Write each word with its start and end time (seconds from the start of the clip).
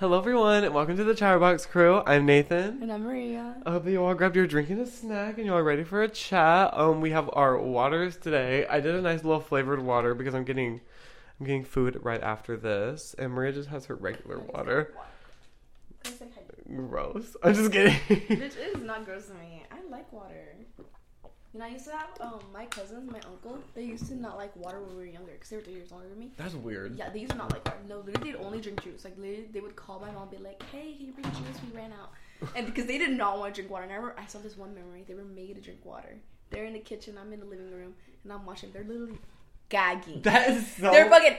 Hello, 0.00 0.16
everyone, 0.16 0.64
and 0.64 0.72
welcome 0.72 0.96
to 0.96 1.04
the 1.04 1.14
Chatterbox 1.14 1.66
Crew. 1.66 2.02
I'm 2.06 2.24
Nathan. 2.24 2.78
And 2.80 2.90
I'm 2.90 3.02
Maria. 3.02 3.56
I 3.66 3.72
hope 3.72 3.84
that 3.84 3.90
you 3.90 4.02
all 4.02 4.14
grabbed 4.14 4.34
your 4.34 4.46
drink 4.46 4.70
and 4.70 4.80
a 4.80 4.86
snack, 4.86 5.36
and 5.36 5.44
you 5.44 5.52
all 5.52 5.60
ready 5.60 5.84
for 5.84 6.02
a 6.02 6.08
chat. 6.08 6.70
Um, 6.72 7.02
we 7.02 7.10
have 7.10 7.28
our 7.34 7.58
waters 7.58 8.16
today. 8.16 8.66
I 8.66 8.80
did 8.80 8.94
a 8.94 9.02
nice 9.02 9.24
little 9.24 9.42
flavored 9.42 9.82
water 9.82 10.14
because 10.14 10.34
I'm 10.34 10.44
getting, 10.44 10.80
I'm 11.38 11.44
getting 11.44 11.64
food 11.64 12.00
right 12.02 12.22
after 12.22 12.56
this, 12.56 13.14
and 13.18 13.30
Maria 13.30 13.52
just 13.52 13.68
has 13.68 13.84
her 13.84 13.94
regular 13.94 14.38
water. 14.38 14.94
Gross. 16.66 17.36
I'm 17.42 17.52
just 17.52 17.70
kidding. 17.70 17.98
Which 18.08 18.56
is 18.56 18.82
not 18.82 19.04
gross 19.04 19.26
to 19.26 19.34
me. 19.34 19.64
I 19.70 19.86
like 19.90 20.10
water. 20.14 20.54
You 21.52 21.58
know, 21.58 21.66
I 21.66 21.70
used 21.70 21.84
to 21.86 21.92
have 21.92 22.08
um 22.20 22.40
my 22.52 22.66
cousins, 22.66 23.10
my 23.10 23.20
uncle. 23.28 23.58
They 23.74 23.82
used 23.84 24.06
to 24.08 24.14
not 24.14 24.36
like 24.36 24.54
water 24.54 24.80
when 24.80 24.90
we 24.90 24.96
were 24.96 25.10
younger 25.10 25.32
because 25.32 25.50
they 25.50 25.56
were 25.56 25.62
three 25.62 25.74
years 25.74 25.90
older 25.92 26.08
than 26.08 26.18
me. 26.18 26.30
That's 26.36 26.54
weird. 26.54 26.96
Yeah, 26.96 27.10
they 27.10 27.20
used 27.20 27.32
to 27.32 27.38
not 27.38 27.52
like 27.52 27.64
water. 27.64 27.78
No, 27.88 27.98
literally, 27.98 28.32
they'd 28.32 28.38
only 28.38 28.60
drink 28.60 28.82
juice. 28.82 29.04
Like, 29.04 29.16
literally, 29.18 29.48
they 29.52 29.60
would 29.60 29.74
call 29.74 29.98
my 29.98 30.10
mom, 30.12 30.28
and 30.28 30.30
be 30.30 30.36
like, 30.38 30.62
"Hey, 30.70 30.94
can 30.96 31.06
you 31.06 31.12
bring 31.12 31.24
juice? 31.26 31.58
We 31.68 31.76
ran 31.76 31.92
out." 31.92 32.12
And 32.56 32.64
because 32.66 32.86
they 32.86 32.96
did 32.96 33.10
not 33.10 33.38
want 33.38 33.54
to 33.54 33.60
drink 33.60 33.70
water, 33.70 33.82
and 33.84 33.92
I 33.92 33.96
remember 33.96 34.18
I 34.18 34.26
saw 34.26 34.38
this 34.38 34.56
one 34.56 34.74
memory. 34.74 35.04
They 35.06 35.14
were 35.14 35.24
made 35.24 35.56
to 35.56 35.60
drink 35.60 35.80
water. 35.84 36.16
They're 36.50 36.64
in 36.64 36.72
the 36.72 36.78
kitchen. 36.78 37.18
I'm 37.20 37.32
in 37.32 37.40
the 37.40 37.46
living 37.46 37.70
room, 37.70 37.94
and 38.22 38.32
I'm 38.32 38.46
watching. 38.46 38.72
They're 38.72 38.84
literally 38.84 39.18
gagging. 39.68 40.20
That 40.22 40.50
is 40.50 40.66
so. 40.74 40.90
They're 40.90 41.10
fucking 41.10 41.36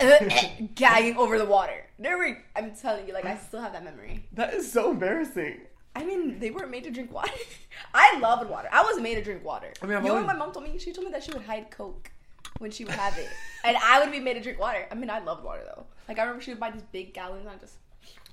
uh, 0.00 0.04
uh, 0.04 0.48
gagging 0.74 1.16
over 1.16 1.38
the 1.38 1.46
water. 1.46 1.86
They 1.98 2.14
were. 2.14 2.38
I'm 2.54 2.74
telling 2.76 3.08
you, 3.08 3.14
like 3.14 3.24
I 3.24 3.36
still 3.36 3.60
have 3.60 3.72
that 3.72 3.84
memory. 3.84 4.26
That 4.34 4.54
is 4.54 4.70
so 4.70 4.90
embarrassing. 4.90 5.62
I 5.96 6.04
mean, 6.04 6.38
they 6.38 6.50
weren't 6.50 6.70
made 6.70 6.84
to 6.84 6.90
drink 6.90 7.12
water. 7.12 7.32
I 7.94 8.18
loved 8.20 8.48
water. 8.48 8.68
I 8.72 8.82
was 8.82 9.00
made 9.00 9.16
to 9.16 9.22
drink 9.22 9.44
water. 9.44 9.72
I 9.82 9.86
mean, 9.86 9.96
I've 9.96 10.02
you 10.04 10.08
know 10.10 10.14
what 10.16 10.26
my 10.26 10.34
mom 10.36 10.52
told 10.52 10.64
me? 10.66 10.78
She 10.78 10.92
told 10.92 11.06
me 11.06 11.12
that 11.12 11.22
she 11.24 11.32
would 11.32 11.42
hide 11.42 11.70
Coke 11.70 12.10
when 12.58 12.70
she 12.70 12.84
would 12.84 12.94
have 12.94 13.16
it, 13.18 13.28
and 13.64 13.76
I 13.76 14.00
would 14.00 14.10
be 14.12 14.20
made 14.20 14.34
to 14.34 14.40
drink 14.40 14.58
water. 14.60 14.86
I 14.90 14.94
mean, 14.94 15.10
I 15.10 15.18
loved 15.20 15.44
water 15.44 15.62
though. 15.64 15.86
Like 16.08 16.18
I 16.18 16.22
remember 16.22 16.42
she 16.42 16.50
would 16.52 16.60
buy 16.60 16.70
these 16.70 16.82
big 16.92 17.14
gallons 17.14 17.42
and 17.42 17.50
I 17.50 17.56
just 17.56 17.74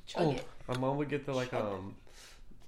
chug 0.05 0.23
Oh, 0.23 0.31
it. 0.31 0.45
my 0.67 0.77
mom 0.77 0.97
would 0.97 1.09
get 1.09 1.25
the 1.25 1.33
like 1.33 1.53
um, 1.53 1.95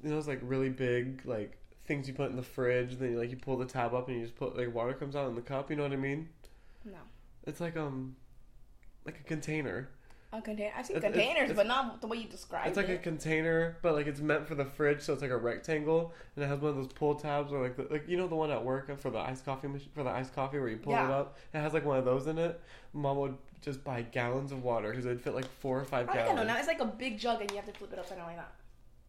you 0.03 0.09
know, 0.09 0.15
those 0.15 0.27
like 0.27 0.39
really 0.41 0.69
big 0.69 1.21
like 1.25 1.57
things 1.85 2.07
you 2.07 2.13
put 2.13 2.29
in 2.29 2.35
the 2.35 2.43
fridge. 2.43 2.91
And 2.93 2.99
then 2.99 3.11
you, 3.11 3.19
like 3.19 3.29
you 3.31 3.37
pull 3.37 3.57
the 3.57 3.65
tab 3.65 3.93
up 3.93 4.07
and 4.07 4.17
you 4.17 4.23
just 4.23 4.35
put 4.35 4.57
like 4.57 4.73
water 4.73 4.93
comes 4.93 5.15
out 5.15 5.29
in 5.29 5.35
the 5.35 5.41
cup. 5.41 5.69
You 5.69 5.75
know 5.77 5.83
what 5.83 5.93
I 5.93 5.97
mean? 5.97 6.29
No, 6.85 6.97
It's 7.45 7.59
like 7.61 7.77
um, 7.77 8.15
like 9.05 9.19
a 9.19 9.23
container. 9.23 9.89
A 10.37 10.41
container. 10.41 10.71
I've 10.75 10.85
seen 10.85 10.97
It's- 10.97 11.11
containers, 11.11 11.49
it's- 11.49 11.55
but 11.55 11.67
not 11.67 12.01
the 12.01 12.07
way 12.07 12.17
you 12.17 12.27
describe 12.27 12.65
it. 12.65 12.69
It's 12.69 12.77
like 12.77 12.89
a 12.89 12.97
container, 12.97 13.77
but 13.81 13.93
like 13.93 14.07
it's 14.07 14.19
meant 14.19 14.47
for 14.47 14.55
the 14.55 14.65
fridge, 14.65 15.01
so 15.01 15.13
it's 15.13 15.21
like 15.21 15.31
a 15.31 15.37
rectangle, 15.37 16.13
and 16.35 16.45
it 16.45 16.47
has 16.47 16.59
one 16.59 16.71
of 16.71 16.77
those 16.77 16.87
pull 16.87 17.15
tabs, 17.15 17.51
or 17.51 17.61
like 17.61 17.75
the, 17.75 17.87
like 17.91 18.07
you 18.07 18.17
know 18.17 18.27
the 18.27 18.35
one 18.35 18.51
at 18.51 18.63
work 18.63 18.97
for 18.99 19.09
the 19.09 19.19
iced 19.19 19.45
coffee 19.45 19.67
machine 19.67 19.89
for 19.93 20.03
the 20.03 20.09
iced 20.09 20.33
coffee 20.33 20.59
where 20.59 20.69
you 20.69 20.77
pull 20.77 20.93
it 20.93 20.99
up. 20.99 21.37
It 21.53 21.59
has 21.59 21.73
like 21.73 21.85
one 21.85 21.97
of 21.97 22.05
those 22.05 22.27
in 22.27 22.37
it. 22.37 22.61
Mom 22.93 23.17
would 23.17 23.37
just 23.61 23.83
buy 23.83 24.01
gallons 24.01 24.51
of 24.51 24.63
water 24.63 24.89
because 24.89 25.05
it'd 25.05 25.21
fit 25.21 25.35
like 25.35 25.49
four 25.59 25.79
or 25.79 25.85
five 25.85 26.07
I 26.09 26.13
think 26.13 26.23
I 26.23 26.27
gallons. 26.27 26.47
know 26.47 26.53
now. 26.53 26.59
It's 26.59 26.67
like 26.67 26.79
a 26.79 26.85
big 26.85 27.19
jug 27.19 27.41
and 27.41 27.49
you 27.51 27.57
have 27.57 27.65
to 27.65 27.73
flip 27.73 27.91
it 27.93 27.99
upside 27.99 28.17
down 28.17 28.27
like 28.27 28.37
that. 28.37 28.53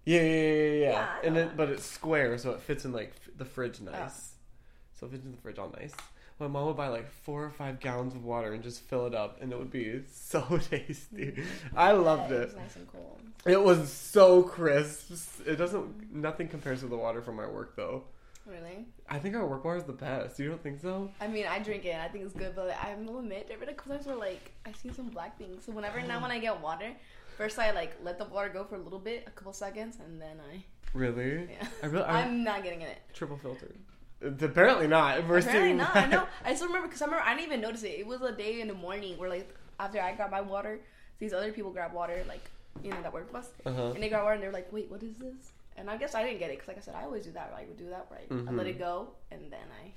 Yeah, 0.04 0.22
yeah, 0.22 0.26
yeah, 0.26 0.42
yeah. 0.42 0.72
yeah. 0.72 0.90
Yeah, 0.90 1.08
and 1.24 1.36
then, 1.36 1.50
but 1.56 1.68
it's 1.68 1.84
square, 1.84 2.38
so 2.38 2.52
it 2.52 2.60
fits 2.60 2.84
in 2.84 2.92
like 2.92 3.12
the 3.36 3.44
fridge 3.44 3.78
oh. 3.82 3.90
nice. 3.90 4.32
Oh. 4.32 5.00
So 5.00 5.06
it 5.06 5.12
fits 5.12 5.24
in 5.24 5.32
the 5.32 5.38
fridge 5.38 5.58
all 5.58 5.72
nice. 5.78 5.92
My 6.40 6.46
mom 6.46 6.66
would 6.66 6.76
buy 6.76 6.88
like 6.88 7.08
four 7.10 7.44
or 7.44 7.50
five 7.50 7.80
gallons 7.80 8.14
of 8.14 8.24
water 8.24 8.52
and 8.52 8.62
just 8.62 8.82
fill 8.82 9.06
it 9.06 9.14
up, 9.14 9.42
and 9.42 9.52
it 9.52 9.58
would 9.58 9.70
be 9.72 10.02
so 10.12 10.58
tasty. 10.70 11.42
I 11.76 11.92
loved 11.92 12.30
Yeah, 12.30 12.38
it. 12.38 12.44
was 12.46 12.56
nice 12.56 12.76
and 12.76 12.92
cool. 12.92 13.18
It 13.46 13.60
was 13.62 13.92
so 13.92 14.42
crisp. 14.42 15.40
It 15.46 15.56
doesn't. 15.56 16.12
Nothing 16.14 16.48
compares 16.48 16.80
to 16.80 16.86
the 16.86 16.96
water 16.96 17.22
from 17.22 17.36
my 17.36 17.46
work, 17.46 17.74
though. 17.76 18.04
Really? 18.46 18.86
I 19.08 19.18
think 19.18 19.34
our 19.34 19.46
work 19.46 19.64
water 19.64 19.76
is 19.78 19.84
the 19.84 19.92
best. 19.92 20.38
You 20.38 20.48
don't 20.48 20.62
think 20.62 20.80
so? 20.80 21.10
I 21.20 21.26
mean, 21.28 21.44
I 21.46 21.58
drink 21.58 21.84
it. 21.84 21.96
I 21.96 22.08
think 22.08 22.24
it's 22.24 22.32
good, 22.34 22.54
but 22.56 22.70
I 22.70 22.94
will 23.04 23.18
admit, 23.18 23.46
there 23.48 23.56
have 23.58 23.60
been 23.66 23.74
a 23.74 23.76
couple 23.76 23.94
times 23.94 24.06
where 24.06 24.16
like 24.16 24.52
I 24.64 24.72
see 24.72 24.90
some 24.92 25.08
black 25.08 25.36
things. 25.38 25.64
So 25.66 25.72
whenever 25.72 26.00
now 26.00 26.20
when 26.22 26.30
I 26.30 26.38
get 26.38 26.58
water, 26.62 26.92
first 27.36 27.58
I 27.58 27.72
like 27.72 27.94
let 28.02 28.16
the 28.18 28.24
water 28.24 28.48
go 28.48 28.64
for 28.64 28.76
a 28.76 28.80
little 28.80 28.98
bit, 28.98 29.24
a 29.26 29.30
couple 29.30 29.52
seconds, 29.52 29.98
and 30.04 30.20
then 30.20 30.38
I 30.52 30.62
Really? 30.94 31.48
yeah. 31.60 31.66
I 31.82 31.86
really. 31.86 32.04
I, 32.06 32.22
I'm 32.22 32.42
not 32.42 32.62
getting 32.62 32.80
in 32.80 32.88
it. 32.88 32.98
triple 33.12 33.36
filtered. 33.36 33.76
It's 34.20 34.42
apparently 34.42 34.88
not. 34.88 35.26
We're 35.28 35.38
Apparently 35.38 35.74
not. 35.74 35.94
I 35.94 36.06
know. 36.06 36.26
I 36.44 36.54
still 36.56 36.66
remember 36.68 36.88
because 36.88 37.02
I 37.02 37.04
remember 37.06 37.24
I 37.24 37.34
didn't 37.34 37.46
even 37.46 37.60
notice 37.60 37.82
it. 37.84 37.98
It 38.00 38.06
was 38.06 38.20
a 38.22 38.32
day 38.32 38.60
in 38.60 38.68
the 38.68 38.74
morning 38.74 39.16
where 39.16 39.28
like 39.30 39.54
after 39.78 40.00
I 40.00 40.12
got 40.14 40.30
my 40.30 40.40
water, 40.40 40.80
these 41.20 41.32
other 41.32 41.52
people 41.52 41.70
grab 41.70 41.92
water 41.92 42.24
like 42.28 42.42
you 42.82 42.90
know 42.90 43.00
that 43.02 43.12
work 43.12 43.32
with 43.32 43.44
us, 43.44 43.50
Uh-huh. 43.64 43.92
and 43.94 44.02
they 44.02 44.08
grab 44.08 44.22
water 44.24 44.34
and 44.34 44.42
they're 44.42 44.52
like, 44.52 44.72
"Wait, 44.72 44.90
what 44.90 45.02
is 45.02 45.14
this?" 45.16 45.52
And 45.76 45.88
I 45.88 45.96
guess 45.96 46.14
I 46.16 46.24
didn't 46.24 46.40
get 46.40 46.50
it 46.50 46.54
because 46.58 46.68
like 46.68 46.78
I 46.78 46.80
said, 46.80 46.94
I 46.96 47.04
always 47.04 47.24
do 47.24 47.30
that. 47.32 47.52
Right, 47.54 47.64
I 47.64 47.68
would 47.68 47.76
do 47.78 47.88
that 47.90 48.06
right. 48.10 48.26
I 48.30 48.50
let 48.52 48.66
Mhm. 48.66 48.70
it 48.70 48.78
go 48.78 49.08
and 49.30 49.40
then 49.52 49.66
I. 49.82 49.92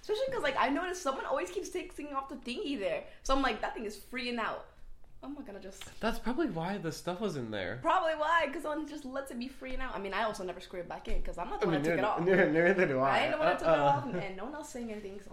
Especially 0.00 0.24
because 0.28 0.42
like 0.44 0.56
I 0.58 0.68
noticed 0.68 1.02
someone 1.02 1.24
always 1.26 1.50
keeps 1.50 1.70
taking 1.70 2.12
off 2.14 2.28
the 2.28 2.36
thingy 2.36 2.78
there, 2.78 3.02
so 3.24 3.34
I'm 3.34 3.42
like 3.42 3.60
that 3.62 3.74
thing 3.74 3.86
is 3.86 3.96
freeing 3.96 4.38
out. 4.38 4.66
I'm 5.24 5.34
not 5.34 5.46
gonna 5.46 5.60
just 5.60 5.82
That's 6.00 6.18
probably 6.18 6.48
why 6.48 6.76
the 6.78 6.92
stuff 6.92 7.20
was 7.20 7.36
in 7.36 7.50
there. 7.50 7.78
probably 7.82 8.12
why 8.14 8.44
because 8.46 8.62
someone 8.62 8.86
just 8.88 9.04
lets 9.04 9.30
it 9.30 9.38
be 9.38 9.48
free 9.48 9.76
now. 9.76 9.90
I 9.94 9.98
mean, 9.98 10.12
I 10.14 10.24
also 10.24 10.44
never 10.44 10.60
screw 10.60 10.80
it 10.80 10.88
back 10.88 11.08
in 11.08 11.18
because 11.20 11.38
I'm 11.38 11.48
not 11.48 11.60
the 11.60 11.66
I 11.66 11.70
one 11.70 11.82
mean, 11.82 11.82
that 11.84 11.90
took 11.90 11.98
it 11.98 12.02
neither, 12.02 12.42
off. 12.44 12.52
neither, 12.52 12.68
neither 12.68 12.86
do 12.86 13.00
I. 13.00 13.10
I 13.18 13.22
ain't 13.22 13.32
the 13.32 13.38
one 13.38 13.46
that 13.46 13.58
took 13.58 13.68
it 13.68 13.70
Uh-uh. 13.70 13.84
off, 13.84 14.14
and 14.14 14.36
no 14.36 14.44
one 14.44 14.54
else 14.54 14.68
saying 14.68 14.90
anything. 14.92 15.18
So, 15.24 15.32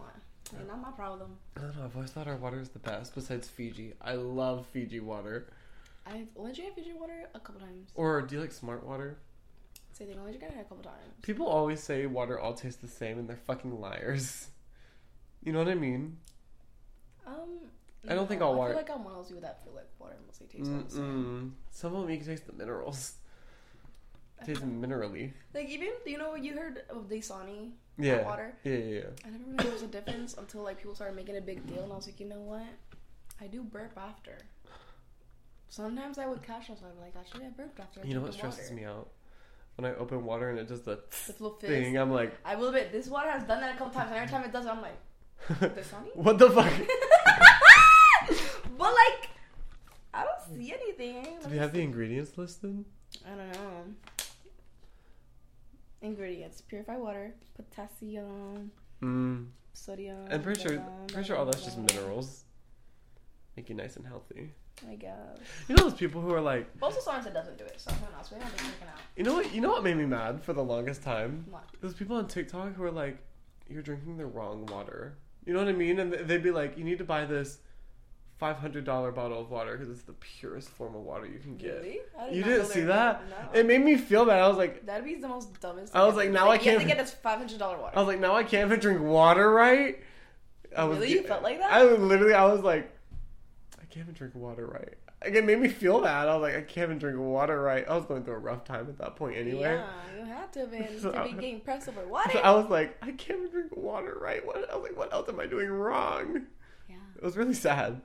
I 0.53 0.57
mean, 0.57 0.68
not 0.68 0.81
my 0.81 0.91
problem. 0.91 1.38
I 1.57 1.62
don't 1.62 1.78
know. 1.78 1.84
I've 1.85 1.96
always 1.96 2.12
thought 2.12 2.28
our 2.28 2.38
water 2.38 2.59
is 2.59 2.69
the 2.69 2.80
best. 2.80 3.13
Besides 3.16 3.47
Fiji, 3.50 3.94
I 4.01 4.13
love 4.13 4.66
Fiji 4.68 5.00
water. 5.01 5.51
I've 6.07 6.30
only 6.38 6.53
drank 6.53 6.75
Fiji 6.75 6.94
water 6.94 7.30
a 7.35 7.40
couple 7.40 7.62
times. 7.62 7.90
Or 7.96 8.22
do 8.22 8.35
you 8.35 8.41
like 8.41 8.51
Smart 8.51 8.85
Water? 8.85 9.18
Say 9.94 10.06
they 10.06 10.13
only 10.16 10.38
drank 10.38 10.53
it 10.53 10.59
a 10.59 10.63
couple 10.63 10.84
times. 10.84 10.97
People 11.22 11.46
always 11.47 11.81
say 11.84 12.06
water 12.06 12.40
all 12.40 12.53
tastes 12.53 12.81
the 12.81 12.88
same, 12.88 13.19
and 13.19 13.28
they're 13.30 13.35
fucking 13.46 13.80
liars. 13.80 14.47
You 15.44 15.51
know 15.53 15.59
what 15.59 15.68
I 15.69 15.75
mean? 15.75 16.18
Um, 17.25 17.59
I 18.09 18.16
don't 18.16 18.28
think 18.28 18.39
no, 18.41 18.47
all 18.47 18.53
I 18.53 18.57
water- 18.57 18.72
I 18.72 18.73
feel 18.78 18.81
like 18.84 18.91
I'm 18.97 19.03
one 19.03 19.13
of 19.13 19.19
those 19.19 19.28
people 19.28 19.41
that 19.44 19.63
feel 19.63 19.73
like 19.73 19.88
water 20.00 20.16
mostly 20.25 20.47
tastes 20.47 20.69
all 20.69 20.79
the 20.81 20.89
same. 20.89 21.56
Some 21.69 21.95
of 21.95 22.01
them 22.01 22.09
you 22.09 22.17
can 22.17 22.25
taste 22.28 22.47
the 22.47 22.53
minerals. 22.53 23.13
I 24.41 24.45
Taste 24.45 24.62
don't 24.62 24.81
minerally. 24.81 25.34
Like 25.53 25.69
even 25.69 25.89
you 26.06 26.17
know 26.17 26.34
you 26.35 26.56
heard 26.56 26.81
of 26.89 27.07
Dasani 27.07 27.72
Yeah. 28.00 28.23
water. 28.25 28.56
Yeah, 28.63 28.73
yeah, 28.73 29.00
yeah. 29.01 29.25
I 29.25 29.29
never 29.29 29.44
really 29.45 29.57
there 29.63 29.72
was 29.72 29.84
a 29.84 29.88
difference 29.88 30.34
until 30.35 30.63
like 30.63 30.78
people 30.79 30.95
started 30.95 31.16
making 31.16 31.38
a 31.38 31.41
big 31.41 31.66
deal, 31.67 31.84
and 31.84 31.94
I 31.94 31.95
was 31.95 32.07
like, 32.07 32.19
you 32.19 32.28
know 32.28 32.41
what? 32.41 32.66
I 33.39 33.45
do 33.47 33.62
burp 33.62 33.95
after. 33.97 34.38
Sometimes 35.69 36.18
I 36.18 36.25
would 36.28 36.41
catch 36.41 36.69
myself 36.69 36.91
like 37.00 37.13
actually 37.16 37.45
I 37.45 37.50
burped 37.50 37.79
after. 37.79 38.01
I 38.01 38.06
You 38.06 38.16
know 38.16 38.22
what 38.22 38.33
stresses 38.33 38.72
water. 38.72 38.81
me 38.81 38.85
out? 38.85 39.09
When 39.78 39.89
I 39.91 39.95
open 39.95 40.25
water 40.25 40.50
and 40.50 40.59
it 40.59 40.68
does 40.68 40.81
the 40.81 41.00
The 41.28 41.33
little 41.33 41.57
fizz. 41.59 41.69
thing, 41.69 41.97
I'm 41.97 42.12
like, 42.12 42.35
I 42.44 42.56
will 42.56 42.69
admit 42.69 42.91
this 42.91 43.07
water 43.07 43.29
has 43.29 43.44
done 43.47 43.62
that 43.62 43.75
a 43.75 43.78
couple 43.78 43.94
times, 43.94 44.09
and 44.09 44.18
every 44.18 44.29
time 44.29 44.44
it 44.44 44.51
does, 44.51 44.66
it, 44.66 44.69
I'm 44.69 44.81
like, 44.81 44.97
Dasani. 45.75 46.16
what 46.16 46.38
the 46.39 46.50
fuck? 46.50 46.72
but 48.78 48.94
like, 48.94 49.29
I 50.13 50.23
don't 50.25 50.41
see 50.56 50.73
anything. 50.73 51.23
Do 51.44 51.50
we 51.50 51.57
have 51.57 51.73
the 51.73 51.81
ingredients 51.81 52.38
listed? 52.38 52.84
I 53.25 53.29
don't 53.29 53.51
know. 53.51 53.84
Ingredients: 56.01 56.62
purified 56.62 57.00
water, 57.00 57.34
potassium, 57.56 58.72
Mm. 59.01 59.47
sodium. 59.73 60.28
I'm 60.31 60.41
pretty 60.41 60.62
sure, 60.62 60.78
blah, 60.78 60.85
blah, 60.85 61.06
pretty 61.07 61.28
sure 61.28 61.38
all 61.38 61.45
that's 61.45 61.63
just 61.63 61.78
blah, 61.78 61.85
blah. 61.85 61.95
minerals. 61.95 62.44
Make 63.56 63.69
you 63.69 63.75
nice 63.75 63.95
and 63.97 64.06
healthy. 64.07 64.53
I 64.89 64.95
guess. 64.95 65.38
You 65.67 65.75
know 65.75 65.84
those 65.84 65.94
people 65.94 66.22
who 66.22 66.34
are 66.34 66.41
like, 66.41 66.68
But 66.79 66.88
also, 66.88 67.01
science 67.01 67.25
doesn't 67.28 67.57
do 67.57 67.66
it. 67.66 67.79
So 67.79 67.91
who 67.91 68.18
knows? 68.18 68.31
We 68.31 68.39
haven't 68.39 68.57
been 68.57 68.66
checking 68.66 68.88
out. 68.88 69.00
you 69.16 69.23
know 69.23 69.33
what? 69.35 69.53
You 69.53 69.62
know 69.62 69.69
what 69.69 69.83
made 69.83 69.97
me 69.97 70.06
mad 70.06 70.41
for 70.44 70.53
the 70.53 70.63
longest 70.63 71.03
time? 71.03 71.45
What? 71.50 71.66
Those 71.81 71.94
people 71.94 72.16
on 72.16 72.28
TikTok 72.28 72.73
who 72.73 72.83
are 72.83 72.91
like, 72.91 73.18
you're 73.69 73.83
drinking 73.83 74.18
the 74.18 74.25
wrong 74.25 74.66
water. 74.68 75.18
You 75.45 75.53
know 75.53 75.59
what 75.59 75.68
I 75.68 75.73
mean? 75.73 76.00
And 76.00 76.13
they'd 76.13 76.41
be 76.41 76.50
like, 76.51 76.78
you 76.78 76.83
need 76.83 76.97
to 76.97 77.03
buy 77.03 77.25
this 77.25 77.59
five 78.41 78.57
hundred 78.57 78.84
dollar 78.84 79.12
bottle 79.12 79.40
of 79.40 79.52
water 79.52 79.78
because 79.78 79.88
it's 79.94 80.02
the 80.02 80.13
purest 80.13 80.68
form 80.69 80.96
of 80.96 81.02
water 81.03 81.28
you 81.28 81.38
can 81.38 81.56
get. 81.57 81.75
Really? 81.75 82.00
Did 82.25 82.35
You 82.35 82.44
didn't 82.44 82.66
see 82.66 82.81
that? 82.81 83.22
No. 83.29 83.59
It 83.59 83.68
made 83.68 83.85
me 83.85 83.96
feel 83.97 84.25
bad. 84.25 84.40
I 84.40 84.47
was 84.47 84.57
like, 84.57 84.84
That'd 84.88 85.06
be 85.06 85.13
the 85.16 85.28
most 85.28 85.62
dumbest. 85.62 85.96
I 85.96 86.03
was 86.07 86.16
like, 86.16 86.31
now 86.31 86.50
I 86.50 86.56
You 86.56 86.59
have 86.59 86.62
to 86.63 86.69
can't- 86.72 86.88
get 86.88 86.97
this 86.97 87.12
five 87.13 87.38
hundred 87.38 87.59
dollar 87.59 87.78
water. 87.78 87.96
I 87.96 88.00
was 88.00 88.07
like, 88.07 88.19
now 88.19 88.35
I 88.35 88.44
can't 88.44 88.66
even 88.66 88.80
drink 88.80 89.00
water 89.00 89.51
right. 89.51 90.00
I 90.75 90.85
was 90.85 90.97
Really? 90.97 91.12
You 91.12 91.24
felt 91.24 91.44
like 91.44 91.59
that? 91.59 91.72
I 91.72 91.84
was 91.85 92.00
literally, 92.00 92.34
I 92.34 92.46
was 92.46 92.62
like, 92.62 92.91
I 93.80 93.85
can't 93.94 94.06
even 94.06 94.16
drink 94.16 94.34
water 94.34 94.66
right. 94.66 94.96
Like, 95.24 95.35
it 95.35 95.46
made 95.46 95.59
me 95.59 95.68
feel 95.68 96.01
bad. 96.01 96.28
I 96.28 96.34
was 96.35 96.41
like, 96.41 96.56
I 96.57 96.62
can't 96.62 96.85
even 96.88 96.97
drink 96.97 97.19
water 97.19 97.62
right. 97.62 97.86
I 97.88 97.95
was 97.95 98.06
going 98.06 98.24
through 98.24 98.33
a 98.33 98.39
rough 98.39 98.63
time 98.65 98.88
at 98.89 98.98
that 98.98 99.15
point 99.18 99.38
anyway. 99.38 99.75
Yeah, 99.75 99.86
you 100.18 100.25
had 100.25 100.51
to 100.54 100.60
have 100.62 100.71
been 100.71 101.00
So- 101.00 101.12
to 101.12 101.24
be 101.25 101.33
getting 101.33 101.60
pressed 101.62 101.88
over 101.89 102.07
water. 102.07 102.31
So 102.33 102.39
I 102.39 102.50
was 102.56 102.71
like, 102.71 102.98
I 103.04 103.12
can't 103.12 103.38
even 103.38 103.51
drink 103.51 103.75
water 103.77 104.18
right. 104.19 104.44
What? 104.44 104.68
I 104.71 104.75
was 104.77 104.81
like, 104.83 104.98
what 104.98 105.13
else 105.13 105.30
am 105.30 105.39
I 105.39 105.45
doing 105.45 105.69
wrong? 105.69 106.48
yeah, 106.89 106.95
It 107.18 107.24
was 107.24 107.38
really 107.38 107.54
sad. 107.54 108.01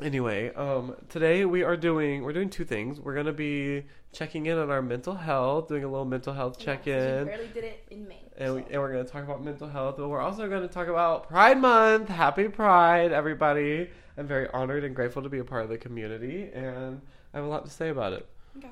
Yeah. 0.00 0.06
Anyway, 0.06 0.52
um, 0.54 0.96
today 1.08 1.44
we 1.44 1.62
are 1.62 1.76
doing 1.76 2.22
we're 2.22 2.32
doing 2.32 2.50
two 2.50 2.64
things. 2.64 3.00
We're 3.00 3.14
gonna 3.14 3.32
be 3.32 3.84
checking 4.12 4.46
in 4.46 4.58
on 4.58 4.70
our 4.70 4.82
mental 4.82 5.14
health, 5.14 5.68
doing 5.68 5.84
a 5.84 5.88
little 5.88 6.04
mental 6.04 6.32
health 6.32 6.58
check 6.58 6.86
Yeah, 6.86 7.20
in, 7.20 7.26
barely 7.26 7.48
did 7.48 7.64
it 7.64 7.84
in 7.90 8.06
May. 8.06 8.22
and, 8.36 8.54
we, 8.54 8.62
and 8.70 8.80
we're 8.80 8.92
gonna 8.92 9.04
talk 9.04 9.24
about 9.24 9.42
mental 9.44 9.68
health. 9.68 9.96
But 9.98 10.08
we're 10.08 10.20
also 10.20 10.48
gonna 10.48 10.68
talk 10.68 10.88
about 10.88 11.28
Pride 11.28 11.58
Month. 11.58 12.08
Happy 12.08 12.48
Pride, 12.48 13.12
everybody! 13.12 13.90
I'm 14.16 14.26
very 14.26 14.48
honored 14.52 14.84
and 14.84 14.94
grateful 14.94 15.22
to 15.22 15.28
be 15.28 15.38
a 15.38 15.44
part 15.44 15.64
of 15.64 15.68
the 15.68 15.78
community, 15.78 16.50
and 16.52 17.00
I 17.32 17.38
have 17.38 17.46
a 17.46 17.48
lot 17.48 17.64
to 17.64 17.70
say 17.70 17.88
about 17.88 18.12
it. 18.12 18.26
okay. 18.56 18.68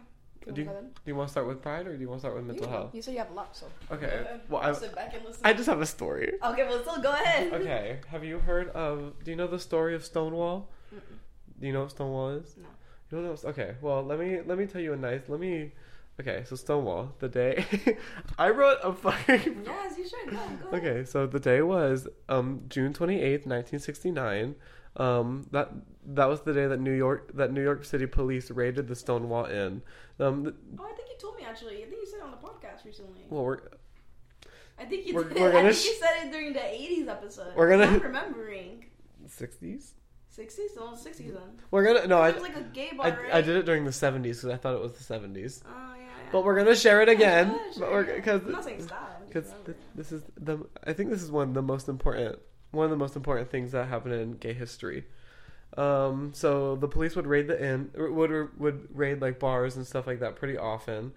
Do 0.52 0.60
you, 0.60 0.66
do 0.66 0.70
you 1.06 1.14
want 1.14 1.28
to 1.28 1.30
start 1.30 1.46
with 1.46 1.62
Pride 1.62 1.86
or 1.86 1.94
do 1.94 2.00
you 2.00 2.08
want 2.08 2.20
to 2.20 2.22
start 2.22 2.34
with 2.34 2.44
mental 2.44 2.66
you, 2.66 2.72
health? 2.72 2.94
You 2.94 3.00
said 3.02 3.12
you 3.14 3.18
have 3.20 3.30
a 3.30 3.34
lot, 3.34 3.56
so. 3.56 3.66
Okay. 3.92 4.06
Ahead. 4.06 4.40
Well, 4.48 4.60
I 4.60 4.72
sit 4.72 4.92
back 4.92 5.14
and 5.14 5.24
listen. 5.24 5.40
I 5.44 5.52
just 5.52 5.68
have 5.68 5.80
a 5.80 5.86
story. 5.86 6.32
Okay, 6.44 6.64
well, 6.68 6.80
still 6.82 7.00
go 7.00 7.12
ahead. 7.12 7.52
Okay. 7.52 8.00
Have 8.08 8.24
you 8.24 8.40
heard 8.40 8.68
of? 8.70 9.22
Do 9.22 9.30
you 9.30 9.36
know 9.36 9.46
the 9.46 9.60
story 9.60 9.94
of 9.94 10.04
Stonewall? 10.04 10.68
Mm-mm. 10.92 11.60
Do 11.60 11.66
you 11.66 11.72
know 11.72 11.82
what 11.82 11.90
Stonewall 11.90 12.30
is? 12.30 12.54
No. 12.56 12.68
You 13.18 13.22
know 13.24 13.30
what? 13.32 13.44
Okay, 13.44 13.74
well 13.82 14.02
let 14.02 14.18
me 14.18 14.40
let 14.46 14.56
me 14.58 14.66
tell 14.66 14.80
you 14.80 14.92
a 14.94 14.96
nice 14.96 15.22
let 15.28 15.38
me 15.40 15.72
okay, 16.20 16.44
so 16.46 16.56
Stonewall, 16.56 17.14
the 17.18 17.28
day 17.28 17.64
I 18.38 18.50
wrote 18.50 18.78
a 18.82 18.92
fucking 18.92 19.62
Yes, 19.66 19.98
you 19.98 20.08
should. 20.08 20.30
Go, 20.30 20.36
go 20.36 20.68
ahead. 20.68 20.74
Okay, 20.74 21.04
so 21.04 21.26
the 21.26 21.38
day 21.40 21.60
was 21.62 22.08
um 22.28 22.62
June 22.68 22.92
twenty 22.92 23.20
eighth, 23.20 23.46
nineteen 23.46 23.78
sixty 23.80 24.10
nine. 24.10 24.54
Um 24.96 25.46
that 25.52 25.70
that 26.06 26.26
was 26.26 26.40
the 26.42 26.52
day 26.52 26.66
that 26.66 26.80
New 26.80 26.92
York 26.92 27.32
that 27.36 27.52
New 27.52 27.62
York 27.62 27.84
City 27.84 28.06
police 28.06 28.50
raided 28.50 28.88
the 28.88 28.96
Stonewall 28.96 29.44
Inn. 29.46 29.82
Um 30.18 30.44
th- 30.44 30.54
Oh, 30.78 30.84
I 30.84 30.92
think 30.96 31.08
you 31.10 31.16
told 31.20 31.36
me 31.36 31.44
actually. 31.44 31.76
I 31.82 31.86
think 31.86 32.00
you 32.02 32.06
said 32.06 32.18
it 32.18 32.24
on 32.24 32.30
the 32.30 32.36
podcast 32.38 32.84
recently. 32.84 33.22
well 33.30 33.44
we're 33.44 33.60
I 34.78 34.84
think 34.86 35.06
you 35.06 35.14
we're- 35.14 35.28
did. 35.28 35.38
we're 35.40 35.48
I 35.50 35.52
gonna 35.52 35.72
think 35.72 35.84
you 35.84 35.94
said 36.00 36.26
it 36.26 36.32
during 36.32 36.52
the 36.54 36.58
'80s 36.60 37.08
episode. 37.08 37.54
We're 37.56 37.68
gonna- 37.68 37.84
I'm 37.86 38.00
remembering. 38.00 38.86
sixties? 39.26 39.94
'60s, 40.36 40.76
no, 40.76 40.82
'60s 40.92 41.34
then. 41.34 41.42
We're 41.70 41.84
gonna 41.84 42.06
no 42.06 42.18
I 42.18 42.30
it 42.30 42.34
was 42.34 42.42
like 42.42 42.56
a 42.56 42.62
gay 42.62 42.90
bar, 42.96 43.06
I, 43.06 43.10
right? 43.10 43.34
I 43.34 43.40
did 43.42 43.56
it 43.56 43.66
during 43.66 43.84
the 43.84 43.92
seventies 43.92 44.40
because 44.40 44.54
I 44.54 44.56
thought 44.56 44.74
it 44.74 44.80
was 44.80 44.94
the 44.94 45.04
seventies. 45.04 45.62
Oh 45.66 45.94
yeah, 45.96 46.02
yeah. 46.02 46.08
But 46.32 46.44
we're 46.44 46.56
gonna 46.56 46.76
share 46.76 47.02
it 47.02 47.08
again. 47.08 47.50
Yeah, 47.50 47.72
but 47.78 47.92
we're 47.92 48.16
because 48.16 48.42
I'm 48.42 48.52
not 48.52 48.64
saying 48.64 48.82
stop. 48.82 49.22
Because 49.28 49.52
this 49.94 50.12
is 50.12 50.22
the 50.38 50.66
I 50.86 50.92
think 50.92 51.10
this 51.10 51.22
is 51.22 51.30
one 51.30 51.48
of 51.48 51.54
the 51.54 51.62
most 51.62 51.88
important 51.88 52.38
one 52.70 52.84
of 52.84 52.90
the 52.90 52.96
most 52.96 53.16
important 53.16 53.50
things 53.50 53.72
that 53.72 53.88
happened 53.88 54.14
in 54.14 54.32
gay 54.32 54.54
history. 54.54 55.04
Um, 55.76 56.32
so 56.34 56.76
the 56.76 56.88
police 56.88 57.16
would 57.16 57.26
raid 57.26 57.46
the 57.46 57.62
inn, 57.62 57.90
would 57.96 58.58
would 58.58 58.88
raid 58.94 59.20
like 59.20 59.38
bars 59.38 59.76
and 59.76 59.86
stuff 59.86 60.06
like 60.06 60.20
that 60.20 60.36
pretty 60.36 60.58
often. 60.58 61.12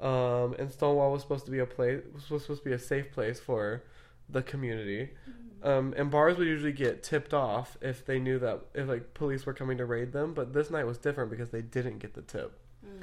Um, 0.00 0.54
and 0.58 0.70
Stonewall 0.70 1.10
was 1.12 1.22
supposed 1.22 1.46
to 1.46 1.50
be 1.50 1.58
a 1.58 1.66
place 1.66 2.02
was 2.30 2.42
supposed 2.42 2.62
to 2.62 2.68
be 2.68 2.74
a 2.74 2.78
safe 2.78 3.10
place 3.12 3.40
for 3.40 3.82
the 4.28 4.42
community. 4.42 5.10
Um, 5.62 5.94
and 5.96 6.10
bars 6.10 6.36
would 6.36 6.46
usually 6.46 6.72
get 6.72 7.02
tipped 7.02 7.32
off 7.34 7.76
if 7.80 8.04
they 8.04 8.18
knew 8.18 8.38
that 8.38 8.60
if 8.74 8.88
like 8.88 9.14
police 9.14 9.46
were 9.46 9.54
coming 9.54 9.78
to 9.78 9.84
raid 9.86 10.12
them. 10.12 10.34
But 10.34 10.52
this 10.52 10.70
night 10.70 10.86
was 10.86 10.98
different 10.98 11.30
because 11.30 11.50
they 11.50 11.62
didn't 11.62 11.98
get 11.98 12.14
the 12.14 12.22
tip. 12.22 12.58
Mm-mm. 12.86 13.02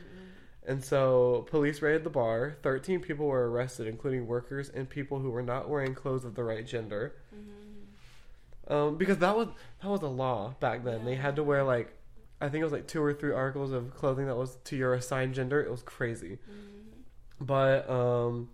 And 0.65 0.83
so 0.83 1.45
police 1.49 1.81
raided 1.81 2.03
the 2.03 2.09
bar. 2.09 2.55
13 2.61 3.01
people 3.01 3.25
were 3.25 3.49
arrested, 3.49 3.87
including 3.87 4.27
workers 4.27 4.69
and 4.69 4.87
people 4.87 5.19
who 5.19 5.29
were 5.31 5.41
not 5.41 5.67
wearing 5.69 5.93
clothes 5.93 6.23
of 6.25 6.35
the 6.35 6.43
right 6.43 6.65
gender. 6.65 7.15
Mhm. 7.35 8.71
Um, 8.73 8.97
because 8.97 9.17
that 9.17 9.35
was 9.35 9.49
that 9.81 9.89
was 9.89 10.01
a 10.01 10.07
law 10.07 10.55
back 10.59 10.83
then. 10.85 11.03
They 11.05 11.15
had 11.15 11.35
to 11.35 11.43
wear 11.43 11.63
like 11.63 11.93
I 12.39 12.49
think 12.49 12.61
it 12.61 12.65
was 12.65 12.73
like 12.73 12.87
two 12.87 13.01
or 13.03 13.13
three 13.13 13.33
articles 13.33 13.71
of 13.71 13.93
clothing 13.95 14.27
that 14.27 14.35
was 14.35 14.57
to 14.65 14.75
your 14.77 14.93
assigned 14.93 15.33
gender. 15.33 15.61
It 15.61 15.69
was 15.71 15.81
crazy. 15.83 16.37
Mhm. 16.49 17.45
But 17.45 17.89
um 17.89 18.49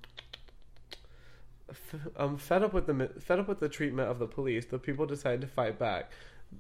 um 2.17 2.37
fed 2.37 2.63
up 2.63 2.73
with 2.73 2.87
the 2.87 3.09
fed 3.19 3.39
up 3.39 3.47
with 3.47 3.59
the 3.59 3.69
treatment 3.69 4.09
of 4.09 4.19
the 4.19 4.27
police, 4.27 4.65
the 4.65 4.79
people 4.79 5.05
decided 5.05 5.41
to 5.41 5.47
fight 5.47 5.77
back. 5.79 6.11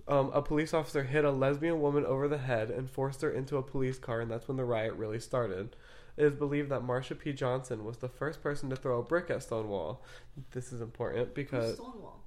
Um, 0.07 0.29
a 0.33 0.41
police 0.41 0.73
officer 0.73 1.03
hit 1.03 1.25
a 1.25 1.31
lesbian 1.31 1.81
woman 1.81 2.05
over 2.05 2.27
the 2.27 2.37
head 2.37 2.69
and 2.69 2.89
forced 2.89 3.21
her 3.21 3.31
into 3.31 3.57
a 3.57 3.63
police 3.63 3.97
car, 3.97 4.21
and 4.21 4.29
that's 4.29 4.47
when 4.47 4.57
the 4.57 4.65
riot 4.65 4.93
really 4.93 5.19
started. 5.19 5.75
It 6.15 6.25
is 6.25 6.35
believed 6.35 6.69
that 6.69 6.81
Marsha 6.81 7.17
P. 7.17 7.33
Johnson 7.33 7.85
was 7.85 7.97
the 7.97 8.09
first 8.09 8.43
person 8.43 8.69
to 8.69 8.75
throw 8.75 8.99
a 8.99 9.03
brick 9.03 9.31
at 9.31 9.41
Stonewall. 9.41 10.03
This 10.51 10.71
is 10.71 10.81
important 10.81 11.27
Who's 11.27 11.33
because 11.33 11.75
Stonewall. 11.75 12.21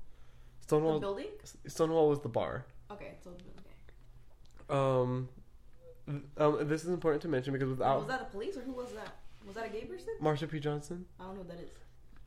The 0.60 0.64
Stonewall 0.64 1.00
building. 1.00 1.26
Stonewall 1.66 2.08
was 2.08 2.20
the 2.20 2.28
bar. 2.28 2.64
Okay, 2.90 3.12
so 3.22 3.30
building. 3.30 3.52
Um, 4.72 5.28
um, 6.38 6.68
this 6.68 6.82
is 6.82 6.88
important 6.88 7.22
to 7.22 7.28
mention 7.28 7.52
because 7.52 7.68
without 7.68 7.98
was 7.98 8.08
that 8.08 8.20
the 8.20 8.24
police 8.26 8.56
or 8.56 8.62
who 8.62 8.72
was 8.72 8.92
that? 8.92 9.16
Was 9.46 9.56
that 9.56 9.66
a 9.66 9.68
gay 9.68 9.84
person? 9.84 10.08
Marsha 10.22 10.50
P. 10.50 10.58
Johnson, 10.58 11.04
I 11.20 11.24
don't 11.24 11.36
know 11.36 11.42
who 11.42 11.48
that 11.48 11.60
is. 11.60 11.70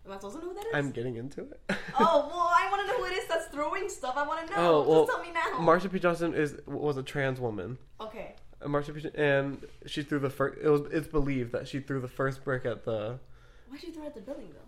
Am 0.06 0.12
I 0.12 0.16
supposed 0.16 0.36
to 0.36 0.42
know 0.42 0.50
who 0.50 0.54
that 0.56 0.66
is? 0.68 0.72
I'm 0.76 0.92
getting 0.92 1.16
into 1.16 1.42
it. 1.42 1.60
oh 2.00 2.28
well, 2.30 2.52
I 2.56 2.68
want 2.72 2.82
to 2.82 2.88
know 2.94 2.98
who 3.00 3.06
it 3.06 3.18
is 3.18 3.28
that's 3.28 3.48
throwing 3.48 3.90
stuff. 3.90 4.16
I 4.18 4.26
want 4.28 4.48
to 4.48 4.54
know. 4.56 4.60
Oh, 4.60 4.82
well, 4.90 5.06
Just 5.06 5.16
tell 5.18 5.26
me 5.26 5.32
now. 5.34 5.58
Marsha 5.60 5.92
P. 5.92 6.00
Johnson 6.00 6.34
is 6.34 6.56
was 6.68 6.98
a 6.98 7.04
trans 7.04 7.40
woman. 7.40 7.78
okay. 8.00 8.36
And 8.62 8.74
Marsha 8.74 8.96
P. 8.96 9.10
and 9.20 9.64
she 9.86 10.02
threw 10.04 10.20
the 10.20 10.30
first. 10.30 10.60
It 10.64 10.70
was 10.70 10.82
it's 10.92 11.08
believed 11.08 11.52
that 11.52 11.68
she 11.68 11.80
threw 11.80 12.00
the 12.00 12.08
first 12.08 12.44
brick 12.44 12.66
at 12.66 12.86
the 12.86 13.20
Why'd 13.70 13.84
you 13.84 13.92
throw 13.92 14.06
at 14.06 14.16
the 14.16 14.22
building 14.22 14.50
though? 14.54 14.60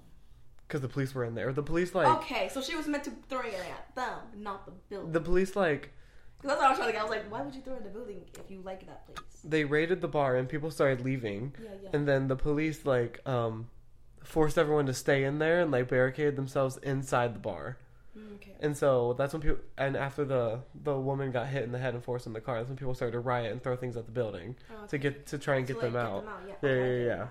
because 0.67 0.81
the 0.81 0.89
police 0.89 1.15
were 1.15 1.23
in 1.23 1.33
there. 1.35 1.53
The 1.53 1.63
police 1.63 1.95
like 1.95 2.07
okay, 2.17 2.49
so 2.49 2.61
she 2.61 2.75
was 2.75 2.87
meant 2.87 3.05
to 3.05 3.11
throwing 3.29 3.53
it 3.53 3.59
at 3.71 3.95
them, 3.95 4.19
not 4.43 4.65
the 4.65 4.71
building. 4.89 5.11
the 5.13 5.21
police 5.21 5.55
like 5.55 5.93
Because 6.41 6.57
that's 6.57 6.59
what 6.59 6.65
I 6.67 6.69
was 6.71 6.77
trying 6.77 6.89
to 6.89 6.93
get. 6.93 7.01
I 7.01 7.03
was 7.05 7.11
like, 7.11 7.31
why 7.31 7.41
would 7.41 7.55
you 7.55 7.61
throw 7.61 7.73
it 7.75 7.77
at 7.77 7.83
the 7.85 7.89
building 7.89 8.21
if 8.37 8.51
you 8.51 8.61
like 8.65 8.85
that 8.87 9.05
place? 9.05 9.19
they 9.45 9.63
raided 9.63 10.01
the 10.01 10.07
bar 10.09 10.35
and 10.35 10.49
people 10.49 10.69
started 10.69 11.05
leaving, 11.05 11.53
Yeah, 11.63 11.69
yeah. 11.83 11.89
and 11.93 12.05
then 12.07 12.27
the 12.27 12.35
police 12.35 12.85
like 12.85 13.21
um 13.25 13.69
forced 14.23 14.57
everyone 14.57 14.85
to 14.87 14.93
stay 14.93 15.23
in 15.23 15.39
there 15.39 15.61
and 15.61 15.71
like 15.71 15.87
barricaded 15.89 16.35
themselves 16.35 16.77
inside 16.77 17.33
the 17.35 17.39
bar. 17.39 17.77
Mm, 18.17 18.35
okay. 18.35 18.51
And 18.59 18.75
so 18.75 19.13
that's 19.17 19.33
when 19.33 19.41
people 19.41 19.59
and 19.77 19.95
after 19.95 20.25
the 20.25 20.59
the 20.83 20.97
woman 20.99 21.31
got 21.31 21.47
hit 21.47 21.63
in 21.63 21.71
the 21.71 21.79
head 21.79 21.93
and 21.93 22.03
forced 22.03 22.27
in 22.27 22.33
the 22.33 22.41
car, 22.41 22.57
that's 22.57 22.67
when 22.69 22.77
people 22.77 22.93
started 22.93 23.13
to 23.13 23.19
riot 23.19 23.51
and 23.51 23.61
throw 23.63 23.75
things 23.75 23.95
at 23.97 24.05
the 24.05 24.11
building 24.11 24.55
Oh, 24.71 24.85
to 24.87 24.97
get 24.97 25.25
to 25.27 25.37
try 25.37 25.55
and 25.57 25.67
To, 25.67 25.73
get 25.73 25.83
like, 25.83 25.93
them 25.93 26.01
out. 26.01 26.25
Yeah, 26.25 26.53
Yeah, 26.61 26.69
okay, 26.69 27.05
yeah, 27.05 27.13
I 27.13 27.17
yeah. 27.17 27.27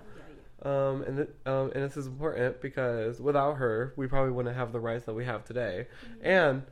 yeah, 0.65 0.89
Um, 0.89 1.03
and 1.03 1.19
it, 1.21 1.37
um, 1.45 1.73
and 1.75 1.85
this 1.85 1.97
is 1.97 2.07
important 2.07 2.61
because 2.61 3.21
without 3.21 3.55
her, 3.55 3.93
we 3.97 4.07
probably 4.07 4.33
wouldn't 4.33 4.57
have 4.57 4.73
the 4.73 4.81
rights 4.81 5.05
that 5.07 5.15
we 5.15 5.25
have 5.25 5.45
today. 5.45 5.87
Mm-hmm. 6.05 6.27
And 6.27 6.63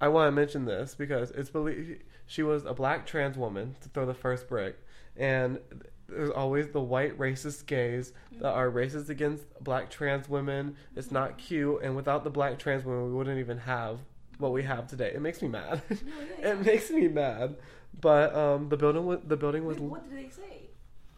I 0.00 0.08
want 0.08 0.28
to 0.28 0.32
mention 0.32 0.64
this 0.66 0.94
because 0.94 1.30
it's 1.30 1.48
believed 1.50 2.02
she 2.26 2.42
was 2.42 2.64
a 2.64 2.74
black 2.74 3.06
trans 3.06 3.38
woman 3.38 3.76
to 3.80 3.88
throw 3.88 4.04
the 4.04 4.14
first 4.14 4.48
brick, 4.48 4.76
and 5.16 5.58
there's 6.08 6.30
always 6.30 6.68
the 6.68 6.80
white 6.80 7.18
racist 7.18 7.66
gays 7.66 8.12
that 8.40 8.52
are 8.52 8.70
racist 8.70 9.08
against 9.08 9.44
black 9.62 9.90
trans 9.90 10.28
women. 10.28 10.76
It's 10.94 11.10
not 11.10 11.38
cute, 11.38 11.82
and 11.82 11.96
without 11.96 12.24
the 12.24 12.30
black 12.30 12.58
trans 12.58 12.84
women, 12.84 13.06
we 13.06 13.12
wouldn't 13.12 13.38
even 13.38 13.58
have 13.58 13.98
what 14.38 14.52
we 14.52 14.62
have 14.64 14.86
today. 14.86 15.12
It 15.14 15.20
makes 15.22 15.40
me 15.42 15.48
mad. 15.48 15.82
No, 15.90 15.96
yeah, 15.96 16.50
it 16.52 16.56
yeah. 16.58 16.62
makes 16.62 16.90
me 16.90 17.08
mad. 17.08 17.56
But 18.00 18.34
um, 18.36 18.68
the 18.68 18.76
building 18.76 19.06
was 19.06 19.20
the 19.26 19.36
building 19.36 19.64
was 19.64 19.78
Wait, 19.78 19.90
what 19.90 20.08
did 20.08 20.16
they 20.18 20.28
say? 20.28 20.62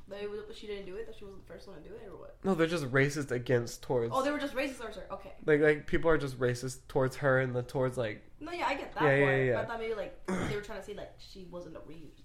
That 0.08 0.22
it 0.22 0.30
was, 0.30 0.40
she 0.56 0.66
didn't 0.66 0.86
do 0.86 0.94
it. 0.96 1.06
That 1.06 1.16
she 1.18 1.24
wasn't 1.24 1.46
the 1.46 1.52
first 1.52 1.66
one 1.68 1.76
to 1.82 1.82
do 1.88 1.94
it, 1.94 2.08
or 2.08 2.16
what? 2.16 2.36
no, 2.44 2.54
they're 2.54 2.66
just 2.66 2.84
racist 2.90 3.30
against 3.30 3.82
towards. 3.82 4.10
Oh, 4.14 4.22
they 4.22 4.30
were 4.30 4.38
just 4.38 4.54
racist. 4.54 4.78
towards 4.78 4.96
her. 4.96 5.04
Okay. 5.12 5.32
Like 5.44 5.60
like 5.60 5.86
people 5.86 6.08
are 6.08 6.16
just 6.16 6.38
racist 6.38 6.78
towards 6.88 7.16
her 7.16 7.40
and 7.40 7.54
the 7.54 7.62
towards 7.62 7.98
like 7.98 8.22
No, 8.40 8.52
yeah, 8.52 8.68
I 8.68 8.74
get 8.74 8.94
that 8.94 9.02
Yeah, 9.02 9.16
yeah, 9.16 9.24
part. 9.26 9.44
yeah, 9.44 9.52
But. 9.54 9.60
I 9.64 9.66
thought 9.66 9.80
maybe 9.80 9.94
like 9.94 10.26
they 10.48 10.54
were 10.56 10.62
trying 10.62 10.78
to 10.80 10.84
say 10.86 10.94
like 10.94 11.12
she 11.18 11.46
wasn't 11.50 11.76
a 11.76 11.80
reuse. 11.80 12.22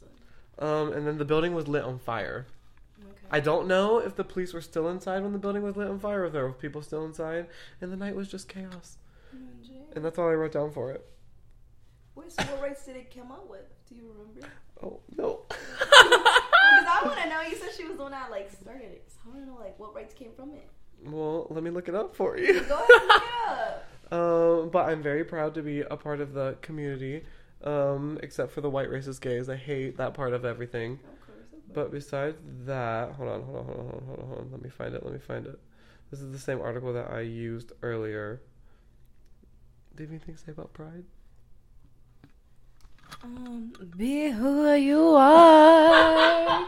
Um 0.59 0.93
and 0.93 1.05
then 1.07 1.17
the 1.17 1.25
building 1.25 1.53
was 1.53 1.67
lit 1.67 1.83
on 1.83 1.99
fire. 1.99 2.47
Okay. 3.01 3.27
I 3.31 3.39
don't 3.39 3.67
know 3.67 3.97
if 3.99 4.15
the 4.15 4.23
police 4.23 4.53
were 4.53 4.61
still 4.61 4.87
inside 4.89 5.23
when 5.23 5.31
the 5.33 5.39
building 5.39 5.63
was 5.63 5.75
lit 5.75 5.89
on 5.89 5.99
fire 5.99 6.21
or 6.21 6.25
if 6.25 6.33
there 6.33 6.43
were 6.45 6.53
people 6.53 6.81
still 6.81 7.05
inside 7.05 7.47
and 7.81 7.91
the 7.91 7.97
night 7.97 8.15
was 8.15 8.27
just 8.27 8.47
chaos. 8.47 8.97
OMG. 9.35 9.95
And 9.95 10.03
that's 10.05 10.17
all 10.17 10.29
I 10.29 10.33
wrote 10.33 10.51
down 10.53 10.71
for 10.71 10.91
it. 10.91 11.05
Wait, 12.15 12.31
so 12.31 12.43
what 12.43 12.61
rights 12.61 12.85
did 12.85 12.95
it 12.95 13.13
come 13.15 13.31
up 13.31 13.49
with? 13.49 13.65
Do 13.89 13.95
you 13.95 14.03
remember? 14.11 14.47
Oh 14.83 14.99
no. 15.17 15.41
Because 16.75 16.87
I 17.03 17.05
want 17.05 17.19
to 17.19 17.29
know. 17.29 17.41
You 17.41 17.55
said 17.55 17.69
she 17.77 17.83
was 17.85 17.97
the 17.97 18.03
one 18.03 18.11
that 18.13 18.31
like 18.31 18.49
started 18.51 18.85
it. 18.85 19.03
So 19.07 19.17
I 19.25 19.29
want 19.29 19.41
to 19.45 19.51
know 19.51 19.57
like 19.59 19.77
what 19.77 19.93
rights 19.93 20.13
came 20.13 20.31
from 20.35 20.51
it. 20.53 20.67
well, 21.05 21.45
let 21.49 21.61
me 21.63 21.69
look 21.69 21.87
it 21.87 21.93
up 21.93 22.15
for 22.15 22.37
you. 22.37 22.61
Go 22.61 22.75
ahead 22.75 22.87
and 22.89 23.07
look 23.07 23.21
it 23.23 23.49
up. 23.49 23.85
Um, 24.11 24.69
but 24.69 24.89
I'm 24.89 25.01
very 25.01 25.23
proud 25.23 25.55
to 25.55 25.63
be 25.63 25.79
a 25.81 25.97
part 25.97 26.21
of 26.21 26.33
the 26.33 26.55
community. 26.61 27.23
Um, 27.63 28.19
except 28.21 28.51
for 28.51 28.61
the 28.61 28.69
white 28.69 28.89
racist 28.89 29.21
gays. 29.21 29.49
I 29.49 29.55
hate 29.55 29.97
that 29.97 30.13
part 30.13 30.33
of 30.33 30.43
everything. 30.43 30.93
Of 30.93 31.25
course. 31.25 31.37
of 31.53 31.73
But 31.73 31.91
besides 31.91 32.37
that, 32.65 33.13
hold 33.13 33.29
on, 33.29 33.43
hold 33.43 33.57
on, 33.57 33.65
hold 33.65 33.79
on, 33.79 33.85
hold 33.85 33.99
on, 33.99 34.05
hold 34.05 34.19
on, 34.19 34.25
hold 34.27 34.39
on. 34.39 34.51
Let 34.51 34.61
me 34.61 34.69
find 34.69 34.93
it. 34.93 35.03
Let 35.03 35.13
me 35.13 35.19
find 35.19 35.45
it. 35.45 35.59
This 36.11 36.21
is 36.21 36.31
the 36.31 36.39
same 36.39 36.61
article 36.61 36.93
that 36.93 37.09
I 37.09 37.21
used 37.21 37.71
earlier. 37.81 38.41
Do 39.95 40.03
you 40.03 40.07
have 40.09 40.13
anything 40.13 40.37
say 40.37 40.51
about 40.51 40.73
pride? 40.73 41.05
Um, 43.23 43.73
be 43.95 44.29
who 44.29 44.73
you 44.73 45.15
are. 45.15 46.67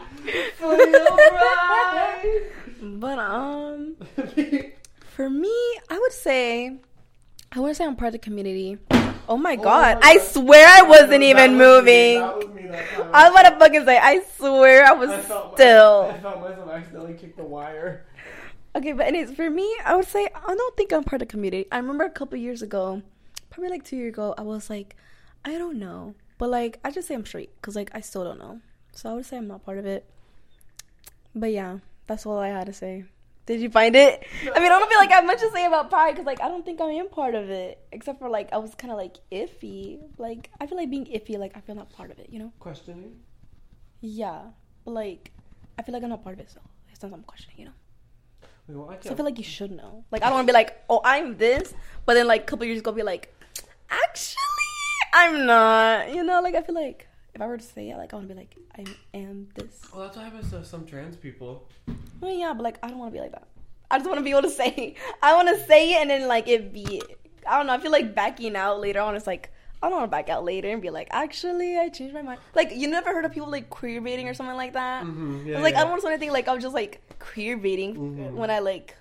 but 2.80 3.18
um, 3.18 3.96
for 5.14 5.28
me, 5.28 5.78
I 5.90 5.98
would 5.98 6.12
say, 6.12 6.78
I 7.52 7.60
would 7.60 7.76
say 7.76 7.84
I'm 7.84 7.96
part 7.96 8.08
of 8.08 8.12
the 8.12 8.18
community. 8.18 8.78
Oh 9.28 9.36
my 9.36 9.54
oh 9.54 9.62
god! 9.62 9.98
my 10.00 10.10
I 10.10 10.18
swear 10.18 10.66
I 10.68 10.82
wasn't 10.82 11.22
even 11.22 11.56
moving. 11.56 12.32
Me. 12.54 12.70
I 13.12 13.28
was 13.28 13.40
about 13.40 13.50
to 13.50 13.58
fucking 13.58 13.84
say, 13.84 13.98
I 13.98 14.22
swear 14.36 14.84
I 14.84 14.92
was 14.92 15.10
I 15.10 15.18
felt 15.20 15.50
my- 15.52 15.54
still. 15.54 16.10
I 16.14 16.18
felt 16.20 16.40
myself 16.40 16.70
accidentally 16.70 17.14
kick 17.14 17.36
the 17.36 17.44
wire. 17.44 18.06
Okay, 18.74 18.92
but 18.92 19.06
anyways, 19.06 19.34
for 19.34 19.48
me, 19.48 19.74
I 19.84 19.96
would 19.96 20.06
say 20.06 20.28
I 20.34 20.54
don't 20.54 20.76
think 20.76 20.92
I'm 20.92 21.02
part 21.04 21.22
of 21.22 21.28
the 21.28 21.32
community. 21.32 21.66
I 21.72 21.78
remember 21.78 22.04
a 22.04 22.10
couple 22.10 22.36
years 22.38 22.62
ago, 22.62 23.02
probably 23.50 23.70
like 23.70 23.84
two 23.84 23.96
years 23.96 24.12
ago, 24.12 24.34
I 24.36 24.42
was 24.42 24.68
like, 24.68 24.96
I 25.44 25.56
don't 25.58 25.78
know, 25.78 26.14
but 26.38 26.50
like 26.50 26.78
I 26.84 26.90
just 26.90 27.08
say 27.08 27.14
I'm 27.14 27.24
straight 27.26 27.50
because 27.60 27.74
like 27.76 27.90
I 27.94 28.00
still 28.00 28.24
don't 28.24 28.38
know. 28.38 28.60
So 28.92 29.10
I 29.10 29.14
would 29.14 29.26
say 29.26 29.36
I'm 29.38 29.48
not 29.48 29.64
part 29.64 29.78
of 29.78 29.86
it. 29.86 30.04
But 31.34 31.52
yeah, 31.52 31.78
that's 32.06 32.26
all 32.26 32.38
I 32.38 32.48
had 32.48 32.66
to 32.66 32.72
say. 32.72 33.04
Did 33.46 33.60
you 33.60 33.70
find 33.70 33.94
it? 33.94 34.26
I 34.42 34.58
mean, 34.58 34.72
I 34.72 34.78
don't 34.78 34.88
feel 34.88 34.98
like 34.98 35.12
I 35.12 35.16
have 35.16 35.24
much 35.24 35.38
to 35.38 35.50
say 35.52 35.66
about 35.66 35.88
pride 35.88 36.12
because 36.12 36.26
like 36.26 36.40
I 36.40 36.48
don't 36.48 36.64
think 36.64 36.80
I 36.80 36.90
am 36.90 37.08
part 37.08 37.36
of 37.36 37.48
it, 37.48 37.78
except 37.92 38.18
for 38.18 38.28
like 38.28 38.52
I 38.52 38.58
was 38.58 38.74
kind 38.74 38.90
of 38.90 38.98
like 38.98 39.18
iffy. 39.30 40.00
Like 40.18 40.50
I 40.60 40.66
feel 40.66 40.76
like 40.76 40.90
being 40.90 41.06
iffy, 41.06 41.38
like 41.38 41.56
I 41.56 41.60
feel 41.60 41.76
not 41.76 41.90
part 41.90 42.10
of 42.10 42.18
it. 42.18 42.28
You 42.30 42.40
know? 42.40 42.52
Questioning? 42.58 43.20
Yeah, 44.00 44.40
but 44.84 44.90
like 44.92 45.30
I 45.78 45.82
feel 45.82 45.92
like 45.92 46.02
I'm 46.02 46.10
not 46.10 46.24
part 46.24 46.34
of 46.34 46.40
it, 46.40 46.50
so 46.50 46.60
it's 46.90 47.00
not 47.02 47.12
I'm 47.12 47.22
questioning. 47.22 47.58
You 47.58 47.64
know? 47.66 47.72
Wait, 48.66 48.76
well, 48.76 48.90
I 48.90 48.98
So 49.00 49.12
I 49.12 49.14
feel 49.14 49.24
like 49.24 49.38
you 49.38 49.44
should 49.44 49.70
know. 49.70 50.04
Like 50.10 50.22
I 50.22 50.26
don't 50.26 50.34
want 50.34 50.48
to 50.48 50.52
be 50.52 50.54
like, 50.54 50.82
oh, 50.90 51.00
I'm 51.04 51.36
this, 51.36 51.72
but 52.04 52.14
then 52.14 52.26
like 52.26 52.42
a 52.42 52.44
couple 52.44 52.66
years 52.66 52.80
ago 52.80 52.90
be 52.90 53.04
like, 53.04 53.32
actually, 53.88 54.42
I'm 55.12 55.46
not. 55.46 56.12
You 56.12 56.24
know, 56.24 56.40
like 56.42 56.56
I 56.56 56.62
feel 56.62 56.74
like 56.74 57.05
if 57.36 57.42
I 57.42 57.46
were 57.46 57.58
to 57.58 57.62
say 57.62 57.90
it, 57.90 57.96
like 57.98 58.12
I 58.12 58.16
want 58.16 58.28
to 58.28 58.34
be 58.34 58.40
like 58.40 58.56
I 58.76 58.84
am 59.16 59.48
this. 59.54 59.82
Well, 59.92 60.04
that's 60.04 60.16
what 60.16 60.24
happens 60.24 60.50
to 60.50 60.64
some 60.64 60.86
trans 60.86 61.16
people. 61.16 61.68
Well, 62.20 62.32
yeah, 62.34 62.52
but 62.54 62.62
like 62.64 62.78
I 62.82 62.88
don't 62.88 62.98
want 62.98 63.12
to 63.12 63.16
be 63.16 63.20
like 63.20 63.32
that. 63.32 63.46
I 63.90 63.98
just 63.98 64.08
want 64.08 64.18
to 64.18 64.24
be 64.24 64.30
able 64.30 64.42
to 64.42 64.50
say. 64.50 64.94
I 65.22 65.34
want 65.36 65.48
to 65.48 65.64
say 65.66 65.92
it 65.92 66.00
and 66.00 66.10
then 66.10 66.26
like 66.26 66.48
it 66.48 66.72
be. 66.72 67.02
I 67.46 67.58
don't 67.58 67.66
know. 67.68 67.74
I 67.74 67.78
feel 67.78 67.92
like 67.92 68.14
backing 68.14 68.56
out 68.56 68.80
later 68.80 69.00
on 69.00 69.14
is 69.14 69.26
like 69.26 69.52
I 69.82 69.88
don't 69.90 69.98
want 69.98 70.10
to 70.10 70.10
back 70.10 70.30
out 70.30 70.42
later 70.44 70.68
and 70.70 70.80
be 70.80 70.88
like, 70.88 71.08
actually, 71.10 71.76
I 71.78 71.90
changed 71.90 72.14
my 72.14 72.22
mind. 72.22 72.40
Like 72.54 72.72
you 72.74 72.88
never 72.88 73.10
heard 73.12 73.26
of 73.26 73.32
people 73.32 73.50
like 73.50 73.68
queer 73.68 74.00
baiting 74.00 74.26
or 74.28 74.34
something 74.34 74.56
like 74.56 74.72
that. 74.72 75.04
Mm-hmm, 75.04 75.46
yeah, 75.46 75.58
like 75.60 75.74
yeah. 75.74 75.80
I 75.80 75.82
don't 75.82 75.90
want 75.90 76.00
to 76.00 76.06
say 76.06 76.12
anything 76.14 76.32
like 76.32 76.48
I'm 76.48 76.58
just 76.60 76.74
like 76.74 77.02
queer 77.18 77.58
baiting 77.58 77.94
Mhm. 77.94 78.32
when 78.32 78.50
I 78.50 78.60
like, 78.60 78.96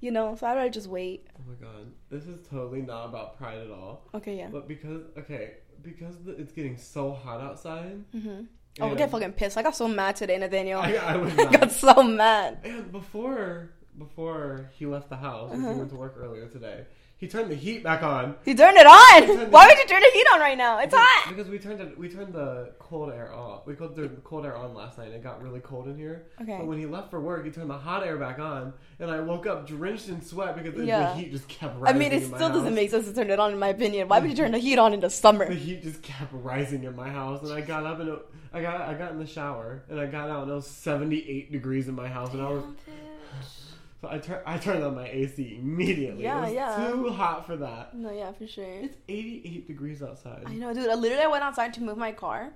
you 0.00 0.12
know. 0.12 0.36
So 0.36 0.46
I'd 0.46 0.54
rather 0.54 0.70
just 0.70 0.86
wait. 0.86 1.26
Oh 1.36 1.42
my 1.48 1.56
god, 1.56 1.90
this 2.10 2.24
is 2.26 2.38
totally 2.48 2.80
not 2.82 3.06
about 3.06 3.36
pride 3.36 3.58
at 3.58 3.70
all. 3.72 4.04
Okay, 4.14 4.36
yeah. 4.38 4.48
But 4.52 4.68
because 4.68 5.02
okay, 5.18 5.54
because 5.82 6.16
the, 6.24 6.32
it's 6.32 6.52
getting 6.52 6.76
so 6.76 7.12
hot 7.12 7.40
outside. 7.40 8.04
Mm-hmm. 8.14 8.42
Oh, 8.80 8.90
I 8.90 8.94
get 8.94 9.10
fucking 9.10 9.32
pissed. 9.32 9.58
I 9.58 9.62
got 9.62 9.76
so 9.76 9.86
mad 9.88 10.16
today, 10.16 10.38
Nathaniel. 10.38 10.80
I, 10.80 10.92
I, 10.94 11.14
I 11.14 11.16
was 11.16 11.34
got 11.34 11.70
so 11.72 12.02
mad. 12.02 12.58
And 12.64 12.90
before 12.92 13.70
before 13.98 14.70
he 14.72 14.86
left 14.86 15.10
the 15.10 15.16
house, 15.16 15.52
Uh-huh. 15.52 15.72
he 15.72 15.78
went 15.78 15.90
to 15.90 15.96
work 15.96 16.14
earlier 16.18 16.48
today, 16.48 16.86
he 17.22 17.28
turned 17.28 17.48
the 17.52 17.54
heat 17.54 17.84
back 17.84 18.02
on. 18.02 18.34
He 18.44 18.52
turned 18.52 18.76
it 18.76 18.84
on. 18.84 19.50
Why 19.52 19.68
would 19.68 19.78
you 19.78 19.86
turn 19.86 20.00
the 20.02 20.10
heat 20.12 20.26
on 20.34 20.40
right 20.40 20.58
now? 20.58 20.80
It's 20.80 20.92
hot. 20.92 21.28
Because 21.28 21.48
we 21.48 21.56
turned 21.56 21.80
it, 21.80 21.96
we 21.96 22.08
turned 22.08 22.34
the 22.34 22.72
cold 22.80 23.12
air 23.12 23.32
off. 23.32 23.64
We 23.64 23.74
put 23.74 23.94
the 23.94 24.08
cold 24.24 24.44
air 24.44 24.56
on 24.56 24.74
last 24.74 24.98
night. 24.98 25.06
and 25.06 25.14
It 25.14 25.22
got 25.22 25.40
really 25.40 25.60
cold 25.60 25.86
in 25.86 25.96
here. 25.96 26.26
Okay. 26.40 26.56
But 26.58 26.66
when 26.66 26.78
he 26.80 26.86
left 26.86 27.10
for 27.12 27.20
work, 27.20 27.44
he 27.44 27.52
turned 27.52 27.70
the 27.70 27.78
hot 27.78 28.04
air 28.04 28.16
back 28.16 28.40
on, 28.40 28.72
and 28.98 29.08
I 29.08 29.20
woke 29.20 29.46
up 29.46 29.68
drenched 29.68 30.08
in 30.08 30.20
sweat 30.20 30.56
because 30.56 30.74
the- 30.74 30.84
Yeah. 30.84 31.12
the 31.12 31.20
heat 31.20 31.30
just 31.30 31.46
kept 31.46 31.78
rising. 31.78 31.94
I 31.94 31.98
mean, 31.98 32.10
it 32.12 32.24
in 32.24 32.28
still 32.28 32.48
doesn't 32.48 32.64
house. 32.64 32.74
make 32.74 32.90
sense 32.90 33.06
to 33.06 33.14
turn 33.14 33.30
it 33.30 33.38
on, 33.38 33.52
in 33.52 33.58
my 33.60 33.68
opinion. 33.68 34.08
Why 34.08 34.18
would 34.18 34.28
you 34.28 34.34
turn 34.36 34.50
the 34.50 34.58
heat 34.58 34.80
on 34.80 34.92
in 34.92 34.98
the 34.98 35.08
summer? 35.08 35.46
The 35.48 35.54
heat 35.54 35.84
just 35.84 36.02
kept 36.02 36.32
rising 36.32 36.82
in 36.82 36.96
my 36.96 37.08
house, 37.08 37.40
and 37.44 37.52
I 37.52 37.60
got 37.60 37.86
up 37.86 38.00
and 38.00 38.08
it, 38.08 38.18
I 38.52 38.60
got 38.62 38.80
I 38.80 38.94
got 38.94 39.12
in 39.12 39.20
the 39.20 39.26
shower 39.28 39.84
and 39.88 40.00
I 40.00 40.06
got 40.06 40.28
out 40.28 40.42
and 40.42 40.50
it 40.50 40.54
was 40.54 40.66
seventy 40.66 41.24
eight 41.28 41.52
degrees 41.52 41.86
in 41.86 41.94
my 41.94 42.08
house, 42.08 42.32
and 42.32 42.42
I 42.42 42.50
was 42.50 42.64
so 44.02 44.08
I 44.10 44.18
turned 44.18 44.42
I 44.44 44.58
turned 44.58 44.82
on 44.84 44.94
my 44.96 45.06
AC 45.08 45.56
immediately. 45.58 46.24
Yeah, 46.24 46.38
it 46.38 46.42
was 46.42 46.52
yeah. 46.52 46.90
too 46.90 47.08
hot 47.10 47.46
for 47.46 47.56
that. 47.56 47.94
No, 47.94 48.10
yeah, 48.12 48.32
for 48.32 48.46
sure. 48.46 48.64
It's 48.82 48.96
eighty 49.08 49.40
eight 49.46 49.66
degrees 49.68 50.02
outside. 50.02 50.42
I 50.44 50.54
know, 50.54 50.74
dude. 50.74 50.90
I 50.90 50.94
literally 50.94 51.26
went 51.28 51.44
outside 51.44 51.72
to 51.74 51.82
move 51.82 51.96
my 51.96 52.12
car, 52.12 52.52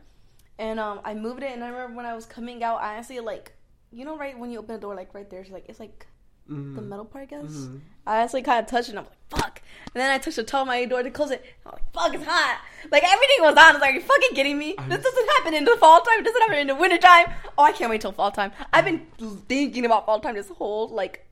and 0.58 0.78
um, 0.80 1.00
I 1.04 1.14
moved 1.14 1.42
it. 1.42 1.52
And 1.52 1.62
I 1.64 1.68
remember 1.68 1.96
when 1.96 2.04
I 2.06 2.14
was 2.14 2.26
coming 2.26 2.62
out, 2.64 2.82
I 2.82 2.94
honestly 2.94 3.20
like, 3.20 3.52
you 3.92 4.04
know, 4.04 4.16
right 4.18 4.36
when 4.38 4.50
you 4.50 4.58
open 4.58 4.74
the 4.74 4.80
door, 4.80 4.94
like 4.96 5.14
right 5.14 5.30
there, 5.30 5.40
there's 5.42 5.52
like 5.52 5.64
it's 5.68 5.80
like 5.80 6.06
Mhm. 6.50 6.76
the 6.76 6.82
metal 6.82 7.04
part, 7.04 7.22
I 7.22 7.26
guess. 7.26 7.50
Mhm. 7.50 7.80
I 8.06 8.18
actually 8.18 8.42
kind 8.42 8.60
of 8.60 8.70
touched 8.70 8.88
it. 8.88 8.92
and 8.92 9.00
I'm 9.00 9.04
like, 9.06 9.14
fuck. 9.42 9.62
And 9.94 10.00
then 10.00 10.10
I 10.12 10.18
touched 10.18 10.36
the 10.36 10.44
top 10.44 10.60
of 10.62 10.66
my 10.68 10.84
door 10.84 11.02
to 11.02 11.10
close 11.10 11.32
it. 11.32 11.44
I'm 11.64 11.72
like, 11.72 11.92
fuck, 11.92 12.14
it's 12.14 12.24
hot. 12.24 12.60
Like 12.92 13.02
everything 13.02 13.36
was 13.40 13.56
on. 13.56 13.58
I 13.58 13.72
was 13.72 13.80
like, 13.80 13.90
are 13.90 13.94
you 13.94 14.00
fucking 14.00 14.34
kidding 14.36 14.56
me? 14.56 14.76
I'm 14.78 14.88
this 14.88 15.02
doesn't 15.02 15.28
happen 15.38 15.54
in 15.54 15.64
the 15.64 15.76
fall 15.76 16.00
time. 16.02 16.20
It 16.20 16.24
doesn't 16.24 16.40
happen 16.42 16.58
in 16.58 16.66
the 16.68 16.76
winter 16.76 16.98
time. 16.98 17.26
Oh, 17.58 17.64
I 17.64 17.72
can't 17.72 17.90
wait 17.90 18.00
till 18.00 18.12
fall 18.12 18.30
time. 18.30 18.52
I've 18.72 18.84
been 18.84 19.06
thinking 19.48 19.84
about 19.86 20.06
fall 20.06 20.20
time 20.20 20.34
this 20.36 20.48
whole 20.48 20.88
like 20.88 21.25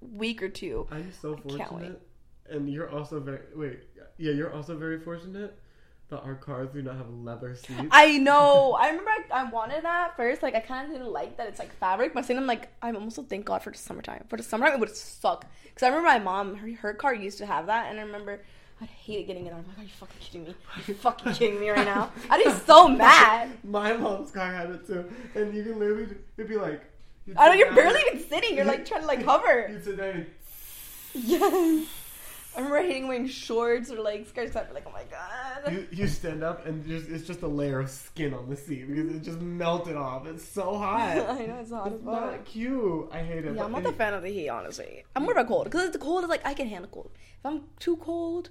week 0.00 0.42
or 0.42 0.48
two. 0.48 0.86
I'm 0.90 1.12
so 1.12 1.36
fortunate, 1.36 2.00
and 2.48 2.68
you're 2.68 2.90
also 2.90 3.20
very 3.20 3.40
wait. 3.54 3.80
Yeah, 4.18 4.32
you're 4.32 4.52
also 4.52 4.76
very 4.76 5.00
fortunate 5.00 5.58
that 6.10 6.20
our 6.22 6.34
cars 6.34 6.68
do 6.72 6.82
not 6.82 6.96
have 6.96 7.08
leather 7.10 7.54
seats. 7.54 7.88
I 7.90 8.18
know. 8.18 8.72
I 8.78 8.88
remember 8.88 9.10
I, 9.10 9.40
I 9.40 9.44
wanted 9.50 9.84
that 9.84 10.16
first. 10.16 10.42
Like 10.42 10.54
I 10.54 10.60
kind 10.60 10.86
of 10.86 10.92
didn't 10.92 11.12
like 11.12 11.36
that 11.38 11.46
it's 11.48 11.58
like 11.58 11.72
fabric, 11.76 12.12
but 12.12 12.26
then 12.26 12.36
I'm 12.36 12.46
like, 12.46 12.68
I'm 12.82 12.96
also 12.96 13.22
thank 13.22 13.44
God 13.46 13.62
for 13.62 13.70
the 13.70 13.78
summertime. 13.78 14.24
For 14.28 14.36
the 14.36 14.42
summertime, 14.42 14.74
it 14.74 14.80
would 14.80 14.94
suck 14.94 15.46
because 15.64 15.82
I 15.82 15.88
remember 15.88 16.08
my 16.08 16.18
mom, 16.18 16.56
her, 16.56 16.70
her 16.80 16.94
car 16.94 17.14
used 17.14 17.38
to 17.38 17.46
have 17.46 17.66
that, 17.66 17.90
and 17.90 17.98
I 17.98 18.02
remember. 18.02 18.42
I 18.82 18.86
hated 18.86 19.26
getting 19.26 19.44
it 19.44 19.52
on. 19.52 19.58
I'm 19.58 19.66
like, 19.68 19.78
are 19.80 19.82
you 19.82 19.88
fucking 19.90 20.16
kidding 20.20 20.44
me? 20.44 20.54
Are 20.74 20.82
you 20.86 20.94
fucking 20.94 21.34
kidding 21.34 21.60
me 21.60 21.68
right 21.68 21.84
now? 21.84 22.10
I'd 22.30 22.42
be 22.42 22.50
so 22.50 22.88
mad. 23.06 23.50
My 23.62 23.92
mom's 23.94 24.30
car 24.30 24.50
had 24.50 24.70
it 24.70 24.86
too, 24.86 25.04
and 25.34 25.54
you 25.54 25.62
can 25.64 25.78
literally 25.78 26.16
it'd 26.38 26.48
be 26.48 26.56
like. 26.56 26.89
You'd 27.26 27.36
I 27.36 27.46
know 27.46 27.52
sit 27.52 27.58
you're 27.58 27.66
down- 27.68 27.74
barely 27.76 28.00
even 28.12 28.28
sitting. 28.28 28.56
You're 28.56 28.64
like 28.64 28.84
trying 28.86 29.02
to 29.02 29.06
like 29.06 29.22
hover. 29.24 29.68
You'd 29.70 29.84
sit 29.84 29.96
down 29.96 30.08
and 30.10 30.26
Yes. 31.14 31.86
I 32.56 32.58
remember 32.62 32.82
hating 32.82 33.06
wearing 33.06 33.28
shorts 33.28 33.92
or 33.92 34.00
like 34.00 34.26
skirts. 34.28 34.56
I'm 34.56 34.66
like, 34.74 34.84
oh 34.86 34.90
my 34.90 35.04
god. 35.04 35.72
you, 35.72 35.86
you 35.92 36.08
stand 36.08 36.42
up 36.42 36.66
and 36.66 36.84
just, 36.84 37.08
it's 37.08 37.24
just 37.24 37.42
a 37.42 37.46
layer 37.46 37.78
of 37.78 37.88
skin 37.88 38.34
on 38.34 38.48
the 38.48 38.56
seat 38.56 38.88
because 38.88 39.14
it 39.14 39.22
just 39.22 39.40
melted 39.40 39.94
off. 39.96 40.26
It's 40.26 40.44
so 40.44 40.76
hot. 40.76 41.00
I 41.16 41.46
know 41.46 41.58
it's 41.60 41.70
hot 41.70 41.86
as 41.88 41.92
It's 41.94 42.04
fuck. 42.04 42.12
not 42.32 42.44
cute. 42.44 43.08
I 43.12 43.18
hate 43.22 43.44
it. 43.44 43.54
Yeah, 43.54 43.64
I'm 43.64 43.72
not 43.72 43.86
a 43.86 43.92
fan 43.92 44.14
of 44.14 44.22
the 44.24 44.30
heat, 44.30 44.48
honestly. 44.48 45.04
I'm 45.14 45.22
more 45.22 45.32
of 45.38 45.44
a 45.44 45.48
cold 45.48 45.64
because 45.64 45.92
the 45.92 45.98
cold 45.98 46.24
is 46.24 46.28
like 46.30 46.44
I 46.44 46.54
can 46.54 46.66
handle 46.66 46.90
cold. 46.90 47.12
If 47.38 47.46
I'm 47.46 47.62
too 47.78 47.96
cold, 47.98 48.50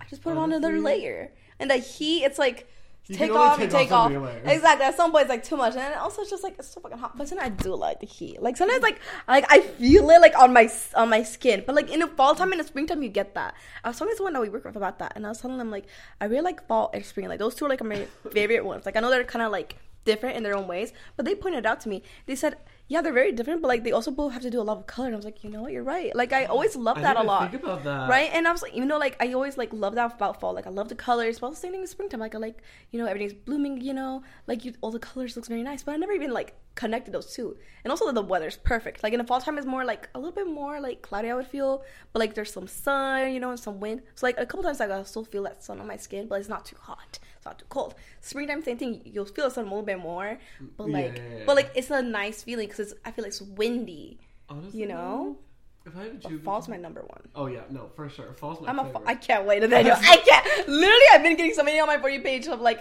I 0.00 0.06
just 0.06 0.22
put 0.22 0.36
on 0.38 0.50
another 0.52 0.78
layer. 0.80 1.30
And 1.60 1.70
the 1.70 1.76
heat, 1.76 2.24
it's 2.24 2.38
like 2.38 2.66
You 3.06 3.16
take 3.16 3.32
off 3.32 3.58
take 3.58 3.64
and 3.66 3.74
off 3.74 3.80
take 3.80 3.88
so 3.90 3.96
off. 3.96 4.10
Exactly. 4.46 4.86
At 4.86 4.96
some 4.96 5.12
point, 5.12 5.22
it's 5.22 5.28
like 5.30 5.44
too 5.44 5.56
much, 5.56 5.76
and 5.76 5.94
also 5.96 6.22
it's 6.22 6.30
just 6.30 6.42
like 6.42 6.54
it's 6.58 6.68
so 6.68 6.80
fucking 6.80 6.96
hot. 6.96 7.16
But 7.18 7.28
sometimes 7.28 7.52
I 7.52 7.62
do 7.62 7.74
like 7.74 8.00
the 8.00 8.06
heat. 8.06 8.40
Like 8.40 8.56
sometimes, 8.56 8.82
like 8.82 8.98
like 9.28 9.44
I 9.50 9.60
feel 9.60 10.08
it 10.08 10.20
like 10.22 10.34
on 10.38 10.54
my 10.54 10.70
on 10.94 11.10
my 11.10 11.22
skin. 11.22 11.64
But 11.66 11.74
like 11.74 11.90
in 11.90 12.00
the 12.00 12.06
fall 12.06 12.34
time 12.34 12.52
and 12.52 12.60
the 12.60 12.64
springtime, 12.64 13.02
you 13.02 13.10
get 13.10 13.34
that. 13.34 13.54
I 13.84 13.88
was 13.88 13.98
talking 13.98 14.12
to 14.12 14.16
someone 14.16 14.32
that 14.32 14.40
we 14.40 14.48
work 14.48 14.64
with 14.64 14.76
about 14.76 14.98
that, 15.00 15.12
and 15.16 15.26
I 15.26 15.28
was 15.28 15.40
telling 15.40 15.58
them 15.58 15.70
like 15.70 15.84
I 16.18 16.24
really 16.24 16.42
like 16.42 16.66
fall 16.66 16.90
and 16.94 17.04
spring. 17.04 17.28
Like 17.28 17.40
those 17.40 17.54
two 17.54 17.66
are 17.66 17.68
like 17.68 17.84
my 17.84 18.06
favorite 18.32 18.64
ones. 18.64 18.86
Like 18.86 18.96
I 18.96 19.00
know 19.00 19.10
they're 19.10 19.24
kind 19.24 19.44
of 19.44 19.52
like 19.52 19.76
different 20.06 20.38
in 20.38 20.42
their 20.42 20.56
own 20.56 20.66
ways, 20.66 20.94
but 21.16 21.26
they 21.26 21.34
pointed 21.34 21.66
out 21.66 21.80
to 21.80 21.90
me. 21.90 22.02
They 22.24 22.36
said, 22.36 22.56
yeah, 22.86 23.00
they're 23.00 23.12
very 23.12 23.32
different, 23.32 23.62
but 23.62 23.68
like 23.68 23.82
they 23.82 23.92
also 23.92 24.10
both 24.10 24.32
have 24.32 24.42
to 24.42 24.50
do 24.50 24.60
a 24.60 24.62
lot 24.62 24.76
of 24.76 24.86
color. 24.86 25.06
And 25.06 25.14
I 25.14 25.16
was 25.16 25.24
like, 25.24 25.42
you 25.42 25.50
know 25.50 25.62
what, 25.62 25.72
you're 25.72 25.82
right. 25.82 26.14
Like 26.14 26.32
I 26.32 26.44
always 26.44 26.76
love 26.76 27.00
that 27.00 27.16
a 27.16 27.22
lot. 27.22 27.50
Think 27.50 27.62
about 27.62 27.82
that. 27.84 28.10
Right, 28.10 28.30
and 28.32 28.46
I 28.46 28.52
was 28.52 28.62
like, 28.62 28.76
you 28.76 28.84
know, 28.84 28.98
like 28.98 29.16
I 29.20 29.32
always 29.32 29.56
like 29.56 29.72
love 29.72 29.94
that 29.94 30.14
about 30.16 30.40
fall. 30.40 30.52
Like 30.52 30.66
I 30.66 30.70
love 30.70 30.88
the 30.90 30.94
colors, 30.94 31.38
but 31.38 31.50
the 31.50 31.56
same 31.56 31.72
thing 31.72 31.80
in 31.80 31.86
springtime. 31.86 32.20
Like 32.20 32.34
I 32.34 32.38
like, 32.38 32.62
you 32.90 32.98
know, 32.98 33.06
everything's 33.06 33.32
blooming. 33.32 33.80
You 33.80 33.94
know, 33.94 34.22
like 34.46 34.64
you, 34.64 34.74
all 34.82 34.90
the 34.90 34.98
colors 34.98 35.34
looks 35.34 35.48
very 35.48 35.62
nice. 35.62 35.82
But 35.82 35.92
I 35.92 35.96
never 35.96 36.12
even 36.12 36.32
like 36.32 36.54
connected 36.74 37.12
those 37.12 37.32
two. 37.32 37.56
And 37.84 37.90
also 37.90 38.06
that 38.06 38.14
the 38.14 38.22
weather's 38.22 38.56
perfect. 38.56 39.02
Like 39.02 39.12
in 39.12 39.18
the 39.18 39.24
fall 39.24 39.40
time 39.40 39.58
is 39.58 39.66
more 39.66 39.84
like 39.84 40.08
a 40.14 40.18
little 40.18 40.32
bit 40.34 40.46
more 40.46 40.80
like 40.80 41.02
cloudy. 41.02 41.30
I 41.30 41.34
would 41.34 41.46
feel, 41.46 41.84
but 42.12 42.20
like 42.20 42.34
there's 42.34 42.52
some 42.52 42.66
sun, 42.66 43.32
you 43.32 43.40
know, 43.40 43.50
and 43.50 43.60
some 43.60 43.78
wind. 43.80 44.02
So 44.14 44.26
like 44.26 44.38
a 44.38 44.46
couple 44.46 44.64
times 44.64 44.80
like 44.80 44.90
I 44.90 45.02
still 45.04 45.24
feel 45.24 45.42
that 45.44 45.62
sun 45.62 45.80
on 45.80 45.86
my 45.86 45.96
skin, 45.96 46.26
but 46.26 46.40
it's 46.40 46.48
not 46.48 46.64
too 46.64 46.76
hot. 46.80 47.18
It's 47.36 47.44
not 47.46 47.58
too 47.58 47.66
cold. 47.68 47.94
Springtime, 48.20 48.62
same 48.64 48.78
thing. 48.78 49.02
You'll 49.04 49.24
feel 49.26 49.44
the 49.48 49.50
sun 49.54 49.64
a 49.64 49.68
little 49.68 49.82
bit 49.82 49.98
more, 49.98 50.38
but 50.76 50.88
like, 50.88 51.16
yeah, 51.18 51.42
but 51.46 51.56
like 51.56 51.70
it's 51.74 51.90
a 51.90 52.02
nice 52.02 52.42
feeling 52.42 52.66
because 52.68 52.80
it's. 52.92 52.94
I 53.04 53.10
feel 53.10 53.22
like 53.24 53.30
it's 53.32 53.42
windy. 53.42 54.18
Honestly, 54.48 54.80
You 54.80 54.86
know? 54.88 55.38
if 55.86 55.94
I 55.96 56.02
had 56.04 56.22
to 56.22 56.28
choose, 56.28 56.42
fall's 56.42 56.66
my 56.68 56.76
number 56.78 57.02
one. 57.02 57.28
Oh 57.34 57.46
yeah, 57.46 57.60
no, 57.70 57.90
for 57.94 58.08
sure. 58.08 58.32
Fall's 58.34 58.60
my 58.62 58.68
I'm 58.68 58.78
a. 58.78 58.84
favorite. 58.84 59.02
Fa- 59.04 59.08
I 59.10 59.14
can't 59.14 59.44
wait, 59.46 59.62
Nathaniel. 59.62 59.96
I 60.00 60.16
can't. 60.16 60.68
Literally, 60.68 61.04
I've 61.12 61.22
been 61.22 61.36
getting 61.36 61.52
so 61.54 61.62
many 61.62 61.78
on 61.78 61.86
my 61.86 61.98
for 61.98 62.08
you 62.08 62.20
page 62.22 62.46
of 62.48 62.60
like 62.60 62.80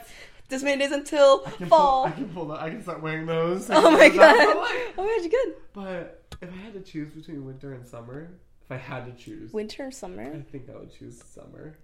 this 0.50 0.64
many 0.64 0.80
days 0.80 0.92
until 0.92 1.44
I 1.46 1.66
fall. 1.66 2.04
Pull, 2.04 2.12
I 2.12 2.12
can 2.12 2.30
pull 2.30 2.48
that. 2.50 2.62
I 2.62 2.70
can 2.70 2.82
start 2.84 3.02
wearing 3.02 3.26
those. 3.26 3.70
oh 3.70 3.92
my 3.92 4.10
god. 4.10 4.36
Oh 4.98 5.04
my 5.04 5.04
god, 5.04 5.24
you 5.24 5.30
good. 5.30 5.54
But 5.74 6.24
if 6.42 6.50
I 6.52 6.56
had 6.58 6.74
to 6.74 6.82
choose 6.82 7.14
between 7.14 7.46
winter 7.46 7.74
and 7.74 7.86
summer, 7.86 8.30
if 8.64 8.72
I 8.72 8.78
had 8.78 9.06
to 9.06 9.24
choose, 9.24 9.54
Winter 9.54 9.88
or 9.88 9.92
summer, 9.92 10.24
I 10.24 10.42
think 10.52 10.70
I 10.70 10.78
would 10.78 10.94
choose 10.94 11.18
summer. 11.24 11.48
Summer. 11.48 11.78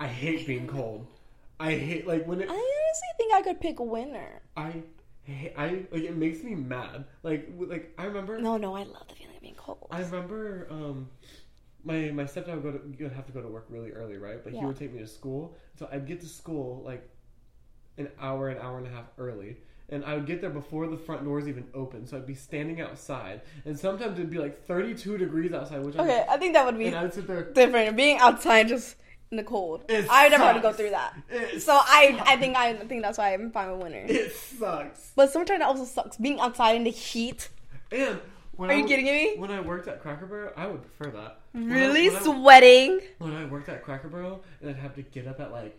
I 0.00 0.08
hate 0.08 0.46
being 0.46 0.66
cold. 0.66 1.06
I 1.60 1.72
hate 1.72 2.06
like 2.08 2.26
when 2.26 2.40
it. 2.40 2.48
I 2.48 2.52
honestly 2.52 3.08
think 3.18 3.34
I 3.34 3.42
could 3.42 3.60
pick 3.60 3.78
winter. 3.78 4.42
I 4.56 4.82
I 5.56 5.84
like 5.92 6.02
it 6.02 6.16
makes 6.16 6.42
me 6.42 6.56
mad. 6.56 7.04
Like 7.22 7.48
like 7.56 7.92
I 7.98 8.06
remember. 8.06 8.38
No, 8.40 8.56
no, 8.56 8.74
I 8.74 8.82
love 8.82 9.06
the 9.08 9.14
feeling 9.14 9.36
of 9.36 9.42
being 9.42 9.54
cold. 9.54 9.86
I 9.90 10.00
remember 10.00 10.66
um 10.70 11.08
my 11.84 12.10
my 12.12 12.24
stepdad 12.24 12.54
would 12.54 12.62
go 12.62 12.72
to 12.72 13.04
would 13.04 13.12
have 13.12 13.26
to 13.26 13.32
go 13.32 13.40
to 13.40 13.48
work 13.48 13.66
really 13.68 13.90
early, 13.90 14.18
right? 14.18 14.42
But 14.42 14.52
he 14.52 14.64
would 14.64 14.76
take 14.76 14.92
me 14.92 15.00
to 15.00 15.06
school. 15.06 15.56
So 15.78 15.88
I'd 15.92 16.06
get 16.06 16.20
to 16.20 16.28
school 16.28 16.82
like 16.84 17.08
an 17.98 18.08
hour, 18.20 18.48
an 18.48 18.58
hour 18.58 18.78
and 18.78 18.86
a 18.86 18.90
half 18.90 19.06
early. 19.18 19.58
And 19.88 20.04
I 20.06 20.14
would 20.14 20.26
get 20.26 20.40
there 20.40 20.48
before 20.50 20.86
the 20.86 20.96
front 20.96 21.24
doors 21.24 21.46
even 21.48 21.66
open. 21.74 22.06
So 22.06 22.16
I'd 22.16 22.26
be 22.26 22.34
standing 22.34 22.80
outside. 22.80 23.42
And 23.66 23.78
sometimes 23.78 24.18
it'd 24.18 24.30
be 24.30 24.38
like 24.38 24.64
32 24.66 25.18
degrees 25.18 25.52
outside, 25.52 25.84
which 25.84 25.96
okay, 25.96 26.24
I 26.30 26.38
think 26.38 26.54
that 26.54 26.64
would 26.64 26.78
be 26.78 26.86
And 26.86 26.96
I 26.96 27.02
would 27.02 27.12
sit 27.12 27.26
there. 27.26 27.52
different. 27.52 27.94
Being 27.94 28.18
outside 28.18 28.68
just 28.68 28.96
in 29.30 29.36
the 29.36 29.42
cold. 29.42 29.84
It 29.88 30.06
I 30.08 30.28
never 30.28 30.44
had 30.44 30.54
to 30.54 30.60
go 30.60 30.72
through 30.72 30.90
that. 30.90 31.14
It 31.28 31.60
So 31.60 31.74
I, 31.74 32.22
I 32.24 32.36
think 32.36 32.56
I, 32.56 32.70
I 32.70 32.76
think 32.86 33.02
that's 33.02 33.18
why 33.18 33.34
I'm 33.34 33.50
fine 33.50 33.70
with 33.70 33.82
winter. 33.82 34.04
It 34.08 34.34
sucks. 34.34 35.12
But 35.14 35.30
summertime 35.30 35.60
also 35.62 35.84
sucks. 35.84 36.16
Being 36.16 36.40
outside 36.40 36.76
in 36.76 36.84
the 36.84 36.90
heat. 36.90 37.50
And 37.90 38.18
when 38.62 38.70
Are 38.70 38.74
I 38.74 38.76
you 38.76 38.86
kidding 38.86 39.06
me? 39.06 39.34
When 39.38 39.50
I 39.50 39.60
worked 39.60 39.88
at 39.88 40.00
Cracker 40.00 40.24
Barrel, 40.26 40.52
I 40.56 40.68
would 40.68 40.82
prefer 40.82 41.10
that. 41.18 41.40
When 41.50 41.72
I- 41.72 41.74
Really 41.74 42.08
when 42.10 42.16
I- 42.18 42.22
sweating. 42.22 43.00
when 43.18 43.32
I 43.34 43.44
worked 43.44 43.68
at 43.68 43.82
Cracker 43.82 44.06
Barrel 44.08 44.44
and 44.60 44.70
I'd 44.70 44.76
have 44.76 44.94
to 44.94 45.02
get 45.02 45.26
up 45.26 45.40
at 45.40 45.50
like 45.50 45.76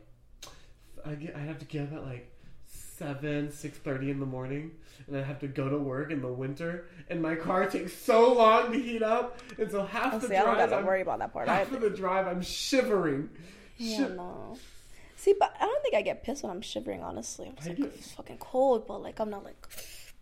I 1.05 1.15
get 1.15 1.33
I'd 1.35 1.47
have 1.47 1.59
to 1.59 1.65
get 1.65 1.83
up 1.83 1.93
at 1.93 2.03
like 2.03 2.29
seven, 2.65 3.51
six 3.53 3.77
thirty 3.77 4.11
in 4.11 4.19
the 4.19 4.25
morning 4.25 4.71
and 5.07 5.15
I'd 5.17 5.23
have 5.23 5.39
to 5.39 5.47
go 5.47 5.69
to 5.69 5.77
work 5.77 6.11
in 6.11 6.21
the 6.21 6.27
winter 6.31 6.85
and 7.09 7.21
my 7.21 7.35
car 7.35 7.65
takes 7.67 7.93
so 7.93 8.33
long 8.33 8.71
to 8.73 8.77
heat 8.79 9.01
up 9.01 9.39
and 9.57 9.71
so 9.71 9.85
half 9.85 10.13
Oh, 10.15 10.19
the 10.19 10.27
see, 10.27 10.35
I 10.35 10.43
don't 10.43 10.55
drive 10.55 10.69
gotta 10.69 10.81
I'm, 10.81 10.85
worry 10.85 11.01
about 11.01 11.19
that 11.19 11.31
part. 11.31 11.47
half 11.47 11.71
of 11.71 11.79
the 11.79 11.89
drive 11.89 12.27
I'm 12.27 12.41
shivering. 12.41 13.29
Yeah, 13.77 14.07
no. 14.09 14.57
See, 15.15 15.33
but 15.39 15.55
I 15.59 15.63
don't 15.65 15.81
think 15.81 15.95
I 15.95 16.01
get 16.01 16.23
pissed 16.23 16.43
when 16.43 16.51
I'm 16.51 16.61
shivering. 16.61 17.01
Honestly, 17.01 17.47
I'm 17.47 17.55
just 17.55 17.67
I 17.67 17.69
like, 17.71 17.77
get- 17.77 17.93
it's 17.95 18.11
fucking 18.11 18.37
cold, 18.39 18.85
but 18.87 19.01
like 19.01 19.19
I'm 19.21 19.29
not 19.29 19.45
like, 19.45 19.55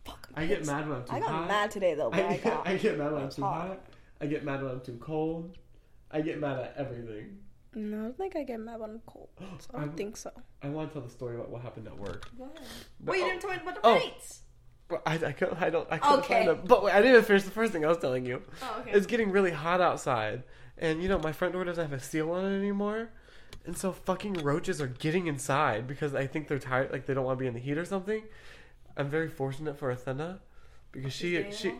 fuck. 0.05 0.29
I'm 0.35 0.47
get 0.47 0.65
mad 0.65 0.87
when 0.87 0.97
I'm 0.99 1.03
too 1.05 1.11
hot. 1.11 1.17
I 1.17 1.19
got 1.19 1.29
hot. 1.31 1.47
mad 1.47 1.71
today 1.71 1.93
though, 1.93 2.09
but 2.09 2.19
I, 2.19 2.27
I, 2.29 2.37
got. 2.37 2.67
I 2.67 2.75
get 2.77 2.97
mad 2.97 3.11
when 3.11 3.21
I'm 3.23 3.29
too 3.29 3.41
hot. 3.43 3.67
hot. 3.67 3.79
I 4.19 4.25
get 4.27 4.43
mad 4.43 4.61
when 4.63 4.71
I'm 4.71 4.81
too 4.81 4.97
cold. 5.01 5.57
I 6.11 6.21
get 6.21 6.39
mad 6.39 6.59
at 6.59 6.73
everything. 6.77 7.37
No, 7.73 7.97
I 7.99 8.01
don't 8.03 8.17
think 8.17 8.35
I 8.35 8.43
get 8.43 8.59
mad 8.59 8.79
when 8.79 8.89
I'm 8.91 9.01
cold. 9.05 9.29
So 9.59 9.69
I 9.73 9.79
don't 9.79 9.89
I'm- 9.89 9.97
think 9.97 10.17
so. 10.17 10.31
I 10.61 10.69
want 10.69 10.89
to 10.89 10.93
tell 10.93 11.01
the 11.07 11.09
story 11.13 11.35
about 11.35 11.49
what 11.49 11.61
happened 11.61 11.87
at 11.87 11.97
work. 11.97 12.27
But- 12.37 12.57
Wait, 13.05 13.17
you 13.19 13.23
oh, 13.23 13.27
didn't 13.29 13.41
tell 13.41 13.49
me 13.51 13.57
about 13.61 13.75
the 13.75 13.81
oh. 13.83 13.99
fights. 13.99 14.41
But 14.89 15.01
I, 15.05 15.13
I, 15.13 15.31
couldn't- 15.31 15.61
I 15.61 15.69
don't. 15.69 15.87
I 15.89 15.97
couldn't 15.97 16.19
Okay. 16.19 16.33
find 16.45 16.49
them. 16.49 16.61
But 16.65 16.83
wait, 16.83 16.93
I 16.93 16.97
didn't 16.97 17.13
even 17.13 17.23
finish 17.25 17.43
the 17.43 17.51
first 17.51 17.71
thing 17.71 17.85
I 17.85 17.87
was 17.87 17.97
telling 17.97 18.25
you. 18.25 18.41
Oh, 18.61 18.77
okay. 18.81 18.91
It's 18.91 19.05
getting 19.07 19.31
really 19.31 19.51
hot 19.51 19.79
outside, 19.79 20.43
and 20.77 21.01
you 21.01 21.07
know 21.07 21.17
my 21.19 21.31
front 21.31 21.53
door 21.53 21.63
doesn't 21.63 21.89
have 21.89 21.97
a 21.97 22.03
seal 22.03 22.29
on 22.31 22.43
it 22.45 22.57
anymore, 22.57 23.09
and 23.65 23.77
so 23.77 23.93
fucking 23.93 24.33
roaches 24.33 24.81
are 24.81 24.87
getting 24.87 25.27
inside 25.27 25.87
because 25.87 26.13
I 26.13 26.27
think 26.27 26.49
they're 26.49 26.59
tired, 26.59 26.91
like 26.91 27.05
they 27.05 27.13
don't 27.13 27.23
want 27.23 27.39
to 27.39 27.41
be 27.41 27.47
in 27.47 27.53
the 27.53 27.59
heat 27.61 27.77
or 27.77 27.85
something. 27.85 28.23
I'm 28.97 29.09
very 29.09 29.29
fortunate 29.29 29.77
for 29.77 29.91
Athena 29.91 30.39
because 30.91 31.13
she 31.13 31.45
she. 31.51 31.73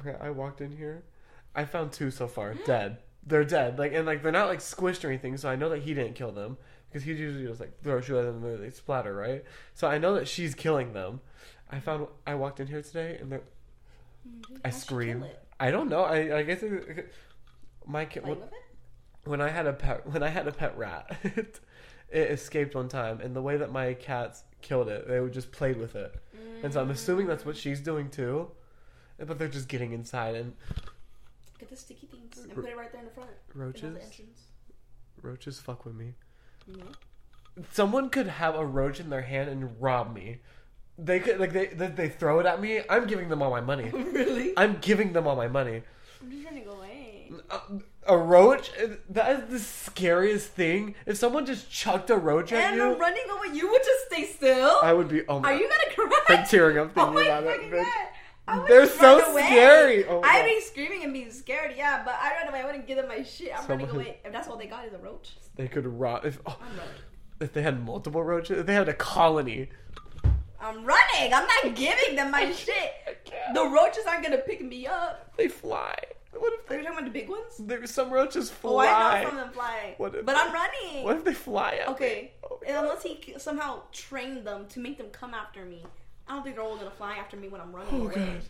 Okay, 0.00 0.16
I 0.20 0.30
walked 0.30 0.60
in 0.60 0.76
here, 0.76 1.04
I 1.54 1.64
found 1.64 1.92
two 1.92 2.10
so 2.10 2.26
far 2.26 2.54
dead. 2.66 2.98
They're 3.24 3.44
dead, 3.44 3.78
like 3.78 3.92
and 3.92 4.04
like 4.06 4.22
they're 4.22 4.32
not 4.32 4.48
like 4.48 4.58
squished 4.58 5.04
or 5.04 5.08
anything, 5.08 5.36
so 5.36 5.48
I 5.48 5.56
know 5.56 5.68
that 5.68 5.82
he 5.82 5.94
didn't 5.94 6.14
kill 6.14 6.32
them 6.32 6.56
because 6.88 7.04
he 7.04 7.12
usually 7.12 7.46
just 7.46 7.60
like 7.60 7.80
throw 7.82 8.00
shoe 8.00 8.18
at 8.18 8.24
them 8.24 8.44
and 8.44 8.62
they 8.62 8.70
splatter, 8.70 9.14
right? 9.14 9.44
So 9.74 9.86
I 9.86 9.98
know 9.98 10.14
that 10.14 10.26
she's 10.26 10.54
killing 10.54 10.92
them. 10.92 11.20
I 11.70 11.78
found 11.78 12.08
I 12.26 12.34
walked 12.34 12.58
in 12.60 12.66
here 12.66 12.82
today 12.82 13.18
and 13.20 13.30
they're 13.30 13.42
Mm, 14.28 14.60
I 14.64 14.70
scream. 14.70 15.24
I 15.58 15.70
don't 15.70 15.88
know. 15.88 16.02
I 16.02 16.38
I 16.38 16.42
guess 16.42 16.62
it, 16.62 17.12
my 17.86 18.04
kid 18.04 18.26
when, 18.26 18.38
when 19.24 19.40
I 19.40 19.48
had 19.48 19.66
a 19.66 19.72
pet 19.72 20.06
when 20.06 20.22
I 20.22 20.28
had 20.28 20.46
a 20.46 20.52
pet 20.52 20.76
rat, 20.76 21.16
it, 22.12 22.30
escaped 22.30 22.74
one 22.74 22.88
time, 22.88 23.20
and 23.20 23.34
the 23.34 23.42
way 23.42 23.56
that 23.56 23.72
my 23.72 23.94
cats 23.94 24.44
killed 24.60 24.88
it, 24.88 25.08
they 25.08 25.20
would 25.20 25.32
just 25.32 25.50
play 25.52 25.72
with 25.72 25.94
it, 25.96 26.14
and 26.62 26.72
so 26.72 26.80
I'm 26.80 26.90
assuming 26.90 27.26
that's 27.26 27.44
what 27.44 27.56
she's 27.56 27.80
doing 27.80 28.10
too, 28.10 28.50
but 29.18 29.38
they're 29.38 29.48
just 29.48 29.68
getting 29.68 29.92
inside 29.92 30.34
and 30.34 30.54
Get 31.58 31.70
the 31.70 31.76
sticky 31.76 32.06
things 32.08 32.38
and 32.38 32.52
put 32.54 32.64
it 32.64 32.76
right 32.76 32.90
there 32.90 33.00
in 33.02 33.06
the 33.06 33.12
front. 33.12 33.30
in 33.54 33.60
the 33.94 34.00
roaches. 34.00 34.28
Roaches 35.22 35.60
fuck 35.60 35.84
with 35.84 35.94
me. 35.94 36.14
No. 36.66 36.84
Someone 37.70 38.08
could 38.10 38.26
have 38.26 38.54
a 38.56 38.64
roach 38.64 38.98
in 38.98 39.10
their 39.10 39.22
hand 39.22 39.48
and 39.48 39.80
rob 39.80 40.12
me. 40.14 40.38
They 40.98 41.20
could 41.20 41.38
like 41.38 41.52
they 41.52 41.66
they, 41.66 41.86
they 41.88 42.08
throw 42.08 42.40
it 42.40 42.46
at 42.46 42.60
me. 42.60 42.80
I'm 42.90 43.06
giving 43.06 43.28
them 43.28 43.42
all 43.42 43.50
my 43.50 43.60
money. 43.60 43.90
really? 43.92 44.52
I'm 44.56 44.78
giving 44.80 45.12
them 45.12 45.26
all 45.26 45.36
my 45.36 45.48
money. 45.48 45.82
I'm 46.20 46.30
just 46.30 46.44
gonna 46.44 46.60
go 46.60 46.72
away. 46.72 47.30
A, 47.50 47.58
a 48.06 48.16
roach? 48.16 48.70
That 49.10 49.40
is 49.44 49.50
the 49.50 49.58
scariest 49.58 50.48
thing. 50.48 50.94
If 51.06 51.16
someone 51.16 51.46
just 51.46 51.70
chucked 51.70 52.10
a 52.10 52.16
roach 52.16 52.52
at 52.52 52.64
And 52.70 52.76
you, 52.76 52.92
I'm 52.92 52.98
running 52.98 53.24
away. 53.30 53.56
You 53.56 53.70
would 53.70 53.82
just 53.84 54.06
stay 54.06 54.24
still? 54.24 54.78
I 54.82 54.92
would 54.92 55.08
be. 55.08 55.22
Oh 55.28 55.40
my! 55.40 55.52
Are 55.52 55.56
you 55.56 55.68
gonna 55.68 56.10
cry? 56.10 56.36
I'm 56.36 56.46
tearing 56.46 56.78
up 56.78 56.90
Oh 56.96 57.06
thinking 57.12 57.14
my 57.14 57.38
about 57.38 57.44
it, 57.60 57.70
bitch. 57.70 57.84
god. 58.48 58.68
They're 58.68 58.86
so 58.88 59.20
away. 59.30 59.42
scary. 59.42 60.04
Oh 60.06 60.20
I'd 60.24 60.44
be 60.44 60.60
screaming 60.60 61.04
and 61.04 61.12
being 61.12 61.30
scared, 61.30 61.74
yeah, 61.76 62.02
but 62.04 62.14
I 62.20 62.32
run 62.40 62.48
away. 62.48 62.60
I 62.62 62.66
wouldn't 62.66 62.86
give 62.88 62.96
them 62.96 63.08
my 63.08 63.22
shit. 63.22 63.52
I'm 63.56 63.66
running 63.68 63.86
Someone- 63.86 64.06
away. 64.06 64.18
If 64.24 64.32
that's 64.32 64.48
all 64.48 64.56
they 64.56 64.66
got 64.66 64.84
is 64.84 64.92
a 64.92 64.98
roach, 64.98 65.36
They 65.54 65.68
could 65.68 65.86
rob 65.86 66.24
if 66.26 66.40
oh, 66.46 66.58
if 67.40 67.52
they 67.52 67.62
had 67.62 67.84
multiple 67.84 68.22
roaches. 68.22 68.58
If 68.58 68.66
they 68.66 68.74
had 68.74 68.88
a 68.88 68.94
colony. 68.94 69.68
I'm 70.60 70.84
running. 70.84 71.34
I'm 71.34 71.46
not 71.46 71.74
giving 71.76 72.14
them 72.16 72.30
my 72.30 72.50
shit. 72.52 72.92
The 73.54 73.64
roaches 73.66 74.04
aren't 74.08 74.22
gonna 74.24 74.38
pick 74.38 74.60
me 74.62 74.86
up. 74.86 75.32
They 75.36 75.48
fly. 75.48 75.96
What 76.34 76.52
if 76.54 76.66
they, 76.66 76.76
Are 76.76 76.78
you 76.78 76.84
talking 76.84 76.98
about 76.98 77.12
the 77.12 77.18
big 77.20 77.28
ones? 77.28 77.54
There's 77.58 77.90
some 77.90 78.10
roaches 78.10 78.50
Oh, 78.50 78.54
fly. 78.54 78.86
I 78.86 79.22
know 79.22 79.28
some 79.30 79.38
of 79.38 79.44
them 79.44 79.52
fly. 79.54 79.94
What 79.98 80.14
if- 80.14 80.24
but 80.26 80.36
I'm 80.36 80.52
running. 80.52 81.04
What 81.04 81.16
if 81.16 81.24
they 81.24 81.34
fly 81.34 81.72
at 81.80 81.88
me? 81.88 81.94
Okay. 81.94 82.32
Oh 82.44 82.58
my 82.62 82.66
and 82.68 82.74
God. 82.76 82.84
unless 82.84 83.02
he 83.02 83.34
somehow 83.38 83.82
trained 83.92 84.44
them 84.46 84.66
to 84.68 84.80
make 84.80 84.98
them 84.98 85.08
come 85.10 85.34
after 85.34 85.64
me, 85.64 85.84
I 86.26 86.34
don't 86.34 86.42
think 86.42 86.56
they're 86.56 86.64
all 86.64 86.76
gonna 86.76 86.90
fly 86.90 87.16
after 87.16 87.36
me 87.36 87.48
when 87.48 87.60
I'm 87.60 87.72
running 87.74 87.94
Oh 88.00 88.04
away. 88.06 88.14
god. 88.14 88.40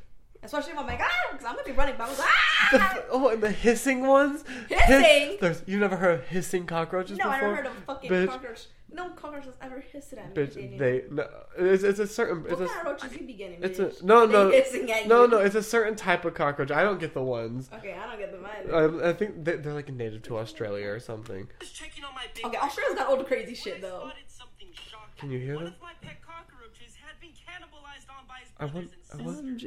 Especially 0.44 0.72
if 0.72 0.78
I'm 0.78 0.86
like, 0.88 1.00
ah, 1.00 1.08
because 1.30 1.46
I'm 1.46 1.54
gonna 1.54 1.64
be 1.66 1.72
running, 1.72 1.94
but 1.96 2.04
I 2.06 2.08
was 2.08 2.16
The, 2.18 2.24
ah! 2.26 2.98
oh, 3.10 3.28
and 3.28 3.40
the 3.42 3.50
hissing 3.50 4.06
ones. 4.06 4.44
Hissing? 4.68 5.00
Hiss- 5.02 5.40
there's 5.40 5.62
you 5.66 5.78
never 5.78 5.96
heard 5.96 6.20
of 6.20 6.26
hissing 6.26 6.66
cockroaches 6.66 7.16
No, 7.18 7.24
before? 7.24 7.34
I 7.34 7.40
never 7.40 7.54
heard 7.56 7.66
of 7.66 7.74
fucking 7.84 8.10
Bitch. 8.10 8.28
cockroach. 8.28 8.66
No 8.94 9.08
cockroach 9.10 9.44
has 9.46 9.54
ever 9.62 9.80
hissed 9.80 10.12
at 10.12 10.36
me. 10.36 10.42
Bitch, 10.42 10.78
they 10.78 11.04
no, 11.10 11.26
it's, 11.56 11.82
it's 11.82 11.98
a 11.98 12.06
certain 12.06 12.42
What 12.42 12.52
it's 12.52 12.60
a 12.60 12.66
kind 12.66 12.86
of 12.88 12.92
roaches 13.02 13.12
you 13.20 13.26
be 13.26 13.32
getting? 13.34 13.62
it's 13.62 13.78
bitch? 13.78 14.02
a 14.02 14.06
no 14.06 14.26
no 14.26 14.50
hissing 14.50 14.90
at 14.90 15.06
no 15.08 15.22
you. 15.22 15.28
no 15.30 15.38
it's 15.38 15.54
a 15.54 15.62
certain 15.62 15.94
type 15.96 16.24
of 16.24 16.34
cockroach. 16.34 16.70
I 16.70 16.82
don't 16.82 17.00
get 17.00 17.14
the 17.14 17.22
ones. 17.22 17.70
Okay, 17.74 17.94
I 17.94 18.06
don't 18.06 18.18
get 18.18 18.32
them 18.32 18.46
either. 18.58 19.04
I, 19.04 19.10
I 19.10 19.12
think 19.14 19.44
they, 19.44 19.56
they're 19.56 19.72
like 19.74 19.92
native 19.92 20.22
to 20.24 20.36
Australia 20.38 20.88
or 20.88 21.00
something. 21.00 21.48
Just 21.60 21.74
checking 21.74 22.04
on 22.04 22.14
my 22.14 22.26
big 22.34 22.44
Okay, 22.46 22.56
Australia's 22.58 22.98
got 22.98 23.08
all 23.08 23.16
the 23.16 23.24
crazy 23.24 23.54
shit 23.54 23.80
though. 23.80 24.00
spotted 24.00 24.24
something 24.28 24.68
shocking. 24.72 25.08
Can 25.16 25.30
you 25.30 25.38
hear 25.38 25.54
One 25.54 25.64
them? 25.64 25.72
of 25.74 25.80
my 25.80 25.92
pet 26.02 26.18
cockroaches 26.20 26.94
had 26.96 27.18
been 27.20 27.30
cannibalized 27.30 28.10
on 28.10 28.26
by 28.28 28.40
his 28.40 28.50
I 28.60 28.64
want- 28.66 28.88
I 28.88 29.06
sisters. 29.06 29.20
want- 29.20 29.62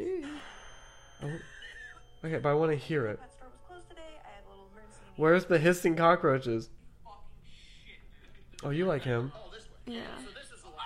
I 1.22 1.26
want- 1.26 1.42
Okay, 2.24 2.38
but 2.40 2.50
I 2.50 2.54
want 2.54 2.72
to 2.72 2.78
hear 2.78 3.06
it. 3.08 3.20
Pet 3.20 3.34
store 3.34 3.50
was 3.50 3.60
closed 3.68 3.90
today. 3.90 4.02
I 4.24 4.28
had 4.36 4.44
a 4.46 4.50
little 4.50 4.68
emergency 4.72 5.00
meeting. 5.02 5.14
Where's 5.24 5.46
the 5.46 5.60
hissing 5.60 5.96
cockroaches? 5.96 6.70
Fucking 8.66 8.72
shit. 8.72 8.76
Oh, 8.76 8.78
you 8.78 8.86
like 8.86 9.04
him? 9.04 9.32
Oh, 9.36 9.52
this 9.54 9.64
way. 9.64 9.96
Yeah, 9.98 10.02
So 10.18 10.30
this 10.34 10.52
is 10.52 10.62
the 10.64 10.70
one. 10.70 10.84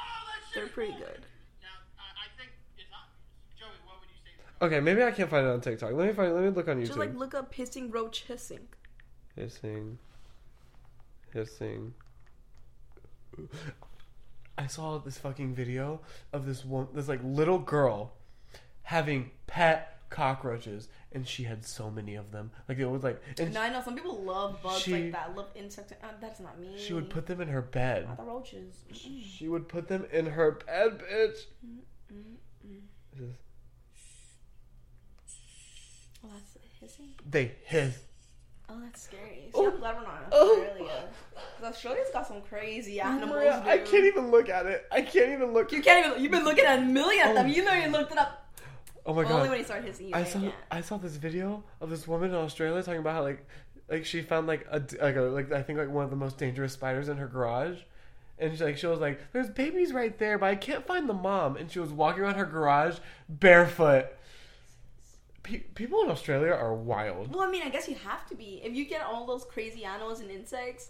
they're 0.53 0.67
pretty 0.67 0.93
good. 0.93 1.21
Now, 1.61 1.67
I, 1.97 2.25
I 2.25 2.27
think 2.37 2.51
it's 2.77 2.89
obvious. 2.93 3.59
Joey, 3.59 3.67
what 3.85 3.99
would 3.99 4.09
you 4.09 4.19
say? 4.23 4.65
Okay, 4.65 4.79
maybe 4.79 5.03
I 5.03 5.11
can't 5.11 5.29
find 5.29 5.45
it 5.45 5.49
on 5.49 5.61
TikTok. 5.61 5.93
Let 5.93 6.07
me 6.07 6.13
find. 6.13 6.33
Let 6.33 6.43
me 6.43 6.49
look 6.49 6.67
on 6.67 6.77
YouTube. 6.77 6.87
Just 6.87 6.99
like 6.99 7.15
look 7.15 7.33
up 7.33 7.53
hissing 7.53 7.91
roach 7.91 8.23
hissing. 8.23 8.67
hissing, 9.35 9.97
hissing. 11.33 11.93
I 14.57 14.67
saw 14.67 14.97
this 14.97 15.17
fucking 15.17 15.55
video 15.55 16.01
of 16.33 16.45
this 16.45 16.65
one, 16.65 16.87
this 16.93 17.07
like 17.07 17.21
little 17.23 17.59
girl 17.59 18.13
having 18.83 19.31
pet 19.47 19.98
cockroaches, 20.10 20.88
and 21.12 21.28
she 21.28 21.43
had 21.43 21.63
so 21.65 21.89
many 21.91 22.15
of 22.15 22.32
them. 22.32 22.52
Like 22.67 22.78
it 22.80 22.86
was 22.88 23.04
like, 23.04 23.22
and 23.39 23.54
No, 23.54 23.62
I 23.62 23.69
know 23.69 23.82
some 23.82 23.95
people 23.95 24.22
love 24.24 24.62
bugs 24.63 24.82
She- 24.82 24.91
like 24.93 25.12
that. 25.12 25.36
Love 25.36 25.50
insects. 25.56 25.93
Uh, 26.04 26.08
that's 26.22 26.39
not 26.39 26.60
me. 26.60 26.76
she 26.78 26.93
would 26.93 27.10
put 27.10 27.26
them 27.28 27.41
in 27.41 27.48
her 27.50 27.62
bed. 27.62 28.08
Not 28.08 28.17
the 28.17 28.24
roaches. 28.24 28.76
Mm-mm. 28.91 29.24
She 29.24 29.48
would 29.48 29.67
put 29.67 29.88
them 29.88 30.06
in 30.12 30.26
her 30.28 30.52
bed, 30.52 31.00
bitch. 31.00 31.45
Just- 33.17 33.34
Oh, 36.24 36.28
that's 36.34 36.58
hissing. 36.82 37.10
They 37.30 37.54
hiss. 37.65 37.98
Oh, 38.72 38.80
that's 38.84 39.02
scary. 39.04 39.45
See, 39.45 39.52
Oh. 39.56 39.72
I'm 39.72 39.78
glad 39.80 39.95
we're 39.95 40.04
not 40.04 40.22
in 40.24 40.28
Oh. 40.32 40.62
Australia. 40.67 41.10
Australia's 41.63 42.10
got 42.13 42.28
some 42.28 42.41
crazy 42.41 43.00
animals. 43.00 43.36
I 43.65 43.78
can't 43.80 44.04
even 44.06 44.30
look 44.30 44.50
at 44.50 44.65
it. 44.65 44.86
I 44.91 45.02
can't 45.02 45.32
even 45.32 45.54
look. 45.54 45.72
You 45.72 45.82
can't 45.82 46.06
even. 46.08 46.22
You've 46.22 46.32
been 46.32 46.43
looking 46.43 46.65
at 46.65 46.80
a 46.80 46.82
million 46.84 47.30
of 47.30 47.36
them. 47.36 47.45
Oh. 47.48 47.50
You 47.50 47.63
know 47.63 47.74
you 47.74 47.88
looked 47.88 48.12
it 48.12 48.17
up. 48.17 48.48
Oh 49.10 49.13
my 49.15 49.24
god! 49.24 49.32
Only 49.32 49.50
when 49.50 49.58
he 49.58 49.63
started 49.63 50.00
you. 50.00 50.12
I 50.13 50.24
saw. 50.24 50.39
I 50.69 50.82
saw 50.82 50.98
this 50.98 51.15
video 51.15 51.63
of 51.82 51.89
this 51.89 52.08
woman 52.08 52.30
in 52.30 52.36
Australia 52.36 52.84
talking 52.84 53.00
about 53.00 53.15
how 53.15 53.24
like 53.24 53.43
like 53.89 54.06
she 54.06 54.22
found 54.22 54.45
like 54.45 54.67
a 54.69 54.84
like 55.02 55.15
a 55.15 55.22
like 55.22 55.52
I 55.52 55.63
think 55.63 55.80
like 55.80 55.89
one 55.89 56.04
of 56.04 56.12
the 56.12 56.15
most 56.15 56.38
dangerous 56.38 56.74
spiders 56.74 57.10
in 57.10 57.17
her 57.17 57.26
garage, 57.26 57.80
and 58.38 58.56
she 58.56 58.63
like 58.63 58.78
she 58.78 58.86
was 58.86 59.00
like 59.00 59.19
there's 59.34 59.50
babies 59.50 59.93
right 59.93 60.15
there, 60.19 60.38
but 60.38 60.45
I 60.45 60.56
can't 60.56 60.86
find 60.86 61.10
the 61.10 61.15
mom, 61.15 61.58
and 61.58 61.72
she 61.72 61.80
was 61.80 61.91
walking 61.91 62.22
around 62.22 62.36
her 62.36 62.45
garage 62.45 63.00
barefoot. 63.28 64.06
Pe- 65.41 65.58
people 65.74 66.04
in 66.04 66.12
Australia 66.12 66.52
are 66.52 66.76
wild. 66.76 67.34
Well, 67.34 67.48
I 67.48 67.50
mean, 67.50 67.63
I 67.63 67.69
guess 67.69 67.89
you 67.89 67.95
have 67.95 68.28
to 68.28 68.36
be. 68.36 68.62
If 68.63 68.76
you 68.76 68.86
get 68.86 69.02
all 69.02 69.26
those 69.26 69.43
crazy 69.43 69.86
animals 69.86 70.19
and 70.19 70.30
insects, 70.30 70.89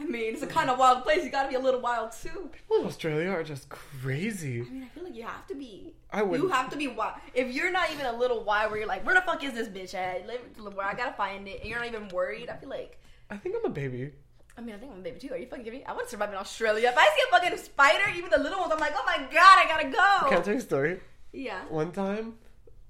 I 0.00 0.04
mean, 0.04 0.32
it's 0.32 0.42
a 0.42 0.46
kind 0.46 0.70
of 0.70 0.78
wild 0.78 1.02
place. 1.02 1.24
You 1.24 1.30
gotta 1.30 1.48
be 1.48 1.56
a 1.56 1.60
little 1.60 1.80
wild 1.80 2.12
too. 2.12 2.50
People 2.52 2.78
in 2.78 2.86
Australia 2.86 3.30
are 3.30 3.42
just 3.42 3.68
crazy. 3.68 4.60
I 4.60 4.64
mean, 4.64 4.84
I 4.84 4.88
feel 4.88 5.04
like 5.04 5.16
you 5.16 5.24
have 5.24 5.46
to 5.48 5.54
be. 5.54 5.94
I 6.10 6.22
would. 6.22 6.40
You 6.40 6.48
have 6.48 6.70
to 6.70 6.76
be 6.76 6.86
wild. 6.86 7.14
If 7.34 7.52
you're 7.52 7.72
not 7.72 7.90
even 7.92 8.06
a 8.06 8.16
little 8.16 8.44
wild, 8.44 8.70
where 8.70 8.78
you're 8.80 8.88
like, 8.88 9.04
where 9.04 9.14
the 9.14 9.22
fuck 9.22 9.42
is 9.42 9.54
this 9.54 9.68
bitch 9.68 9.94
at? 9.94 10.26
Where 10.26 10.86
I 10.86 10.94
gotta 10.94 11.14
find 11.14 11.48
it, 11.48 11.60
and 11.60 11.68
you're 11.68 11.78
not 11.78 11.88
even 11.88 12.08
worried. 12.08 12.48
I 12.48 12.56
feel 12.56 12.68
like. 12.68 13.00
I 13.30 13.36
think 13.36 13.56
I'm 13.58 13.64
a 13.64 13.74
baby. 13.74 14.12
I 14.56 14.60
mean, 14.60 14.74
I 14.74 14.78
think 14.78 14.92
I'm 14.92 14.98
a 14.98 15.02
baby 15.02 15.18
too. 15.20 15.32
Are 15.32 15.36
you 15.36 15.46
fucking 15.46 15.64
kidding 15.64 15.80
me? 15.80 15.84
I 15.86 15.92
want 15.92 16.06
to 16.06 16.10
survive 16.10 16.30
in 16.30 16.36
Australia. 16.36 16.88
If 16.88 16.98
I 16.98 17.04
see 17.04 17.22
a 17.28 17.30
fucking 17.30 17.58
spider, 17.58 18.04
even 18.16 18.30
the 18.30 18.38
little 18.38 18.58
ones, 18.58 18.72
I'm 18.72 18.80
like, 18.80 18.94
oh 18.96 19.04
my 19.06 19.18
god, 19.18 19.32
I 19.58 19.66
gotta 19.68 19.88
go. 19.88 20.28
Can 20.28 20.38
I 20.38 20.40
tell 20.42 20.54
you 20.54 20.60
a 20.60 20.62
story? 20.62 21.00
Yeah. 21.32 21.60
One 21.68 21.92
time, 21.92 22.34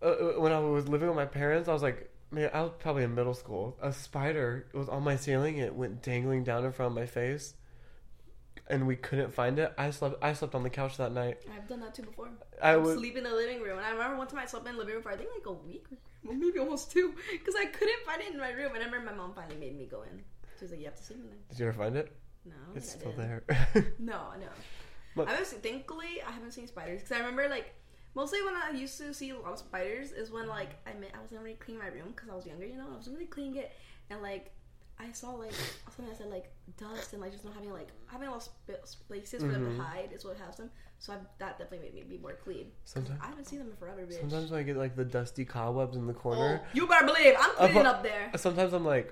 uh, 0.02 0.06
uh, 0.06 0.40
when 0.40 0.52
I 0.52 0.60
was 0.60 0.88
living 0.88 1.08
with 1.08 1.16
my 1.16 1.26
parents, 1.26 1.68
I 1.68 1.72
was 1.72 1.82
like, 1.82 2.10
man, 2.30 2.50
I 2.52 2.62
was 2.62 2.72
probably 2.78 3.04
in 3.04 3.14
middle 3.14 3.34
school. 3.34 3.76
A 3.82 3.92
spider 3.92 4.66
was 4.72 4.88
on 4.88 5.02
my 5.02 5.16
ceiling. 5.16 5.58
It 5.58 5.74
went 5.74 6.02
dangling 6.02 6.44
down 6.44 6.64
in 6.64 6.72
front 6.72 6.92
of 6.92 6.96
my 6.96 7.06
face, 7.06 7.54
and 8.68 8.86
we 8.86 8.96
couldn't 8.96 9.32
find 9.32 9.58
it. 9.58 9.72
I 9.78 9.90
slept. 9.90 10.16
I 10.22 10.32
slept 10.32 10.54
on 10.54 10.62
the 10.62 10.70
couch 10.70 10.96
that 10.98 11.12
night. 11.12 11.38
I've 11.54 11.68
done 11.68 11.80
that 11.80 11.94
too 11.94 12.02
before. 12.02 12.28
I 12.62 12.72
I 12.72 12.76
was. 12.76 12.96
sleep 12.96 13.16
in 13.16 13.24
the 13.24 13.32
living 13.34 13.60
room, 13.62 13.78
and 13.78 13.86
I 13.86 13.90
remember 13.90 14.16
one 14.16 14.26
time 14.26 14.40
I 14.40 14.46
slept 14.46 14.66
in 14.66 14.72
the 14.74 14.78
living 14.78 14.94
room 14.94 15.02
for 15.02 15.10
I 15.12 15.16
think 15.16 15.30
like 15.34 15.46
a 15.46 15.52
week, 15.52 15.86
or 16.26 16.34
maybe 16.34 16.58
almost 16.58 16.90
two, 16.90 17.14
because 17.32 17.54
I 17.54 17.66
couldn't 17.66 18.02
find 18.04 18.20
it 18.22 18.32
in 18.32 18.38
my 18.38 18.50
room. 18.50 18.72
And 18.74 18.82
I 18.82 18.86
remember 18.86 19.10
my 19.10 19.16
mom 19.16 19.32
finally 19.34 19.56
made 19.56 19.76
me 19.78 19.86
go 19.86 20.02
in. 20.02 20.22
She 20.58 20.64
was 20.64 20.70
like, 20.72 20.80
"You 20.80 20.86
have 20.86 20.96
to 20.96 21.02
sleep 21.02 21.20
in 21.20 21.26
there." 21.28 21.38
Did 21.50 21.58
you 21.60 21.68
ever 21.68 21.78
find 21.78 21.96
it? 21.96 22.12
No, 22.44 22.54
It's 22.74 22.92
think 22.94 23.00
still 23.02 23.12
I 23.22 23.26
did. 23.28 23.42
there. 23.74 23.92
No, 23.98 24.32
no. 24.40 24.46
But- 25.16 25.28
I 25.28 25.42
seen, 25.42 25.60
thankfully 25.60 26.22
I 26.26 26.30
haven't 26.30 26.52
seen 26.52 26.66
spiders 26.66 27.00
because 27.02 27.12
I 27.16 27.18
remember 27.20 27.48
like 27.48 27.74
mostly 28.18 28.40
when 28.46 28.54
I 28.56 28.70
used 28.84 28.96
to 28.98 29.14
see 29.14 29.30
a 29.30 29.38
lot 29.38 29.52
of 29.52 29.58
spiders 29.66 30.10
is 30.20 30.30
when 30.36 30.46
like 30.48 30.72
I 30.86 30.92
mean 31.00 31.10
I 31.16 31.20
wasn't 31.22 31.40
really 31.42 31.54
cleaning 31.64 31.82
my 31.86 31.88
room 31.98 32.08
because 32.14 32.28
I 32.28 32.34
was 32.34 32.46
younger, 32.52 32.66
you 32.72 32.76
know. 32.80 32.88
I 32.92 32.96
was 32.96 33.08
really 33.14 33.26
cleaning 33.34 33.56
it 33.64 33.70
and 34.10 34.20
like 34.30 34.44
I 35.00 35.12
saw 35.12 35.30
like 35.44 35.52
something 35.94 36.06
that 36.08 36.18
said 36.18 36.30
like 36.38 36.46
dust 36.76 37.12
and 37.12 37.22
like 37.22 37.30
just 37.32 37.44
not 37.44 37.54
having 37.54 37.72
like 37.72 37.90
having 38.12 38.26
a 38.28 38.32
lot 38.32 38.42
of 38.68 39.06
places 39.08 39.40
for 39.42 39.48
them 39.54 39.62
Mhm. 39.64 39.76
to 39.76 39.82
hide 39.82 40.10
is 40.16 40.24
what 40.24 40.36
has 40.44 40.56
them. 40.56 40.70
So 40.98 41.12
I, 41.12 41.16
that 41.38 41.52
definitely 41.60 41.86
made 41.86 41.94
me 41.94 42.16
be 42.16 42.18
more 42.26 42.32
clean. 42.44 42.66
Sometimes- 42.84 43.20
I 43.22 43.26
haven't 43.28 43.44
seen 43.46 43.60
them 43.60 43.70
in 43.70 43.76
forever, 43.76 44.02
bitch. 44.04 44.18
Sometimes 44.20 44.50
when 44.50 44.58
I 44.60 44.64
get 44.64 44.76
like 44.76 44.96
the 44.96 45.04
dusty 45.04 45.44
cobwebs 45.44 45.96
in 45.96 46.08
the 46.08 46.12
corner, 46.24 46.60
Oh, 46.64 46.66
you 46.72 46.88
better 46.88 47.06
believe 47.06 47.34
I'm 47.38 47.54
cleaning 47.54 47.86
up 47.86 48.02
there. 48.02 48.32
sometimes 48.36 48.72
I'm 48.72 48.84
like, 48.84 49.08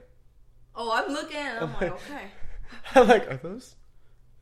Oh, 0.74 0.90
I'm 0.92 1.12
looking. 1.12 1.38
I'm 1.38 1.62
I'm 1.62 1.72
like, 1.74 1.80
like- 1.82 1.92
okay. 2.10 2.26
I'm 2.96 3.06
like, 3.08 3.30
are 3.30 3.36
those 3.36 3.76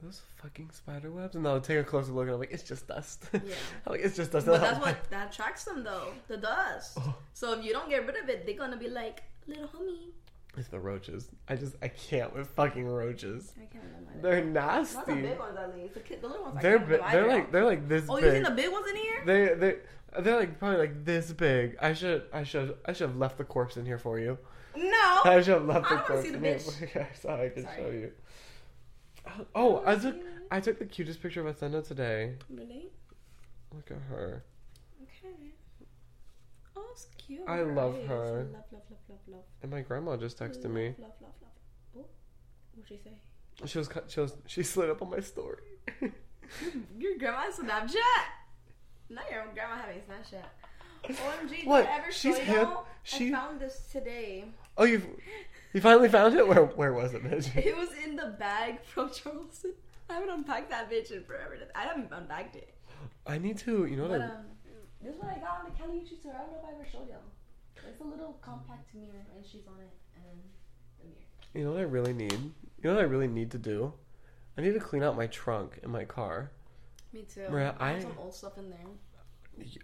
those 0.04 0.22
fucking 0.42 0.70
spider 0.72 1.10
webs? 1.10 1.34
And 1.36 1.46
I'll 1.46 1.60
take 1.60 1.78
a 1.78 1.84
closer 1.84 2.12
look, 2.12 2.24
and 2.24 2.32
I'm 2.32 2.38
like, 2.40 2.52
it's 2.52 2.62
just 2.62 2.86
dust. 2.88 3.24
Yeah. 3.32 3.40
I'm 3.86 3.92
like, 3.92 4.00
it's 4.02 4.16
just 4.16 4.32
dust. 4.32 4.46
But 4.46 4.60
that's 4.60 4.78
what 4.80 4.96
that 5.10 5.32
attracts 5.32 5.64
them, 5.64 5.82
though. 5.84 6.08
The 6.28 6.36
dust. 6.36 6.98
Oh. 7.00 7.14
So 7.32 7.58
if 7.58 7.64
you 7.64 7.72
don't 7.72 7.88
get 7.88 8.06
rid 8.06 8.16
of 8.16 8.28
it, 8.28 8.46
they're 8.46 8.56
gonna 8.56 8.76
be 8.76 8.88
like 8.88 9.22
little 9.46 9.68
homie. 9.68 10.10
It's 10.56 10.68
the 10.68 10.78
roaches. 10.78 11.28
I 11.48 11.56
just 11.56 11.74
I 11.82 11.88
can't 11.88 12.32
with 12.32 12.46
fucking 12.48 12.86
roaches. 12.86 13.52
I 13.60 13.64
can't 13.66 13.82
remember. 13.84 14.20
They're 14.22 14.44
Not 14.44 14.84
the 15.06 15.14
nasty. 15.14 15.14
big 15.28 15.38
ones, 15.38 15.58
at 15.58 15.74
least. 15.76 15.94
The, 15.94 16.00
kid, 16.00 16.22
the 16.22 16.28
little 16.28 16.44
ones. 16.44 16.58
They're 16.62 16.78
can't 16.78 16.90
bi- 17.02 17.10
they're 17.12 17.26
like 17.26 17.50
they're 17.52 17.64
like 17.64 17.88
this 17.88 18.04
Oh, 18.08 18.16
you 18.18 18.22
big. 18.22 18.32
seen 18.34 18.42
the 18.44 18.50
big 18.52 18.70
ones 18.70 18.86
in 18.88 18.96
here? 18.96 19.22
They 19.26 19.54
they 19.54 19.76
they're 20.22 20.36
like 20.38 20.58
probably 20.60 20.78
like 20.78 21.04
this 21.04 21.32
big. 21.32 21.76
I 21.80 21.92
should 21.92 22.22
I 22.32 22.44
should 22.44 22.76
I 22.84 22.92
should 22.92 23.08
have 23.08 23.16
left 23.16 23.36
the 23.38 23.42
corpse 23.44 23.76
in 23.76 23.84
here 23.84 23.98
for 23.98 24.20
you. 24.20 24.38
No. 24.76 25.20
I 25.24 25.40
should 25.42 25.54
have 25.54 25.64
left 25.66 25.90
I 25.90 25.96
the 25.96 26.02
corpse 26.02 26.22
see 26.22 26.30
the 26.30 26.36
in 26.36 26.44
here. 26.44 26.54
bitch. 26.54 27.28
I 27.28 27.44
I 27.44 27.48
could 27.48 27.64
Sorry. 27.64 27.76
show 27.76 27.90
you. 27.90 28.12
Oh, 29.26 29.46
oh, 29.54 29.82
I 29.86 29.96
took. 29.96 30.16
I 30.50 30.60
took 30.60 30.78
the 30.78 30.84
cutest 30.84 31.22
picture 31.22 31.40
of 31.40 31.46
Athena 31.46 31.82
today. 31.82 32.34
Really? 32.50 32.90
Look 33.74 33.90
at 33.90 33.96
her. 34.08 34.44
Okay. 35.02 35.34
Oh, 36.76 36.84
it's 36.92 37.06
cute. 37.18 37.40
I 37.48 37.62
love 37.62 37.96
her. 38.06 38.46
Love, 38.52 38.64
love, 38.72 38.82
love, 38.90 38.98
love, 39.08 39.18
love. 39.28 39.42
And 39.62 39.70
my 39.70 39.80
grandma 39.80 40.16
just 40.16 40.38
texted 40.38 40.64
love, 40.64 40.72
me. 40.72 40.86
Love, 40.98 41.10
love, 41.20 41.32
love. 41.42 41.50
Oh, 41.98 42.04
what'd 42.74 42.88
she 42.88 42.98
say? 43.02 43.12
She 43.66 43.78
was 43.78 43.88
she 44.08 44.20
was 44.20 44.34
she 44.46 44.62
slid 44.62 44.90
up 44.90 45.00
on 45.02 45.10
my 45.10 45.20
story. 45.20 45.62
Your 46.98 47.16
grandma's 47.18 47.56
Snapchat. 47.56 48.24
Not 49.10 49.24
your 49.30 49.42
own 49.42 49.54
grandma 49.54 49.76
having 49.76 50.00
Snapchat. 50.02 50.44
OMG, 51.16 51.66
What? 51.66 51.82
did 51.82 51.90
I 51.90 51.96
ever 51.98 52.12
She's 52.12 52.36
show 52.36 52.40
you? 52.40 52.46
hip. 52.46 52.68
I 52.68 52.82
She- 53.02 53.30
found 53.32 53.60
this 53.60 53.86
today. 53.90 54.44
oh, 54.78 54.84
you 54.84 55.02
you 55.74 55.80
finally 55.82 56.08
found 56.08 56.34
it. 56.34 56.46
Where 56.48 56.64
where 56.64 56.92
was 56.94 57.12
it, 57.14 57.22
bitch? 57.22 57.54
It 57.64 57.76
was 57.76 57.90
in 58.04 58.16
the 58.16 58.34
bag 58.38 58.80
from 58.82 59.10
Charleston. 59.12 59.74
I 60.08 60.14
haven't 60.14 60.30
unpacked 60.30 60.70
that 60.70 60.90
bitch 60.90 61.10
in 61.10 61.22
forever. 61.24 61.58
I 61.74 61.82
haven't 61.82 62.08
unpacked 62.12 62.56
it. 62.56 62.74
I 63.26 63.36
need 63.38 63.58
to. 63.58 63.84
You 63.86 63.96
know 63.96 64.04
what? 64.04 64.12
But 64.12 64.20
I, 64.22 64.24
um, 64.26 64.44
this 65.02 65.14
is 65.14 65.20
what 65.20 65.30
I 65.32 65.38
got 65.40 65.58
on 65.60 65.64
the 65.70 65.76
Kelly 65.78 66.00
YouTube 66.00 66.20
store. 66.20 66.32
I 66.34 66.38
don't 66.38 66.52
know 66.52 66.58
if 66.62 66.64
I 66.64 66.74
ever 66.74 66.86
showed 66.90 67.08
y'all. 67.08 67.18
It's 67.88 68.00
a 68.00 68.04
little 68.04 68.38
compact 68.40 68.94
mirror, 68.94 69.26
and 69.36 69.44
she's 69.44 69.66
on 69.66 69.74
it, 69.80 69.90
and 70.16 70.40
the 71.00 71.04
mirror. 71.04 71.26
you 71.54 71.64
know 71.64 71.72
what 71.72 71.80
I 71.80 71.84
really 71.84 72.12
need. 72.14 72.32
You 72.32 72.90
know 72.90 72.94
what 72.94 73.00
I 73.02 73.06
really 73.06 73.28
need 73.28 73.50
to 73.50 73.58
do. 73.58 73.92
I 74.56 74.60
need 74.62 74.72
to 74.74 74.80
clean 74.80 75.02
out 75.02 75.16
my 75.16 75.26
trunk 75.26 75.80
in 75.82 75.90
my 75.90 76.04
car. 76.04 76.50
Me 77.12 77.22
too. 77.22 77.48
Mariah, 77.50 77.74
I 77.78 77.88
have 77.90 77.98
I- 77.98 78.02
some 78.02 78.12
old 78.18 78.34
stuff 78.34 78.56
in 78.58 78.70
there. 78.70 78.78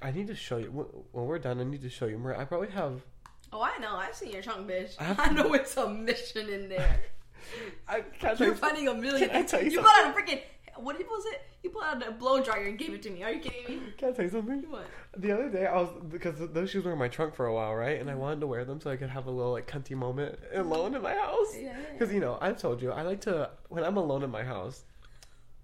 I 0.02 0.10
need 0.10 0.26
to 0.26 0.34
show 0.34 0.56
you 0.58 0.68
when 1.12 1.24
we're 1.26 1.38
done. 1.38 1.60
I 1.60 1.64
need 1.64 1.82
to 1.82 1.88
show 1.90 2.06
you. 2.06 2.18
Maria, 2.18 2.38
I 2.40 2.44
probably 2.44 2.70
have. 2.70 3.02
Oh, 3.52 3.62
I 3.62 3.78
know. 3.78 3.96
I've 3.96 4.14
seen 4.14 4.30
your 4.30 4.42
trunk, 4.42 4.68
bitch. 4.68 4.94
I 4.98 5.14
I 5.28 5.32
know 5.32 5.52
it's 5.54 5.76
a 5.76 5.88
mission 5.88 6.48
in 6.48 6.68
there. 6.68 7.00
I 7.88 8.00
can't 8.02 8.38
You're 8.38 8.50
you- 8.50 8.54
finding 8.54 8.88
a 8.88 8.94
million. 8.94 9.28
Can 9.28 9.36
I 9.36 9.42
tell 9.42 9.62
you 9.62 9.70
you 9.70 9.80
put 9.80 9.90
out 9.90 10.10
a 10.10 10.18
freaking. 10.20 10.40
What 10.76 10.96
was 10.98 11.24
it? 11.26 11.42
You 11.62 11.70
put 11.70 11.84
out 11.84 12.06
a 12.06 12.12
blow 12.12 12.42
dryer 12.42 12.66
and 12.68 12.78
gave 12.78 12.94
it 12.94 13.02
to 13.02 13.10
me. 13.10 13.22
Are 13.22 13.32
you 13.32 13.40
kidding 13.40 13.66
me? 13.80 13.92
Can 13.98 14.10
I 14.10 14.12
tell 14.12 14.24
you 14.24 14.30
something? 14.30 14.62
What? 14.70 14.86
The 15.16 15.32
other 15.32 15.50
day, 15.50 15.66
I 15.66 15.74
was 15.74 15.90
because 16.08 16.36
those 16.38 16.70
shoes 16.70 16.84
were 16.84 16.92
in 16.92 16.98
my 16.98 17.08
trunk 17.08 17.34
for 17.34 17.46
a 17.46 17.54
while, 17.54 17.74
right? 17.74 18.00
And 18.00 18.08
I 18.08 18.14
wanted 18.14 18.40
to 18.40 18.46
wear 18.46 18.64
them 18.64 18.80
so 18.80 18.88
I 18.90 18.96
could 18.96 19.10
have 19.10 19.26
a 19.26 19.30
little 19.30 19.52
like 19.52 19.66
cunty 19.66 19.94
moment 19.96 20.38
alone 20.54 20.94
in 20.94 21.02
my 21.02 21.14
house. 21.14 21.54
Yeah. 21.58 21.76
Because 21.92 22.14
you 22.14 22.20
know, 22.20 22.38
I've 22.40 22.56
told 22.58 22.80
you, 22.80 22.92
I 22.92 23.02
like 23.02 23.20
to 23.22 23.50
when 23.68 23.84
I'm 23.84 23.96
alone 23.96 24.22
in 24.22 24.30
my 24.30 24.44
house. 24.44 24.84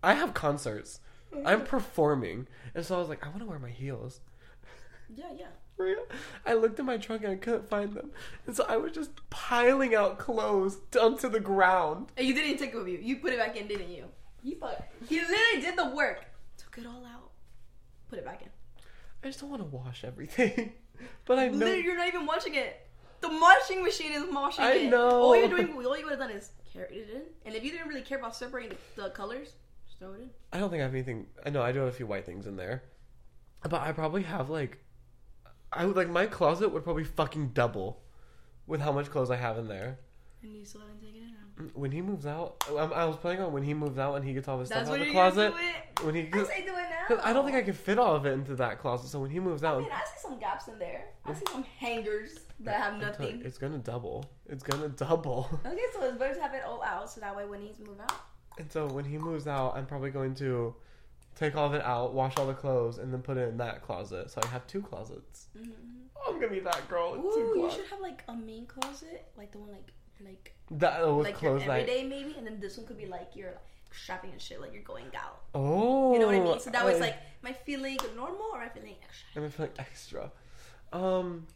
I 0.03 0.15
have 0.15 0.35
concerts. 0.35 1.01
I'm 1.45 1.65
performing, 1.77 2.47
and 2.75 2.85
so 2.85 2.97
I 2.97 2.99
was 2.99 3.09
like, 3.09 3.25
I 3.25 3.29
want 3.29 3.41
to 3.41 3.47
wear 3.47 3.59
my 3.59 3.71
heels. 3.71 4.21
Yeah, 5.15 5.27
yeah. 5.39 5.47
I 6.47 6.55
looked 6.55 6.79
in 6.79 6.87
my 6.87 6.97
trunk 6.97 7.23
and 7.23 7.33
I 7.33 7.37
couldn't 7.37 7.69
find 7.69 7.93
them, 7.95 8.11
and 8.47 8.57
so 8.57 8.65
I 8.69 8.77
was 8.77 8.93
just 8.93 9.11
piling 9.31 9.95
out 9.95 10.19
clothes 10.19 10.77
down 10.91 11.19
to 11.19 11.29
the 11.29 11.41
ground. 11.41 12.13
And 12.17 12.27
you 12.27 12.35
didn't 12.35 12.59
take 12.59 12.73
it 12.73 12.77
with 12.77 12.89
you. 12.89 12.99
You 13.01 13.17
put 13.17 13.33
it 13.33 13.39
back 13.39 13.57
in, 13.57 13.67
didn't 13.67 13.91
you? 13.91 14.05
You 14.43 14.57
fuck. 14.57 14.83
He 15.09 15.21
literally 15.21 15.61
did 15.61 15.77
the 15.77 15.91
work. 15.95 16.25
Took 16.57 16.79
it 16.79 16.87
all 16.87 17.05
out. 17.05 17.31
Put 18.09 18.19
it 18.19 18.25
back 18.25 18.43
in. 18.43 18.49
I 19.23 19.27
just 19.27 19.41
don't 19.41 19.51
want 19.51 19.63
to 19.63 19.69
wash 19.69 20.05
everything, 20.05 20.73
but 21.25 21.39
I 21.39 21.49
know. 21.49 21.59
Literally, 21.59 21.83
you're 21.83 21.97
not 21.97 22.09
even 22.09 22.27
washing 22.27 22.55
it. 22.55 22.87
The 23.21 23.29
washing 23.29 23.83
machine 23.83 24.13
is 24.13 24.25
washing 24.31 24.65
I 24.65 24.73
it. 24.73 24.91
know. 24.91 25.23
All 25.23 25.37
you're 25.37 25.49
doing, 25.49 25.73
all 25.75 25.97
you 25.97 26.05
would 26.05 26.11
have 26.11 26.21
done 26.21 26.31
is 26.31 26.51
carry 26.73 26.95
it 26.97 27.11
in. 27.13 27.23
And 27.45 27.55
if 27.55 27.65
you 27.65 27.73
didn't 27.73 27.89
really 27.89 28.03
care 28.03 28.19
about 28.19 28.37
separating 28.37 28.77
the, 28.95 29.03
the 29.03 29.11
colors, 29.11 29.55
just 29.87 29.99
throw 29.99 30.13
it 30.13 30.21
in. 30.21 30.31
I 30.53 30.59
don't 30.59 30.71
think 30.71 30.81
I 30.81 30.85
have 30.85 30.95
anything. 30.95 31.27
I 31.45 31.51
know 31.51 31.63
I 31.63 31.73
do 31.73 31.81
have 31.81 31.89
a 31.89 31.93
few 31.93 32.07
white 32.07 32.25
things 32.27 32.47
in 32.47 32.57
there, 32.57 32.83
but 33.63 33.81
I 33.81 33.93
probably 33.93 34.23
have 34.23 34.51
like, 34.51 34.79
I 35.77 35.85
would 35.87 35.97
like 35.97 36.09
my 36.09 36.27
closet 36.27 36.69
would 36.73 36.85
probably 36.85 37.05
fucking 37.05 37.49
double, 37.51 38.03
with 38.67 38.81
how 38.81 38.93
much 38.93 39.11
clothes 39.11 39.31
I 39.31 39.37
have 39.37 39.59
in 39.59 39.69
there. 39.69 39.99
And 40.43 40.55
you 40.55 40.65
still 40.65 40.81
haven't 40.83 41.01
taken 41.01 41.23
it 41.23 41.27
out. 41.27 41.65
Mm, 41.65 41.75
when 41.75 41.91
he 41.91 42.03
moves 42.03 42.27
out, 42.27 42.63
I'm, 42.69 42.93
I 42.93 43.05
was 43.05 43.17
planning 43.17 43.43
on 43.43 43.53
when 43.53 43.63
he 43.63 43.75
moves 43.75 43.99
out 43.99 44.15
and 44.17 44.25
he 44.25 44.35
gets 44.35 44.47
all 44.49 44.59
his 44.61 44.69
That's 44.69 44.87
stuff 44.87 44.95
out 44.97 45.01
of 45.01 45.07
the 45.07 45.13
closet. 45.13 45.51
gonna 45.53 45.63
do 45.63 45.69
it. 45.69 46.05
When 46.05 46.15
he, 46.15 46.23
I 46.33 46.45
say 46.45 46.63
do 46.65 46.73
it 46.75 46.85
now. 47.11 47.21
I 47.25 47.33
don't 47.33 47.45
think 47.45 47.57
I 47.57 47.63
can 47.63 47.73
fit 47.75 47.99
all 47.99 48.15
of 48.15 48.27
it 48.27 48.33
into 48.33 48.55
that 48.57 48.79
closet. 48.79 49.09
So 49.09 49.21
when 49.21 49.31
he 49.31 49.41
moves 49.41 49.63
I 49.63 49.69
out, 49.71 49.81
mean, 49.81 49.89
I 49.93 50.01
see 50.05 50.21
some 50.29 50.39
gaps 50.39 50.69
in 50.69 50.79
there. 50.79 51.07
I 51.25 51.33
see 51.35 51.45
some 51.51 51.65
hangers 51.79 52.41
that 52.61 52.77
have 52.77 53.01
telling 53.01 53.01
you, 53.01 53.07
nothing. 53.07 53.43
it's 53.45 53.59
gonna 53.59 53.79
double. 53.79 54.25
It's 54.49 54.63
gonna 54.63 54.89
double. 54.89 55.49
Okay, 55.67 55.79
so 55.95 56.03
it's 56.05 56.19
better 56.19 56.35
to 56.35 56.41
have 56.43 56.55
it 56.55 56.63
all 56.67 56.83
out 56.83 57.11
so 57.11 57.21
that 57.21 57.35
way 57.37 57.45
when 57.47 57.61
he's 57.63 57.79
moved 57.79 58.01
out. 58.01 58.13
And 58.59 58.71
so 58.71 58.87
when 58.89 59.05
he 59.05 59.19
moves 59.19 59.47
out, 59.47 59.77
I'm 59.77 59.87
probably 59.87 60.11
going 60.11 60.35
to 60.37 60.75
take 61.37 61.55
all 61.55 61.67
of 61.67 61.75
it 61.75 61.83
out, 61.85 62.15
wash 62.15 62.37
all 62.37 62.47
the 62.47 62.55
clothes, 62.55 62.99
and 62.99 63.13
then 63.13 63.23
put 63.23 63.37
it 63.37 63.49
in 63.49 63.57
that 63.59 63.83
closet. 63.83 64.31
So 64.31 64.41
I 64.43 64.47
have 64.49 64.67
two 64.67 64.83
closets. 64.83 65.47
Mm-hmm. 65.57 65.71
I'm 66.27 66.35
gonna 66.41 66.49
be 66.53 66.61
that 66.61 66.89
girl 66.89 67.13
with 67.13 67.35
two 67.35 67.41
Ooh, 67.41 67.63
you 67.63 67.71
should 67.71 67.87
have 67.87 68.01
like 68.01 68.25
a 68.27 68.35
main 68.35 68.67
closet, 68.67 69.29
like 69.37 69.53
the 69.53 69.59
one 69.59 69.71
like 69.71 69.93
like 70.25 70.55
That 70.73 71.03
uh, 71.03 71.15
with 71.15 71.27
like 71.27 71.41
your 71.43 71.53
clothes 71.53 71.67
that. 71.67 71.81
everyday 71.81 72.03
maybe, 72.05 72.35
and 72.37 72.47
then 72.47 72.59
this 72.59 72.77
one 72.77 72.87
could 72.87 72.99
be 72.99 73.07
like 73.07 73.37
your 73.37 73.49
like 73.49 73.61
shopping 73.93 74.31
and 74.33 74.41
shit, 74.41 74.61
like 74.61 74.73
you're 74.73 74.83
going 74.83 75.07
out. 75.15 75.43
Oh, 75.55 76.13
You 76.15 76.19
know 76.19 76.27
what 76.27 76.35
I 76.35 76.41
mean? 76.41 76.59
So 76.61 76.71
that 76.71 76.85
I- 76.85 76.95
like, 76.99 77.15
am 77.15 77.51
I 77.51 77.53
feeling 77.53 77.99
normal 78.17 78.47
or 78.53 78.61
am 78.63 78.67
I 78.67 78.69
feeling 78.71 78.95
extra? 79.03 79.43
I'm 79.43 79.51
feeling 79.51 79.73
extra. 79.79 80.33
Um, 80.93 81.47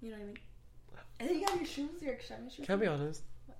You 0.00 0.10
know 0.10 0.16
what 0.16 0.22
I 0.22 0.26
mean? 0.26 0.36
And 1.18 1.28
then 1.28 1.38
you 1.38 1.46
got 1.46 1.56
your 1.56 1.66
shoes, 1.66 2.00
your 2.00 2.18
shopping 2.20 2.50
shoes. 2.54 2.64
can 2.66 2.74
I 2.74 2.78
be 2.80 2.86
honest? 2.86 3.22
What? 3.46 3.58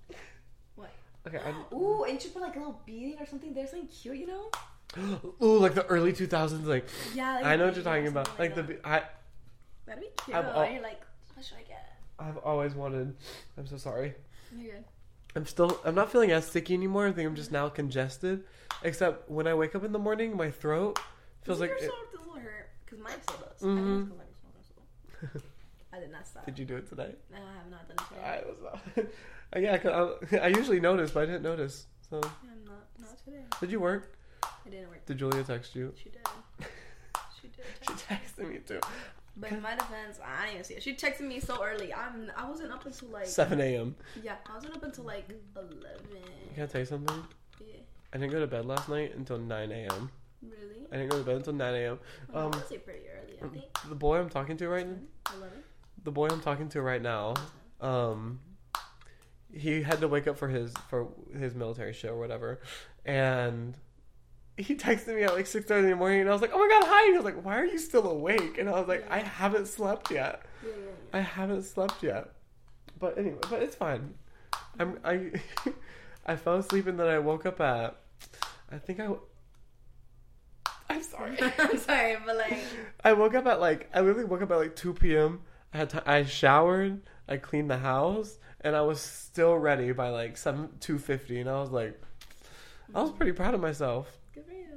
what? 0.77 0.91
Okay, 1.27 1.39
I, 1.45 1.75
Ooh, 1.75 2.05
and 2.05 2.15
you 2.15 2.21
should 2.21 2.33
put 2.33 2.43
like 2.43 2.57
a 2.57 2.59
little 2.59 2.81
beading 2.87 3.17
or 3.21 3.27
something. 3.27 3.53
There's 3.53 3.71
something 3.71 3.89
cute, 3.89 4.17
you 4.17 4.27
know? 4.27 4.51
ooh, 5.43 5.59
like 5.59 5.75
the 5.75 5.87
early 5.87 6.13
2000s, 6.13 6.65
like 6.67 6.87
Yeah. 7.15 7.35
Like 7.37 7.45
I 7.45 7.57
know 7.57 7.67
what 7.67 7.75
you're 7.77 7.85
talking 7.85 8.07
about. 8.09 8.27
something 8.27 8.57
Like 8.57 8.67
the, 8.67 8.89
I, 8.89 9.03
That'd 9.87 10.03
be 10.03 10.09
cute. 10.25 10.37
I've 10.37 10.45
al- 10.47 10.71
you're 10.71 10.83
like, 10.83 11.01
what 11.35 11.45
should 11.45 11.59
I 11.59 11.63
get? 11.63 11.97
I've 12.19 12.37
always 12.39 12.75
wanted. 12.75 13.15
I'm 13.57 13.67
so 13.67 13.77
sorry. 13.77 14.15
You're 14.57 14.73
good. 14.75 14.85
I'm 15.37 15.47
still. 15.47 15.81
I'm 15.85 15.95
not 15.95 16.11
feeling 16.13 16.33
as 16.33 16.47
sticky 16.47 16.75
anymore. 16.75 17.07
I 17.07 17.13
think 17.13 17.27
I'm 17.29 17.37
just 17.37 17.53
now 17.53 17.69
congested. 17.69 18.45
Except 18.83 19.31
when 19.31 19.47
I 19.47 19.55
wake 19.55 19.75
up 19.75 19.85
in 19.85 19.93
the 19.93 19.99
morning, 19.99 20.37
my 20.37 20.51
throat 20.51 20.99
feels 21.43 21.61
like. 21.61 21.71
your 21.71 21.79
it- 21.79 21.85
sword 21.91 22.09
does 22.13 22.27
not 22.27 22.39
hurt? 22.41 22.71
Because 22.85 22.99
mine 22.99 23.13
still 23.23 23.37
does. 23.39 23.61
Mhm. 23.63 23.69
I 23.69 23.81
know 23.81 24.01
it's 24.03 24.09
'cause 24.11 24.19
I 24.59 24.63
smell 25.23 25.31
it, 25.35 25.43
so- 25.43 25.49
I 25.97 26.01
did 26.01 26.13
not 26.13 26.27
stop. 26.27 26.45
Did 26.47 26.59
you 26.59 26.65
do 26.65 26.77
it 26.77 26.89
today? 26.89 27.15
No, 27.33 27.39
I 27.39 27.53
have 27.55 27.71
not 27.71 27.89
done 27.89 27.97
it 27.97 28.15
today. 28.15 28.27
I 28.27 28.43
was 28.49 28.59
not. 29.55 29.63
yeah, 30.33 30.39
I, 30.41 30.45
I 30.47 30.49
usually 30.49 30.81
notice, 30.81 31.11
but 31.13 31.23
I 31.23 31.27
didn't 31.27 31.43
notice. 31.43 31.87
So, 32.09 32.21
Yeah, 32.23 32.51
not, 32.67 32.87
not 33.01 33.25
today. 33.25 33.45
did 33.61 33.71
you 33.71 33.81
work? 33.81 34.17
It 34.71 34.77
didn't 34.77 34.91
work. 34.91 35.07
Did 35.07 35.19
Julia 35.19 35.43
text 35.43 35.75
you? 35.75 35.93
She 35.97 36.11
did. 36.11 36.21
She 37.41 37.49
did. 37.49 37.65
She 37.81 37.93
texted 37.95 38.49
me 38.51 38.59
too. 38.59 38.81
But 39.37 39.51
in 39.53 39.63
my 39.63 39.75
defense, 39.75 40.21
I 40.23 40.43
didn't 40.43 40.55
even 40.57 40.65
see 40.65 40.75
it. 40.75 40.83
She 40.83 40.95
texted 40.95 41.23
me 41.23 41.41
so 41.41 41.65
early. 41.65 41.93
I'm 41.95 42.31
I 42.37 42.47
wasn't 42.49 42.71
up 42.71 42.85
until 42.85 43.09
like 43.09 43.25
7 43.27 43.59
a.m. 43.61 43.97
yeah, 44.23 44.35
I 44.47 44.55
wasn't 44.57 44.77
up 44.77 44.83
until 44.83 45.05
like 45.05 45.27
eleven. 45.57 46.23
Can 46.55 46.65
I 46.65 46.67
tell 46.67 46.81
you 46.83 46.85
something? 46.85 47.17
Yeah, 47.61 47.77
I 48.13 48.19
didn't 48.19 48.33
go 48.33 48.41
to 48.41 48.47
bed 48.47 48.67
last 48.67 48.91
night 48.91 49.15
until 49.17 49.39
9 49.39 49.73
a.m. 49.73 50.11
really? 50.43 50.87
I 50.93 50.97
didn't 50.97 51.11
go 51.11 51.19
to 51.19 51.25
bed 51.25 51.37
until 51.37 51.55
9 51.55 51.75
a.m. 51.75 51.99
Um, 52.35 52.45
Um, 52.45 52.51
pretty 52.51 53.07
early. 53.09 53.39
I 53.43 53.49
think 53.49 53.65
the 53.89 53.95
boy 53.95 54.19
I'm 54.19 54.29
talking 54.29 54.59
to 54.59 54.69
right 54.69 54.87
now, 54.87 54.97
eleven. 55.35 55.59
the 56.05 56.11
boy 56.11 56.29
I'm 56.31 56.41
talking 56.43 56.69
to 56.71 56.83
right 56.83 57.01
now, 57.01 57.35
um, 57.81 58.41
he 59.51 59.83
had 59.83 60.01
to 60.01 60.09
wake 60.09 60.27
up 60.29 60.37
for 60.37 60.49
his 60.49 60.75
for 60.91 61.09
his 61.39 61.55
military 61.55 61.95
show 61.95 62.11
or 62.11 62.19
whatever, 62.19 62.61
and 63.07 63.77
he 64.57 64.75
texted 64.75 65.15
me 65.15 65.23
at 65.23 65.35
like 65.35 65.47
six 65.47 65.67
thirty 65.67 65.85
in 65.85 65.91
the 65.91 65.97
morning, 65.97 66.21
and 66.21 66.29
I 66.29 66.33
was 66.33 66.43
like, 66.43 66.53
"Oh 66.53 66.59
my 66.59 66.69
god, 66.69 66.87
hi!" 66.87 67.05
And 67.05 67.13
he 67.13 67.17
was 67.17 67.25
like, 67.25 67.45
"Why 67.45 67.59
are 67.59 67.65
you 67.65 67.79
still 67.79 68.09
awake?" 68.09 68.59
And 68.59 68.69
I 68.69 68.73
was 68.73 68.89
like, 68.89 69.11
"I 69.11 69.19
haven't 69.19 69.67
slept 69.67 70.11
yet. 70.11 70.43
Yeah, 70.63 70.71
yeah, 70.71 71.19
I 71.19 71.21
haven't 71.21 71.63
slept 71.63 72.03
yet." 72.03 72.31
But 72.99 73.17
anyway, 73.19 73.39
but 73.49 73.63
it's 73.63 73.77
fine. 73.77 74.15
I'm 74.79 74.99
I 75.05 75.33
I 76.27 76.37
fell 76.37 76.57
asleep 76.57 76.87
and 76.87 76.99
then 76.99 77.09
I 77.09 77.19
woke 77.19 77.47
up 77.47 77.61
at 77.61 77.97
I 78.71 78.79
think 78.79 79.01
I. 79.01 79.09
I'm 80.89 81.03
sorry. 81.03 81.37
I'm 81.59 81.79
sorry, 81.79 82.17
but 82.25 82.37
like 82.37 82.59
I 83.05 83.13
woke 83.13 83.35
up 83.35 83.47
at 83.47 83.61
like 83.61 83.89
I 83.95 84.01
literally 84.01 84.25
woke 84.25 84.43
up 84.43 84.51
at 84.51 84.57
like 84.59 84.77
two 84.77 84.95
p.m. 84.95 85.41
I 85.73 85.79
had 85.79 85.91
t- 85.91 85.99
I 86.05 86.25
showered, 86.25 87.03
I 87.29 87.37
cleaned 87.37 87.71
the 87.71 87.79
house, 87.79 88.39
and 88.61 88.75
I 88.75 88.83
was 88.83 89.01
still 89.01 89.57
ready 89.57 89.93
by 89.93 90.09
like 90.11 90.37
seven 90.37 90.69
two 90.81 90.99
fifty, 90.99 91.41
and 91.41 91.49
I 91.49 91.61
was 91.61 91.71
like, 91.71 92.01
I 92.95 93.03
was 93.03 93.13
pretty 93.13 93.33
proud 93.33 93.55
of 93.55 93.61
myself. 93.61 94.19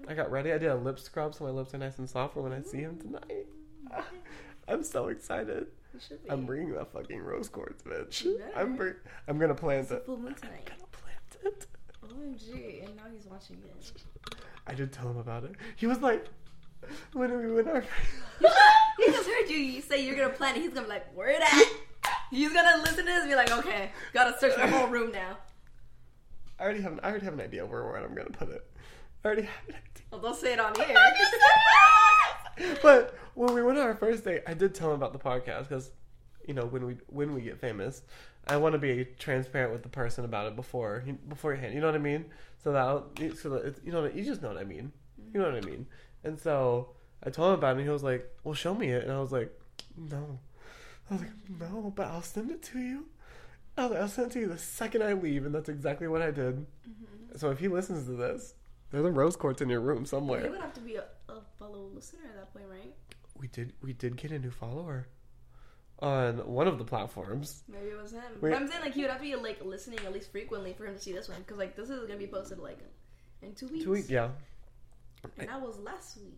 Good 0.08 0.10
for 0.10 0.14
you. 0.16 0.20
I 0.20 0.24
got 0.24 0.32
ready. 0.32 0.52
I 0.52 0.58
did 0.58 0.70
a 0.70 0.76
lip 0.76 1.00
scrub 1.00 1.36
so 1.36 1.46
my 1.46 1.52
lips 1.52 1.74
are 1.74 1.78
nice 1.78 1.98
and 1.98 2.10
soft 2.10 2.34
for 2.34 2.42
when 2.42 2.54
I 2.54 2.62
see 2.62 2.80
him 2.80 3.00
tonight. 3.00 3.48
I'm 4.68 4.84
so 4.84 5.08
excited. 5.08 5.68
You 5.94 6.00
should 6.00 6.24
be. 6.24 6.32
I'm 6.32 6.46
bringing 6.46 6.74
that 6.74 6.92
fucking 6.92 7.20
rose 7.20 7.50
quartz, 7.50 7.84
bitch. 7.84 8.26
I'm 8.56 8.76
bring, 8.76 8.96
I'm 9.28 9.38
gonna 9.38 9.56
plant 9.56 9.92
it. 9.92 10.06
full 10.06 10.18
moon 10.18 10.34
tonight. 10.36 10.66
gonna 10.66 10.90
plant 10.92 11.56
it. 11.56 11.68
OMG, 12.04 12.86
and 12.86 12.96
now 12.96 13.04
he's 13.14 13.26
watching 13.26 13.58
it. 13.64 13.92
I 14.66 14.74
did 14.74 14.92
tell 14.92 15.10
him 15.10 15.18
about 15.18 15.44
it. 15.44 15.52
He 15.76 15.88
was 15.88 16.00
like, 16.00 16.26
when 17.14 17.32
are 17.32 17.40
we 17.40 17.52
went 17.54 17.68
our. 17.68 17.82
he 19.00 19.06
just 19.06 19.28
heard 19.28 19.50
you, 19.50 19.58
you 19.58 19.82
say 19.82 20.06
you're 20.06 20.16
gonna 20.16 20.30
plant 20.30 20.58
it. 20.58 20.62
He's 20.62 20.74
gonna 20.74 20.88
be 20.88 20.94
like, 20.94 21.14
where 21.16 21.30
it 21.30 21.42
at? 21.42 21.64
He's 22.32 22.52
gonna 22.52 22.82
listen 22.82 22.98
to 22.98 23.04
this 23.04 23.22
and 23.22 23.30
be 23.30 23.36
like, 23.36 23.52
okay, 23.52 23.92
gotta 24.14 24.38
search 24.40 24.58
my 24.58 24.68
whole 24.68 24.88
room 24.88 25.12
now. 25.12 25.38
I 26.60 26.64
already 26.64 26.82
have. 26.82 26.94
An, 26.94 27.00
I 27.04 27.10
already 27.10 27.26
have 27.26 27.34
an 27.34 27.42
idea 27.42 27.66
where, 27.66 27.84
where 27.84 27.98
I'm 27.98 28.16
gonna 28.16 28.30
put 28.30 28.50
it. 28.50 28.66
I 29.24 29.28
already 29.28 29.44
have 29.44 29.70
an 29.70 29.76
idea. 29.76 30.04
Well, 30.12 30.22
don't 30.22 30.36
say 30.36 30.54
it 30.54 30.60
on 30.60 30.76
here. 32.58 32.78
but 32.82 33.16
when 33.36 33.54
we 33.54 33.64
went 33.64 33.78
on 33.78 33.86
our 33.86 33.96
first 33.96 34.26
date, 34.26 34.44
I 34.46 34.54
did 34.54 34.76
tell 34.76 34.90
him 34.90 34.96
about 34.96 35.14
the 35.14 35.20
podcast 35.20 35.70
because, 35.70 35.92
you 36.48 36.54
know, 36.54 36.66
when 36.66 36.86
we 36.86 36.98
when 37.08 37.34
we 37.34 37.42
get 37.42 37.60
famous, 37.60 38.02
I 38.48 38.58
want 38.58 38.74
to 38.74 38.80
be 38.80 39.06
transparent 39.20 39.72
with 39.72 39.84
the 39.84 39.90
person 39.90 40.26
about 40.26 40.48
it 40.48 40.56
before 40.56 41.04
beforehand. 41.28 41.74
You 41.74 41.80
know 41.80 41.88
what 41.88 41.96
I 41.96 42.00
mean? 42.00 42.26
So 42.64 42.74
that 42.74 43.38
so 43.38 43.50
that 43.52 43.66
it's, 43.66 43.80
you 43.84 43.92
know 43.92 44.06
you 44.06 44.24
just 44.24 44.42
know 44.42 44.50
what 44.50 44.58
I 44.58 44.66
mean. 44.66 44.92
You 45.34 45.40
know 45.40 45.46
what 45.46 45.56
I 45.56 45.60
mm-hmm. 45.60 45.70
mean? 45.70 45.86
And 46.24 46.40
so 46.40 46.90
I 47.24 47.30
told 47.30 47.50
him 47.50 47.60
about 47.60 47.70
it, 47.70 47.80
and 47.80 47.82
he 47.82 47.90
was 47.90 48.04
like, 48.04 48.30
"Well, 48.44 48.54
show 48.54 48.76
me 48.76 48.90
it," 48.90 49.04
and 49.04 49.12
I 49.12 49.20
was 49.20 49.32
like, 49.32 49.58
"No." 49.98 50.40
I 51.10 51.14
was 51.14 51.24
like, 51.24 51.32
"No, 51.60 51.94
but 51.96 52.08
I'll 52.08 52.22
send 52.22 52.52
it 52.52 52.62
to 52.64 52.80
you." 52.80 53.06
I 53.78 53.84
was 53.84 53.92
like, 53.92 54.02
"I'll 54.02 54.08
send 54.08 54.28
it 54.28 54.34
to 54.34 54.40
you 54.42 54.48
the 54.48 54.58
second 54.58 55.04
I 55.04 55.14
leave," 55.14 55.46
and 55.46 55.56
that's 55.56 55.70
exactly 55.70 56.08
what 56.08 56.22
I 56.22 56.32
did. 56.32 56.58
Mm-hmm. 56.58 57.38
So 57.38 57.50
if 57.52 57.60
he 57.60 57.70
listens 57.70 58.06
to 58.08 58.12
this, 58.12 58.54
there's 58.94 59.06
a 59.06 59.12
rose 59.12 59.36
quartz 59.36 59.62
in 59.62 59.70
your 59.70 59.82
room 59.82 60.06
somewhere. 60.06 60.46
you 60.46 60.52
would 60.52 60.62
have 60.62 60.74
to 60.76 60.80
be 60.82 60.96
a, 60.96 61.04
a 61.30 61.42
fellow 61.60 61.90
listener 61.94 62.22
at 62.30 62.36
that 62.36 62.54
point, 62.54 62.66
right? 62.70 62.94
We 63.38 63.48
did 63.48 63.74
we 63.82 63.92
did 63.94 64.16
get 64.16 64.32
a 64.32 64.40
new 64.40 64.52
follower 64.52 65.08
on 66.00 66.38
one 66.48 66.68
of 66.68 66.78
the 66.78 66.84
platforms. 66.86 67.64
Maybe 67.68 67.88
it 67.88 68.02
was 68.02 68.12
him. 68.12 68.22
Wait. 68.40 68.52
But 68.52 68.62
I'm 68.62 68.68
saying 68.68 68.82
like 68.82 68.94
he 68.94 69.02
would 69.02 69.10
have 69.10 69.20
to 69.20 69.26
be 69.26 69.36
like 69.36 69.64
listening 69.66 70.00
at 70.06 70.14
least 70.14 70.32
frequently 70.32 70.74
for 70.74 70.86
him 70.86 70.94
to 70.96 71.02
see 71.02 71.12
this 71.12 71.28
one 71.28 71.40
because 71.40 71.58
like 71.58 71.76
this 71.76 71.90
is 71.90 72.02
gonna 72.08 72.20
be 72.20 72.28
posted 72.28 72.60
like 72.60 72.78
in 73.42 73.54
two 73.54 73.68
weeks. 73.68 73.84
Two 73.84 73.92
weeks, 73.92 74.10
yeah. 74.10 74.30
And 75.40 75.50
that 75.50 75.62
was 75.62 75.80
last 75.80 76.18
week. 76.18 76.38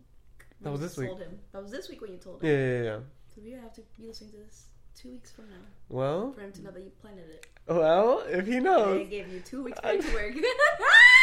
That 0.62 0.72
was 0.72 0.80
this 0.80 0.96
week. 0.98 1.10
Told 1.10 1.20
him. 1.22 1.38
That 1.52 1.62
was 1.62 1.72
this 1.72 1.90
week 1.90 2.02
when 2.02 2.12
you 2.12 2.18
told 2.18 2.42
him. 2.42 2.50
yeah, 2.50 2.58
yeah. 2.58 2.84
Yeah. 2.84 2.98
So 3.36 3.42
we 3.44 3.52
would 3.52 3.60
have 3.62 3.74
to 3.74 3.82
be 4.00 4.08
listening 4.08 4.32
to 4.32 4.38
this 4.38 4.68
two 4.96 5.10
weeks 5.12 5.30
from 5.30 5.50
now 5.50 5.56
Well, 5.90 6.32
for 6.32 6.40
him 6.42 6.54
to 6.54 6.62
know 6.64 6.72
that 6.72 6.82
you 6.82 6.92
planted 7.02 7.30
it. 7.30 7.48
well, 7.68 8.24
if 8.30 8.48
he 8.48 8.60
knows, 8.62 8.98
They 9.00 9.04
gave 9.10 9.28
you 9.34 9.42
two 9.42 9.64
weeks 9.64 9.78
I- 9.84 9.98
to 9.98 10.14
work. 10.14 10.34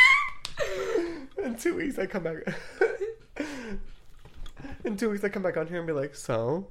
in 1.45 1.57
two 1.57 1.77
weeks 1.77 1.99
I 1.99 2.07
come 2.07 2.23
back. 2.23 2.37
in 4.85 4.97
two 4.97 5.11
weeks 5.11 5.25
I 5.25 5.29
come 5.29 5.43
back 5.43 5.57
on 5.57 5.67
here 5.67 5.79
and 5.79 5.87
be 5.87 5.93
like, 5.93 6.15
so 6.15 6.69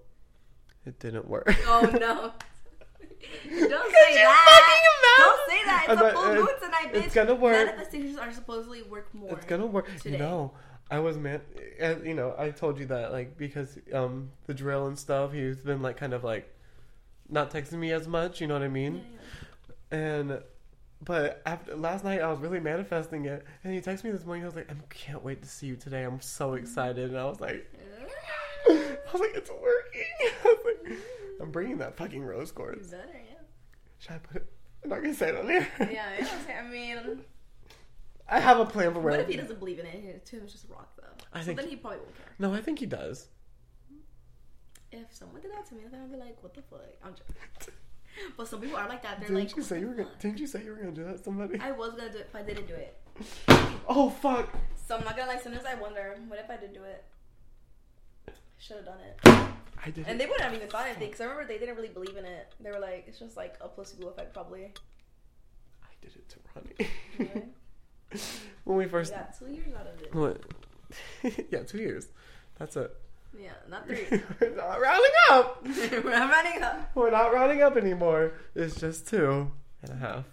it 0.86 1.00
didn't 1.00 1.28
work. 1.28 1.56
oh 1.68 1.82
no. 2.00 2.34
Don't 3.50 3.94
say 3.94 4.16
that. 4.16 4.82
Don't 5.18 5.50
say 5.50 5.66
that. 5.66 5.86
It's 5.90 6.02
a 6.02 6.12
full 6.12 6.24
uh, 6.24 6.36
moon 6.36 6.48
tonight, 6.60 6.94
bitch. 6.94 7.06
it's 7.06 7.16
gonna 7.16 7.36
work. 7.36 7.66
Manifestations 7.66 8.18
are 8.18 8.32
supposedly 8.32 8.82
work 8.84 9.14
more. 9.14 9.32
It's 9.34 9.46
gonna 9.46 9.66
work. 9.66 9.88
today. 9.98 10.12
You 10.12 10.18
know, 10.18 10.54
I 10.90 11.00
was 11.00 11.18
man, 11.18 11.42
and 11.80 12.06
you 12.06 12.14
know, 12.14 12.34
I 12.38 12.50
told 12.50 12.80
you 12.80 12.86
that 12.88 13.12
like 13.12 13.38
because 13.38 13.78
um 13.94 14.32
the 14.48 14.54
drill 14.54 14.88
and 14.88 14.98
stuff. 14.98 15.34
He's 15.34 15.58
been 15.58 15.82
like 15.82 15.98
kind 15.98 16.14
of 16.14 16.24
like 16.24 16.54
not 17.30 17.52
texting 17.52 17.80
me 17.80 17.92
as 17.92 18.08
much. 18.08 18.42
You 18.42 18.48
know 18.48 18.56
what 18.56 18.64
I 18.64 18.68
mean? 18.68 18.96
Yeah, 18.96 19.02
yeah. 19.92 19.98
And 19.98 20.44
but 21.04 21.42
after 21.46 21.76
last 21.76 22.04
night, 22.04 22.22
I 22.22 22.30
was 22.30 22.40
really 22.40 22.60
manifesting 22.60 23.26
it, 23.26 23.46
and 23.64 23.74
he 23.74 23.82
texted 23.82 24.04
me 24.06 24.12
this 24.12 24.26
morning. 24.26 24.44
I 24.44 24.48
was 24.48 24.56
like, 24.56 24.72
I 24.72 24.76
can't 24.90 25.24
wait 25.24 25.42
to 25.42 25.48
see 25.50 25.68
you 25.68 25.76
today. 25.76 26.04
I'm 26.04 26.22
so 26.22 26.54
excited, 26.54 27.10
and 27.10 27.18
I 27.20 27.26
was 27.26 27.40
like, 27.40 27.68
I 28.70 28.96
was 29.12 29.22
like, 29.22 29.32
it's 29.36 29.50
working. 29.50 30.04
I 30.22 30.44
was 30.46 30.60
like, 30.66 30.98
I'm 31.42 31.52
bringing 31.52 31.78
that 31.80 31.98
fucking 31.98 32.24
rose 32.24 32.50
You 32.50 32.56
quartz. 32.56 32.88
better, 32.90 33.04
yeah. 33.14 33.36
Should 34.00 34.12
I 34.14 34.18
put 34.20 34.36
it? 34.38 34.52
I'm 34.84 34.90
not 34.90 35.02
gonna 35.02 35.14
say 35.14 35.30
it 35.30 35.36
on 35.38 35.48
here. 35.48 35.68
Yeah, 35.80 35.86
you 36.18 36.24
know 36.24 36.30
what 36.30 36.56
I'm? 36.58 36.66
I 36.66 36.70
mean, 36.70 37.22
I 38.30 38.40
have 38.40 38.60
a 38.60 38.66
plan 38.66 38.94
for 38.94 39.00
what 39.00 39.20
if 39.20 39.28
he 39.28 39.36
doesn't 39.38 39.60
believe 39.60 39.80
in 39.80 39.86
it? 39.86 40.26
To 40.28 40.36
him, 40.38 40.44
it's 40.44 40.54
just 40.54 40.70
rock, 40.70 40.90
though. 40.98 41.04
I 41.34 41.40
so 41.42 41.48
think- 41.48 41.60
then 41.60 41.70
he 41.70 41.76
probably 41.76 42.00
won't 42.00 42.16
care. 42.16 42.26
No, 42.40 42.54
I 42.54 42.62
think 42.62 42.80
he 42.80 42.86
does. 42.86 43.28
If 44.92 45.14
someone 45.14 45.42
did 45.42 45.52
that 45.54 45.66
to 45.68 45.76
me, 45.76 45.82
then 45.90 46.02
I'd 46.02 46.12
be 46.12 46.18
like, 46.18 46.42
what 46.44 46.54
the 46.54 46.62
fuck? 46.64 46.82
I'm 47.04 47.14
joking. 47.14 47.36
But 48.38 48.47
some 48.47 48.62
people 48.62 48.77
are 48.77 48.88
like 48.88 49.03
that. 49.03 49.19
They're 49.19 49.29
Didn't 49.29 49.43
like, 49.45 49.55
you 49.55 49.63
say 49.63 49.79
you 49.79 49.88
were 49.88 49.93
gonna? 49.93 50.10
Didn't 50.19 50.39
you 50.39 50.47
say 50.47 50.63
you 50.63 50.71
were 50.71 50.77
gonna 50.77 50.91
do 50.91 51.03
that 51.05 51.17
to 51.17 51.23
somebody? 51.23 51.60
I 51.60 51.71
was 51.71 51.91
gonna 51.91 52.12
do 52.12 52.17
it 52.19 52.27
if 52.29 52.36
I 52.36 52.41
didn't 52.41 52.67
do 52.67 52.73
it. 52.73 52.97
Oh 53.88 54.10
fuck! 54.10 54.49
So 54.75 54.95
I'm 54.95 55.03
not 55.03 55.15
gonna 55.17 55.31
lie. 55.31 55.39
Sometimes 55.39 55.65
I 55.65 55.75
wonder, 55.75 56.17
what 56.27 56.39
if 56.39 56.49
I 56.49 56.57
did 56.57 56.73
do 56.73 56.84
it? 56.84 57.03
I 58.27 58.31
should 58.57 58.77
have 58.77 58.86
done 58.86 58.99
it. 58.99 59.19
I 59.84 59.89
did. 59.89 59.97
And. 59.99 60.07
And 60.07 60.19
they 60.19 60.25
wouldn't 60.25 60.41
have 60.43 60.53
even 60.53 60.67
thought 60.69 60.86
anything. 60.86 61.07
Because 61.07 61.21
I 61.21 61.25
remember 61.25 61.47
they 61.47 61.60
didn't 61.60 61.75
really 61.75 61.89
believe 61.89 62.15
in 62.15 62.25
it. 62.25 62.53
They 62.60 62.71
were 62.71 62.79
like, 62.79 63.05
it's 63.07 63.19
just 63.19 63.36
like 63.36 63.55
a 63.62 63.67
placebo 63.67 64.07
effect, 64.10 64.34
probably. 64.34 64.73
I 65.84 65.88
did 66.01 66.15
it 66.15 66.29
to 66.29 66.38
Ronnie. 66.55 67.43
When 68.63 68.77
we 68.77 68.86
first. 68.86 69.12
yeah, 69.12 69.27
two 69.38 69.47
years 69.47 69.73
out 69.73 69.88
of 69.88 70.01
it. 70.01 70.13
What? 70.13 70.41
yeah, 71.51 71.63
two 71.63 71.77
years. 71.77 72.07
That's 72.60 72.75
it. 72.75 72.95
Yeah, 73.39 73.52
not 73.70 73.88
three. 73.88 74.06
We're 74.39 74.56
not 74.56 74.80
rounding 74.82 75.12
up. 75.32 75.65
We're 75.91 76.02
running 76.04 76.62
up. 76.62 76.91
We're 76.96 77.12
not 77.12 77.34
rounding 77.34 77.62
up 77.62 77.78
anymore. 77.78 78.34
It's 78.56 78.76
just 78.76 79.08
two 79.08 79.52
and 79.82 79.91
a 79.91 79.96
half. 79.96 80.26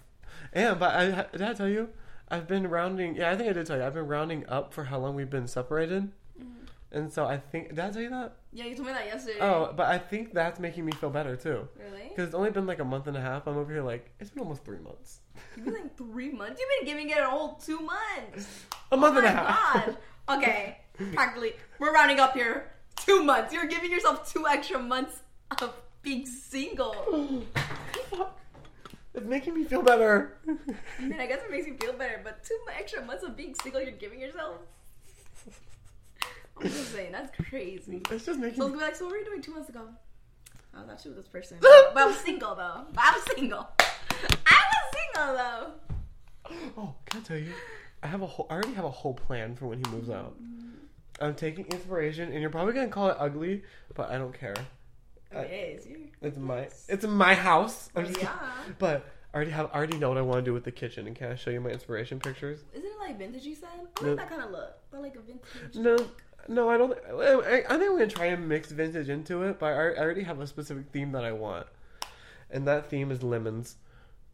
And 0.53 0.79
but 0.79 0.95
I 0.95 1.27
did 1.33 1.43
I 1.43 1.55
tell 1.55 1.69
you? 1.69 1.91
I've 2.29 2.47
been 2.49 2.67
rounding. 2.69 3.17
Yeah, 3.17 3.31
I 3.31 3.37
think 3.37 3.49
I 3.49 3.53
did 3.53 3.67
tell 3.67 3.77
you. 3.79 3.85
I've 3.85 3.95
been 3.95 4.07
rounding 4.07 4.47
up 4.49 4.75
for 4.75 4.85
how 4.85 4.99
long 4.99 5.15
we've 5.15 5.31
been 5.31 5.47
separated. 5.47 6.11
Mm-hmm. 6.39 6.65
And 6.93 7.13
so 7.13 7.25
I 7.27 7.37
think 7.39 7.69
did 7.71 7.79
I 7.81 7.91
tell 7.91 8.03
you 8.03 8.11
that? 8.11 8.37
Yeah, 8.53 8.65
you 8.65 8.75
told 8.75 8.89
me 8.89 8.95
that 8.95 9.07
yesterday. 9.07 9.39
Oh, 9.41 9.73
but 9.77 9.87
I 9.87 9.99
think 9.99 10.33
that's 10.35 10.59
making 10.59 10.85
me 10.85 10.93
feel 10.93 11.11
better 11.11 11.37
too. 11.37 11.69
Really? 11.79 12.09
Because 12.09 12.27
it's 12.27 12.35
only 12.35 12.51
been 12.51 12.67
like 12.67 12.79
a 12.81 12.85
month 12.85 13.07
and 13.07 13.17
a 13.17 13.21
half. 13.21 13.47
I'm 13.47 13.57
over 13.57 13.73
here 13.73 13.83
like 13.83 14.11
it's 14.21 14.31
been 14.31 14.43
almost 14.43 14.65
three 14.65 14.79
months. 14.81 15.21
You've 15.57 15.67
been 15.67 15.75
like 15.75 15.97
three 15.97 16.31
months. 16.31 16.61
You've 16.61 16.71
been 16.81 16.95
giving 16.95 17.11
it 17.11 17.19
a 17.19 17.27
whole 17.31 17.55
two 17.65 17.79
months. 17.81 18.65
A 18.91 18.97
month 18.97 19.15
oh 19.15 19.19
and 19.19 19.27
my 19.27 19.33
a 19.33 19.35
half. 19.37 19.87
god. 19.87 19.97
Okay, 20.39 20.79
practically. 21.15 21.53
We're 21.79 21.93
rounding 21.93 22.19
up 22.21 22.35
here. 22.35 22.73
Two 23.01 23.23
months. 23.25 23.53
You're 23.53 23.67
giving 23.67 23.91
yourself 23.91 24.31
two 24.33 24.47
extra 24.47 24.79
months 24.79 25.21
of 25.63 25.75
being 26.03 26.27
single. 26.27 27.45
It's 29.15 29.27
making 29.27 29.55
me 29.55 29.65
feel 29.65 29.83
better. 29.83 30.37
I 30.47 31.03
mean, 31.03 31.19
I 31.21 31.27
guess 31.27 31.41
it 31.43 31.51
makes 31.51 31.67
you 31.67 31.75
feel 31.79 31.93
better, 31.93 32.21
but 32.23 32.45
two 32.45 32.57
extra 32.79 33.05
months 33.05 33.25
of 33.25 33.37
being 33.37 33.53
single 33.61 33.81
you're 33.83 33.91
giving 33.91 34.21
yourself. 34.21 34.59
I'm 36.57 36.63
just 36.69 36.93
saying, 36.93 37.11
that's 37.11 37.35
crazy. 37.49 38.03
It's 38.13 38.27
just 38.27 38.39
making 38.39 38.61
So 38.61 38.69
me 38.69 38.75
it's 38.75 38.75
gonna 38.75 38.75
be 38.75 38.79
like, 38.81 38.95
so 38.95 39.07
what 39.07 39.13
were 39.13 39.19
you 39.19 39.25
doing 39.25 39.43
two 39.43 39.53
months 39.55 39.71
ago? 39.71 39.89
Oh, 39.89 40.79
I 40.79 40.81
was 40.83 40.91
actually 40.91 41.13
with 41.13 41.25
this 41.25 41.29
person. 41.29 41.59
but 41.61 41.93
I'm 41.97 42.13
single 42.13 42.55
though. 42.55 42.85
But 42.93 43.05
I'm 43.05 43.21
single. 43.35 43.69
I 44.47 44.63
was 44.71 44.99
single 45.15 45.35
though. 45.37 45.73
Oh, 46.77 46.95
can 47.07 47.21
I 47.21 47.25
tell 47.25 47.39
you? 47.39 47.53
I 48.03 48.07
have 48.07 48.23
a 48.23 48.27
whole. 48.27 48.47
I 48.51 48.55
already 48.55 48.75
have 48.75 48.85
a 48.85 48.91
whole 48.91 49.15
plan 49.15 49.57
for 49.57 49.67
when 49.67 49.79
he 49.79 49.91
moves 49.91 50.11
out. 50.11 50.37
I'm 51.21 51.35
taking 51.35 51.67
inspiration, 51.67 52.31
and 52.33 52.41
you're 52.41 52.51
probably 52.51 52.75
gonna 52.75 52.89
call 52.89 53.09
it 53.09 53.17
ugly, 53.19 53.63
but 53.95 54.11
I 54.11 54.19
don't 54.19 54.33
care. 54.39 54.55
I- 55.35 55.41
It 55.41 55.79
is. 55.81 55.89
It's 56.23 56.39
my. 56.39 56.69
It's 56.89 57.05
my 57.07 57.35
house. 57.35 57.91
I'm 57.95 58.07
just 58.07 58.21
Yeah. 58.21 58.33
But 58.79 59.05
I 59.33 59.37
already 59.37 59.51
have. 59.51 59.71
I 59.73 59.77
already 59.77 59.99
know 59.99 60.09
what 60.09 60.19
I 60.19 60.23
want 60.23 60.39
to 60.39 60.45
do 60.45 60.55
with 60.55 60.65
the 60.65 60.73
kitchen. 60.73 61.07
And 61.07 61.15
can 61.17 61.33
I 61.33 61.35
show 61.35 61.51
you 61.51 61.61
my 61.61 61.71
inspiration 61.71 62.19
pictures? 62.19 62.61
Isn't 62.73 62.87
it 62.87 62.99
like 62.99 63.19
vintage? 63.19 63.45
You 63.45 63.55
said. 63.55 63.69
I 64.01 64.03
No. 64.05 64.09
like 64.11 64.17
that 64.19 64.31
kind 64.31 64.43
of 64.43 64.51
look. 64.51 64.79
I 64.95 64.99
like 64.99 65.17
a 65.17 65.21
vintage. 65.21 65.75
No, 65.77 65.97
no, 66.49 66.71
I 66.71 66.79
don't. 66.79 66.93
I, 67.11 67.59
I 67.59 67.61
think 67.61 67.71
I'm 67.71 67.79
gonna 67.93 68.07
try 68.07 68.27
and 68.27 68.49
mix 68.49 68.71
vintage 68.73 69.09
into 69.11 69.43
it, 69.43 69.59
but 69.59 69.67
I, 69.67 69.71
I 69.73 69.99
already 69.99 70.23
have 70.23 70.41
a 70.41 70.47
specific 70.47 70.87
theme 70.93 71.13
that 71.13 71.25
I 71.25 71.33
want, 71.33 71.67
and 72.51 72.67
that 72.67 72.89
theme 72.89 73.11
is 73.11 73.23
lemons. 73.23 73.77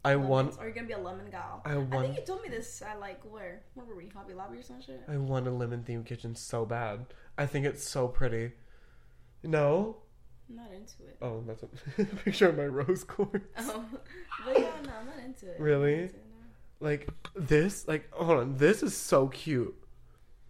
I 0.05 0.15
want. 0.15 0.57
Or 0.59 0.65
you're 0.65 0.73
gonna 0.73 0.87
be 0.87 0.93
a 0.93 0.97
lemon 0.99 1.29
gal. 1.31 1.61
I 1.65 1.75
I 1.77 2.01
think 2.01 2.17
you 2.17 2.25
told 2.25 2.41
me 2.43 2.49
this 2.49 2.81
at 2.81 2.99
like 2.99 3.21
where? 3.29 3.63
Where 3.73 3.85
were 3.85 3.95
we? 3.95 4.07
Hobby 4.09 4.33
Lobby 4.33 4.59
or 4.59 4.63
some 4.63 4.81
shit? 4.81 5.01
I 5.07 5.17
want 5.17 5.47
a 5.47 5.51
lemon 5.51 5.83
themed 5.87 6.05
kitchen 6.05 6.35
so 6.35 6.65
bad. 6.65 7.07
I 7.37 7.45
think 7.45 7.65
it's 7.65 7.83
so 7.83 8.07
pretty. 8.07 8.51
No. 9.43 9.97
I'm 10.49 10.55
not 10.57 10.71
into 10.71 11.03
it. 11.09 11.17
Oh, 11.21 11.43
that's 11.47 11.63
a 11.63 12.05
picture 12.23 12.49
of 12.49 12.57
my 12.57 12.65
rose 12.65 13.03
quartz. 13.03 13.45
Oh, 13.57 13.83
but 14.45 14.59
yeah, 14.59 14.69
no, 14.85 14.91
I'm 14.99 15.05
not 15.07 15.17
into 15.25 15.49
it. 15.49 15.59
Really? 15.59 15.93
into 15.93 16.15
it, 16.15 16.23
no. 16.29 16.87
Like 16.87 17.09
this, 17.35 17.87
like 17.87 18.11
hold 18.13 18.39
on, 18.39 18.57
this 18.57 18.83
is 18.83 18.95
so 18.95 19.27
cute. 19.27 19.75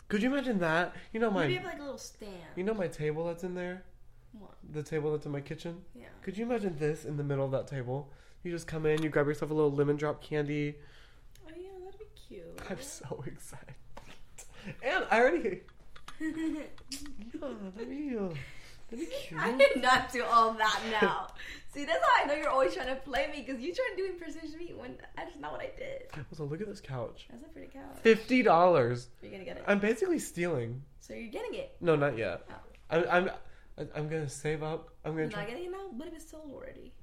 Could 0.10 0.22
you 0.22 0.32
imagine 0.32 0.60
that? 0.60 0.94
You 1.14 1.20
know 1.22 1.32
my. 1.32 1.44
Maybe 1.44 1.56
have 1.56 1.66
like 1.66 1.80
a 1.80 1.84
little 1.84 1.98
stand. 1.98 2.32
you 2.58 2.64
know 2.64 2.74
my 2.74 2.88
table 2.88 3.26
that's 3.26 3.44
in 3.46 3.56
there, 3.56 3.84
What? 4.38 4.52
the 4.70 4.84
table 4.84 5.12
that's 5.14 5.26
in 5.26 5.32
my 5.32 5.40
kitchen. 5.42 5.82
Yeah. 5.96 6.08
Could 6.24 6.38
you 6.38 6.46
imagine 6.46 6.78
this 6.78 7.06
in 7.06 7.16
the 7.16 7.24
middle 7.24 7.46
of 7.46 7.52
that 7.52 7.68
table? 7.68 8.12
You 8.46 8.52
just 8.52 8.68
come 8.68 8.86
in, 8.86 9.02
you 9.02 9.10
grab 9.10 9.26
yourself 9.26 9.50
a 9.50 9.54
little 9.56 9.72
lemon 9.72 9.96
drop 9.96 10.22
candy. 10.22 10.76
Oh 11.48 11.52
yeah, 11.58 11.70
that'd 11.84 12.00
be 12.00 12.06
cute. 12.16 12.44
I'm 12.70 12.80
so 12.80 13.24
excited, 13.26 13.74
and 14.84 15.06
I 15.10 15.20
already. 15.20 15.62
Yeah, 16.22 16.30
that'd 17.76 17.90
be, 17.90 18.16
uh, 18.16 18.30
that'd 18.90 19.00
be 19.00 19.06
cute. 19.08 19.42
I 19.42 19.52
did 19.58 19.82
not 19.82 20.14
do 20.14 20.24
all 20.24 20.54
that 20.54 20.80
now. 20.90 21.28
See, 21.74 21.84
that's 21.84 22.00
how 22.02 22.24
I 22.24 22.28
know 22.28 22.36
you're 22.36 22.50
always 22.50 22.74
trying 22.74 22.88
to 22.88 22.96
play 22.96 23.28
me 23.34 23.44
because 23.46 23.62
you 23.62 23.74
trying 23.74 23.98
to 23.98 24.04
do 24.04 24.06
impersonation 24.14 24.54
of 24.54 24.60
me 24.62 24.74
when 24.78 24.96
that's 25.18 25.32
just 25.32 25.42
not 25.42 25.52
what 25.52 25.60
I 25.60 25.72
did. 25.78 26.04
So 26.32 26.46
look 26.46 26.62
at 26.62 26.68
this 26.68 26.80
couch. 26.80 27.28
That's 27.30 27.44
a 27.44 27.48
pretty 27.50 27.68
couch. 27.68 27.98
Fifty 28.02 28.44
dollars. 28.44 29.10
You're 29.22 29.32
gonna 29.32 29.44
get 29.44 29.58
it. 29.58 29.64
I'm 29.68 29.80
basically 29.80 30.20
stealing. 30.20 30.84
So 31.02 31.14
you're 31.14 31.32
getting 31.32 31.56
it. 31.56 31.76
No, 31.82 31.96
not 31.98 32.18
yet. 32.18 32.44
Oh. 32.50 32.54
I'm, 32.92 33.30
I'm 33.78 33.90
I'm 33.94 34.08
gonna 34.08 34.30
save 34.30 34.64
up. 34.64 34.90
I'm 35.04 35.18
You're 35.18 35.28
gonna 35.28 35.36
not 35.36 35.48
try. 35.48 35.54
getting 35.54 35.66
it 35.66 35.72
now? 35.72 35.88
What 35.92 36.08
if 36.08 36.14
it's 36.14 36.32
sold 36.32 36.50
already? 36.54 36.94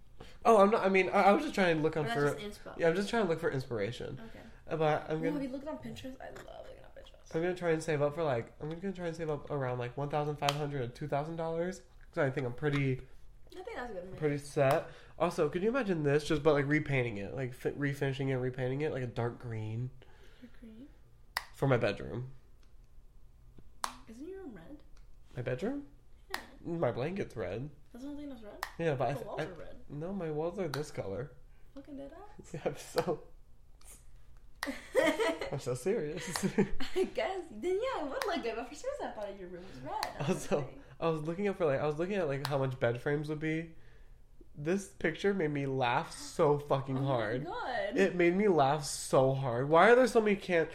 Oh, 0.45 0.59
I'm 0.59 0.71
not. 0.71 0.85
I 0.85 0.89
mean, 0.89 1.09
I, 1.11 1.23
I 1.25 1.33
was 1.33 1.43
just 1.43 1.55
trying 1.55 1.77
to 1.77 1.83
look 1.83 1.97
Or 1.97 2.01
up 2.01 2.07
that's 2.07 2.19
for. 2.19 2.27
just 2.27 2.39
inspo? 2.39 2.79
Yeah, 2.79 2.89
I'm 2.89 2.97
just 2.97 3.09
trying 3.09 3.25
to 3.25 3.29
look 3.29 3.41
for 3.41 3.51
inspiration. 3.51 4.21
Okay. 4.31 4.77
But 4.77 5.07
I'm 5.09 5.19
gonna. 5.19 5.33
have 5.33 5.43
you 5.43 5.49
looked 5.49 5.69
on 5.69 5.77
Pinterest? 5.77 6.17
I 6.21 6.27
love 6.29 6.65
looking 6.65 6.83
on 6.85 6.91
Pinterest. 6.97 7.35
I'm 7.35 7.43
gonna 7.43 7.55
try 7.55 7.71
and 7.71 7.83
save 7.83 8.03
up 8.03 8.15
for 8.15 8.23
like. 8.25 8.53
I'm 8.61 8.69
gonna 8.71 8.93
try 8.93 9.07
and 9.07 9.17
save 9.17 9.31
up 9.31 9.51
around 9.51 9.79
like 9.79 9.97
one 9.97 10.09
thousand 10.09 10.37
five 10.37 10.53
hundred 10.53 10.83
or 10.83 10.87
two 10.89 11.07
thousand 11.09 11.37
dollars. 11.37 11.83
Because 12.11 12.27
I 12.29 12.31
think 12.31 12.47
I'm 12.47 12.53
pretty 12.53 13.01
I 13.53 13.55
think 13.63 13.67
that's 13.77 13.91
a 13.91 13.95
good 13.95 14.09
one. 14.09 14.19
pretty 14.19 14.39
set. 14.39 14.89
Also, 15.19 15.49
could 15.49 15.63
you 15.63 15.69
imagine 15.69 16.03
this? 16.03 16.25
Just 16.25 16.43
but 16.43 16.55
like 16.55 16.67
repainting 16.67 17.19
it, 17.19 17.35
like 17.37 17.55
fi- 17.55 17.71
refinishing 17.71 18.29
it, 18.29 18.33
and 18.33 18.43
repainting 18.43 18.81
it 18.81 18.93
like 18.93 19.03
a 19.03 19.07
dark 19.07 19.39
green 19.41 19.91
Green. 20.61 20.87
for 21.55 21.67
my 21.69 21.77
bedroom. 21.77 22.29
Isn't 24.09 24.27
your 24.29 24.39
room 24.43 24.53
red? 24.55 24.77
My 25.37 25.43
bedroom? 25.43 25.83
Yeah. 26.31 26.39
My 26.79 26.91
blanket's 26.93 27.37
red. 27.37 27.69
That's 27.93 28.05
the 28.05 28.11
only 28.11 28.23
thing 28.23 28.31
that's 28.31 28.43
red? 28.43 28.67
Yeah, 28.79 28.95
but 28.95 29.09
I, 29.09 29.13
The 29.13 29.19
th- 29.19 29.27
walls 29.27 29.41
I 29.41 29.45
are 29.45 29.55
red. 29.55 29.72
No, 29.93 30.13
my 30.13 30.31
walls 30.31 30.59
are 30.59 30.69
this 30.69 30.91
color. 30.91 31.31
Looking 31.75 32.01
at 32.01 32.11
that? 32.11 32.19
Yeah, 32.53 32.61
I'm 32.65 32.77
so 32.77 33.21
I'm 35.53 35.59
so 35.59 35.75
serious. 35.75 36.23
I 36.97 37.05
guess. 37.05 37.39
Then 37.61 37.79
yeah, 37.83 38.05
it 38.05 38.11
would 38.11 38.27
look 38.27 38.43
good. 38.43 38.55
But 38.57 38.69
for 38.69 38.75
some 38.75 38.91
reason, 38.93 39.07
I 39.07 39.11
thought 39.21 39.39
your 39.39 39.49
room 39.49 39.63
was 39.63 39.93
red. 39.93 40.29
Also, 40.29 40.65
I 41.01 41.09
was 41.09 41.23
looking 41.23 41.49
up 41.49 41.59
for 41.59 41.67
like 41.67 41.81
I 41.81 41.87
was 41.87 41.99
looking 41.99 42.17
at 42.17 42.29
like 42.29 42.47
how 42.47 42.59
much 42.59 42.79
bed 42.79 43.01
frames 43.01 43.29
would 43.29 43.41
be. 43.41 43.71
This 44.57 44.89
picture 44.89 45.33
made 45.35 45.51
me 45.51 45.67
laugh 45.67 46.17
so 46.17 46.59
fucking 46.59 46.99
oh 46.99 47.07
hard. 47.07 47.45
my 47.45 47.51
god. 47.51 47.97
It 47.97 48.15
made 48.15 48.37
me 48.37 48.49
laugh 48.49 48.85
so 48.85 49.33
hard. 49.33 49.69
Why 49.69 49.91
are 49.91 49.97
there 49.97 50.07
so 50.07 50.21
many 50.21 50.37
can? 50.37 50.69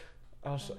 I'll 0.43 0.55
I 0.55 0.57
don't 0.57 0.69
know. 0.69 0.75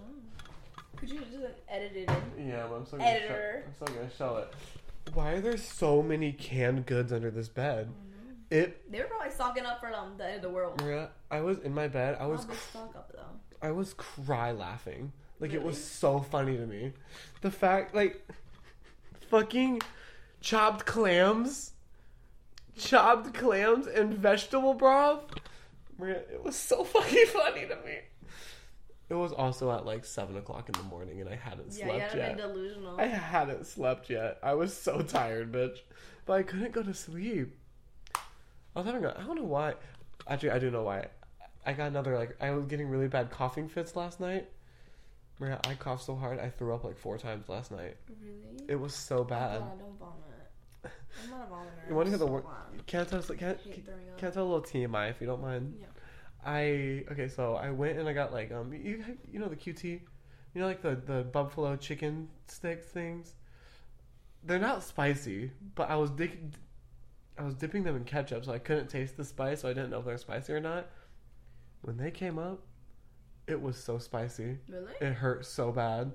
Could 0.97 1.11
you 1.11 1.21
just 1.21 1.45
edit 1.69 1.93
it 1.95 2.11
in? 2.37 2.49
Yeah, 2.49 2.67
but 2.69 2.77
I'm 2.77 2.87
still 2.87 2.99
gonna 2.99 3.11
Editor. 3.11 3.65
I'm 3.67 3.75
still 3.75 3.97
gonna 3.97 4.11
show 4.17 4.37
it. 4.39 5.15
Why 5.15 5.33
are 5.33 5.41
there 5.41 5.57
so 5.57 6.03
many 6.03 6.33
canned 6.33 6.87
goods 6.87 7.13
under 7.13 7.31
this 7.31 7.49
bed? 7.49 7.89
Mm. 7.89 8.08
It, 8.51 8.91
They 8.91 8.99
were 9.01 9.05
probably 9.07 9.31
stocking 9.31 9.65
up 9.67 9.81
for 9.81 9.93
um, 9.95 10.15
the 10.17 10.27
end 10.27 10.37
of 10.37 10.43
the 10.43 10.51
world. 10.51 10.81
Maria, 10.81 11.11
I 11.31 11.41
was 11.41 11.59
in 11.59 11.75
my 11.75 11.89
bed. 11.89 12.17
I 12.19 12.27
was 12.27 12.45
big 12.47 12.57
stock 12.57 12.95
up 12.97 13.13
though? 13.15 13.67
I 13.67 13.71
was 13.73 13.93
cry 13.95 14.53
laughing. 14.53 15.13
Like 15.41 15.53
it 15.53 15.63
was 15.63 15.83
so 15.83 16.21
funny 16.21 16.57
to 16.57 16.67
me. 16.67 16.93
The 17.43 17.51
fact 17.51 17.95
like 17.95 18.27
fucking 19.29 19.81
chopped 20.41 20.87
clams, 20.87 21.73
chopped 22.77 23.35
clams 23.35 23.87
and 23.87 24.15
vegetable 24.15 24.75
broth. 24.75 25.23
Maria, 25.99 26.23
it 26.33 26.43
was 26.43 26.57
so 26.57 26.85
fucking 26.95 27.27
funny 27.27 27.67
to 27.67 27.77
me. 27.85 27.99
It 29.11 29.15
was 29.15 29.33
also 29.33 29.71
at 29.73 29.87
like 29.87 30.05
seven 30.05 30.37
o'clock 30.37 30.69
in 30.69 30.73
the 30.73 30.83
morning, 30.85 31.21
and 31.21 31.29
I 31.31 31.37
hadn't 31.37 31.73
Yeah, 31.75 31.87
slept 31.87 32.15
yet. 32.15 32.37
delusional. 32.37 33.01
I 33.01 33.07
hadn't 33.07 33.67
slept 33.67 34.11
yet. 34.11 34.39
I 34.43 34.55
was 34.55 34.75
so 34.77 35.01
tired, 35.03 35.51
bitch. 35.53 35.79
But 36.27 36.35
I 36.35 36.43
couldn't 36.43 36.73
go 36.73 36.83
to 36.83 36.93
sleep. 36.95 37.57
I 38.79 38.81
was 38.83 38.87
having 38.87 39.05
a 39.05 39.17
I 39.19 39.25
don't 39.25 39.35
know 39.35 39.43
why. 39.43 39.75
Actually, 40.29 40.51
I 40.51 40.61
do 40.61 40.71
know 40.71 40.85
why. 40.85 41.07
I 41.67 41.73
got 41.73 41.89
another 41.89 42.17
like 42.17 42.37
I 42.41 42.53
was 42.53 42.67
getting 42.67 42.89
really 42.89 43.09
bad 43.09 43.29
coughing 43.29 43.69
fits 43.69 43.97
last 43.97 44.21
night. 44.21 44.49
Maria, 45.41 45.59
I 45.65 45.75
coughed 45.75 46.05
so 46.05 46.15
hard 46.15 46.39
I 46.39 46.49
threw 46.49 46.73
up 46.73 46.85
like 46.85 46.97
four 46.97 47.19
times 47.19 47.49
last 47.49 47.73
night. 47.73 47.97
Really? 48.23 48.65
It 48.69 48.77
was 48.77 48.95
so 48.95 49.25
bad. 49.25 49.61
God, 49.61 49.79
don't 49.81 49.99
vomit. 49.99 50.95
I'm 51.25 51.31
not 51.31 51.49
a 51.49 51.53
vomiter. 51.53 51.65
You 51.89 51.95
want 51.97 52.07
to 52.07 52.11
hear 52.11 52.19
the 52.19 52.27
so 52.27 52.33
word? 52.33 52.45
Can't 52.87 53.09
tell. 53.09 53.21
Can't, 53.21 53.59
can't 54.17 54.33
tell 54.33 54.45
a 54.45 54.49
little 54.49 54.63
TMI 54.63 55.11
if 55.11 55.21
you 55.21 55.27
don't 55.27 55.43
mind. 55.43 55.77
Yeah. 55.81 55.87
I 56.45 57.05
okay, 57.11 57.27
so 57.27 57.57
I 57.57 57.71
went 57.71 57.99
and 57.99 58.09
I 58.09 58.13
got 58.13 58.33
like 58.33 58.53
um 58.53 58.73
you 58.73 59.05
you 59.33 59.41
know 59.41 59.49
the 59.49 59.57
QT, 59.57 59.83
you 59.83 60.01
know 60.55 60.67
like 60.67 60.83
the 60.83 60.95
the 60.95 61.25
buffalo 61.25 61.75
chicken 61.75 62.29
sticks 62.47 62.87
things. 62.87 63.35
They're 64.45 64.61
not 64.61 64.85
spicy, 64.85 65.51
but 65.75 65.91
I 65.91 65.97
was 65.97 66.11
dick, 66.11 66.39
I 67.39 67.43
was 67.45 67.55
dipping 67.55 67.85
them 67.85 67.97
in 67.97 68.05
ketchup, 68.05 68.45
so 68.45 68.53
I 68.53 68.59
couldn't 68.59 68.89
taste 68.89 69.17
the 69.17 69.25
spice, 69.25 69.61
so 69.61 69.69
I 69.69 69.73
didn't 69.73 69.91
know 69.91 70.01
if 70.01 70.05
they're 70.05 70.19
spicy 70.19 70.53
or 70.53 70.61
not. 70.61 70.89
When 71.83 71.97
they 71.97 72.11
came 72.11 72.39
up, 72.39 72.61
it 73.47 73.61
was 73.61 73.77
so 73.83 73.99
spicy. 73.99 74.59
Really? 74.69 74.93
It 75.01 75.13
hurt 75.15 75.47
so 75.47 75.71
bad, 75.71 76.13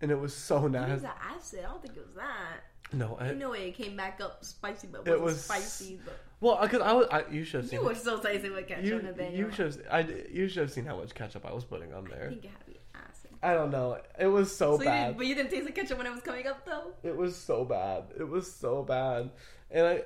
and 0.00 0.10
it 0.10 0.18
was 0.18 0.34
so 0.34 0.68
nasty. 0.68 0.90
It 0.90 0.94
was 0.94 1.02
the 1.02 1.10
acid. 1.24 1.60
I 1.60 1.68
don't 1.70 1.82
think 1.82 1.96
it 1.96 2.06
was 2.06 2.14
that. 2.16 2.64
No, 2.92 3.16
I, 3.20 3.30
You 3.30 3.36
know 3.36 3.52
it 3.52 3.74
came 3.74 3.96
back 3.96 4.20
up 4.20 4.44
spicy, 4.44 4.88
but 4.88 5.06
It 5.06 5.10
wasn't 5.10 5.22
was- 5.24 5.44
spicy. 5.44 6.00
But 6.04 6.18
well, 6.40 6.58
because 6.62 6.80
I 6.80 6.92
was 6.92 7.06
I, 7.12 7.24
you 7.30 7.44
should 7.44 7.60
have 7.62 7.70
seen. 7.70 7.80
you 7.80 7.86
were 7.86 7.94
so 7.94 8.18
spicy 8.18 8.48
with 8.50 8.66
ketchup 8.66 8.84
you 8.84 9.12
then 9.16 9.32
you 9.34 9.50
should 9.52 9.66
have 9.74 9.78
I 9.90 10.00
you 10.32 10.48
should 10.48 10.62
have 10.62 10.72
seen 10.72 10.86
how 10.86 10.96
much 10.96 11.14
ketchup 11.14 11.44
I 11.46 11.52
was 11.52 11.64
putting 11.64 11.92
on 11.92 12.06
I 12.06 12.16
there. 12.16 12.28
think 12.30 12.44
it 12.46 12.50
had 12.50 12.60
to 12.60 12.66
be 12.66 12.78
acid. 12.94 13.30
I 13.42 13.54
don't 13.54 13.70
know. 13.70 13.98
It 14.18 14.26
was 14.26 14.54
so, 14.56 14.76
So 14.76 14.82
you 14.82 14.88
bad. 14.88 15.04
didn't, 15.04 15.18
but 15.18 15.26
you 15.26 15.34
didn't 15.36 15.50
taste 15.50 15.66
the 15.66 15.72
ketchup 15.72 15.98
when 15.98 16.06
it 16.08 16.12
was 16.12 16.22
coming 16.22 16.46
up 16.48 16.64
though. 16.66 16.92
It 17.04 17.16
was 17.16 17.36
so 17.36 17.64
bad. 17.64 18.04
It 18.18 18.28
was 18.28 18.50
so 18.52 18.82
bad, 18.82 19.30
and 19.70 19.86
I, 19.86 20.02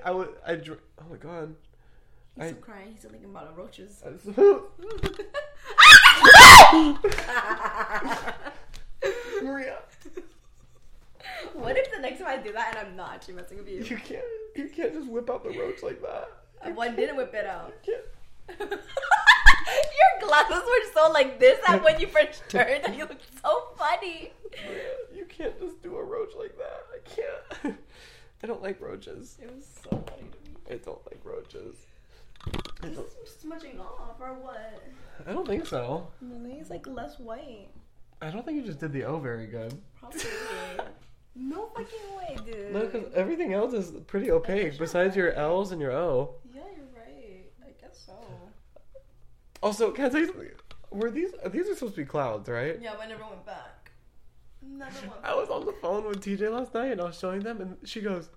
I 0.04 0.10
would, 0.10 0.28
I, 0.46 0.54
dr- 0.56 0.80
oh 1.00 1.04
my 1.10 1.16
god, 1.16 1.54
He's 2.36 2.44
I- 2.44 2.48
still 2.48 2.60
crying. 2.60 2.88
He's 2.90 2.98
still 3.00 3.10
thinking 3.10 3.30
about 3.30 3.54
the 3.54 3.60
roaches. 3.60 4.02
Maria, 9.42 9.78
what 11.54 11.76
if 11.76 11.90
the 11.92 12.00
next 12.00 12.18
time 12.18 12.28
I 12.28 12.36
do 12.38 12.52
that 12.52 12.76
and 12.76 12.88
I'm 12.88 12.96
not 12.96 13.14
actually 13.14 13.34
messing 13.34 13.58
with 13.58 13.68
you? 13.68 13.82
you 13.82 13.96
can't, 13.96 14.24
you 14.56 14.68
can't 14.68 14.92
just 14.92 15.08
whip 15.08 15.30
out 15.30 15.44
the 15.44 15.50
roach 15.50 15.82
like 15.82 16.00
that. 16.02 16.28
I 16.62 16.70
one 16.72 16.96
didn't 16.96 17.16
whip 17.16 17.32
it 17.34 17.46
out. 17.46 17.72
You 17.86 17.94
can't. 17.94 18.04
Your 18.70 20.28
glasses 20.28 20.56
were 20.62 20.92
so 20.94 21.10
like 21.12 21.38
this 21.38 21.58
that 21.66 21.84
when 21.84 22.00
you 22.00 22.06
first 22.08 22.42
turned, 22.48 22.84
and 22.84 22.94
you 22.96 23.04
looked 23.04 23.24
so 23.42 23.68
funny. 23.78 24.32
You 25.14 25.24
can't 25.28 25.58
just 25.60 25.80
do 25.82 25.96
a 25.96 26.04
roach 26.04 26.32
like 26.38 26.56
that. 26.56 26.86
I 28.42 28.46
don't 28.46 28.62
like 28.62 28.80
roaches. 28.80 29.36
It 29.42 29.52
was 29.54 29.66
so 29.82 29.90
funny 29.90 30.28
to 30.30 30.50
me. 30.50 30.56
I 30.70 30.74
don't 30.76 31.04
like 31.06 31.20
roaches. 31.24 31.76
I 32.46 32.50
This 32.86 32.96
don't, 32.96 33.06
is 33.24 33.36
smudging 33.40 33.80
off 33.80 34.16
or 34.20 34.34
what? 34.34 34.82
I 35.26 35.32
don't 35.32 35.46
think 35.46 35.66
so. 35.66 36.06
Really? 36.20 36.52
It's 36.54 36.70
like 36.70 36.86
less 36.86 37.18
white. 37.18 37.68
I 38.22 38.30
don't 38.30 38.44
think 38.44 38.56
you 38.56 38.62
just 38.62 38.78
did 38.78 38.92
the 38.92 39.04
O 39.04 39.18
very 39.18 39.46
good. 39.46 39.76
Probably. 39.98 40.20
no 41.36 41.66
fucking 41.66 42.16
way, 42.16 42.36
dude. 42.44 42.72
No, 42.72 42.86
because 42.86 43.12
everything 43.14 43.52
else 43.54 43.72
is 43.72 43.90
pretty 44.06 44.30
opaque 44.30 44.78
besides 44.78 45.16
your 45.16 45.32
L's 45.32 45.72
and 45.72 45.80
your 45.80 45.92
O. 45.92 46.34
Yeah, 46.54 46.62
you're 46.76 46.86
right. 46.96 47.44
I 47.64 47.70
guess 47.80 48.04
so. 48.06 48.12
Also, 49.62 49.90
can 49.90 50.04
I 50.06 50.08
tell 50.08 50.20
you 50.20 50.26
something? 50.26 50.48
Were 50.90 51.10
these 51.10 51.32
these 51.50 51.68
are 51.68 51.74
supposed 51.74 51.96
to 51.96 52.00
be 52.00 52.06
clouds, 52.06 52.48
right? 52.48 52.78
Yeah, 52.80 52.92
but 52.96 53.02
I 53.02 53.08
never 53.08 53.24
went 53.26 53.44
back. 53.44 53.77
I 55.24 55.34
was 55.34 55.48
on 55.48 55.66
the 55.66 55.72
phone 55.72 56.04
with 56.06 56.20
TJ 56.20 56.52
last 56.52 56.74
night 56.74 56.92
and 56.92 57.00
I 57.00 57.04
was 57.04 57.18
showing 57.18 57.40
them, 57.40 57.60
and 57.60 57.76
she 57.84 58.00
goes, 58.00 58.28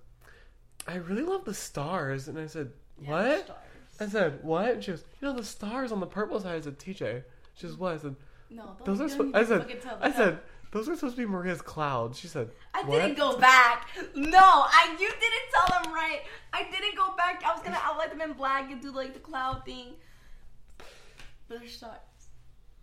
"I 0.86 0.96
really 0.96 1.22
love 1.22 1.44
the 1.44 1.54
stars," 1.54 2.28
and 2.28 2.38
I 2.38 2.46
said, 2.46 2.72
"What?" 2.96 3.64
I 4.00 4.06
said, 4.06 4.42
"What?" 4.42 4.68
And 4.70 4.84
she 4.84 4.90
goes, 4.92 5.04
"You 5.20 5.28
know 5.28 5.34
the 5.34 5.44
stars 5.44 5.92
on 5.92 6.00
the 6.00 6.06
purple 6.06 6.40
side." 6.40 6.56
I 6.56 6.60
said, 6.60 6.78
"TJ." 6.78 7.22
She 7.54 7.66
says, 7.66 7.76
"What?" 7.76 7.94
I 7.94 7.98
said, 7.98 8.16
No, 8.50 8.76
"Those 8.84 9.00
are." 9.00 9.08
you 9.08 9.32
I 9.34 9.44
said, 9.44 9.82
tell 9.82 9.98
"I 10.00 10.10
said 10.12 10.40
those 10.72 10.88
are 10.88 10.94
supposed 10.94 11.16
to 11.16 11.22
be 11.22 11.30
Maria's 11.30 11.62
clouds." 11.62 12.18
She 12.18 12.28
said, 12.28 12.50
I 12.74 12.82
"What?" 12.82 13.00
didn't 13.00 13.18
go 13.18 13.38
back. 13.38 13.88
No, 14.14 14.38
I 14.38 14.96
you 14.98 15.08
didn't 15.08 15.48
tell 15.54 15.82
them 15.82 15.92
right. 15.92 16.22
I 16.52 16.64
didn't 16.64 16.96
go 16.96 17.14
back. 17.16 17.42
I 17.44 17.52
was 17.52 17.62
gonna 17.62 17.80
outline 17.82 18.08
them 18.10 18.20
in 18.22 18.32
black 18.32 18.70
and 18.70 18.80
do 18.80 18.90
like 18.90 19.12
the 19.14 19.20
cloud 19.20 19.64
thing. 19.64 19.94
But 21.48 21.60
they're 21.60 21.68
stars. 21.68 21.98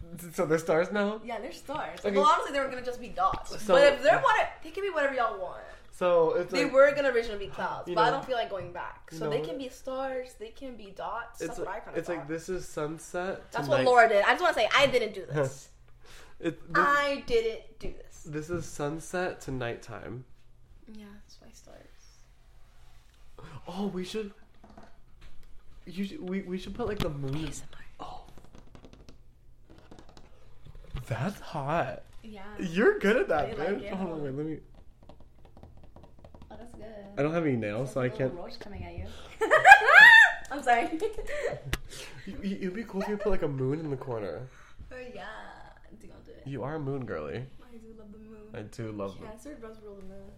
So 0.34 0.46
they're 0.46 0.58
stars 0.58 0.92
now. 0.92 1.22
Yeah, 1.24 1.40
they're 1.40 1.52
stars. 1.52 2.00
Okay. 2.04 2.16
Well, 2.16 2.26
honestly, 2.26 2.52
they 2.54 2.60
were 2.60 2.68
gonna 2.70 2.82
just 2.82 3.00
be 3.00 3.10
dots. 3.10 3.62
So- 3.62 3.74
but 3.76 3.94
if 3.94 4.04
they 4.04 4.10
want 4.10 4.42
it, 4.42 4.48
they 4.64 4.72
can 4.72 4.84
be 4.84 4.90
whatever 4.90 5.14
y'all 5.14 5.40
want. 5.40 5.62
So 5.92 6.34
it's 6.36 6.52
They 6.52 6.64
like, 6.64 6.74
were 6.74 6.92
gonna 6.96 7.10
originally 7.12 7.46
be 7.48 7.52
clouds, 7.52 7.90
but 7.94 7.98
I 7.98 8.10
don't 8.10 8.24
feel 8.24 8.38
like 8.38 8.50
going 8.50 8.72
back. 8.72 9.12
So 9.12 9.26
know 9.26 9.30
they 9.32 9.42
can 9.42 9.58
be 9.58 9.68
stars. 9.68 10.34
They 10.40 10.48
can 10.50 10.78
be 10.78 10.92
dots. 10.96 11.42
it's 11.42 11.48
That's 11.50 11.60
what 11.60 11.68
I 11.68 11.72
like, 11.74 11.86
kind 11.86 11.98
of 11.98 12.00
it's 12.00 12.08
like 12.10 12.28
this 12.28 12.48
is 12.48 12.66
sunset. 12.66 13.52
That's 13.52 13.68
tonight. 13.68 13.84
what 13.84 13.86
Laura 13.86 14.08
did. 14.08 14.24
I 14.24 14.30
just 14.32 14.42
want 14.42 14.56
to 14.56 14.62
say 14.62 14.70
I 14.74 14.88
didn't 14.88 15.14
do 15.14 15.26
this. 15.32 15.68
It, 16.40 16.74
this, 16.74 16.86
I 16.86 17.24
didn't 17.28 17.80
do 17.80 17.94
this. 17.98 18.24
this 18.26 18.50
is 18.50 18.66
sunset 18.66 19.42
to 19.42 19.52
nighttime. 19.52 20.24
Yeah, 20.88 21.04
that's 21.14 21.38
my 21.44 21.52
stars. 21.52 21.86
Oh, 23.68 23.88
we 23.88 24.06
should. 24.06 24.32
You 25.86 26.06
should, 26.06 26.30
we 26.30 26.44
we 26.44 26.58
should 26.58 26.76
put 26.76 26.88
like 26.88 27.00
the 27.00 27.10
moon. 27.10 27.50
Oh, 27.52 27.79
that's 31.08 31.40
hot. 31.40 32.04
Yeah. 32.24 32.42
You're 32.60 33.00
good 33.00 33.16
at 33.18 33.28
that, 33.30 33.46
I 33.46 33.54
like 33.54 33.70
bitch. 33.80 33.84
it. 33.84 33.94
Hold 33.94 34.12
on, 34.12 34.24
wait, 34.24 34.34
let 34.36 34.46
me. 34.46 34.58
Oh, 36.52 36.56
that's 36.58 36.74
good. 36.76 36.86
I 37.18 37.22
don't 37.22 37.34
have 37.34 37.46
any 37.46 37.56
nails, 37.56 37.94
so 37.94 38.02
I 38.02 38.10
can't. 38.10 38.34
Roach 38.34 38.60
coming 38.60 38.84
at 38.84 38.94
you. 38.98 39.06
I'm 40.52 40.64
sorry. 40.64 40.90
You, 42.26 42.36
you- 42.44 42.58
it'd 42.58 42.74
be 42.76 42.84
cool 42.84 43.02
if 43.02 43.08
you 43.08 43.18
put 43.18 43.30
like 43.32 43.44
a 43.44 43.48
moon 43.48 43.80
in 43.80 43.90
the 43.90 43.98
corner. 43.98 44.42
oh 44.92 44.96
yeah, 45.14 45.24
I 45.86 45.96
think 46.00 46.12
I'll 46.14 46.22
do 46.26 46.32
it. 46.32 46.44
You 46.46 46.64
are 46.64 46.76
a 46.76 46.80
moon 46.80 47.06
girly. 47.06 47.38
I 47.62 47.78
do 47.78 47.94
love 47.98 48.12
the 48.12 48.18
moon. 48.20 48.40
I 48.54 48.62
do 48.64 48.92
love 48.92 49.18
them. 49.20 49.28
Cancer 49.28 49.54
does 49.56 49.78
rule 49.84 49.96
the 49.96 50.04
moon. 50.04 50.32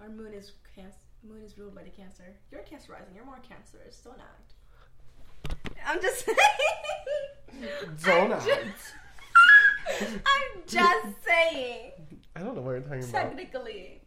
Our 0.00 0.08
moon 0.08 0.32
is 0.32 0.52
cancer. 0.74 0.96
Moon 1.22 1.42
is 1.44 1.58
ruled 1.58 1.74
by 1.74 1.82
the 1.82 1.90
Cancer. 1.90 2.24
You're 2.50 2.62
a 2.62 2.64
Cancer 2.64 2.92
rising. 2.92 3.14
You're 3.14 3.26
more 3.26 3.36
Cancerous. 3.46 4.02
Don't 4.02 4.18
act. 4.18 4.54
I'm 5.86 6.00
just 6.00 6.24
saying. 6.24 6.38
Don't 8.04 8.32
I'm 8.32 8.38
act. 8.38 8.44
Just, 8.46 8.94
I'm 10.00 10.62
just 10.66 11.24
saying. 11.24 11.92
I 12.36 12.40
don't 12.40 12.54
know 12.54 12.62
what 12.62 12.72
you're 12.72 12.80
talking 12.80 13.04
about. 13.04 13.12
Technically. 13.12 14.00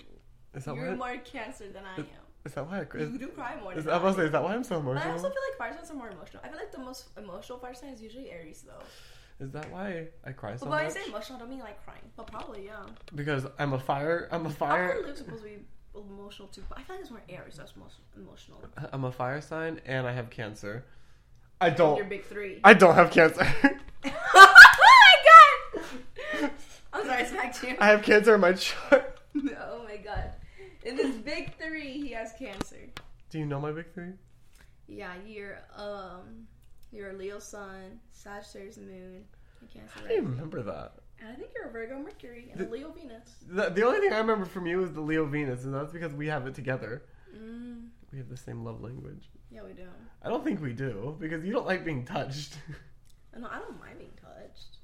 Is 0.55 0.65
that 0.65 0.75
You're 0.75 0.95
why? 0.95 1.15
more 1.15 1.17
cancer 1.23 1.69
than 1.71 1.83
I 1.85 1.97
am. 1.97 2.05
Is 2.45 2.53
that 2.53 2.69
why? 2.69 2.79
I, 2.79 2.97
is, 2.97 3.11
You 3.11 3.17
do 3.17 3.27
cry 3.29 3.55
more. 3.61 3.73
is, 3.73 3.85
than 3.85 3.93
I 3.93 3.97
was 3.97 4.15
I 4.15 4.19
say, 4.19 4.25
is 4.25 4.31
that 4.33 4.43
why 4.43 4.53
I'm 4.53 4.63
so 4.63 4.79
But 4.81 4.97
I 4.97 5.11
also 5.11 5.29
feel 5.29 5.41
like 5.49 5.57
fire 5.57 5.73
signs 5.73 5.91
are 5.91 5.95
more 5.95 6.09
emotional. 6.09 6.43
I 6.43 6.49
feel 6.49 6.57
like 6.57 6.71
the 6.71 6.79
most 6.79 7.07
emotional 7.17 7.57
fire 7.59 7.73
sign 7.73 7.89
is 7.89 8.01
usually 8.01 8.29
Aries, 8.29 8.63
though. 8.67 9.43
Is 9.43 9.51
that 9.51 9.71
why 9.71 10.07
I 10.25 10.31
cry 10.31 10.55
so 10.55 10.65
much? 10.65 10.69
but 10.69 10.69
when 10.69 10.85
I 10.85 10.89
say 10.89 11.01
emotional, 11.07 11.37
I 11.37 11.39
don't 11.39 11.49
mean 11.49 11.59
like 11.59 11.83
crying. 11.85 12.01
But 12.15 12.27
probably, 12.27 12.65
yeah. 12.65 12.85
Because 13.15 13.45
I'm 13.57 13.73
a 13.73 13.79
fire. 13.79 14.27
I'm 14.31 14.45
a 14.45 14.49
Fire. 14.49 15.01
Live's 15.05 15.19
supposed 15.19 15.43
to 15.43 15.49
be 15.49 15.57
emotional 15.95 16.47
too, 16.49 16.63
but 16.69 16.79
I 16.79 16.83
feel 16.83 16.95
like 16.95 17.01
it's 17.01 17.11
more 17.11 17.21
Aries 17.29 17.55
that's 17.57 17.75
most 17.75 17.95
emotional. 18.15 18.61
I'm 18.91 19.05
a 19.05 19.11
fire 19.11 19.41
sign, 19.41 19.79
and 19.85 20.05
I 20.05 20.11
have 20.13 20.29
cancer. 20.29 20.85
I 21.61 21.69
don't. 21.69 22.07
big 22.09 22.25
three. 22.25 22.59
I 22.63 22.73
don't 22.73 22.95
have 22.95 23.09
cancer. 23.11 23.47
I'm 26.93 27.05
sorry, 27.05 27.21
I 27.21 27.25
smacked 27.25 27.63
you. 27.63 27.75
I 27.79 27.87
have 27.87 28.03
cancer 28.03 28.35
in 28.35 28.41
my 28.41 28.53
chart. 28.53 29.19
oh 29.35 29.83
my 29.87 29.97
god. 29.97 30.31
In 30.83 30.95
this 30.97 31.15
big 31.17 31.55
three, 31.57 31.93
he 32.01 32.09
has 32.11 32.33
cancer. 32.37 32.89
Do 33.29 33.39
you 33.39 33.45
know 33.45 33.59
my 33.59 33.71
big 33.71 33.91
three? 33.93 34.11
Yeah, 34.87 35.13
you're 35.25 35.57
um, 35.75 36.47
you're 36.91 37.11
a 37.11 37.13
Leo 37.13 37.39
Sun, 37.39 37.99
Sagittarius 38.11 38.77
Moon, 38.77 39.23
and 39.61 39.69
Cancer 39.73 39.89
How 39.95 40.01
do 40.01 40.07
you 40.13 40.19
Rising. 40.19 40.31
remember 40.31 40.61
that? 40.63 40.93
And 41.19 41.29
I 41.31 41.35
think 41.35 41.51
you're 41.55 41.69
a 41.69 41.71
Virgo 41.71 41.97
Mercury 41.99 42.49
and 42.51 42.61
a 42.61 42.69
Leo 42.69 42.91
Venus. 42.91 43.29
The, 43.47 43.69
the 43.69 43.85
only 43.85 43.99
thing 44.01 44.11
I 44.11 44.17
remember 44.17 44.45
from 44.45 44.67
you 44.67 44.83
is 44.83 44.91
the 44.91 45.01
Leo 45.01 45.25
Venus, 45.25 45.63
and 45.63 45.73
that's 45.73 45.93
because 45.93 46.13
we 46.13 46.27
have 46.27 46.45
it 46.47 46.53
together. 46.53 47.03
Mm, 47.35 47.87
We 48.11 48.17
have 48.17 48.29
the 48.29 48.37
same 48.37 48.63
love 48.65 48.81
language. 48.81 49.29
yeah, 49.49 49.61
we 49.63 49.71
do. 49.73 49.87
I 50.21 50.27
don't 50.29 50.43
think 50.43 50.61
we 50.61 50.73
do 50.73 51.15
because 51.19 51.45
you 51.45 51.53
don't 51.53 51.65
like 51.65 51.83
being 51.85 52.05
touched. 52.05 52.57
No, 53.35 53.47
I 53.47 53.57
don't 53.57 53.79
mind 53.79 53.97
being 53.97 54.11
touched 54.21 54.77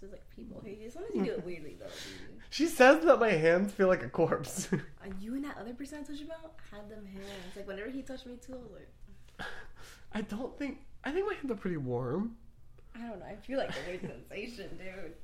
by 0.00 0.06
specific 0.06 0.30
people. 0.36 0.58
Okay, 0.58 0.88
sometimes 0.90 1.14
you 1.14 1.24
do 1.24 1.30
it 1.32 1.44
weirdly 1.46 1.76
though. 1.78 1.86
dude. 1.86 2.40
she 2.50 2.66
says 2.66 3.04
that 3.04 3.18
my 3.18 3.30
hands 3.30 3.72
feel 3.72 3.88
like 3.88 4.02
a 4.02 4.08
corpse. 4.08 4.68
And 4.70 4.80
uh, 5.02 5.06
you 5.20 5.34
and 5.34 5.44
that 5.44 5.56
other 5.58 5.74
person 5.74 5.98
I 6.00 6.02
told 6.02 6.18
you 6.18 6.26
about 6.26 6.54
had 6.70 6.88
them 6.88 7.04
hands. 7.06 7.56
Like 7.56 7.66
whenever 7.66 7.90
he 7.90 8.02
touched 8.02 8.26
me 8.26 8.36
too, 8.44 8.54
I 8.54 8.56
was 8.56 8.70
like, 8.72 9.46
I 10.12 10.20
don't 10.22 10.56
think. 10.58 10.78
I 11.04 11.12
think 11.12 11.26
my 11.26 11.34
hands 11.34 11.50
are 11.50 11.54
pretty 11.56 11.76
warm. 11.76 12.36
I 12.94 13.00
don't 13.06 13.20
know. 13.20 13.26
I 13.26 13.36
feel 13.36 13.58
like 13.58 13.70
a 13.70 13.88
weird 13.88 14.00
sensation, 14.30 14.78
dude. 14.78 15.14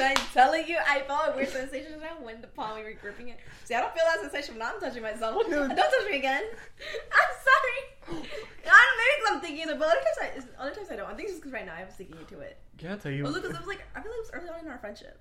I'm 0.00 0.16
telling 0.32 0.66
you, 0.68 0.76
I 0.86 1.00
felt 1.02 1.30
a 1.32 1.36
weird 1.36 1.48
sensation 1.48 1.92
now 2.00 2.16
when 2.24 2.40
the 2.40 2.46
palm 2.46 2.76
we 2.78 2.84
were 2.84 2.92
gripping 3.00 3.28
it. 3.28 3.38
See, 3.64 3.74
I 3.74 3.80
don't 3.80 3.92
feel 3.94 4.04
that 4.06 4.20
sensation 4.20 4.54
when 4.54 4.62
I'm 4.66 4.80
touching 4.80 5.02
myself. 5.02 5.42
Don't 5.50 5.68
touch 5.76 5.92
me 6.10 6.16
again. 6.18 6.44
I'm 6.48 7.32
sorry. 7.48 8.24
I 8.70 8.84
don't 8.86 8.98
maybe 8.98 9.24
'cause 9.24 9.34
I'm 9.34 9.40
thinking 9.40 9.68
it, 9.68 9.78
but 9.78 9.88
other 9.88 10.00
times 10.20 10.46
I, 10.58 10.62
other 10.62 10.74
times 10.74 10.88
I 10.90 10.96
don't. 10.96 11.06
I 11.10 11.14
think 11.14 11.22
it's 11.28 11.32
just 11.32 11.42
because 11.42 11.52
right 11.52 11.66
now 11.66 11.74
I 11.78 11.84
was 11.84 11.94
thinking 11.94 12.16
into 12.18 12.40
it. 12.40 12.58
Can 12.78 12.92
I 12.92 12.96
tell 12.96 13.10
you? 13.12 13.22
But 13.24 13.32
look, 13.32 13.42
'cause 13.42 13.52
it 13.52 13.58
was 13.58 13.66
like 13.66 13.82
I 13.94 14.00
feel 14.02 14.10
like 14.12 14.18
it 14.18 14.20
was 14.20 14.30
early 14.34 14.48
on 14.50 14.60
in 14.60 14.68
our 14.68 14.78
friendship. 14.78 15.18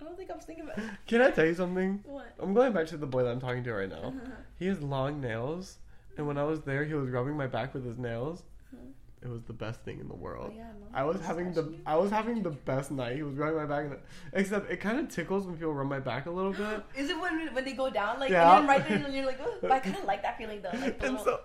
I 0.00 0.04
don't 0.04 0.16
think 0.16 0.30
I 0.30 0.34
was 0.36 0.44
thinking 0.44 0.64
about 0.64 0.78
Can 1.06 1.22
I 1.22 1.30
tell 1.30 1.44
you 1.46 1.54
something? 1.54 2.02
what. 2.06 2.32
I'm 2.38 2.54
going 2.54 2.72
back 2.72 2.86
to 2.88 2.96
the 2.96 3.06
boy 3.06 3.24
that 3.24 3.30
I'm 3.30 3.40
talking 3.40 3.64
to 3.64 3.72
right 3.74 3.88
now. 3.88 4.08
Uh-huh. 4.16 4.30
He 4.58 4.66
has 4.66 4.80
long 4.80 5.20
nails, 5.20 5.78
and 6.16 6.26
when 6.26 6.38
I 6.38 6.44
was 6.44 6.60
there, 6.62 6.84
he 6.84 6.94
was 6.94 7.08
rubbing 7.10 7.36
my 7.36 7.46
back 7.48 7.74
with 7.74 7.84
his 7.84 7.98
nails. 7.98 8.44
Uh-huh. 8.72 8.86
It 9.20 9.28
was 9.28 9.42
the 9.42 9.52
best 9.52 9.80
thing 9.82 9.98
in 9.98 10.08
the 10.08 10.14
world. 10.14 10.52
Oh, 10.54 10.56
yeah. 10.56 10.70
I 10.94 11.02
was 11.04 11.20
having 11.20 11.52
the 11.52 11.74
I 11.84 11.96
was 11.96 12.10
having 12.10 12.42
the 12.42 12.50
best 12.50 12.90
night. 12.92 13.16
He 13.16 13.22
was 13.22 13.34
rubbing 13.34 13.56
my 13.56 13.66
back, 13.66 13.86
and 13.86 13.96
except 14.32 14.70
it 14.70 14.78
kind 14.78 14.98
of 15.00 15.08
tickles 15.08 15.44
when 15.44 15.56
people 15.56 15.74
rub 15.74 15.88
my 15.88 15.98
back 15.98 16.26
a 16.26 16.30
little 16.30 16.52
bit. 16.52 16.84
Is 16.96 17.10
it 17.10 17.20
when 17.20 17.52
when 17.52 17.64
they 17.64 17.72
go 17.72 17.90
down 17.90 18.20
like 18.20 18.30
Yeah. 18.30 18.58
and 18.58 18.68
then 18.68 18.76
right 18.76 18.88
there 18.88 19.04
and 19.04 19.14
you're 19.14 19.26
like, 19.26 19.40
oh, 19.42 19.56
but 19.60 19.72
I 19.72 19.80
kind 19.80 19.96
of 19.96 20.04
like 20.04 20.22
that 20.22 20.38
feeling 20.38 20.62
though. 20.62 20.70
Like 20.78 21.02
and 21.02 21.18
so 21.18 21.40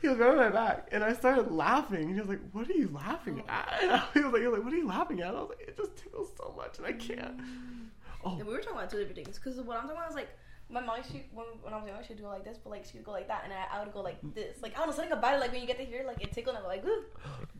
he 0.00 0.08
was 0.08 0.18
rubbing 0.18 0.38
my 0.38 0.50
back, 0.50 0.88
and 0.90 1.04
I 1.04 1.12
started 1.12 1.52
laughing. 1.52 2.06
And 2.06 2.14
he 2.14 2.20
was 2.20 2.28
like, 2.28 2.40
"What 2.52 2.68
are 2.68 2.72
you 2.74 2.88
laughing 2.92 3.42
oh. 3.46 3.50
at?" 3.52 3.78
And 3.82 3.90
I 3.92 4.04
was 4.24 4.32
like, 4.32 4.42
he 4.42 4.48
was 4.48 4.56
like, 4.58 4.64
"What 4.64 4.72
are 4.72 4.76
you 4.76 4.88
laughing 4.88 5.20
at?" 5.20 5.28
I 5.34 5.40
was 5.40 5.50
like, 5.50 5.68
"It 5.68 5.76
just 5.76 5.96
tickles 5.96 6.32
so 6.36 6.54
much, 6.56 6.78
and 6.78 6.86
I 6.86 6.92
can't." 6.92 7.38
Mm. 7.38 7.88
Oh, 8.24 8.36
And 8.36 8.46
we 8.46 8.52
were 8.52 8.60
talking 8.60 8.78
about 8.78 8.90
two 8.90 8.98
different 8.98 9.16
things 9.24 9.38
because 9.38 9.60
what 9.60 9.76
I'm 9.76 9.82
talking 9.84 9.96
about 9.96 10.10
is 10.10 10.16
like 10.16 10.30
my 10.70 10.80
mom 10.80 10.96
used 10.98 11.10
to 11.10 11.18
when, 11.32 11.46
when 11.62 11.72
I 11.72 11.78
was 11.78 11.86
young 11.86 12.02
she 12.02 12.14
would 12.14 12.18
do 12.18 12.26
it 12.26 12.28
like 12.28 12.44
this, 12.44 12.58
but 12.62 12.70
like 12.70 12.84
she 12.84 12.96
would 12.98 13.04
go 13.04 13.12
like 13.12 13.28
that, 13.28 13.42
and 13.44 13.52
I, 13.52 13.78
I 13.78 13.84
would 13.84 13.92
go 13.92 14.00
like 14.00 14.18
this. 14.34 14.62
Like 14.62 14.74
I 14.74 14.78
don't 14.78 14.88
know 14.88 14.94
something 14.94 15.12
about 15.12 15.34
it. 15.34 15.40
Like 15.40 15.52
when 15.52 15.60
you 15.60 15.66
get 15.66 15.78
to 15.78 15.84
hear 15.84 16.04
like 16.06 16.22
it 16.22 16.32
tickle, 16.32 16.54
and 16.54 16.58
I'm 16.58 16.68
like, 16.68 16.84
ooh. 16.84 17.04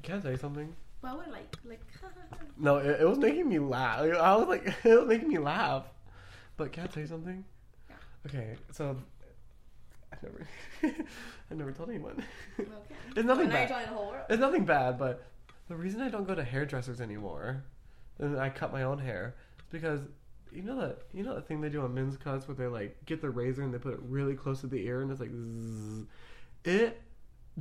can 0.03 0.19
I 0.19 0.21
say 0.21 0.37
something? 0.37 0.75
But 1.01 1.11
I 1.11 1.15
wouldn't 1.15 1.33
like 1.33 1.57
like. 1.65 1.81
No, 2.59 2.77
it, 2.77 3.01
it 3.01 3.09
was 3.09 3.19
making 3.19 3.49
me 3.49 3.59
laugh. 3.59 4.01
I 4.01 4.37
was 4.37 4.47
like, 4.47 4.67
it 4.85 4.99
was 4.99 5.09
making 5.09 5.29
me 5.29 5.39
laugh. 5.39 5.85
But 6.57 6.73
can 6.73 6.85
I 6.85 6.87
tell 6.87 7.03
you 7.03 7.09
something? 7.09 7.45
Yeah. 7.89 7.97
Okay, 8.27 8.57
so 8.71 8.97
I 10.13 10.17
never, 10.23 10.47
I 11.51 11.55
never 11.55 11.73
told 11.73 11.91
anyone. 11.91 12.23
okay. 12.59 12.71
It's 13.17 13.27
nothing 13.27 13.49
bad. 13.49 13.69
telling 13.69 13.87
the 13.87 13.93
whole 13.93 14.11
world. 14.11 14.25
It's 14.29 14.41
nothing 14.41 14.65
bad, 14.65 14.99
but 14.99 15.25
the 15.69 15.77
reason 15.77 16.01
I 16.01 16.09
don't 16.09 16.27
go 16.27 16.35
to 16.35 16.45
hairdressers 16.45 17.01
anymore, 17.01 17.65
and 18.19 18.39
I 18.39 18.51
cut 18.51 18.73
my 18.73 18.83
own 18.83 18.99
hair, 18.99 19.35
is 19.59 19.65
because 19.71 20.01
you 20.55 20.63
know 20.63 20.81
that 20.81 20.99
you 21.13 21.23
know 21.23 21.35
that 21.35 21.47
thing 21.49 21.61
they 21.61 21.69
do 21.69 21.81
on 21.83 21.95
men's 21.95 22.17
cuts 22.17 22.47
where 22.47 22.55
they 22.55 22.67
like 22.67 22.97
get 23.07 23.21
the 23.21 23.31
razor 23.31 23.63
and 23.63 23.73
they 23.73 23.79
put 23.79 23.95
it 23.95 24.01
really 24.03 24.35
close 24.35 24.61
to 24.61 24.67
the 24.67 24.87
ear 24.87 25.01
and 25.03 25.11
it's 25.11 25.21
like, 25.21 25.31
zzz. 25.33 26.05
it 26.65 27.01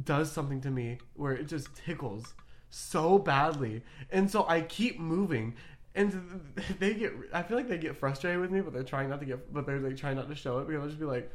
does 0.04 0.32
something 0.32 0.62
to 0.62 0.70
me 0.70 0.98
where 1.16 1.34
it 1.34 1.48
just 1.48 1.76
tickles 1.76 2.34
so 2.70 3.20
badly, 3.20 3.84
and 4.12 4.32
so 4.32 4.46
I 4.48 4.62
keep 4.62 5.00
moving. 5.00 5.56
And 5.94 6.54
they 6.80 6.94
get, 6.94 7.12
I 7.34 7.44
feel 7.44 7.58
like 7.58 7.68
they 7.68 7.78
get 7.78 7.98
frustrated 7.98 8.40
with 8.40 8.50
me, 8.50 8.62
but 8.62 8.72
they're 8.72 8.84
trying 8.84 9.10
not 9.10 9.20
to 9.20 9.26
get, 9.26 9.52
but 9.54 9.66
they're 9.66 9.80
like 9.80 9.98
trying 9.98 10.16
not 10.16 10.30
to 10.30 10.36
show 10.36 10.60
it 10.60 10.68
because 10.68 10.82
I'll 10.82 10.88
just 10.88 11.00
be 11.00 11.06
like, 11.06 11.30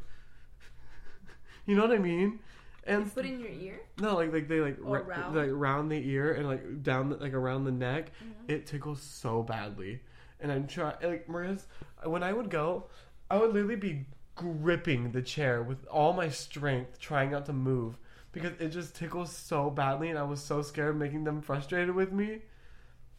you 1.66 1.76
know 1.76 1.82
what 1.82 1.92
I 1.92 1.98
mean? 1.98 2.38
And 2.86 3.12
Put 3.12 3.26
in 3.26 3.40
your 3.40 3.50
ear. 3.50 3.80
no, 4.00 4.14
like 4.14 4.32
like 4.32 4.48
they 4.48 4.60
like 4.60 4.76
ra- 4.80 5.00
round? 5.00 5.36
like 5.36 5.50
round 5.50 5.90
the 5.90 6.08
ear 6.08 6.32
and 6.32 6.46
like 6.46 6.82
down 6.82 7.10
the, 7.10 7.16
like 7.16 7.34
around 7.34 7.64
the 7.64 7.72
neck. 7.72 8.12
Mm-hmm. 8.12 8.52
It 8.52 8.66
tickles 8.66 9.02
so 9.02 9.42
badly, 9.42 10.00
and 10.40 10.52
I'm 10.52 10.66
trying 10.66 10.96
like 11.02 11.28
Maria's. 11.28 11.66
When 12.04 12.22
I 12.22 12.32
would 12.32 12.50
go, 12.50 12.86
I 13.30 13.36
would 13.38 13.52
literally 13.52 13.76
be 13.76 14.06
gripping 14.34 15.12
the 15.12 15.22
chair 15.22 15.62
with 15.62 15.86
all 15.86 16.12
my 16.12 16.28
strength, 16.28 16.98
trying 16.98 17.30
not 17.30 17.46
to 17.46 17.52
move 17.52 17.98
because 18.32 18.52
it 18.60 18.68
just 18.68 18.94
tickles 18.94 19.32
so 19.32 19.70
badly, 19.70 20.10
and 20.10 20.18
I 20.18 20.22
was 20.22 20.42
so 20.42 20.60
scared 20.60 20.90
of 20.90 20.96
making 20.96 21.24
them 21.24 21.40
frustrated 21.40 21.94
with 21.94 22.12
me. 22.12 22.42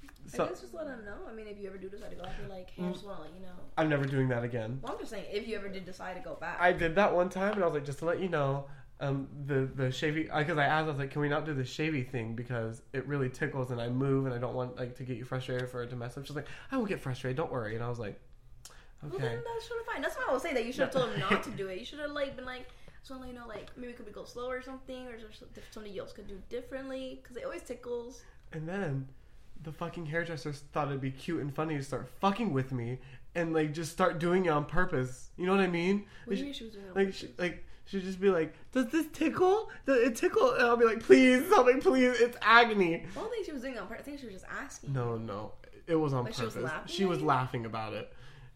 I 0.04 0.30
So 0.30 0.46
guess 0.46 0.62
just 0.62 0.74
let 0.76 0.86
them 0.86 1.04
know. 1.06 1.16
I 1.28 1.34
mean, 1.34 1.48
if 1.48 1.60
you 1.60 1.68
ever 1.68 1.78
do 1.78 1.90
decide 1.90 2.12
to 2.12 2.16
go, 2.18 2.24
I'd 2.24 2.44
be 2.44 2.52
like, 2.52 2.70
hey, 2.70 2.86
I 2.86 2.92
just 2.92 3.04
want 3.04 3.18
to 3.18 3.24
let 3.24 3.34
you 3.34 3.42
know. 3.42 3.54
I'm 3.78 3.90
never 3.90 4.06
doing 4.06 4.28
that 4.30 4.44
again. 4.44 4.80
Well, 4.84 4.94
I'm 4.94 5.00
just 5.00 5.10
saying, 5.10 5.26
if 5.32 5.48
you 5.48 5.56
ever 5.56 5.70
did 5.70 5.86
decide 5.86 6.16
to 6.18 6.22
go 6.22 6.36
back. 6.36 6.58
I 6.60 6.72
did 6.72 6.96
that 6.96 7.16
one 7.16 7.30
time, 7.30 7.54
and 7.54 7.64
I 7.64 7.66
was 7.66 7.74
like, 7.74 7.86
just 7.86 8.00
to 8.00 8.06
let 8.06 8.20
you 8.20 8.30
know, 8.30 8.66
um, 9.00 9.28
the 9.46 9.70
the 9.76 9.84
shavy 9.90 10.36
because 10.36 10.58
I 10.58 10.66
asked, 10.66 10.86
I 10.86 10.90
was 10.90 10.98
like, 10.98 11.12
can 11.12 11.22
we 11.22 11.30
not 11.30 11.46
do 11.46 11.54
the 11.54 11.64
shavy 11.64 12.10
thing 12.10 12.36
because 12.36 12.82
it 12.94 13.06
really 13.08 13.30
tickles 13.30 13.70
and 13.72 13.80
I 13.80 13.90
move 13.90 14.26
and 14.26 14.34
I 14.34 14.38
don't 14.40 14.56
want 14.56 14.76
like 14.78 14.96
to 14.98 15.04
get 15.04 15.18
you 15.18 15.26
frustrated 15.26 15.70
for 15.70 15.84
it 15.84 15.90
to 15.92 15.96
mess 15.96 16.18
up. 16.18 16.26
She's 16.26 16.36
like, 16.36 16.48
I 16.72 16.78
won't 16.78 16.90
get 16.90 17.00
frustrated, 17.00 17.38
don't 17.38 17.52
worry. 17.52 17.76
And 17.76 17.84
I 17.84 17.90
was 17.90 18.00
like, 18.00 18.20
Well, 19.04 19.14
okay. 19.14 19.24
then 19.24 19.44
that's 19.54 19.68
totally 19.68 19.86
fine. 19.92 20.02
That's 20.02 20.16
why 20.16 20.26
I 20.30 20.34
was 20.34 20.42
saying 20.42 20.56
that 20.56 20.66
you 20.66 20.72
should 20.72 20.82
have 20.82 20.92
told 20.92 21.12
him 21.12 21.20
not 21.20 21.44
to 21.44 21.52
do 21.52 21.68
it. 21.68 21.80
You 21.80 21.86
should 21.90 22.00
have 22.00 22.12
like 22.12 22.36
been 22.36 22.46
like, 22.46 22.68
so 23.04 23.24
you 23.24 23.34
know, 23.34 23.48
like 23.48 23.70
maybe 23.78 23.94
could 23.94 24.06
we 24.06 24.12
go 24.12 24.24
slower 24.26 24.58
or 24.58 24.62
something, 24.62 25.08
or 25.08 25.18
just 25.18 25.44
if 25.56 25.64
somebody 25.72 25.98
else 26.00 26.12
could 26.12 26.28
do 26.28 26.42
differently 26.50 27.20
because 27.22 27.38
it 27.38 27.44
always 27.46 27.62
tickles. 27.62 28.24
And 28.52 28.68
then 28.68 29.08
the 29.64 29.72
fucking 29.72 30.06
hairdresser 30.08 30.54
thought 30.54 30.88
it'd 30.88 31.02
be 31.02 31.12
cute 31.12 31.42
and 31.42 31.54
funny 31.54 31.78
to 31.78 31.84
start 31.84 32.08
fucking 32.20 32.52
with 32.54 32.72
me 32.72 33.00
and 33.36 33.54
like 33.54 33.74
just 33.74 33.92
start 33.92 34.20
doing 34.20 34.46
it 34.46 34.50
on 34.50 34.66
purpose. 34.66 35.30
You 35.38 35.46
know 35.46 35.52
what 35.52 35.62
I 35.62 35.68
mean? 35.68 36.06
What 36.26 36.36
do 36.36 36.42
you 36.42 36.46
Like, 36.46 36.46
mean 36.46 36.54
she 36.54 36.64
was 36.66 36.74
doing 36.74 36.86
it? 36.88 36.96
like 36.96 37.14
she, 37.14 37.30
like 37.38 37.64
she'd 37.88 38.04
just 38.04 38.22
be 38.22 38.30
like, 38.30 38.54
"Does 38.72 38.88
this 38.88 39.08
tickle? 39.12 39.70
Does 39.86 39.98
it 40.08 40.16
tickle?" 40.16 40.54
And 40.54 40.64
I'll 40.64 40.78
be 40.78 40.86
like, 40.86 41.02
"Please, 41.02 41.50
something, 41.50 41.82
please! 41.82 42.20
It's 42.20 42.38
agony." 42.42 43.06
I 43.16 43.20
don't 43.20 43.32
think 43.32 43.46
she 43.46 43.52
was 43.52 43.64
doing 43.64 43.74
it 43.76 43.80
on 43.80 43.88
purpose. 43.88 44.04
I 44.04 44.06
think 44.06 44.20
she 44.20 44.26
was 44.28 44.36
just 44.36 44.46
asking. 44.52 44.94
No, 44.94 45.18
no, 45.18 45.54
it 45.88 45.96
was 45.96 46.14
on 46.14 46.26
Like, 46.26 46.34
she 46.36 46.44
was 46.44 46.54
purpose. 46.54 46.72
laughing 46.72 46.96
she 46.96 47.04
at 47.04 47.10
was 47.10 47.20
you? 47.20 47.26
laughing 47.26 47.66
about 47.66 47.94
it. 47.94 48.14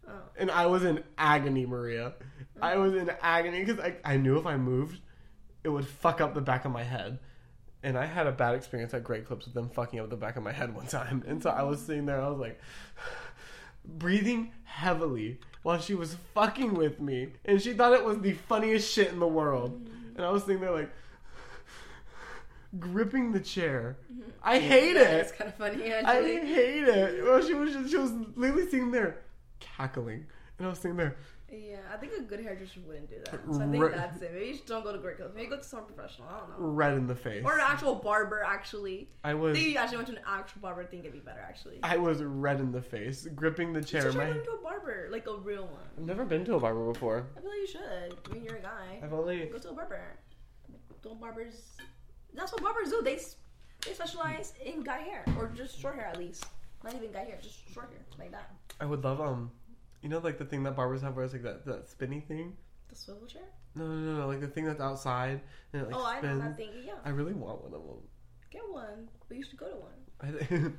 Oh. 0.08 0.12
and 0.36 0.50
I 0.50 0.66
was 0.66 0.84
in 0.84 1.02
agony, 1.16 1.64
Maria. 1.66 2.14
I 2.60 2.74
oh. 2.74 2.82
was 2.82 2.94
in 2.94 3.10
agony 3.20 3.64
because 3.64 3.80
I, 3.80 3.96
I 4.04 4.16
knew 4.16 4.36
if 4.38 4.46
I 4.46 4.56
moved, 4.56 5.00
it 5.64 5.68
would 5.68 5.86
fuck 5.86 6.20
up 6.20 6.34
the 6.34 6.40
back 6.40 6.64
of 6.64 6.72
my 6.72 6.82
head. 6.82 7.18
And 7.84 7.98
I 7.98 8.06
had 8.06 8.28
a 8.28 8.32
bad 8.32 8.54
experience 8.54 8.94
at 8.94 9.02
Great 9.02 9.26
Clips 9.26 9.44
with 9.46 9.54
them 9.54 9.68
fucking 9.68 9.98
up 9.98 10.08
the 10.08 10.16
back 10.16 10.36
of 10.36 10.44
my 10.44 10.52
head 10.52 10.72
one 10.74 10.86
time. 10.86 11.24
And 11.26 11.42
so 11.42 11.50
I 11.50 11.62
was 11.62 11.80
sitting 11.80 12.06
there, 12.06 12.20
I 12.20 12.28
was 12.28 12.38
like, 12.38 12.60
breathing 13.84 14.52
heavily 14.64 15.38
while 15.62 15.80
she 15.80 15.94
was 15.94 16.16
fucking 16.34 16.74
with 16.74 17.00
me. 17.00 17.28
And 17.44 17.60
she 17.60 17.72
thought 17.72 17.92
it 17.92 18.04
was 18.04 18.20
the 18.20 18.32
funniest 18.32 18.92
shit 18.92 19.08
in 19.08 19.18
the 19.18 19.26
world. 19.26 19.88
And 20.16 20.24
I 20.24 20.30
was 20.30 20.42
sitting 20.42 20.60
there, 20.60 20.72
like, 20.72 20.90
gripping 22.78 23.32
the 23.32 23.40
chair. 23.40 23.96
I 24.42 24.58
hate 24.58 24.96
it. 24.96 25.02
it. 25.02 25.26
is 25.26 25.32
kind 25.32 25.48
of 25.48 25.56
funny 25.56 25.92
I 25.92 26.22
hate 26.22 26.88
it. 26.88 27.24
Well, 27.24 27.42
she 27.42 27.54
was 27.54 27.72
just, 27.72 27.90
she 27.90 27.96
was 27.96 28.12
literally 28.34 28.64
sitting 28.64 28.90
there 28.90 29.18
cackling, 29.60 30.26
and 30.58 30.66
I 30.66 30.70
was 30.70 30.78
sitting 30.78 30.96
there. 30.96 31.16
Yeah, 31.52 31.76
I 31.92 31.96
think 31.98 32.12
a 32.14 32.22
good 32.22 32.40
hairdresser 32.40 32.80
wouldn't 32.86 33.08
do 33.10 33.16
that. 33.24 33.40
So 33.54 33.60
I 33.60 33.66
think 33.68 33.82
Right. 33.82 33.92
that's 33.94 34.20
it. 34.22 34.32
Maybe 34.32 34.46
you 34.46 34.52
just 34.54 34.66
don't 34.66 34.82
go 34.82 34.92
to 34.92 34.98
Great 34.98 35.18
Coast. 35.18 35.34
Maybe 35.34 35.48
go 35.48 35.56
to 35.58 35.62
someone 35.62 35.92
professional. 35.92 36.28
I 36.28 36.38
don't 36.38 36.50
know. 36.60 36.66
red 36.68 36.94
in 36.94 37.06
the 37.06 37.14
face. 37.14 37.44
Or 37.44 37.54
an 37.54 37.60
actual 37.60 37.96
barber, 37.96 38.42
actually. 38.42 39.08
I 39.24 39.30
I 39.30 39.34
was 39.34 39.56
think 39.56 39.68
you 39.68 39.76
actually 39.76 39.98
went 39.98 40.08
to 40.08 40.16
an 40.16 40.22
actual 40.26 40.60
barber. 40.62 40.82
I 40.82 40.86
think 40.86 41.00
it'd 41.04 41.12
be 41.12 41.20
better, 41.20 41.40
actually. 41.40 41.78
I 41.82 41.96
was 41.98 42.22
red 42.22 42.60
in 42.60 42.72
the 42.72 42.80
face, 42.82 43.26
gripping 43.34 43.72
the 43.72 43.80
You 43.80 43.84
chair. 43.86 44.02
should 44.02 44.12
try 44.12 44.24
My 44.28 44.32
going 44.32 44.44
to 44.46 44.52
a 44.52 44.62
barber, 44.62 45.08
like 45.10 45.26
a 45.26 45.36
real 45.36 45.66
one. 45.66 45.88
I've 45.98 46.04
never 46.06 46.24
been 46.24 46.44
to 46.46 46.54
a 46.54 46.60
barber 46.60 46.92
before. 46.92 47.26
I 47.36 47.40
feel 47.40 47.50
like 47.50 47.58
you 47.60 47.66
should. 47.66 48.18
I 48.30 48.34
mean, 48.34 48.44
you're 48.44 48.56
a 48.56 48.60
guy. 48.60 49.00
I've 49.02 49.12
only 49.12 49.46
Go 49.46 49.58
to 49.58 49.70
a 49.70 49.72
barber. 49.74 50.00
Don't 51.02 51.20
barbers. 51.20 51.76
That's 52.34 52.52
what 52.52 52.62
barbers 52.62 52.90
do. 52.90 53.02
They 53.02 53.18
they 53.84 53.92
specialize 53.94 54.54
in 54.64 54.82
guy 54.82 55.00
hair 55.00 55.24
or 55.36 55.48
just 55.48 55.78
short 55.78 55.96
hair 55.96 56.06
at 56.06 56.16
least. 56.18 56.46
Not 56.84 56.94
even 56.94 57.10
guy 57.12 57.24
hair, 57.24 57.38
just 57.42 57.68
short 57.74 57.90
hair 57.90 57.98
like 58.18 58.30
that. 58.30 58.50
I 58.80 58.86
would 58.86 59.02
love 59.04 59.20
um 59.20 59.50
You 60.02 60.08
know, 60.08 60.18
like 60.18 60.38
the 60.38 60.44
thing 60.44 60.62
that 60.64 60.76
barbers 60.76 61.00
have 61.02 61.14
where 61.16 61.24
it's 61.24 61.32
like 61.32 61.42
that, 61.44 61.64
that 61.66 61.88
spinny 61.88 62.20
thing? 62.20 62.56
The 62.88 62.96
swivel 62.96 63.26
chair? 63.26 63.42
No, 63.74 63.86
no, 63.86 63.94
no, 63.94 64.18
no. 64.20 64.26
Like 64.26 64.40
the 64.40 64.48
thing 64.48 64.64
that's 64.64 64.80
outside 64.80 65.40
and 65.72 65.82
it 65.82 65.86
like 65.86 65.96
oh, 65.96 66.04
I 66.04 66.20
know 66.20 66.38
that 66.38 66.56
thing. 66.56 66.70
Yeah, 66.84 66.94
I 67.04 67.10
really 67.10 67.32
want 67.32 67.62
one 67.62 67.72
of 67.72 67.80
them. 67.86 67.98
get 68.50 68.62
one. 68.68 69.08
But 69.28 69.36
you 69.38 69.44
should 69.44 69.56
go 69.58 69.68
to 69.68 69.76
one. 69.76 69.92
I, 70.20 70.30
th- 70.30 70.72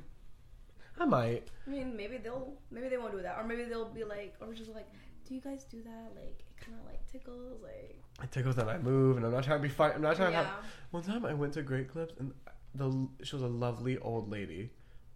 I 1.00 1.04
might. 1.06 1.48
I 1.66 1.70
mean, 1.70 1.96
maybe 1.96 2.18
they'll, 2.18 2.52
maybe 2.70 2.88
they 2.88 2.98
won't 2.98 3.12
do 3.12 3.22
that, 3.22 3.36
or 3.38 3.44
maybe 3.44 3.64
they'll 3.64 3.88
be 3.88 4.04
like, 4.04 4.34
or 4.40 4.52
just 4.54 4.70
like, 4.70 4.86
do 5.26 5.34
you 5.34 5.40
guys 5.40 5.64
do 5.64 5.82
that? 5.82 6.12
Like, 6.14 6.38
it 6.40 6.64
kind 6.64 6.78
of 6.78 6.86
like 6.86 7.04
tickles, 7.10 7.60
like. 7.62 7.98
It 8.22 8.30
tickles 8.30 8.54
that 8.56 8.68
I 8.68 8.78
move, 8.78 9.16
and 9.16 9.26
I'm 9.26 9.32
not 9.32 9.42
trying 9.42 9.58
to 9.58 9.62
be 9.62 9.68
fight. 9.68 9.92
I'm 9.96 10.02
not 10.02 10.14
trying 10.16 10.28
to 10.32 10.38
Yeah. 10.38 10.44
have. 10.44 10.64
One 10.92 11.02
time 11.02 11.24
I 11.24 11.34
went 11.34 11.54
to 11.54 11.62
Great 11.62 11.88
Clips, 11.90 12.14
and 12.20 12.32
the 12.74 13.08
she 13.24 13.34
was 13.34 13.42
a 13.42 13.48
lovely 13.48 13.98
old 13.98 14.30
lady. 14.30 14.70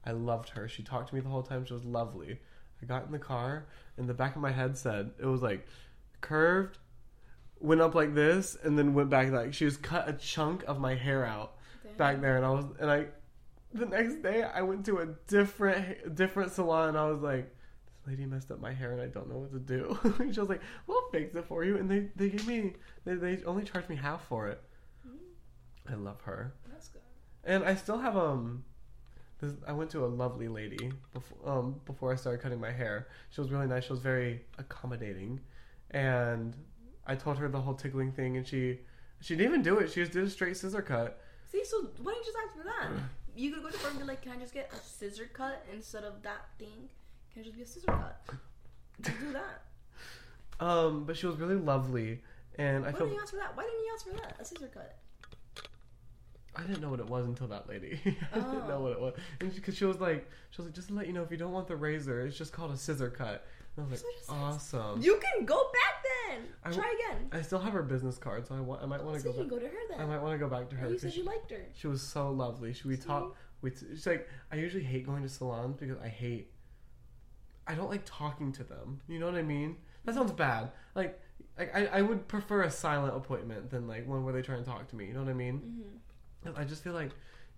I 0.05 0.13
loved 0.13 0.49
her. 0.51 0.69
She 0.69 0.83
talked 0.83 1.11
to 1.11 1.15
me 1.15 1.21
the 1.21 1.29
whole 1.29 1.43
time. 1.43 1.65
She 1.65 1.75
was 1.75 1.85
lovely. 1.85 2.41
I 2.83 2.87
got 2.87 3.07
in 3.07 3.13
the 3.13 3.19
car, 3.19 3.67
and 3.97 4.09
the 4.09 4.15
back 4.15 4.37
of 4.37 4.43
my 4.43 4.53
head 4.53 4.77
said 4.79 5.11
it 5.19 5.27
was 5.27 5.43
like 5.43 5.67
curved, 6.21 6.79
went 7.61 7.81
up 7.81 7.95
like 7.95 8.15
this, 8.15 8.57
and 8.63 8.79
then 8.79 8.95
went 8.95 9.11
back 9.11 9.31
like 9.31 9.55
she 9.55 9.65
was 9.65 9.77
cut 9.77 10.09
a 10.09 10.13
chunk 10.13 10.65
of 10.67 10.79
my 10.81 10.95
hair 10.95 11.25
out 11.25 11.57
back 11.97 12.21
there, 12.21 12.37
and 12.37 12.45
I 12.47 12.51
was 12.51 12.65
and 12.81 12.91
I. 12.91 13.07
The 13.75 13.85
next 13.85 14.23
day, 14.23 14.43
I 14.45 14.63
went 14.63 14.87
to 14.87 14.99
a 14.99 15.07
different 15.27 16.15
different 16.15 16.53
salon, 16.53 16.89
and 16.91 16.99
I 16.99 17.05
was 17.11 17.21
like, 17.21 17.55
"This 17.87 18.07
lady 18.07 18.25
messed 18.25 18.51
up 18.51 18.61
my 18.61 18.73
hair, 18.73 18.93
and 18.93 19.03
I 19.03 19.09
don't 19.09 19.29
know 19.29 19.37
what 19.39 19.53
to 19.53 19.59
do." 19.59 19.99
she 20.33 20.41
was 20.41 20.49
like, 20.49 20.63
"We'll 20.87 21.11
fix 21.11 21.35
it 21.35 21.45
for 21.45 21.65
you," 21.65 21.77
and 21.77 21.91
they 21.91 22.09
they 22.17 22.31
gave 22.31 22.47
me 22.47 22.75
they 23.05 23.15
they 23.15 23.45
only 23.45 23.65
charged 23.65 23.91
me 23.91 23.97
half 23.97 24.25
for 24.27 24.49
it. 24.49 24.63
I 25.91 25.95
love 25.95 26.21
her, 26.23 26.55
That's 26.71 26.89
good. 26.89 27.03
and 27.45 27.65
I 27.65 27.75
still 27.75 27.99
have 27.99 28.17
um. 28.17 28.65
This, 29.41 29.53
I 29.67 29.73
went 29.73 29.91
to 29.91 30.05
a 30.05 30.07
lovely 30.07 30.49
lady 30.49 30.91
before 31.13 31.39
um 31.47 31.81
before 31.87 32.13
I 32.13 32.17
started 32.17 32.43
cutting 32.43 32.61
my 32.61 32.73
hair. 32.73 33.09
She 33.31 33.41
was 33.41 33.51
really 33.51 33.67
nice. 33.67 33.85
She 33.85 33.93
was 33.93 34.01
very 34.01 34.43
accommodating, 34.59 35.41
and 35.93 36.57
I 37.07 37.15
told 37.15 37.39
her 37.39 37.49
the 37.49 37.61
whole 37.61 37.75
tickling 37.75 38.11
thing, 38.11 38.37
and 38.37 38.47
she 38.47 38.81
she 39.21 39.37
didn't 39.37 39.53
even 39.53 39.63
do 39.63 39.79
it. 39.79 39.91
She 39.93 40.01
just 40.01 40.13
did 40.13 40.25
a 40.25 40.31
straight 40.31 40.57
scissor 40.57 40.83
cut. 40.83 41.21
See, 41.51 41.65
so 41.65 41.89
why 42.03 42.13
didn't 42.13 42.27
you 42.27 42.33
just 42.33 42.39
ask 42.45 42.57
for 42.57 42.65
that? 42.65 42.91
You 43.37 43.53
could 43.53 43.63
go 43.63 43.71
to 43.71 43.79
her 43.79 43.91
and 43.91 43.99
be 43.99 44.05
like, 44.05 44.23
"Can 44.23 44.33
I 44.33 44.37
just 44.37 44.53
get 44.53 44.73
a 44.73 44.77
scissor 44.77 45.31
cut 45.33 45.65
instead 45.73 46.03
of 46.03 46.23
that 46.23 46.49
thing? 46.59 46.89
Can 47.33 47.43
I 47.43 47.45
just 47.45 47.57
be 47.57 47.63
a 47.63 47.67
scissor 47.67 47.87
cut?" 47.87 48.21
Just 49.01 49.21
do 49.21 49.33
that. 49.33 49.63
Um, 50.61 51.05
but 51.05 51.17
she 51.17 51.27
was 51.27 51.37
really 51.37 51.55
lovely, 51.55 52.23
and 52.57 52.85
I 52.85 52.89
Why 52.89 52.99
feel 52.99 53.07
didn't 53.07 53.15
you 53.15 53.23
ask 53.23 53.31
for 53.31 53.37
that? 53.37 53.57
Why 53.57 53.63
didn't 53.63 53.79
you 53.79 53.91
ask 53.95 54.05
for 54.05 54.15
that? 54.15 54.37
A 54.41 54.45
scissor 54.45 54.67
cut. 54.67 54.99
I 56.59 56.63
didn't 56.63 56.81
know 56.83 56.91
what 56.91 56.99
it 57.01 57.07
was 57.07 57.25
until 57.27 57.47
that 57.49 57.69
lady. 57.69 58.01
I 58.33 58.35
didn't 58.35 58.67
know 58.69 58.75
Oh. 58.79 58.81
what 58.83 58.93
it 58.93 59.01
was, 59.01 59.15
and 59.41 59.55
because 59.55 59.77
she, 59.77 59.85
was 59.85 60.01
like, 60.01 60.29
she 60.51 60.61
was 60.61 60.67
like, 60.67 60.75
just 60.75 60.89
to 60.89 60.95
let 60.95 61.07
you 61.07 61.13
know, 61.13 61.23
if 61.23 61.31
you 61.31 61.37
don't 61.37 61.53
want 61.53 61.69
the 61.69 61.77
razor, 61.77 62.21
it's 62.27 62.37
just 62.37 62.53
called 62.53 62.73
a 62.73 62.77
scissor 62.77 63.09
cut. 63.11 63.47
And 63.77 63.87
I 63.87 63.91
was 63.91 64.03
like, 64.03 64.11
That's 64.17 64.29
what 64.29 64.49
it 64.49 64.55
says. 64.65 64.75
awesome. 64.75 65.01
You 65.03 65.21
can 65.23 65.45
go 65.47 65.71
back 65.73 66.05
then. 66.33 66.41
I 66.65 66.73
Try 66.73 66.93
again. 67.13 67.29
I 67.33 67.43
still 67.43 67.61
have 67.61 67.73
her 67.73 67.83
business 67.83 68.19
card, 68.19 68.47
so 68.49 68.57
I, 68.57 68.61
wa- 68.61 68.79
I 68.83 68.87
might 68.87 69.03
want 69.05 69.23
So 69.23 69.23
to 69.23 69.29
you 69.29 69.35
go 69.35 69.41
can 69.43 69.49
go 69.49 69.59
to 69.61 69.67
her 69.69 69.81
then. 69.89 70.01
I 70.01 70.05
might 70.05 70.21
want 70.21 70.33
to 70.35 70.39
go 70.39 70.49
back 70.51 70.69
to 70.71 70.77
her. 70.77 70.91
you 70.91 70.99
said 70.99 71.13
she, 71.13 71.21
you 71.21 71.27
liked 71.27 71.51
her. 71.53 71.65
she 71.75 71.87
was 71.87 72.03
so 72.03 72.31
lovely. 72.33 72.73
She 72.73 72.89
we 72.89 72.97
See? 72.97 73.03
talked. 73.05 73.37
We 73.63 73.71
t- 73.71 73.87
it's 73.93 74.05
like 74.07 74.29
I 74.53 74.57
usually 74.57 74.83
hate 74.85 75.07
going 75.07 75.23
to 75.23 75.29
salons 75.29 75.77
because 75.79 75.97
I 76.03 76.09
hate. 76.09 76.51
I 77.69 77.75
don't 77.75 77.91
like 77.91 78.03
talking 78.05 78.51
to 78.53 78.65
them. 78.65 79.01
You 79.09 79.19
know 79.21 79.27
what 79.27 79.35
I 79.37 79.43
mean? 79.43 79.77
That 80.05 80.15
sounds 80.15 80.33
bad. 80.33 80.71
Like, 80.95 81.21
like 81.59 81.75
I, 81.75 81.87
I 81.87 82.03
would 82.03 82.27
prefer 82.29 82.63
a 82.63 82.71
silent 82.71 83.15
appointment 83.17 83.71
than 83.71 83.87
like 83.87 84.09
one 84.09 84.25
where 84.25 84.33
they 84.33 84.43
try 84.43 84.57
and 84.57 84.65
talk 84.65 84.89
to 84.89 84.97
me. 84.97 85.07
You 85.07 85.13
know 85.15 85.21
what 85.21 85.29
I 85.29 85.35
mean? 85.35 85.55
Mm-hmm. 85.59 85.97
I 86.57 86.65
just 86.65 86.83
feel 86.83 86.93
like 86.93 87.11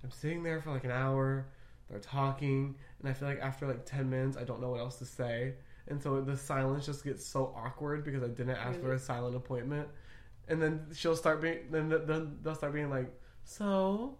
I'm 0.02 0.10
sitting 0.10 0.42
there 0.42 0.60
for 0.60 0.72
like 0.72 0.84
an 0.84 0.90
hour, 0.90 1.46
they're 1.88 1.98
talking, 1.98 2.74
and 3.00 3.08
I 3.08 3.12
feel 3.12 3.28
like 3.28 3.40
after 3.40 3.66
like 3.66 3.84
10 3.84 4.08
minutes, 4.08 4.36
I 4.36 4.44
don't 4.44 4.60
know 4.60 4.70
what 4.70 4.80
else 4.80 4.96
to 4.96 5.04
say. 5.04 5.54
And 5.88 6.00
so 6.00 6.20
the 6.20 6.36
silence 6.36 6.86
just 6.86 7.04
gets 7.04 7.26
so 7.26 7.52
awkward 7.56 8.04
because 8.04 8.22
I 8.22 8.28
didn't 8.28 8.50
ask 8.50 8.80
for 8.80 8.94
a 8.94 8.98
silent 8.98 9.34
appointment. 9.34 9.88
And 10.48 10.62
then 10.62 10.86
she'll 10.94 11.16
start 11.16 11.40
being, 11.40 11.58
then, 11.70 11.88
then 11.88 12.38
they'll 12.42 12.54
start 12.54 12.72
being 12.72 12.90
like, 12.90 13.12
So, 13.44 14.16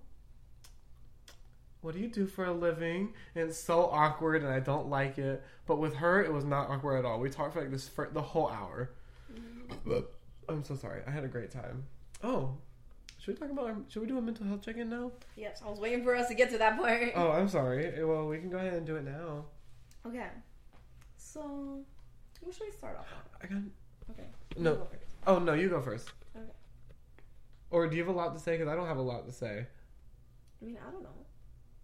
what 1.80 1.94
do 1.94 2.00
you 2.00 2.08
do 2.08 2.26
for 2.26 2.44
a 2.44 2.52
living? 2.52 3.14
And 3.34 3.48
it's 3.48 3.58
so 3.58 3.86
awkward 3.86 4.42
and 4.42 4.52
I 4.52 4.61
don't 4.61 4.88
like 4.88 5.18
it. 5.18 5.42
But 5.66 5.76
with 5.76 5.94
her, 5.96 6.22
it 6.22 6.32
was 6.32 6.44
not 6.44 6.68
awkward 6.68 6.98
at 6.98 7.04
all. 7.04 7.20
We 7.20 7.30
talked 7.30 7.54
for 7.54 7.61
like 7.61 7.70
this 7.70 7.88
for 7.88 8.11
the 8.12 8.22
whole 8.22 8.48
hour. 8.48 8.90
Mm-hmm. 9.32 10.00
I'm 10.48 10.64
so 10.64 10.74
sorry. 10.74 11.02
I 11.06 11.11
had 11.11 11.24
a 11.24 11.28
great 11.28 11.50
time. 11.50 11.84
Oh, 12.22 12.56
should 13.21 13.35
we 13.35 13.41
talk 13.41 13.51
about 13.51 13.66
our, 13.66 13.77
should 13.89 14.03
we 14.03 14.09
do 14.09 14.18
a 14.18 14.23
mental 14.23 14.47
health 14.47 14.62
check-in 14.62 14.89
now? 14.89 15.12
Yes, 15.37 15.61
I 15.64 15.68
was 15.68 15.79
waiting 15.79 16.03
for 16.03 16.16
us 16.16 16.29
to 16.29 16.35
get 16.35 16.51
to 16.51 16.59
that 16.59 16.79
point. 16.79 17.12
Oh, 17.14 17.31
I'm 17.33 17.49
sorry. 17.49 17.87
Eh, 17.95 18.03
Well, 18.03 18.27
we 18.27 18.39
can 18.39 18.49
go 18.51 18.57
ahead 18.57 18.73
and 18.75 18.87
do 18.87 18.97
it 18.97 19.05
now. 19.05 19.45
Okay. 20.07 20.29
So, 21.18 21.81
what 22.41 22.55
should 22.55 22.66
we 22.66 22.73
start 22.73 22.99
off 22.99 23.07
on? 23.12 23.23
I 23.43 23.47
got 23.47 23.62
Okay. 24.12 24.29
no. 24.57 24.75
Go. 24.77 24.89
Oh 25.27 25.39
no, 25.39 25.53
you 25.53 25.68
go 25.68 25.81
first. 25.83 26.11
Okay. 26.35 26.47
Or 27.71 27.87
do 27.87 27.95
you 27.97 28.03
have 28.05 28.12
a 28.14 28.16
lot 28.16 28.33
to 28.35 28.41
say? 28.41 28.57
Because 28.57 28.73
I 28.73 28.75
don't 28.75 28.87
have 28.87 28.97
a 28.97 29.03
lot 29.03 29.27
to 29.27 29.33
say. 29.33 29.66
I 30.61 30.64
mean, 30.64 30.79
I 30.87 30.91
don't 30.91 31.03
know. 31.03 31.11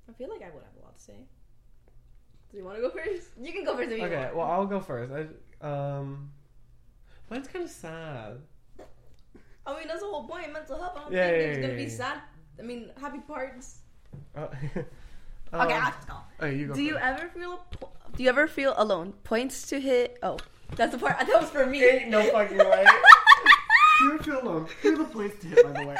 I 0.09 0.13
feel 0.15 0.29
like 0.31 0.41
I 0.43 0.47
would 0.55 0.63
have 0.65 0.77
a 0.81 0.85
lot 0.85 0.97
to 0.97 1.03
say. 1.03 1.19
Do 2.51 2.57
you 2.57 2.65
want 2.65 2.77
to 2.77 2.83
go 2.83 2.91
first? 2.91 3.29
You 3.41 3.53
can 3.53 3.65
go 3.65 3.77
first 3.77 3.91
if 3.91 3.99
you 3.99 4.07
Okay, 4.07 4.17
want. 4.25 4.37
well 4.37 4.47
I'll 4.51 4.67
go 4.67 4.81
first. 4.81 5.13
I 5.13 5.67
um, 5.67 6.31
mine's 7.31 7.47
kind 7.49 7.65
of 7.65 7.71
sad. 7.71 8.39
I 9.67 9.77
mean, 9.79 9.89
that's 9.89 10.01
the 10.01 10.07
whole 10.07 10.25
point. 10.25 10.53
Mental 10.53 10.79
health. 10.79 10.93
I 10.97 11.01
don't 11.03 11.13
Yeah, 11.13 11.27
think 11.29 11.37
yeah, 11.37 11.43
there's 11.43 11.57
yeah, 11.59 11.63
gonna 11.67 11.77
be 11.77 11.89
sad. 11.89 12.19
I 12.59 12.63
mean, 12.63 12.91
happy 13.01 13.19
parts. 13.21 13.79
Uh, 14.37 14.41
okay, 14.75 14.81
um, 15.53 15.61
I'll 15.61 15.69
just 15.93 16.07
go. 16.09 16.15
Oh, 16.41 16.47
you 16.47 16.67
go. 16.69 16.75
Do 16.75 16.83
you 16.83 16.95
first. 16.95 17.05
ever 17.05 17.29
feel? 17.29 17.65
Do 18.17 18.23
you 18.23 18.29
ever 18.29 18.47
feel 18.47 18.75
alone? 18.77 19.13
Points 19.25 19.67
to 19.69 19.81
hit. 19.81 20.19
Oh, 20.23 20.39
that's 20.77 20.93
the 20.93 20.99
part. 20.99 21.19
That 21.27 21.41
was 21.41 21.51
for 21.51 21.67
me. 21.67 21.85
Ain't 21.85 22.09
no 22.09 22.23
fucking 22.31 22.59
way. 22.59 22.87
Do 23.99 24.05
you 24.05 24.13
ever 24.15 24.23
feel 24.23 24.43
alone? 24.43 24.69
Here 24.83 24.93
are 24.95 24.99
the 24.99 25.05
points 25.05 25.39
to 25.41 25.47
hit, 25.49 25.65
by 25.65 25.73
the 25.83 25.87
way. 25.89 25.97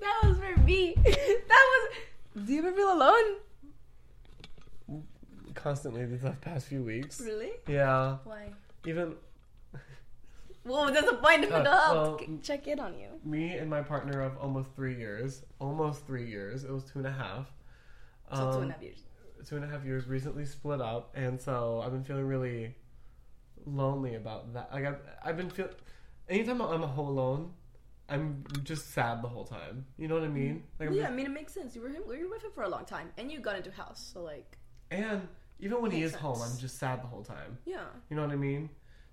That 0.00 0.20
was 0.24 0.38
for 0.38 0.60
me. 0.62 0.94
That 1.04 1.48
was. 1.48 2.46
Do 2.46 2.52
you 2.52 2.58
ever 2.60 2.72
feel 2.72 2.92
alone? 2.92 3.36
Constantly 5.54 6.04
these 6.06 6.20
past 6.42 6.66
few 6.66 6.82
weeks. 6.82 7.20
Really? 7.20 7.50
Yeah. 7.66 8.18
Why? 8.24 8.52
Even 8.86 9.14
Well, 10.66 10.92
that's 10.92 11.06
the 11.08 11.16
point 11.16 11.44
of 11.44 11.52
Uh, 11.52 11.62
health. 11.64 12.20
well, 12.20 12.38
Check 12.42 12.66
in 12.66 12.80
on 12.80 12.98
you. 12.98 13.08
me 13.24 13.56
and 13.56 13.70
my 13.70 13.82
partner 13.82 14.20
of 14.20 14.36
almost 14.38 14.68
three 14.74 14.96
years, 14.96 15.42
almost 15.60 16.06
three 16.06 16.26
years. 16.28 16.64
It 16.64 16.70
was 16.72 16.84
two 16.84 16.98
and 16.98 17.06
a 17.06 17.12
half. 17.12 17.46
So 18.34 18.36
two 18.36 18.42
Um, 18.42 18.62
and 18.62 18.70
a 18.70 18.74
half 18.74 18.82
years. 18.82 19.02
two 19.48 19.56
and 19.56 19.64
a 19.64 19.68
half 19.68 19.84
years 19.84 20.06
recently 20.08 20.44
split 20.44 20.80
up 20.80 21.12
and 21.14 21.40
so 21.40 21.80
i've 21.84 21.92
been 21.92 22.02
feeling 22.02 22.26
really 22.26 22.74
lonely 23.64 24.14
about 24.16 24.52
that 24.54 24.72
like 24.72 24.84
i've, 24.84 24.98
I've 25.24 25.36
been 25.36 25.50
feel 25.50 25.68
anytime 26.28 26.60
i'm 26.60 26.82
home 26.82 27.08
alone 27.08 27.52
i'm 28.08 28.44
just 28.64 28.90
sad 28.90 29.22
the 29.22 29.28
whole 29.28 29.44
time 29.44 29.86
you 29.98 30.08
know 30.08 30.14
what 30.16 30.24
i 30.24 30.28
mean 30.28 30.64
like 30.80 30.88
I'm 30.88 30.94
yeah, 30.94 31.02
just- 31.02 31.12
I 31.12 31.14
mean 31.16 31.26
it 31.26 31.30
makes 31.40 31.52
sense. 31.52 31.76
You 31.76 31.82
were 31.82 31.88
him. 31.90 32.02
You 32.10 32.24
were 32.28 32.34
with 32.34 32.42
him 32.44 32.50
for 32.54 32.64
a 32.64 32.68
long 32.68 32.84
time, 32.84 33.12
and 33.18 33.30
you 33.30 33.38
got 33.40 33.54
into 33.56 33.70
house. 33.70 34.10
So 34.12 34.22
like, 34.22 34.58
and 34.90 35.28
even 35.60 35.80
when 35.82 35.90
he 35.92 36.00
Makes 36.00 36.14
is 36.14 36.20
home 36.20 36.36
sense. 36.36 36.54
i'm 36.54 36.58
just 36.60 36.78
sad 36.78 37.02
the 37.02 37.06
whole 37.06 37.22
time 37.22 37.58
yeah. 37.64 37.84
you 38.10 38.16
know 38.16 38.22
what 38.22 38.32
i 38.32 38.36
mean 38.36 38.68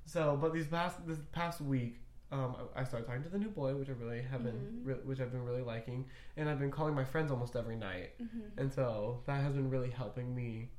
so 0.06 0.38
but 0.40 0.54
these 0.54 0.68
past 0.68 1.06
this 1.08 1.20
past 1.32 1.62
week 1.62 2.00
um, 2.32 2.56
I 2.76 2.84
started 2.84 3.06
talking 3.06 3.22
to 3.24 3.30
the 3.30 3.38
new 3.38 3.50
boy, 3.50 3.76
which 3.76 3.90
I 3.90 3.92
really 3.92 4.24
have 4.24 4.44
been, 4.44 4.54
Mm-hmm. 4.56 4.88
re- 4.88 4.96
which 5.04 5.20
I've 5.20 5.32
been 5.32 5.46
really 5.46 5.62
liking, 5.62 6.06
and 6.36 6.50
I've 6.50 6.58
been 6.58 6.72
calling 6.72 6.96
my 6.96 7.04
friends 7.04 7.30
almost 7.30 7.56
every 7.56 7.76
night, 7.76 8.14
Mm-hmm. 8.20 8.60
and 8.60 8.74
so 8.74 9.22
that 9.28 9.42
has 9.44 9.54
been 9.54 9.70
really 9.70 9.92
helping 9.92 10.34
me 10.34 10.70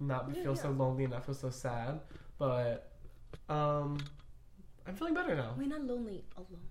not 0.00 0.28
Yeah, 0.34 0.42
feel 0.42 0.56
so 0.56 0.70
lonely 0.70 1.04
and 1.04 1.12
not 1.12 1.24
feel 1.24 1.36
so 1.36 1.50
sad. 1.50 2.00
But 2.38 2.90
um, 3.48 3.98
I'm 4.88 4.96
feeling 4.96 5.14
better 5.14 5.36
now. 5.36 5.54
We're 5.56 5.68
not 5.68 5.84
lonely 5.84 6.24
alone. 6.36 6.66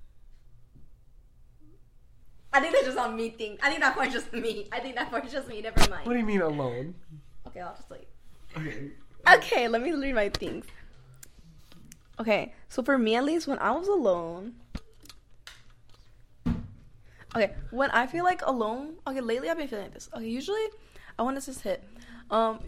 I 2.51 2.59
think 2.59 2.73
that's 2.73 2.85
just 2.85 2.97
on 2.97 3.15
me 3.15 3.29
thing. 3.29 3.57
I 3.63 3.69
think 3.69 3.81
that 3.81 3.95
part's 3.95 4.13
just 4.13 4.31
me. 4.33 4.67
I 4.73 4.79
think 4.81 4.95
that 4.95 5.09
part's 5.09 5.31
just 5.31 5.47
me. 5.47 5.61
Never 5.61 5.79
mind. 5.89 6.05
What 6.05 6.13
do 6.13 6.19
you 6.19 6.25
mean 6.25 6.41
alone? 6.41 6.95
Okay, 7.47 7.61
I'll 7.61 7.75
just 7.75 7.89
like. 7.89 8.07
Okay. 8.57 8.91
Okay, 9.27 9.67
let 9.67 9.81
me 9.81 9.91
read 9.93 10.15
my 10.15 10.29
things. 10.29 10.65
Okay, 12.19 12.53
so 12.69 12.81
for 12.81 12.97
me 12.97 13.15
at 13.15 13.23
least, 13.23 13.47
when 13.47 13.59
I 13.59 13.71
was 13.71 13.87
alone. 13.87 14.53
Okay, 17.35 17.53
when 17.71 17.91
I 17.91 18.07
feel 18.07 18.23
like 18.23 18.41
alone. 18.43 18.95
Okay, 19.05 19.19
lately 19.19 19.49
I've 19.49 19.57
been 19.57 19.67
feeling 19.67 19.85
like 19.85 19.93
this. 19.93 20.09
Okay, 20.15 20.27
usually 20.27 20.63
I 21.19 21.23
want 21.23 21.39
to 21.39 21.45
just 21.45 21.61
hit. 21.61 21.83
Um, 22.31 22.59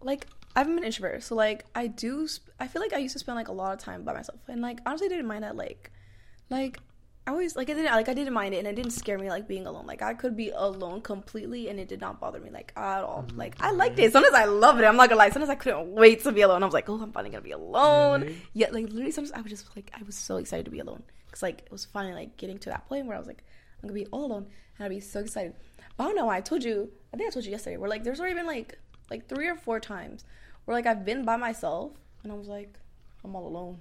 like 0.00 0.26
I've 0.56 0.66
been 0.66 0.78
an 0.78 0.84
introvert, 0.84 1.22
so 1.22 1.34
like 1.36 1.64
I 1.74 1.86
do. 1.86 2.26
Sp- 2.26 2.50
I 2.58 2.66
feel 2.66 2.82
like 2.82 2.92
I 2.92 2.98
used 2.98 3.12
to 3.12 3.18
spend 3.20 3.36
like 3.36 3.48
a 3.48 3.52
lot 3.52 3.72
of 3.72 3.78
time 3.78 4.02
by 4.02 4.14
myself, 4.14 4.40
and 4.48 4.60
like 4.60 4.80
honestly, 4.84 5.06
I 5.06 5.10
didn't 5.10 5.26
mind 5.26 5.44
that. 5.44 5.56
Like, 5.56 5.92
like 6.50 6.78
I 7.26 7.32
always 7.32 7.56
like 7.56 7.68
I 7.68 7.74
didn't 7.74 7.92
like 7.92 8.08
I 8.08 8.14
didn't 8.14 8.34
mind 8.34 8.54
it, 8.54 8.58
and 8.58 8.68
it 8.68 8.76
didn't 8.76 8.92
scare 8.92 9.18
me 9.18 9.28
like 9.28 9.48
being 9.48 9.66
alone. 9.66 9.84
Like 9.86 10.00
I 10.00 10.14
could 10.14 10.36
be 10.36 10.50
alone 10.50 11.00
completely, 11.00 11.68
and 11.68 11.80
it 11.80 11.88
did 11.88 12.00
not 12.00 12.20
bother 12.20 12.38
me 12.38 12.50
like 12.50 12.72
at 12.76 13.02
all. 13.02 13.24
Mm-hmm. 13.26 13.36
Like 13.36 13.56
I 13.60 13.72
liked 13.72 13.98
it. 13.98 14.12
Sometimes 14.12 14.34
I 14.34 14.44
loved 14.44 14.80
it. 14.80 14.84
I'm 14.84 14.96
not 14.96 15.08
gonna 15.08 15.18
lie. 15.18 15.30
Sometimes 15.30 15.50
I 15.50 15.56
couldn't 15.56 15.92
wait 15.92 16.22
to 16.22 16.30
be 16.30 16.42
alone. 16.42 16.62
I 16.62 16.66
was 16.66 16.74
like, 16.74 16.88
oh, 16.88 17.00
I'm 17.00 17.10
finally 17.10 17.30
gonna 17.30 17.42
be 17.42 17.50
alone. 17.50 18.22
Really? 18.22 18.42
Yeah, 18.52 18.68
like 18.70 18.84
literally, 18.84 19.10
sometimes 19.10 19.32
I 19.32 19.40
was 19.40 19.50
just 19.50 19.74
like 19.74 19.90
I 19.98 20.02
was 20.04 20.14
so 20.14 20.36
excited 20.36 20.66
to 20.66 20.70
be 20.70 20.78
alone 20.78 21.02
because 21.26 21.42
like 21.42 21.62
it 21.62 21.72
was 21.72 21.84
finally 21.84 22.14
like 22.14 22.36
getting 22.36 22.58
to 22.58 22.70
that 22.70 22.88
point 22.88 23.06
where 23.06 23.16
I 23.16 23.18
was 23.18 23.26
like 23.26 23.42
I'm 23.82 23.88
gonna 23.88 24.00
be 24.00 24.06
all 24.12 24.26
alone, 24.26 24.46
and 24.78 24.86
I'd 24.86 24.90
be 24.90 25.00
so 25.00 25.20
excited. 25.20 25.54
But 25.96 26.04
I 26.04 26.06
don't 26.06 26.16
know 26.16 26.26
why. 26.26 26.36
I 26.36 26.40
told 26.40 26.62
you. 26.62 26.90
I 27.12 27.16
think 27.16 27.28
I 27.28 27.32
told 27.32 27.44
you 27.44 27.50
yesterday. 27.50 27.76
Where 27.76 27.90
like 27.90 28.04
there's 28.04 28.20
already 28.20 28.36
been 28.36 28.46
like 28.46 28.78
like 29.10 29.28
three 29.28 29.48
or 29.48 29.56
four 29.56 29.80
times 29.80 30.24
where 30.64 30.76
like 30.76 30.86
I've 30.86 31.04
been 31.04 31.24
by 31.24 31.36
myself. 31.36 31.92
and 32.22 32.30
I 32.30 32.36
was 32.36 32.48
like, 32.48 32.78
I'm 33.24 33.34
all 33.34 33.46
alone. 33.46 33.80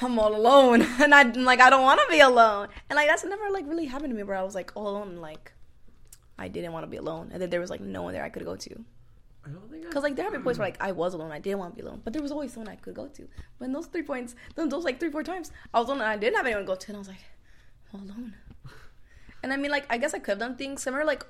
I'm 0.00 0.18
all 0.18 0.34
alone, 0.34 0.82
and 1.00 1.14
I'm 1.14 1.32
like, 1.44 1.60
I 1.60 1.70
don't 1.70 1.82
want 1.82 2.00
to 2.00 2.06
be 2.10 2.20
alone, 2.20 2.68
and 2.88 2.96
like 2.96 3.08
that's 3.08 3.24
never 3.24 3.50
like 3.50 3.66
really 3.68 3.86
happened 3.86 4.10
to 4.10 4.16
me 4.16 4.22
where 4.22 4.36
I 4.36 4.42
was 4.42 4.54
like 4.54 4.72
all 4.74 4.88
alone, 4.88 5.08
and 5.10 5.20
like 5.20 5.52
I 6.38 6.48
didn't 6.48 6.72
want 6.72 6.84
to 6.84 6.90
be 6.90 6.96
alone, 6.96 7.30
and 7.32 7.40
then 7.40 7.50
there 7.50 7.60
was 7.60 7.70
like 7.70 7.80
no 7.80 8.02
one 8.02 8.14
there 8.14 8.24
I 8.24 8.28
could 8.28 8.44
go 8.44 8.56
to. 8.56 8.84
I 9.44 9.48
don't 9.50 9.68
think 9.70 9.84
Because 9.86 10.02
like 10.02 10.14
there 10.14 10.24
have 10.24 10.32
been 10.32 10.42
points 10.42 10.58
where 10.58 10.68
like 10.68 10.80
I 10.80 10.92
was 11.02 11.14
alone, 11.14 11.32
I 11.32 11.38
didn't 11.38 11.58
want 11.58 11.76
to 11.76 11.82
be 11.82 11.86
alone, 11.86 12.00
but 12.04 12.12
there 12.12 12.22
was 12.22 12.32
always 12.32 12.52
someone 12.52 12.72
I 12.72 12.76
could 12.76 12.94
go 12.94 13.08
to. 13.08 13.28
But 13.58 13.66
in 13.66 13.72
those 13.72 13.86
three 13.86 14.02
points, 14.02 14.34
then 14.54 14.68
those 14.68 14.84
like 14.84 15.00
three 15.00 15.10
four 15.10 15.22
times, 15.22 15.50
I 15.74 15.80
was 15.80 15.88
alone 15.88 16.00
and 16.00 16.08
I 16.08 16.16
didn't 16.16 16.36
have 16.36 16.46
anyone 16.46 16.64
to 16.64 16.66
go 16.66 16.74
to, 16.74 16.86
and 16.88 16.96
I 16.96 16.98
was 16.98 17.08
like, 17.08 17.24
I'm 17.92 18.00
all 18.00 18.06
alone. 18.06 18.34
and 19.42 19.52
I 19.52 19.56
mean, 19.56 19.70
like 19.70 19.86
I 19.90 19.98
guess 19.98 20.14
I 20.14 20.18
could 20.18 20.32
have 20.32 20.38
done 20.38 20.56
things. 20.56 20.82
similar, 20.82 21.04
like 21.04 21.26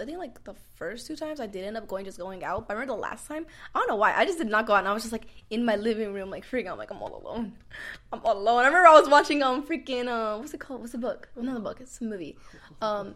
I 0.00 0.04
think 0.06 0.18
like 0.18 0.42
the 0.44 0.54
first 0.76 1.06
two 1.06 1.16
times 1.16 1.40
I 1.40 1.46
did 1.46 1.64
end 1.64 1.76
up 1.76 1.86
going 1.86 2.04
just 2.04 2.18
going 2.18 2.42
out. 2.44 2.66
But 2.66 2.74
I 2.74 2.80
remember 2.80 2.94
the 2.94 3.00
last 3.00 3.26
time 3.26 3.46
I 3.74 3.78
don't 3.78 3.88
know 3.88 3.96
why 3.96 4.14
I 4.14 4.24
just 4.24 4.38
did 4.38 4.48
not 4.48 4.66
go 4.66 4.74
out, 4.74 4.80
and 4.80 4.88
I 4.88 4.92
was 4.92 5.02
just 5.02 5.12
like 5.12 5.26
in 5.50 5.64
my 5.64 5.76
living 5.76 6.12
room 6.12 6.30
like 6.30 6.44
freaking 6.44 6.66
out, 6.66 6.78
like 6.78 6.90
I'm 6.90 7.02
all 7.02 7.20
alone. 7.22 7.52
I'm 8.12 8.20
all 8.24 8.38
alone. 8.38 8.64
I 8.64 8.66
remember 8.66 8.88
I 8.88 8.98
was 8.98 9.08
watching 9.08 9.42
um 9.42 9.66
freaking 9.66 10.08
uh 10.08 10.38
what's 10.38 10.54
it 10.54 10.60
called? 10.60 10.80
What's 10.80 10.92
the 10.92 10.98
book? 10.98 11.28
Well, 11.34 11.44
not 11.44 11.54
the 11.54 11.60
book. 11.60 11.80
It's 11.80 12.00
a 12.00 12.04
movie. 12.04 12.36
Um, 12.80 13.14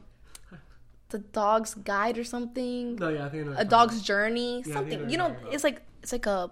the 1.11 1.19
Dog's 1.19 1.75
Guide 1.75 2.19
or 2.19 2.25
something 2.25 2.97
no, 2.97 3.09
yeah, 3.09 3.27
I 3.27 3.29
think 3.29 3.43
I 3.43 3.45
know 3.47 3.53
what 3.53 3.61
a 3.61 3.65
dog's 3.65 4.03
journey, 4.03 4.57
Yeah, 4.57 4.61
I 4.61 4.63
think 4.63 4.77
I 4.77 4.81
something. 4.81 5.11
You 5.11 5.19
know, 5.19 5.37
it's 5.51 5.65
like 5.65 5.83
it's 6.03 6.13
like 6.13 6.27
a 6.27 6.51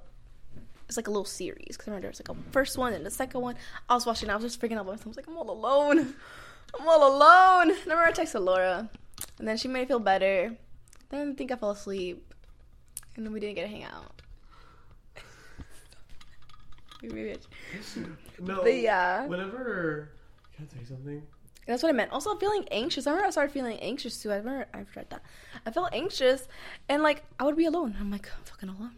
it's 0.88 0.96
like 0.98 1.08
a 1.08 1.10
little 1.10 1.24
series. 1.24 1.76
Because 1.76 1.88
I 1.88 1.90
remember, 1.92 2.08
there's 2.08 2.20
like 2.20 2.36
a 2.36 2.52
first 2.52 2.76
one 2.76 2.92
and 2.92 3.04
the 3.04 3.10
second 3.10 3.40
one. 3.40 3.56
I 3.88 3.94
was 3.94 4.04
watching. 4.04 4.28
I 4.28 4.36
was 4.36 4.44
just 4.44 4.60
freaking 4.60 4.76
out. 4.76 4.86
I 4.86 4.90
was 4.90 5.16
like, 5.16 5.26
I'm 5.26 5.36
all 5.36 5.50
alone. 5.50 6.14
I'm 6.78 6.88
all 6.88 7.16
alone. 7.16 7.70
And 7.70 7.78
I 7.78 7.82
remember 7.82 8.04
I 8.04 8.12
texted 8.12 8.44
Laura, 8.44 8.90
and 9.38 9.48
then 9.48 9.56
she 9.56 9.68
made 9.68 9.80
me 9.80 9.86
feel 9.86 9.98
better. 9.98 10.56
Then 11.10 11.30
I 11.30 11.34
think 11.34 11.52
I 11.52 11.56
fell 11.56 11.70
asleep, 11.70 12.34
and 13.16 13.24
then 13.24 13.32
we 13.32 13.40
didn't 13.40 13.56
get 13.56 13.62
to 13.62 13.68
hang 13.68 13.84
out. 13.84 14.22
No. 18.40 18.62
But 18.62 18.76
yeah. 18.76 19.26
Whenever. 19.26 20.10
Can 20.56 20.66
I 20.68 20.78
say 20.78 20.84
something? 20.84 21.22
That's 21.66 21.82
what 21.82 21.90
I 21.90 21.92
meant. 21.92 22.10
Also, 22.10 22.34
feeling 22.36 22.66
anxious. 22.70 23.06
I 23.06 23.10
remember 23.10 23.28
I 23.28 23.30
started 23.30 23.52
feeling 23.52 23.78
anxious 23.78 24.20
too. 24.20 24.32
I 24.32 24.36
remember 24.36 24.66
I 24.74 24.84
read 24.96 25.10
that. 25.10 25.22
I 25.64 25.70
felt 25.70 25.90
anxious, 25.92 26.48
and 26.88 27.02
like 27.02 27.22
I 27.38 27.44
would 27.44 27.56
be 27.56 27.66
alone. 27.66 27.96
I'm 28.00 28.10
like 28.10 28.28
I'm 28.36 28.44
fucking 28.44 28.68
alone. 28.68 28.96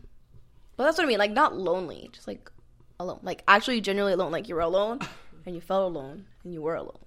But 0.77 0.85
that's 0.85 0.97
what 0.97 1.05
I 1.05 1.09
mean. 1.09 1.19
Like 1.19 1.33
not 1.33 1.57
lonely, 1.57 2.09
just 2.13 2.27
like 2.27 2.51
alone. 2.99 3.21
Like 3.23 3.43
actually, 3.47 3.81
genuinely 3.83 4.15
alone. 4.15 4.33
Like 4.33 4.49
you 4.49 4.55
were 4.55 4.63
alone, 4.63 5.01
and 5.45 5.55
you 5.55 5.61
felt 5.61 5.95
alone, 5.95 6.25
and 6.43 6.55
you 6.55 6.63
were 6.63 6.75
alone. 6.75 6.99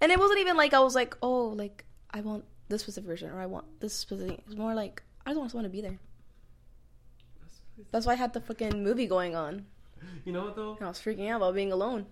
And 0.00 0.12
it 0.12 0.18
wasn't 0.18 0.40
even 0.40 0.56
like 0.56 0.74
I 0.74 0.80
was 0.80 0.94
like, 0.94 1.16
oh, 1.22 1.48
like 1.48 1.84
I 2.10 2.20
want 2.20 2.44
this 2.68 2.82
specific 2.82 3.08
version 3.08 3.30
or 3.30 3.40
I 3.40 3.46
want 3.46 3.66
this 3.80 3.94
specific. 3.94 4.40
It's 4.46 4.56
more 4.56 4.74
like 4.74 5.02
I 5.26 5.30
just 5.30 5.38
want 5.38 5.50
someone 5.50 5.64
to 5.64 5.70
be 5.70 5.80
there. 5.80 5.98
That's 7.90 8.06
why 8.06 8.12
I 8.12 8.16
had 8.16 8.32
the 8.32 8.40
fucking 8.40 8.82
movie 8.82 9.06
going 9.06 9.34
on. 9.34 9.66
You 10.24 10.32
know 10.32 10.44
what 10.44 10.56
though? 10.56 10.78
I 10.80 10.88
was 10.88 10.98
freaking 10.98 11.28
out 11.30 11.36
about 11.38 11.54
being 11.54 11.72
alone. 11.72 12.06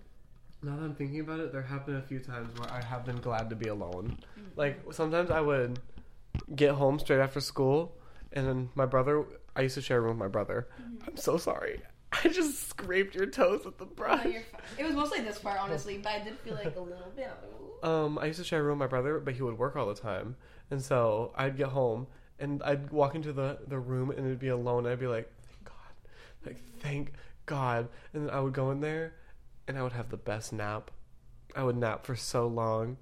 Now 0.61 0.75
that 0.77 0.83
I'm 0.83 0.95
thinking 0.95 1.19
about 1.19 1.39
it, 1.39 1.51
there 1.51 1.61
have 1.61 1.85
been 1.85 1.95
a 1.95 2.01
few 2.01 2.19
times 2.19 2.57
where 2.57 2.71
I 2.71 2.81
have 2.81 3.05
been 3.05 3.19
glad 3.19 3.49
to 3.49 3.55
be 3.55 3.67
alone. 3.67 4.17
Like 4.55 4.81
sometimes 4.91 5.29
I 5.29 5.41
would 5.41 5.79
get 6.55 6.71
home 6.71 6.99
straight 6.99 7.19
after 7.19 7.39
school, 7.39 7.95
and 8.31 8.47
then 8.47 8.69
my 8.75 8.85
brother. 8.85 9.25
I 9.55 9.61
used 9.61 9.75
to 9.75 9.81
share 9.81 9.99
a 9.99 10.01
room 10.01 10.17
with 10.17 10.17
my 10.17 10.27
brother. 10.27 10.67
Mm-hmm. 10.81 11.09
I'm 11.09 11.17
so 11.17 11.37
sorry. 11.37 11.81
I 12.23 12.27
just 12.29 12.69
scraped 12.69 13.15
your 13.15 13.25
toes 13.27 13.65
with 13.65 13.77
the 13.77 13.85
brush. 13.85 14.25
It 14.77 14.83
was 14.85 14.95
mostly 14.95 15.21
this 15.21 15.39
part, 15.39 15.59
honestly, 15.59 15.97
but 15.97 16.11
I 16.11 16.19
did 16.19 16.37
feel 16.39 16.55
like 16.55 16.75
a 16.75 16.79
little 16.79 17.11
bit. 17.15 17.31
Um, 17.81 18.17
I 18.17 18.25
used 18.27 18.39
to 18.39 18.45
share 18.45 18.59
a 18.59 18.63
room 18.63 18.79
with 18.79 18.85
my 18.85 18.89
brother, 18.89 19.19
but 19.19 19.33
he 19.33 19.41
would 19.41 19.57
work 19.57 19.75
all 19.75 19.87
the 19.87 19.95
time, 19.99 20.35
and 20.71 20.81
so 20.81 21.33
I'd 21.35 21.57
get 21.57 21.67
home 21.69 22.07
and 22.39 22.63
I'd 22.63 22.91
walk 22.91 23.13
into 23.15 23.31
the 23.33 23.59
the 23.67 23.77
room 23.79 24.09
and 24.09 24.19
it'd 24.19 24.39
be 24.39 24.47
alone. 24.49 24.87
I'd 24.87 24.99
be 24.99 25.07
like, 25.07 25.29
thank 25.47 25.63
God, 25.65 26.45
like 26.45 26.57
thank 26.79 27.11
God, 27.45 27.89
and 28.13 28.27
then 28.27 28.33
I 28.33 28.39
would 28.39 28.53
go 28.53 28.71
in 28.71 28.79
there, 28.79 29.13
and 29.67 29.77
I 29.77 29.83
would 29.83 29.91
have 29.93 30.09
the 30.09 30.17
best 30.17 30.53
nap. 30.53 30.91
I 31.55 31.63
would 31.63 31.77
nap 31.77 32.05
for 32.05 32.15
so 32.15 32.47
long. 32.47 32.97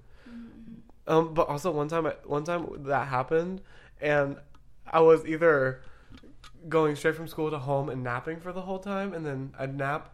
Um, 1.08 1.34
but 1.34 1.48
also 1.48 1.72
one 1.72 1.88
time, 1.88 2.06
I- 2.06 2.16
one 2.26 2.44
time 2.44 2.68
that 2.86 3.08
happened, 3.08 3.62
and 4.00 4.38
I 4.92 5.00
was 5.02 5.26
either 5.26 5.82
going 6.70 6.96
straight 6.96 7.16
from 7.16 7.28
school 7.28 7.50
to 7.52 7.60
home 7.60 7.90
and 7.90 8.04
napping 8.04 8.40
for 8.40 8.52
the 8.54 8.62
whole 8.62 8.80
time, 8.80 9.14
and 9.14 9.26
then 9.26 9.54
I'd 9.58 9.76
nap, 9.76 10.14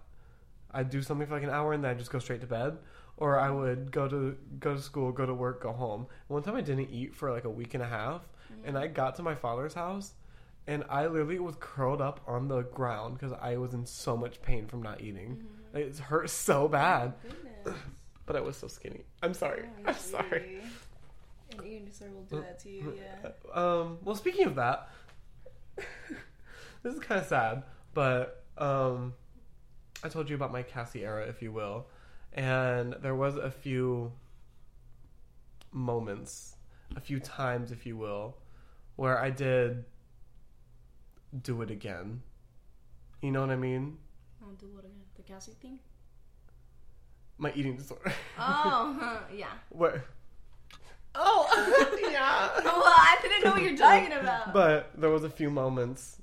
I'd 0.71 0.89
do 0.89 1.01
something 1.01 1.27
for 1.27 1.33
like 1.33 1.43
an 1.43 1.49
hour, 1.49 1.73
and 1.73 1.83
then 1.83 1.91
I'd 1.91 1.99
just 1.99 2.11
go 2.11 2.19
straight 2.19 2.41
to 2.41 2.47
bed, 2.47 2.77
or 3.17 3.39
I 3.39 3.49
would 3.49 3.91
go 3.91 4.07
to 4.07 4.37
go 4.59 4.75
to 4.75 4.81
school, 4.81 5.11
go 5.11 5.25
to 5.25 5.33
work, 5.33 5.63
go 5.63 5.71
home. 5.73 6.07
One 6.27 6.43
time 6.43 6.55
I 6.55 6.61
didn't 6.61 6.89
eat 6.89 7.15
for 7.15 7.31
like 7.31 7.45
a 7.45 7.49
week 7.49 7.73
and 7.73 7.83
a 7.83 7.87
half, 7.87 8.21
and 8.63 8.77
I 8.77 8.87
got 8.87 9.15
to 9.15 9.23
my 9.23 9.35
father's 9.35 9.73
house, 9.73 10.13
and 10.67 10.83
I 10.89 11.07
literally 11.07 11.39
was 11.39 11.55
curled 11.59 12.01
up 12.01 12.21
on 12.27 12.47
the 12.47 12.61
ground 12.61 13.17
because 13.17 13.35
I 13.41 13.57
was 13.57 13.73
in 13.73 13.85
so 13.85 14.17
much 14.17 14.41
pain 14.41 14.67
from 14.67 14.81
not 14.81 15.01
eating. 15.01 15.43
Like, 15.73 15.85
it 15.85 15.97
hurt 15.97 16.29
so 16.29 16.67
bad, 16.67 17.13
but 18.25 18.35
I 18.35 18.41
was 18.41 18.57
so 18.57 18.67
skinny. 18.67 19.03
I'm 19.23 19.33
sorry. 19.33 19.65
I'm 19.85 19.95
sorry. 19.95 20.61
An 21.57 21.65
eating 21.65 21.85
disorder 21.85 22.13
will 22.13 22.23
do 22.23 22.41
that 22.41 22.59
to 22.59 22.69
you, 22.69 22.93
yeah. 22.97 23.29
Um, 23.53 23.99
well, 24.03 24.15
speaking 24.15 24.45
of 24.45 24.55
that, 24.55 24.89
this 26.83 26.93
is 26.93 26.99
kind 26.99 27.19
of 27.21 27.27
sad, 27.27 27.63
but 27.93 28.43
um, 28.57 29.13
I 30.03 30.09
told 30.09 30.29
you 30.29 30.35
about 30.35 30.51
my 30.51 30.63
Cassie 30.63 31.03
era, 31.03 31.25
if 31.27 31.41
you 31.41 31.51
will, 31.51 31.87
and 32.33 32.93
there 33.01 33.15
was 33.15 33.35
a 33.35 33.51
few 33.51 34.11
moments, 35.71 36.55
a 36.95 36.99
few 36.99 37.19
times, 37.19 37.71
if 37.71 37.85
you 37.85 37.97
will, 37.97 38.37
where 38.95 39.19
I 39.19 39.29
did 39.29 39.85
do 41.41 41.61
it 41.61 41.71
again. 41.71 42.21
You 43.21 43.31
know 43.31 43.41
what 43.41 43.49
I 43.49 43.55
mean? 43.55 43.97
I'll 44.41 44.53
do 44.53 44.67
what 44.73 44.85
again? 44.85 45.01
The 45.15 45.23
Cassie 45.23 45.55
thing? 45.61 45.79
My 47.37 47.51
eating 47.55 47.75
disorder. 47.75 48.13
Oh, 48.39 49.21
yeah. 49.35 49.47
Where? 49.69 50.05
Oh, 51.15 51.97
yeah. 52.11 52.49
Well, 52.63 52.83
I 52.85 53.17
didn't 53.21 53.43
know 53.43 53.51
what 53.51 53.61
you're 53.63 53.77
talking 53.77 54.11
about. 54.11 54.53
But 54.53 54.91
there 54.95 55.09
was 55.09 55.23
a 55.23 55.29
few 55.29 55.49
moments 55.49 56.21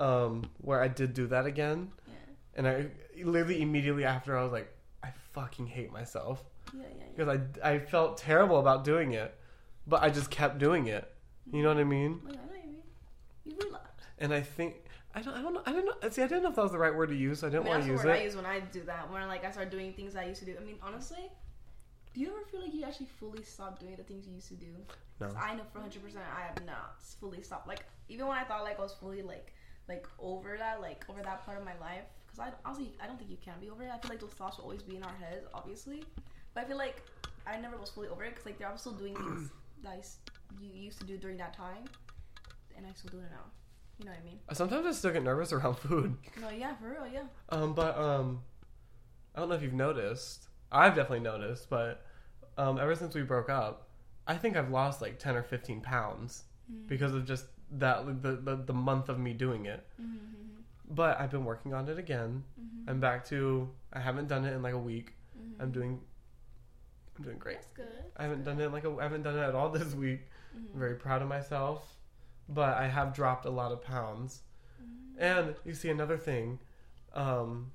um, 0.00 0.50
where 0.60 0.82
I 0.82 0.88
did 0.88 1.14
do 1.14 1.26
that 1.28 1.46
again, 1.46 1.90
yeah, 2.06 2.14
and 2.56 2.68
I 2.68 2.86
literally 3.22 3.62
immediately 3.62 4.04
after 4.04 4.36
I 4.36 4.42
was 4.42 4.52
like, 4.52 4.72
I 5.02 5.10
fucking 5.32 5.66
hate 5.66 5.92
myself 5.92 6.42
yeah, 6.74 6.82
yeah. 6.82 6.88
yeah. 6.98 7.04
because 7.16 7.58
I 7.62 7.70
I 7.74 7.78
felt 7.78 8.18
terrible 8.18 8.58
about 8.58 8.84
doing 8.84 9.12
it, 9.12 9.34
but 9.86 10.02
I 10.02 10.10
just 10.10 10.30
kept 10.30 10.58
doing 10.58 10.86
it. 10.86 11.10
You 11.52 11.62
know 11.62 11.68
what 11.68 11.78
I 11.78 11.84
mean? 11.84 12.20
Well, 12.24 12.32
I 12.32 12.36
know 12.36 12.42
what 12.48 12.64
you 12.64 12.70
mean. 12.70 12.82
You 13.44 13.56
relapse. 13.66 14.04
And 14.18 14.34
I 14.34 14.40
think 14.40 14.74
I 15.14 15.22
don't 15.22 15.34
I 15.34 15.42
don't 15.42 15.54
know 15.54 15.62
I 15.66 15.72
don't 15.72 15.84
know. 15.84 16.08
See, 16.10 16.22
I 16.22 16.26
didn't 16.26 16.42
know 16.42 16.50
if 16.50 16.56
that 16.56 16.62
was 16.62 16.72
the 16.72 16.78
right 16.78 16.94
word 16.94 17.08
to 17.08 17.16
use. 17.16 17.40
So 17.40 17.46
I 17.46 17.50
I 17.50 17.52
didn't 17.52 17.64
mean, 17.64 17.72
want 17.72 17.82
to 17.82 17.86
the 17.86 17.92
use 17.94 18.04
word 18.04 18.16
I 18.16 18.22
use 18.22 18.36
when 18.36 18.46
I 18.46 18.60
do 18.60 18.82
that. 18.84 19.10
When 19.10 19.26
like 19.28 19.44
I 19.44 19.50
start 19.50 19.70
doing 19.70 19.92
things 19.92 20.16
I 20.16 20.24
used 20.26 20.40
to 20.40 20.46
do. 20.46 20.56
I 20.60 20.64
mean, 20.64 20.76
honestly, 20.82 21.30
do 22.14 22.20
you 22.20 22.28
ever 22.28 22.44
feel 22.50 22.60
like 22.60 22.74
you 22.74 22.84
actually 22.84 23.06
fully 23.18 23.42
stopped 23.42 23.80
doing 23.80 23.96
the 23.96 24.02
things 24.02 24.26
you 24.26 24.34
used 24.34 24.48
to 24.48 24.54
do? 24.54 24.74
No. 25.20 25.28
I 25.38 25.54
know 25.54 25.62
for 25.72 25.80
hundred 25.80 26.02
percent 26.02 26.24
I 26.36 26.42
have 26.46 26.64
not 26.64 27.00
fully 27.20 27.42
stopped. 27.42 27.66
Like 27.66 27.84
even 28.08 28.26
when 28.26 28.36
I 28.36 28.44
thought 28.44 28.62
like 28.64 28.78
I 28.78 28.82
was 28.82 28.92
fully 28.92 29.22
like 29.22 29.52
like 29.88 30.06
over 30.18 30.56
that 30.58 30.80
like 30.80 31.04
over 31.08 31.22
that 31.22 31.44
part 31.44 31.58
of 31.58 31.64
my 31.64 31.76
life. 31.80 32.04
Because 32.26 32.40
I 32.40 32.68
honestly 32.68 32.92
I 33.02 33.06
don't 33.06 33.18
think 33.18 33.30
you 33.30 33.38
can 33.42 33.54
be 33.60 33.70
over 33.70 33.82
it. 33.82 33.90
I 33.92 33.98
feel 33.98 34.10
like 34.10 34.20
those 34.20 34.30
thoughts 34.30 34.58
will 34.58 34.64
always 34.64 34.82
be 34.82 34.96
in 34.96 35.02
our 35.02 35.14
heads, 35.14 35.46
obviously. 35.54 36.04
But 36.54 36.64
I 36.64 36.66
feel 36.68 36.76
like 36.76 37.02
I 37.46 37.58
never 37.58 37.76
was 37.76 37.90
fully 37.90 38.08
over 38.08 38.24
it 38.24 38.30
because 38.34 38.46
like 38.46 38.62
I 38.62 38.70
was 38.70 38.80
still 38.80 38.92
doing 38.92 39.14
things 39.16 39.50
that 39.82 39.90
I 39.90 40.00
you 40.60 40.70
used 40.72 41.00
to 41.00 41.06
do 41.06 41.16
during 41.16 41.36
that 41.38 41.54
time, 41.54 41.84
and 42.76 42.86
I 42.86 42.92
still 42.94 43.10
do 43.10 43.18
it 43.18 43.30
now. 43.30 43.44
You 43.98 44.04
know 44.04 44.12
what 44.12 44.20
I 44.20 44.24
mean? 44.24 44.38
Sometimes 44.52 44.86
I 44.86 44.92
still 44.92 45.12
get 45.12 45.24
nervous 45.24 45.52
around 45.52 45.74
food. 45.78 46.16
No, 46.40 46.50
yeah, 46.50 46.74
for 46.76 46.90
real, 46.90 47.06
yeah. 47.12 47.24
Um, 47.48 47.74
but 47.74 47.98
um, 47.98 48.40
I 49.34 49.40
don't 49.40 49.48
know 49.48 49.54
if 49.54 49.62
you've 49.62 49.72
noticed. 49.72 50.48
I've 50.70 50.94
definitely 50.94 51.20
noticed, 51.20 51.68
but 51.70 52.04
um, 52.56 52.78
ever 52.78 52.94
since 52.94 53.14
we 53.14 53.22
broke 53.22 53.48
up, 53.48 53.88
I 54.26 54.36
think 54.36 54.56
I've 54.56 54.70
lost 54.70 55.00
like 55.00 55.18
ten 55.18 55.36
or 55.36 55.42
fifteen 55.42 55.80
pounds 55.80 56.44
because 56.86 57.14
of 57.14 57.24
just 57.26 57.46
that 57.72 58.22
the, 58.22 58.32
the 58.36 58.56
the 58.56 58.72
month 58.72 59.08
of 59.08 59.18
me 59.18 59.32
doing 59.32 59.66
it. 59.66 59.86
Mm-hmm, 60.00 60.16
mm-hmm. 60.16 60.94
But 60.94 61.20
I've 61.20 61.30
been 61.30 61.44
working 61.44 61.74
on 61.74 61.88
it 61.88 61.98
again. 61.98 62.44
Mm-hmm. 62.60 62.90
I'm 62.90 63.00
back 63.00 63.26
to. 63.26 63.68
I 63.92 64.00
haven't 64.00 64.28
done 64.28 64.44
it 64.44 64.54
in 64.54 64.62
like 64.62 64.74
a 64.74 64.78
week. 64.78 65.12
I'm 65.60 65.70
doing. 65.70 66.00
I'm 67.16 67.24
doing 67.24 67.38
great. 67.38 67.56
That's 67.56 67.66
good. 67.74 68.04
I 68.16 68.22
haven't 68.22 68.44
done 68.44 68.60
it 68.60 68.72
like 68.72 68.84
a, 68.84 68.96
I 68.98 69.02
haven't 69.02 69.22
done 69.22 69.36
it 69.36 69.42
at 69.42 69.54
all 69.54 69.68
this 69.78 69.94
week. 69.94 70.20
I'm 70.54 70.78
very 70.78 70.94
proud 70.94 71.22
of 71.22 71.28
myself, 71.28 71.96
but 72.48 72.76
I 72.76 72.88
have 72.88 73.14
dropped 73.14 73.44
a 73.44 73.50
lot 73.50 73.72
of 73.72 73.82
pounds. 73.82 74.42
And 75.18 75.56
you 75.64 75.74
see 75.74 75.90
another 75.90 76.16
thing, 76.16 76.60
um, 77.12 77.72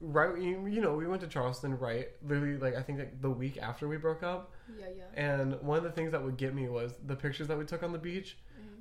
right? 0.00 0.36
You, 0.36 0.66
you 0.66 0.80
know, 0.80 0.94
we 0.94 1.06
went 1.06 1.22
to 1.22 1.28
Charleston, 1.28 1.78
right? 1.78 2.08
Literally, 2.26 2.56
like 2.56 2.74
I 2.74 2.82
think 2.82 2.98
like 2.98 3.22
the 3.22 3.30
week 3.30 3.56
after 3.58 3.86
we 3.86 3.98
broke 3.98 4.24
up. 4.24 4.52
Yeah, 4.78 4.86
yeah. 4.96 5.04
And 5.14 5.60
one 5.62 5.78
of 5.78 5.84
the 5.84 5.92
things 5.92 6.10
that 6.10 6.22
would 6.22 6.36
get 6.36 6.54
me 6.54 6.68
was 6.68 6.94
the 7.06 7.14
pictures 7.14 7.46
that 7.48 7.56
we 7.56 7.64
took 7.64 7.84
on 7.84 7.92
the 7.92 7.98
beach. 7.98 8.36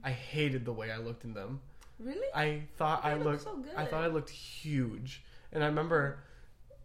I 0.07 0.11
hated 0.11 0.63
the 0.63 0.71
way 0.71 0.89
I 0.89 0.97
looked 0.97 1.25
in 1.25 1.33
them. 1.33 1.59
Really? 1.99 2.27
I 2.33 2.61
thought 2.77 3.03
They 3.03 3.09
I 3.09 3.15
looked. 3.15 3.43
so 3.43 3.57
good. 3.57 3.73
I 3.75 3.83
thought 3.85 4.03
I 4.03 4.07
looked 4.07 4.29
huge, 4.29 5.23
and 5.51 5.63
I 5.63 5.67
remember, 5.67 6.19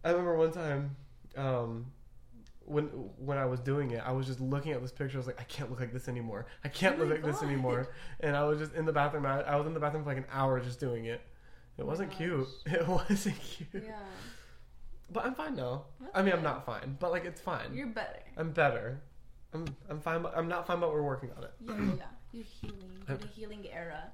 I 0.03 0.09
remember 0.09 0.35
one 0.35 0.51
time, 0.51 0.95
um, 1.37 1.85
when 2.65 2.85
when 3.17 3.37
I 3.37 3.45
was 3.45 3.59
doing 3.61 3.91
it, 3.91 4.01
I 4.05 4.11
was 4.11 4.25
just 4.27 4.41
looking 4.41 4.71
at 4.73 4.81
this 4.81 4.91
picture. 4.91 5.17
I 5.17 5.19
was 5.19 5.27
like, 5.27 5.39
I 5.39 5.43
can't 5.45 5.69
look 5.69 5.79
like 5.79 5.93
this 5.93 6.07
anymore. 6.09 6.47
I 6.65 6.67
can't 6.67 6.95
Oh 6.99 7.03
look 7.03 7.11
like 7.11 7.23
this 7.23 7.41
anymore. 7.43 7.89
And 8.19 8.35
I 8.35 8.43
was 8.43 8.59
just 8.59 8.73
in 8.73 8.85
the 8.85 8.93
bathroom. 8.93 9.25
I, 9.25 9.41
I 9.41 9.55
was 9.55 9.67
in 9.67 9.73
the 9.73 9.79
bathroom 9.79 10.03
for 10.03 10.09
like 10.09 10.17
an 10.17 10.25
hour 10.31 10.59
just 10.59 10.79
doing 10.79 11.05
it. 11.05 11.21
It 11.77 11.83
Oh 11.83 11.85
wasn't 11.85 12.11
cute. 12.11 12.47
It 12.65 12.87
wasn't 12.87 13.39
cute. 13.39 13.83
Yeah. 13.85 13.99
But 15.11 15.25
I'm 15.25 15.35
fine 15.35 15.55
now. 15.55 15.85
That's 16.01 16.11
I 16.17 16.21
mean, 16.23 16.33
I'm 16.33 16.43
not 16.43 16.65
fine, 16.65 16.97
but 16.99 17.11
like 17.11 17.25
it's 17.25 17.41
fine. 17.41 17.73
You're 17.73 17.87
better. 17.87 18.19
I'm 18.37 18.51
better. 18.51 19.01
I'm 19.53 19.65
I'm 19.89 19.99
fine. 20.01 20.21
But, 20.23 20.33
I'm 20.37 20.47
not 20.47 20.65
fine, 20.67 20.79
but 20.79 20.91
we're 20.91 21.03
working 21.03 21.29
on 21.37 21.43
it. 21.43 21.53
Yeah, 21.61 21.75
yeah. 21.97 22.05
You're 22.33 22.43
healing. 22.61 23.03
You're 23.07 23.17
the 23.17 23.27
healing 23.27 23.65
era. 23.71 24.11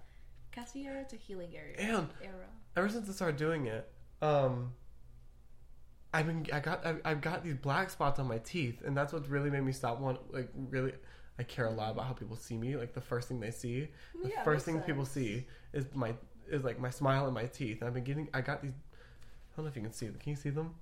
Cassie 0.52 0.86
era 0.86 1.04
to 1.06 1.16
healing 1.16 1.52
era. 1.56 1.74
And 1.78 2.08
Era. 2.22 2.46
ever 2.76 2.90
since 2.90 3.10
I 3.10 3.14
started 3.14 3.38
doing 3.38 3.68
it, 3.68 3.90
um, 4.22 4.74
I've 6.14 6.28
been 6.28 6.46
I 6.52 6.60
got 6.60 6.86
I've, 6.86 7.02
I've 7.06 7.22
got 7.22 7.44
these 7.44 7.56
black 7.56 7.90
spots 7.90 8.20
on 8.20 8.28
my 8.28 8.40
teeth, 8.40 8.82
and 8.86 8.96
that's 8.98 9.14
what's 9.14 9.30
really 9.30 9.50
made 9.50 9.64
me 9.64 9.72
stop 9.72 10.00
want 10.00 10.20
like 10.34 10.50
really. 10.70 10.94
I 11.38 11.44
care 11.44 11.68
a 11.68 11.72
lot 11.72 11.92
about 11.92 12.06
how 12.06 12.12
people 12.12 12.36
see 12.36 12.58
me. 12.58 12.76
Like 12.76 12.94
the 12.94 13.00
first 13.00 13.30
thing 13.30 13.40
they 13.40 13.52
see, 13.52 13.88
the 14.22 14.28
Yeah, 14.28 14.44
first 14.44 14.66
thing 14.66 14.76
makes 14.76 14.88
people 14.88 15.06
see 15.06 15.46
is 15.72 15.86
my 15.94 16.14
is 16.52 16.66
like 16.66 16.80
my 16.80 16.90
smile 16.90 17.26
and 17.26 17.34
my 17.34 17.46
teeth. 17.46 17.80
And 17.80 17.88
I've 17.88 17.94
been 17.94 18.04
getting. 18.04 18.28
I 18.34 18.42
got 18.42 18.62
these. 18.62 18.74
I 18.74 19.56
don't 19.56 19.66
know 19.66 19.70
if 19.70 19.76
you 19.78 19.84
can 19.84 19.94
see 19.94 20.08
them. 20.08 20.18
Can 20.20 20.32
you 20.32 20.36
see 20.36 20.50
them? 20.50 20.76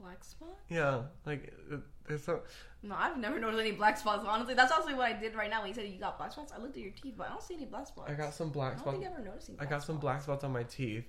Black 0.00 0.22
spot? 0.24 0.56
Yeah, 0.68 1.02
like 1.24 1.52
it- 1.70 1.80
it's 2.08 2.24
so. 2.24 2.42
No, 2.82 2.94
I've 2.96 3.16
never 3.18 3.40
noticed 3.40 3.60
any 3.60 3.72
black 3.72 3.96
spots. 3.98 4.24
Honestly, 4.26 4.54
that's 4.54 4.70
honestly 4.72 4.94
what 4.94 5.06
I 5.08 5.12
did 5.14 5.34
right 5.34 5.50
now 5.50 5.60
when 5.60 5.68
you 5.68 5.74
said 5.74 5.88
you 5.88 5.98
got 5.98 6.18
black 6.18 6.30
spots. 6.32 6.52
I 6.56 6.60
looked 6.60 6.76
at 6.76 6.82
your 6.82 6.92
teeth, 6.92 7.14
but 7.18 7.26
I 7.26 7.30
don't 7.30 7.42
see 7.42 7.54
any 7.54 7.64
black 7.66 7.86
spots. 7.88 8.10
I 8.10 8.14
got 8.14 8.32
some 8.34 8.48
I 8.48 8.52
black 8.52 8.70
don't 8.74 8.80
spots. 8.80 8.96
think 8.98 9.08
I 9.08 9.12
ever 9.14 9.24
noticed 9.24 9.50
I 9.58 9.64
got 9.64 9.82
some 9.82 9.96
spots. 9.96 10.00
black 10.02 10.22
spots 10.22 10.44
on 10.44 10.52
my 10.52 10.62
teeth, 10.64 11.04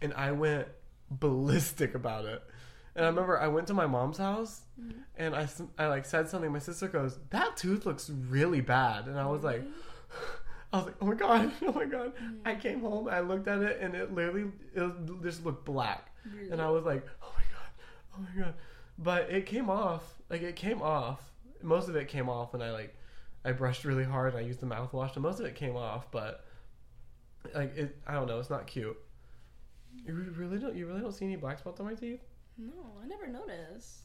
and 0.00 0.12
I 0.14 0.32
went 0.32 0.66
ballistic 1.10 1.94
about 1.94 2.24
it. 2.24 2.42
And 2.96 3.04
I 3.04 3.08
remember 3.08 3.38
I 3.38 3.46
went 3.48 3.66
to 3.68 3.74
my 3.74 3.86
mom's 3.86 4.18
house, 4.18 4.62
Mm-hmm. 4.80 4.98
and 5.16 5.36
I, 5.36 5.46
I 5.78 5.86
like 5.88 6.04
said 6.06 6.28
something. 6.28 6.50
My 6.50 6.58
sister 6.58 6.88
goes, 6.88 7.18
"That 7.30 7.56
tooth 7.56 7.84
looks 7.86 8.08
really 8.10 8.60
bad," 8.62 9.06
and 9.06 9.18
I 9.20 9.26
was 9.26 9.44
like, 9.44 9.62
I 10.72 10.78
was 10.78 10.86
like, 10.86 10.96
"Oh 11.00 11.06
my 11.06 11.14
god, 11.14 11.52
oh 11.62 11.72
my 11.72 11.84
god!" 11.84 12.14
Mm-hmm. 12.16 12.36
I 12.48 12.54
came 12.56 12.80
home, 12.80 13.08
I 13.08 13.20
looked 13.20 13.46
at 13.46 13.60
it, 13.62 13.78
and 13.80 13.94
it 13.94 14.12
literally 14.14 14.50
it 14.74 14.90
just 15.22 15.44
looked 15.44 15.64
black, 15.64 16.10
Really? 16.34 16.50
and 16.50 16.60
I 16.62 16.70
was 16.70 16.84
like, 16.84 17.06
"Oh 17.22 17.32
oh 18.20 18.26
my 18.36 18.42
god!" 18.44 18.54
But 18.98 19.30
it 19.30 19.46
came 19.46 19.70
off. 19.70 20.14
Like 20.28 20.42
it 20.42 20.56
came 20.56 20.82
off. 20.82 21.20
Most 21.62 21.88
of 21.88 21.96
it 21.96 22.08
came 22.08 22.28
off, 22.28 22.54
and 22.54 22.62
I 22.62 22.70
like 22.72 22.94
I 23.44 23.52
brushed 23.52 23.84
really 23.84 24.04
hard. 24.04 24.34
And 24.34 24.44
I 24.44 24.46
used 24.46 24.60
the 24.60 24.66
mouthwash, 24.66 25.14
and 25.14 25.22
most 25.22 25.40
of 25.40 25.46
it 25.46 25.54
came 25.54 25.76
off, 25.76 26.10
but 26.10 26.44
like 27.54 27.74
it 27.74 27.96
i 28.06 28.12
don't 28.12 28.26
know 28.26 28.38
it's 28.38 28.50
not 28.50 28.66
cute 28.66 28.94
you 30.06 30.12
really 30.36 30.58
don't 30.58 30.76
you 30.76 30.86
really 30.86 31.00
don't 31.00 31.12
see 31.14 31.24
any 31.24 31.36
black 31.36 31.58
spots 31.58 31.80
on 31.80 31.86
my 31.86 31.94
teeth 31.94 32.20
No, 32.58 32.70
I 33.02 33.06
never 33.06 33.26
noticed. 33.26 34.00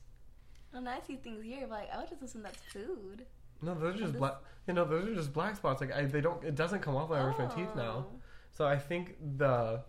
And 0.74 0.88
I 0.88 0.99
see 1.05 1.18
things 1.18 1.43
here, 1.43 1.59
but 1.68 1.72
like, 1.80 1.89
I 1.93 1.97
would 1.99 2.09
just 2.09 2.22
assume 2.22 2.43
that's 2.43 2.61
food. 2.72 3.26
no 3.61 3.74
those 3.76 3.95
are 3.95 3.99
just 3.99 4.13
black 4.18 4.36
you 4.68 4.74
know 4.74 4.86
those 4.86 5.05
are 5.09 5.13
just 5.16 5.34
black 5.34 5.57
spots 5.57 5.82
like 5.82 5.91
I, 5.93 6.05
they 6.05 6.22
don't 6.22 6.41
it 6.45 6.55
doesn't 6.55 6.80
come 6.82 6.95
off 6.95 7.09
when 7.09 7.20
i 7.20 7.24
brush 7.24 7.38
my 7.38 7.53
teeth 7.53 7.76
now 7.76 8.05
Oh. 8.07 8.20
so 8.53 8.66
i 8.66 8.78
think 8.78 9.18
the 9.38 9.82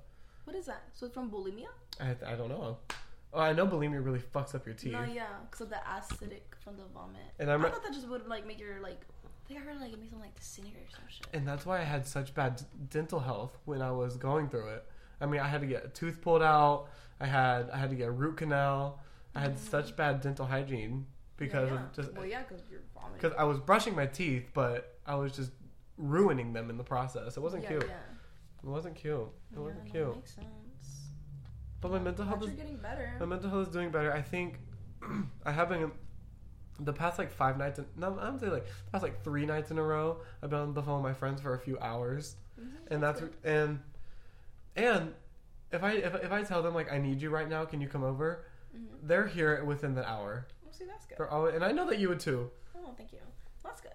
What 0.44 0.56
is 0.56 0.66
that? 0.66 0.82
So 0.92 1.06
it's 1.06 1.14
from 1.14 1.30
bulimia? 1.30 1.68
i, 2.00 2.16
I 2.32 2.34
don't 2.34 2.48
know 2.48 2.78
oh 3.32 3.40
i 3.40 3.52
know 3.52 3.66
bulimia 3.66 4.04
really 4.04 4.18
fucks 4.18 4.54
up 4.54 4.66
your 4.66 4.74
teeth 4.74 4.92
No, 4.92 5.02
yeah, 5.04 5.26
because 5.48 5.62
of 5.62 5.70
the 5.70 5.76
acidic 5.76 6.54
from 6.62 6.76
the 6.76 6.84
vomit. 6.92 7.22
And 7.38 7.50
I'm, 7.50 7.62
I'm- 7.62 7.72
thought 7.72 7.82
that 7.82 7.92
just 7.92 8.08
would 8.08 8.26
like 8.26 8.46
make 8.46 8.58
your 8.58 8.80
like. 8.80 9.00
I 9.24 9.48
think 9.48 9.60
I 9.60 9.62
heard 9.62 9.80
like 9.80 9.92
it 9.92 10.00
makes 10.00 10.10
them 10.10 10.20
like 10.20 10.34
disintegrate 10.34 10.86
or 10.88 10.90
some 10.90 11.04
shit. 11.08 11.26
and 11.32 11.46
that's 11.46 11.64
why 11.64 11.80
i 11.80 11.84
had 11.84 12.04
such 12.04 12.34
bad 12.34 12.56
d- 12.56 12.64
dental 12.90 13.20
health 13.20 13.56
when 13.64 13.80
i 13.80 13.92
was 13.92 14.16
going 14.16 14.48
through 14.48 14.70
it 14.70 14.84
i 15.20 15.26
mean 15.26 15.40
i 15.40 15.46
had 15.46 15.60
to 15.60 15.68
get 15.68 15.84
a 15.84 15.88
tooth 15.88 16.20
pulled 16.20 16.42
out 16.42 16.88
i 17.20 17.26
had 17.26 17.70
i 17.70 17.76
had 17.76 17.88
to 17.90 17.94
get 17.94 18.08
a 18.08 18.10
root 18.10 18.38
canal 18.38 18.98
i 19.36 19.40
had 19.40 19.54
mm-hmm. 19.54 19.70
such 19.70 19.94
bad 19.94 20.20
dental 20.20 20.46
hygiene 20.46 21.06
because 21.36 21.68
yeah, 21.68 21.74
yeah. 21.74 21.84
of 21.84 21.92
just 21.92 22.12
well, 22.14 22.26
yeah, 22.26 22.42
because 22.42 22.64
you're 22.70 22.80
vomiting. 22.94 23.18
because 23.20 23.36
I 23.38 23.44
was 23.44 23.58
brushing 23.58 23.94
my 23.94 24.06
teeth, 24.06 24.50
but 24.54 24.98
I 25.06 25.14
was 25.16 25.32
just 25.32 25.52
ruining 25.96 26.52
them 26.52 26.70
in 26.70 26.76
the 26.76 26.84
process. 26.84 27.36
It 27.36 27.40
wasn't 27.40 27.64
yeah, 27.64 27.68
cute. 27.68 27.84
Yeah. 27.88 28.64
It 28.64 28.68
wasn't 28.68 28.96
cute. 28.96 29.28
It 29.52 29.58
wasn't 29.58 29.90
cute. 29.90 30.16
But 31.87 31.99
my 31.99 32.05
mental 32.05 32.24
health 32.24 32.41
But 32.41 32.49
is 32.49 32.55
getting 32.57 32.78
better. 32.78 33.12
my 33.20 33.26
mental 33.26 33.49
health 33.49 33.68
is 33.68 33.72
doing 33.72 33.91
better. 33.91 34.12
I 34.12 34.20
think 34.20 34.59
I 35.47 35.53
have 35.53 35.68
been 35.68 35.93
the 36.80 36.93
past 36.93 37.16
like 37.16 37.30
five 37.30 37.57
nights. 37.57 37.78
In, 37.78 37.87
no, 37.97 38.18
I'm 38.20 38.41
saying 38.41 38.53
like 38.53 38.66
the 38.66 38.91
past 38.91 39.05
like 39.05 39.22
three 39.22 39.47
nights 39.47 39.70
in 39.70 39.78
a 39.78 39.82
row. 39.84 40.18
I've 40.43 40.51
been 40.51 40.59
on 40.59 40.74
the 40.74 40.82
phone 40.82 41.01
with 41.03 41.11
my 41.12 41.14
friends 41.16 41.41
for 41.41 41.55
a 41.55 41.59
few 41.61 41.78
hours, 41.78 42.34
Mhm, 42.61 42.72
and 42.91 43.01
that's 43.03 43.20
good. 43.20 43.37
and 43.45 43.80
and 44.74 45.14
if 45.70 45.84
I 45.84 45.93
if, 45.93 46.14
if 46.24 46.32
I 46.32 46.43
tell 46.43 46.61
them 46.61 46.74
like 46.74 46.93
I 46.93 46.99
need 46.99 47.22
you 47.22 47.30
right 47.30 47.49
now, 47.49 47.64
can 47.64 47.80
you 47.80 47.87
come 47.89 48.03
over? 48.03 48.45
Mhm. 48.76 48.87
They're 49.05 49.28
here 49.28 49.64
within 49.64 49.95
the 49.95 50.05
hour. 50.09 50.45
Well, 50.64 50.72
see, 50.72 50.87
that's 50.87 51.07
good. 51.07 51.18
They're 51.18 51.30
always, 51.30 51.55
and 51.55 51.64
I 51.64 51.70
know 51.70 51.87
that 51.89 52.01
you 52.01 52.09
would 52.09 52.18
too. 52.20 52.51
Oh, 52.76 52.95
thank 52.97 53.12
you. 53.12 53.20
That's 53.62 53.80
good. 53.80 53.93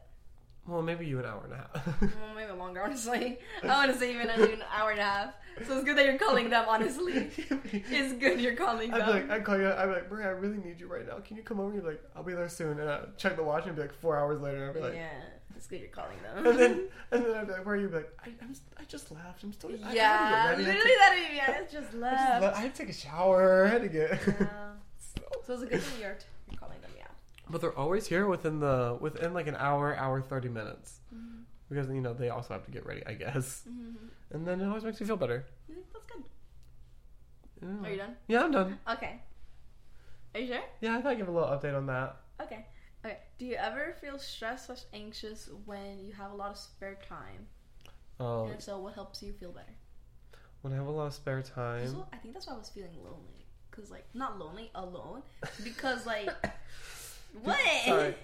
Well, 0.67 0.81
maybe 0.81 1.05
you 1.07 1.19
an 1.19 1.25
hour 1.25 1.41
and 1.43 1.53
a 1.53 1.57
half. 1.57 2.01
Well, 2.01 2.35
maybe 2.35 2.51
longer, 2.51 2.83
honestly. 2.83 3.39
I 3.63 3.67
want 3.67 3.91
to 3.93 3.97
say 3.97 4.13
even 4.13 4.29
an 4.29 4.63
hour 4.73 4.91
and 4.91 4.99
a 4.99 5.03
half. 5.03 5.33
So 5.67 5.75
it's 5.75 5.83
good 5.83 5.97
that 5.97 6.05
you're 6.05 6.17
calling 6.19 6.49
them, 6.49 6.65
honestly. 6.67 7.29
It's 7.73 8.13
good 8.13 8.39
you're 8.39 8.55
calling 8.55 8.93
I'd 8.93 9.01
them. 9.01 9.09
like, 9.09 9.29
I'd 9.31 9.43
call 9.43 9.57
you. 9.59 9.69
I'd 9.71 9.85
be 9.87 9.91
like, 9.93 10.11
Maria, 10.11 10.27
I 10.27 10.31
really 10.31 10.57
need 10.57 10.79
you 10.79 10.87
right 10.87 11.05
now. 11.05 11.17
Can 11.19 11.35
you 11.37 11.43
come 11.43 11.59
over? 11.59 11.73
You're 11.73 11.83
like, 11.83 12.01
I'll 12.15 12.23
be 12.23 12.33
there 12.33 12.47
soon. 12.47 12.79
And 12.79 12.89
I 12.89 13.01
check 13.17 13.35
the 13.35 13.43
watch 13.43 13.65
and 13.65 13.75
be 13.75 13.81
like, 13.81 13.93
four 13.93 14.17
hours 14.17 14.39
later. 14.39 14.69
I'd 14.69 14.75
be 14.75 14.79
like, 14.81 14.93
yeah, 14.93 15.09
it's 15.57 15.67
good 15.67 15.81
you're 15.81 15.89
calling 15.89 16.17
them. 16.23 16.45
and 16.45 16.59
then 16.59 16.71
and 17.11 17.25
then 17.25 17.35
I'd 17.35 17.47
be 17.47 17.53
like, 17.53 17.65
where 17.65 17.75
are 17.75 17.77
you? 17.77 17.87
Be 17.89 17.95
like, 17.97 18.11
I, 18.23 18.29
I'm, 18.41 18.55
I 18.79 18.83
just 18.85 19.11
left. 19.11 19.43
I'm 19.43 19.51
still. 19.53 19.71
I- 19.71 19.89
I 19.89 19.93
yeah. 19.93 20.45
I 20.53 20.55
literally 20.57 20.73
that 20.99 21.15
would 21.17 21.29
be 21.29 21.35
yeah, 21.35 21.57
I 21.59 21.71
just 21.71 21.93
left. 21.95 22.43
I 22.57 22.61
had 22.61 22.75
to 22.75 22.81
take 22.83 22.89
a 22.89 22.97
shower. 22.97 23.65
I 23.65 23.69
had 23.69 23.81
to 23.81 23.89
get. 23.89 24.11
Yeah. 24.27 24.45
So 25.45 25.53
it's 25.55 25.63
a 25.63 25.65
good 25.65 25.81
thing 25.81 26.01
you're, 26.01 26.17
you're 26.49 26.59
calling 26.59 26.79
them. 26.81 26.90
But 27.51 27.61
they're 27.61 27.77
always 27.77 28.07
here 28.07 28.27
within 28.27 28.59
the 28.59 28.97
within 28.99 29.33
like 29.33 29.47
an 29.47 29.55
hour, 29.55 29.95
hour 29.95 30.21
thirty 30.21 30.49
minutes, 30.49 30.99
Mm-hmm. 31.13 31.41
because 31.69 31.87
you 31.89 32.01
know 32.01 32.13
they 32.13 32.29
also 32.29 32.53
have 32.53 32.63
to 32.65 32.71
get 32.71 32.85
ready, 32.85 33.03
I 33.05 33.13
guess. 33.13 33.63
Mm-hmm. 33.69 34.07
And 34.31 34.47
then 34.47 34.61
it 34.61 34.67
always 34.67 34.83
makes 34.83 34.99
me 34.99 35.05
feel 35.07 35.17
better. 35.17 35.45
That's 35.93 36.05
good. 36.05 36.23
Yeah. 37.61 37.87
Are 37.87 37.91
you 37.91 37.97
done? 37.97 38.15
Yeah, 38.27 38.43
I'm 38.43 38.51
done. 38.51 38.79
Okay. 38.89 39.21
Are 40.33 40.39
you 40.39 40.47
sure? 40.47 40.61
Yeah, 40.79 40.97
I 40.97 41.01
thought 41.01 41.11
I'd 41.11 41.17
give 41.17 41.27
a 41.27 41.31
little 41.31 41.49
update 41.49 41.75
on 41.75 41.85
that. 41.87 42.15
Okay. 42.41 42.65
Okay. 43.05 43.17
Do 43.37 43.45
you 43.45 43.55
ever 43.55 43.95
feel 43.99 44.17
stressed 44.17 44.67
slash 44.67 44.79
anxious 44.93 45.49
when 45.65 45.99
you 45.99 46.13
have 46.13 46.31
a 46.31 46.35
lot 46.35 46.51
of 46.51 46.57
spare 46.57 46.97
time? 47.07 47.47
Oh, 48.19 48.45
And 48.45 48.53
if 48.55 48.61
so, 48.61 48.79
what 48.79 48.93
helps 48.93 49.21
you 49.21 49.33
feel 49.33 49.51
better? 49.51 49.73
when 50.61 50.71
I 50.73 50.75
have 50.75 50.85
a 50.85 50.91
lot 50.91 51.07
of 51.07 51.13
spare 51.15 51.41
time. 51.41 52.03
I 52.13 52.17
think 52.17 52.35
that's 52.35 52.45
why 52.47 52.53
I 52.53 52.57
was 52.57 52.69
feeling 52.69 52.95
lonely. 53.03 53.47
Cause 53.71 53.89
like 53.89 54.05
not 54.13 54.37
lonely, 54.37 54.69
alone. 54.75 55.23
Because 55.63 56.05
like 56.05 56.29
what? 57.43 57.57
Sorry. 57.85 58.15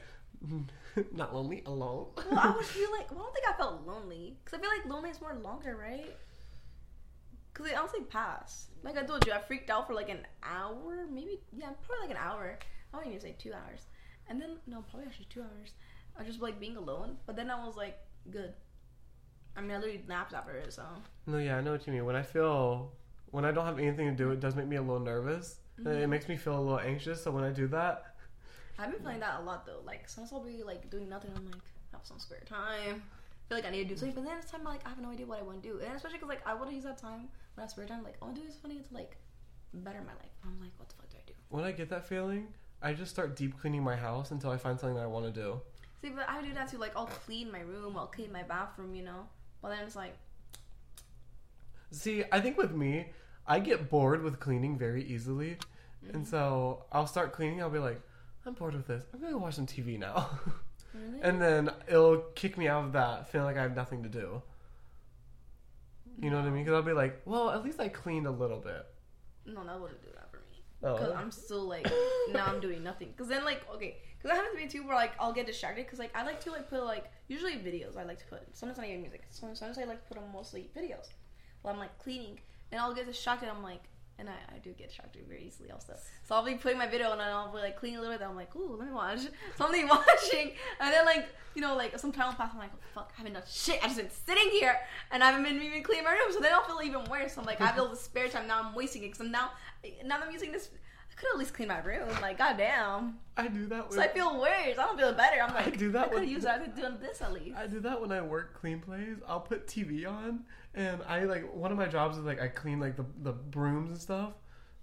Not 1.13 1.33
lonely, 1.33 1.63
alone. 1.65 2.07
Well, 2.15 2.39
I 2.39 2.51
would 2.51 2.65
feel 2.77 2.91
like 2.91 3.11
well, 3.11 3.21
I 3.21 3.23
don't 3.23 3.33
think 3.33 3.47
I 3.47 3.53
felt 3.53 3.85
lonely. 3.85 4.37
Cause 4.45 4.59
I 4.59 4.61
feel 4.61 4.69
like 4.69 4.85
lonely 4.87 5.09
is 5.09 5.21
more 5.21 5.35
longer, 5.35 5.75
right? 5.75 6.15
Cause 7.53 7.67
it 7.67 7.77
honestly 7.77 8.01
passed. 8.01 8.69
Like 8.83 8.97
I 8.97 9.03
told 9.03 9.25
you, 9.25 9.33
I 9.33 9.39
freaked 9.39 9.69
out 9.69 9.87
for 9.87 9.93
like 9.93 10.09
an 10.09 10.25
hour, 10.43 11.07
maybe 11.11 11.39
yeah, 11.55 11.69
probably 11.85 12.07
like 12.07 12.17
an 12.17 12.23
hour. 12.23 12.57
I 12.93 12.97
wouldn't 12.97 13.15
even 13.15 13.21
say 13.21 13.35
two 13.37 13.53
hours. 13.53 13.81
And 14.29 14.41
then 14.41 14.57
no, 14.67 14.83
probably 14.89 15.07
actually 15.07 15.27
two 15.29 15.41
hours. 15.41 15.71
I 16.15 16.21
was 16.21 16.27
just 16.27 16.41
like 16.41 16.59
being 16.59 16.77
alone. 16.77 17.17
But 17.25 17.35
then 17.35 17.49
I 17.49 17.63
was 17.65 17.75
like, 17.75 17.97
good. 18.31 18.53
I 19.55 19.61
mean, 19.61 19.71
I 19.71 19.77
literally 19.77 20.03
napped 20.07 20.33
after 20.33 20.55
it, 20.55 20.71
so 20.71 20.83
No, 21.25 21.37
yeah, 21.37 21.57
I 21.57 21.61
know 21.61 21.71
what 21.71 21.87
you 21.87 21.93
mean. 21.93 22.05
When 22.05 22.15
I 22.15 22.21
feel, 22.21 22.91
when 23.31 23.43
I 23.45 23.51
don't 23.51 23.65
have 23.65 23.79
anything 23.79 24.07
to 24.07 24.15
do, 24.15 24.31
it 24.31 24.39
does 24.39 24.55
make 24.55 24.67
me 24.67 24.75
a 24.75 24.81
little 24.81 24.99
nervous. 24.99 25.59
Mm-hmm. 25.79 25.89
It 25.89 26.07
makes 26.07 26.27
me 26.27 26.37
feel 26.37 26.57
a 26.57 26.61
little 26.61 26.79
anxious. 26.79 27.23
So 27.23 27.31
when 27.31 27.43
I 27.43 27.49
do 27.49 27.67
that, 27.69 28.16
I've 28.79 28.91
been 28.91 29.01
feeling 29.01 29.19
that 29.19 29.39
a 29.39 29.43
lot 29.43 29.65
though. 29.65 29.81
Like 29.85 30.07
sometimes 30.07 30.33
I'll 30.33 30.43
be 30.43 30.63
like 30.63 30.89
doing 30.89 31.09
nothing. 31.09 31.31
I'm 31.35 31.45
like, 31.45 31.61
have 31.91 32.01
some 32.03 32.19
spare 32.19 32.43
time. 32.45 33.01
I 33.01 33.49
feel 33.49 33.57
like 33.57 33.65
I 33.65 33.69
need 33.69 33.89
to 33.89 33.95
do 33.95 33.97
something, 33.97 34.15
but 34.15 34.25
then 34.25 34.37
it's 34.37 34.51
time 34.51 34.63
like 34.63 34.85
I 34.85 34.89
have 34.89 34.99
no 34.99 35.09
idea 35.09 35.25
what 35.25 35.39
I 35.39 35.43
want 35.43 35.63
to 35.63 35.69
do, 35.69 35.79
and 35.79 35.95
especially 35.95 36.17
because 36.17 36.29
like 36.29 36.45
I 36.45 36.53
want 36.53 36.69
to 36.69 36.75
use 36.75 36.83
that 36.83 36.97
time 36.97 37.29
when 37.55 37.59
I 37.59 37.61
have 37.61 37.71
spare 37.71 37.85
time. 37.85 38.03
Like 38.03 38.17
I 38.21 38.25
want 38.25 38.37
to 38.37 38.41
do 38.41 38.47
something 38.51 38.83
to 38.83 38.93
like 38.93 39.17
better 39.73 39.99
my 40.01 40.13
life. 40.13 40.35
I'm 40.43 40.59
like, 40.59 40.71
what 40.77 40.89
the 40.89 40.95
fuck 40.95 41.09
do 41.09 41.17
I 41.17 41.25
do? 41.25 41.33
when 41.49 41.63
I 41.63 41.71
get 41.71 41.89
that 41.89 42.07
feeling, 42.07 42.47
I 42.81 42.93
just 42.93 43.11
start 43.11 43.35
deep 43.35 43.59
cleaning 43.59 43.83
my 43.83 43.95
house 43.95 44.31
until 44.31 44.51
I 44.51 44.57
find 44.57 44.79
something 44.79 44.95
that 44.95 45.03
I 45.03 45.07
want 45.07 45.25
to 45.25 45.31
do. 45.31 45.61
See, 46.01 46.09
but 46.09 46.29
I 46.29 46.41
do 46.41 46.53
that 46.53 46.69
too. 46.69 46.77
Like 46.77 46.95
I'll 46.95 47.07
clean 47.07 47.51
my 47.51 47.61
room, 47.61 47.97
I'll 47.97 48.07
clean 48.07 48.31
my 48.31 48.43
bathroom, 48.43 48.93
you 48.93 49.03
know. 49.03 49.27
But 49.61 49.69
then 49.69 49.79
it's 49.85 49.95
like, 49.95 50.15
See, 51.91 52.23
I 52.31 52.41
think 52.41 52.57
with 52.57 52.73
me, 52.73 53.07
I 53.45 53.59
get 53.59 53.89
bored 53.89 54.23
with 54.23 54.39
cleaning 54.39 54.77
very 54.77 55.03
easily. 55.03 55.57
Mm-hmm. 56.05 56.15
And 56.15 56.27
so 56.27 56.85
I'll 56.91 57.07
start 57.07 57.33
cleaning. 57.33 57.61
I'll 57.61 57.69
be 57.69 57.79
like, 57.79 58.01
I'm 58.47 58.53
bored 58.53 58.73
with 58.75 58.87
this. 58.87 59.03
I'm 59.13 59.19
going 59.19 59.31
to 59.33 59.37
watch 59.37 59.55
some 59.55 59.67
TV 59.67 59.99
now. 59.99 60.29
really? 60.93 61.19
and 61.21 61.41
then 61.41 61.69
it'll 61.87 62.17
kick 62.35 62.57
me 62.57 62.67
out 62.67 62.85
of 62.85 62.93
that 62.93 63.29
feeling 63.31 63.45
like 63.47 63.57
I 63.57 63.61
have 63.63 63.75
nothing 63.75 64.03
to 64.03 64.09
do. 64.09 64.41
You 66.19 66.29
know 66.31 66.37
what 66.37 66.45
I 66.45 66.49
mean? 66.49 66.63
Because 66.63 66.75
I'll 66.75 66.81
be 66.83 66.93
like, 66.93 67.21
well, 67.25 67.51
at 67.51 67.63
least 67.63 67.79
I 67.79 67.89
cleaned 67.89 68.25
a 68.25 68.31
little 68.31 68.59
bit. 68.59 68.85
no, 69.45 69.63
that 69.65 69.79
wouldn't 69.79 70.01
do 70.01 70.07
that 70.15 70.31
for 70.31 70.37
me. 70.37 70.63
Because 70.81 71.11
Oh. 71.11 71.15
I'm 71.15 71.29
still 71.31 71.67
like, 71.67 71.87
now 72.31 72.45
I'm 72.45 72.59
doing 72.59 72.83
nothing. 72.83 73.09
Because 73.09 73.27
then 73.27 73.43
like, 73.45 73.67
okay, 73.75 73.97
because 74.17 74.29
that 74.31 74.35
happens 74.37 74.55
to 74.57 74.63
me 74.65 74.67
too, 74.67 74.87
where 74.87 74.95
like 74.95 75.11
I'll 75.19 75.33
get 75.33 75.45
distracted. 75.45 75.85
Because 75.85 75.99
like 75.99 76.15
I 76.15 76.23
like 76.23 76.39
to 76.45 76.51
like 76.51 76.69
put 76.69 76.83
like 76.85 77.11
usually 77.27 77.53
videos. 77.53 77.97
I 77.97 78.03
like 78.03 78.17
to 78.19 78.25
put. 78.25 78.39
Sometimes 78.55 78.79
I 78.79 78.87
even 78.87 79.01
music. 79.01 79.25
Sometimes 79.29 79.77
I 79.77 79.83
like 79.83 80.01
to 80.07 80.13
put 80.13 80.17
on 80.23 80.31
mostly 80.33 80.69
videos. 80.75 81.07
While 81.61 81.73
I'm 81.75 81.79
like 81.79 81.97
cleaning, 81.99 82.39
and 82.71 82.81
I'll 82.81 82.93
get 82.95 83.05
distracted. 83.05 83.49
I'm 83.49 83.61
like, 83.61 83.83
And 84.19 84.27
I, 84.29 84.55
I 84.55 84.57
do 84.57 84.71
get 84.71 84.87
distracted 84.87 85.27
very 85.27 85.43
easily 85.45 85.69
also. 85.69 85.93
So 86.23 86.33
I'll 86.35 86.43
be 86.43 86.55
putting 86.55 86.77
my 86.79 86.87
video 86.87 87.07
on 87.09 87.19
and 87.19 87.29
I'll 87.29 87.51
be 87.51 87.59
like 87.59 87.77
cleaning 87.77 87.99
a 87.99 88.01
little 88.01 88.17
bit. 88.17 88.25
I'm 88.27 88.35
like, 88.35 88.55
ooh, 88.55 88.75
let 88.75 88.87
me 88.87 88.93
watch 88.93 89.19
something 89.57 89.87
watching. 89.87 90.53
And 90.79 90.91
then 90.93 91.05
like, 91.05 91.27
you 91.53 91.61
know, 91.61 91.75
like 91.75 91.97
some 91.99 92.11
time 92.11 92.27
will 92.27 92.33
pass. 92.33 92.49
I'm 92.53 92.57
like, 92.59 92.71
oh, 92.73 92.79
fuck, 92.95 93.11
I 93.15 93.17
haven't 93.19 93.33
done 93.33 93.43
shit. 93.47 93.77
I've 93.83 93.89
just 93.95 93.97
been 93.97 94.09
sitting 94.09 94.49
here 94.51 94.75
and 95.11 95.23
I 95.23 95.27
haven't 95.31 95.43
been 95.43 95.61
even 95.61 95.83
cleaning 95.83 96.05
my 96.05 96.11
room. 96.13 96.31
So 96.31 96.39
then 96.39 96.51
I'll 96.51 96.63
feel 96.63 96.79
even 96.83 97.03
worse. 97.05 97.35
So 97.35 97.41
I'm 97.41 97.45
like, 97.47 97.61
I 97.61 97.67
have 97.67 97.79
all 97.79 97.89
the 97.89 97.95
spare 97.95 98.27
time. 98.27 98.47
Now 98.47 98.63
I'm 98.63 98.73
wasting 98.73 99.03
it. 99.03 99.11
Because 99.13 99.27
now, 99.29 99.51
now 100.03 100.17
that 100.17 100.27
I'm 100.27 100.33
using 100.33 100.51
this, 100.51 100.69
I 101.11 101.19
could 101.19 101.29
at 101.33 101.39
least 101.39 101.53
clean 101.53 101.67
my 101.67 101.79
room. 101.79 102.09
Like, 102.21 102.37
goddamn. 102.39 103.17
I 103.37 103.47
do 103.47 103.67
that. 103.67 103.93
So 103.93 104.01
I 104.01 104.07
feel 104.07 104.39
worse. 104.39 104.51
I 104.79 104.85
don't 104.85 104.97
feel 104.97 105.13
better. 105.13 105.41
I'm 105.41 105.53
like, 105.53 105.67
I 105.67 105.69
do 105.71 105.91
that 105.91 106.05
I 106.05 106.09
could 106.09 106.27
with- 106.27 106.41
that. 106.43 106.61
I 106.61 106.63
could 106.65 106.75
done 106.81 106.97
this 106.99 107.21
at 107.21 107.33
least. 107.33 107.55
I 107.55 107.67
do 107.67 107.79
that 107.81 108.01
when 108.01 108.11
I 108.11 108.21
work 108.21 108.59
clean 108.59 108.79
plays. 108.79 109.17
I'll 109.27 109.39
put 109.39 109.67
TV 109.67 110.07
on, 110.07 110.43
and 110.77 111.01
I 111.07 111.23
like 111.23 111.53
one 111.53 111.71
of 111.71 111.77
my 111.77 111.87
jobs 111.87 112.17
is 112.17 112.23
like 112.23 112.41
I 112.41 112.47
clean 112.47 112.79
like 112.79 112.95
the 112.95 113.05
the 113.23 113.33
brooms 113.33 113.89
and 113.89 113.99
stuff. 113.99 114.33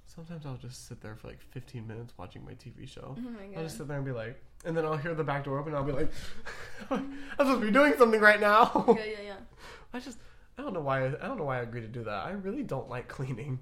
Sometimes 0.06 0.44
I'll 0.44 0.56
just 0.56 0.86
sit 0.86 1.00
there 1.00 1.16
for 1.16 1.28
like 1.28 1.40
15 1.40 1.86
minutes 1.86 2.12
watching 2.18 2.44
my 2.44 2.52
TV 2.52 2.86
show. 2.86 3.16
Oh 3.16 3.20
my 3.20 3.56
I'll 3.56 3.62
just 3.62 3.78
sit 3.78 3.88
there 3.88 3.96
and 3.96 4.04
be 4.04 4.12
like, 4.12 4.38
and 4.64 4.76
then 4.76 4.84
I'll 4.84 4.98
hear 4.98 5.14
the 5.14 5.24
back 5.24 5.44
door 5.44 5.58
open. 5.58 5.72
and 5.74 5.78
I'll 5.78 5.84
be 5.84 5.92
like, 5.92 6.12
I'm 6.90 7.16
supposed 7.38 7.60
to 7.60 7.66
be 7.66 7.72
doing 7.72 7.94
something 7.96 8.20
right 8.20 8.40
now. 8.40 8.84
Yeah, 8.98 9.04
yeah, 9.04 9.22
yeah. 9.24 9.36
I 9.94 10.00
just 10.00 10.18
I 10.58 10.62
don't 10.62 10.74
know 10.74 10.80
why 10.80 11.06
I, 11.06 11.10
don't 11.10 11.38
know 11.38 11.44
why 11.44 11.58
I 11.58 11.62
agreed 11.62 11.82
to 11.82 11.88
do 11.88 12.04
that. 12.04 12.26
I 12.26 12.32
really 12.32 12.62
don't 12.62 12.88
like 12.88 13.08
cleaning. 13.08 13.60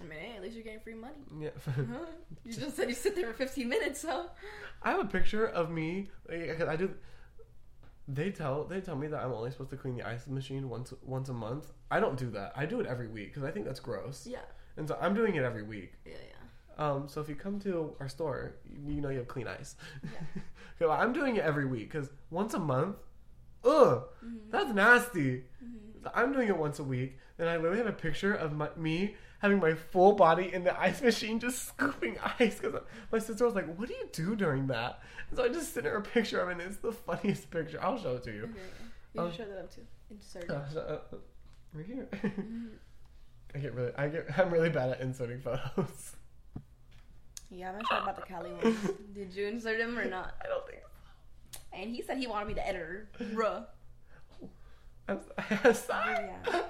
I 0.00 0.06
mean, 0.06 0.18
hey, 0.18 0.32
at 0.36 0.42
least 0.42 0.54
you're 0.54 0.64
getting 0.64 0.80
free 0.80 0.94
money. 0.94 1.14
Yeah. 1.38 1.50
You 2.44 2.54
just 2.54 2.76
said 2.76 2.88
you 2.88 2.94
sit 2.94 3.14
there 3.14 3.26
for 3.26 3.34
15 3.34 3.68
minutes, 3.68 4.00
so. 4.00 4.30
I 4.82 4.92
have 4.92 5.00
a 5.00 5.04
picture 5.04 5.46
of 5.46 5.70
me. 5.70 6.08
I 6.30 6.74
do. 6.76 6.94
They 8.12 8.30
tell 8.30 8.64
they 8.64 8.80
tell 8.80 8.96
me 8.96 9.06
that 9.08 9.20
I'm 9.22 9.32
only 9.32 9.50
supposed 9.50 9.70
to 9.70 9.76
clean 9.76 9.94
the 9.96 10.02
ice 10.06 10.26
machine 10.26 10.68
once 10.68 10.92
once 11.02 11.28
a 11.28 11.32
month. 11.34 11.72
I 11.90 12.00
don't 12.00 12.18
do 12.18 12.30
that. 12.30 12.52
I 12.56 12.66
do 12.66 12.80
it 12.80 12.86
every 12.86 13.06
week 13.08 13.28
because 13.28 13.44
I 13.44 13.50
think 13.52 13.66
that's 13.66 13.80
gross. 13.80 14.26
Yeah, 14.26 14.38
And 14.76 14.88
so 14.88 14.98
I'm 15.00 15.14
doing 15.14 15.34
it 15.36 15.44
every 15.44 15.62
week. 15.62 15.92
yeah, 16.04 16.12
yeah. 16.30 16.36
Um, 16.84 17.08
so 17.08 17.20
if 17.20 17.28
you 17.28 17.34
come 17.34 17.60
to 17.60 17.94
our 18.00 18.08
store, 18.08 18.54
you, 18.64 18.94
you 18.94 19.00
know 19.02 19.10
you 19.10 19.18
have 19.18 19.28
clean 19.28 19.46
ice. 19.46 19.76
Yeah. 20.80 20.88
I'm 20.90 21.12
doing 21.12 21.36
it 21.36 21.44
every 21.44 21.66
week 21.66 21.92
because 21.92 22.08
once 22.30 22.54
a 22.54 22.58
month, 22.58 22.96
ugh, 23.64 24.04
Mm-hmm. 24.24 24.50
that's 24.50 24.72
nasty. 24.72 25.44
So 26.02 26.10
I'm 26.14 26.32
doing 26.32 26.48
it 26.48 26.56
once 26.56 26.78
a 26.78 26.84
week. 26.84 27.18
And 27.38 27.48
I 27.48 27.56
literally 27.56 27.78
have 27.78 27.86
a 27.86 27.92
picture 27.92 28.32
of 28.34 28.52
my, 28.54 28.68
me 28.76 29.14
having 29.40 29.58
my 29.58 29.74
full 29.74 30.12
body 30.12 30.52
in 30.52 30.64
the 30.64 30.78
ice 30.80 31.02
machine 31.02 31.38
just 31.40 31.66
scooping 31.68 32.16
ice 32.38 32.58
because 32.60 32.80
my 33.12 33.18
sister 33.18 33.44
was 33.44 33.54
like, 33.54 33.66
"What 33.76 33.88
do 33.88 33.94
you 33.94 34.08
do 34.12 34.36
during 34.36 34.66
that?" 34.68 35.00
And 35.28 35.38
so 35.38 35.44
I 35.44 35.48
just 35.48 35.74
sent 35.74 35.86
her 35.86 35.96
a 35.96 36.02
picture 36.02 36.40
of 36.40 36.48
it. 36.48 36.52
and 36.52 36.62
It's 36.62 36.76
the 36.78 36.92
funniest 36.92 37.50
picture. 37.50 37.78
I'll 37.82 37.98
show 37.98 38.16
it 38.16 38.22
to 38.24 38.32
you. 38.32 38.44
Okay. 38.44 38.60
You 39.14 39.20
Um, 39.22 39.32
show 39.32 39.44
that 39.44 39.58
up 39.58 39.74
too. 39.74 39.82
Insert. 40.10 40.48
Uh, 40.50 40.78
uh, 40.80 40.98
right 41.72 41.86
here. 41.86 42.08
I 43.54 43.58
get 43.58 43.74
really, 43.74 43.92
I 43.98 44.08
get, 44.08 44.38
I'm 44.38 44.50
really 44.50 44.70
bad 44.70 44.90
at 44.90 45.00
inserting 45.00 45.40
photos. 45.40 46.12
Yeah, 47.50 47.70
I'm 47.70 47.78
not 47.78 47.88
sure 47.88 47.98
about 47.98 48.14
the 48.16 48.22
Cali 48.22 48.52
ones. 48.52 48.76
Did 49.14 49.34
you 49.34 49.48
insert 49.48 49.80
him 49.80 49.98
or 49.98 50.04
not? 50.04 50.34
I 50.40 50.46
don't 50.46 50.64
think. 50.68 50.82
so. 51.52 51.58
And 51.72 51.90
he 51.94 52.00
said 52.02 52.18
he 52.18 52.28
wanted 52.28 52.46
me 52.46 52.54
to 52.54 52.64
editor. 52.68 53.08
Bruh. 53.20 53.64
I'm, 55.08 55.18
I'm 55.64 55.74
sorry. 55.74 56.14
Yeah. 56.26 56.36
I'm. 56.52 56.62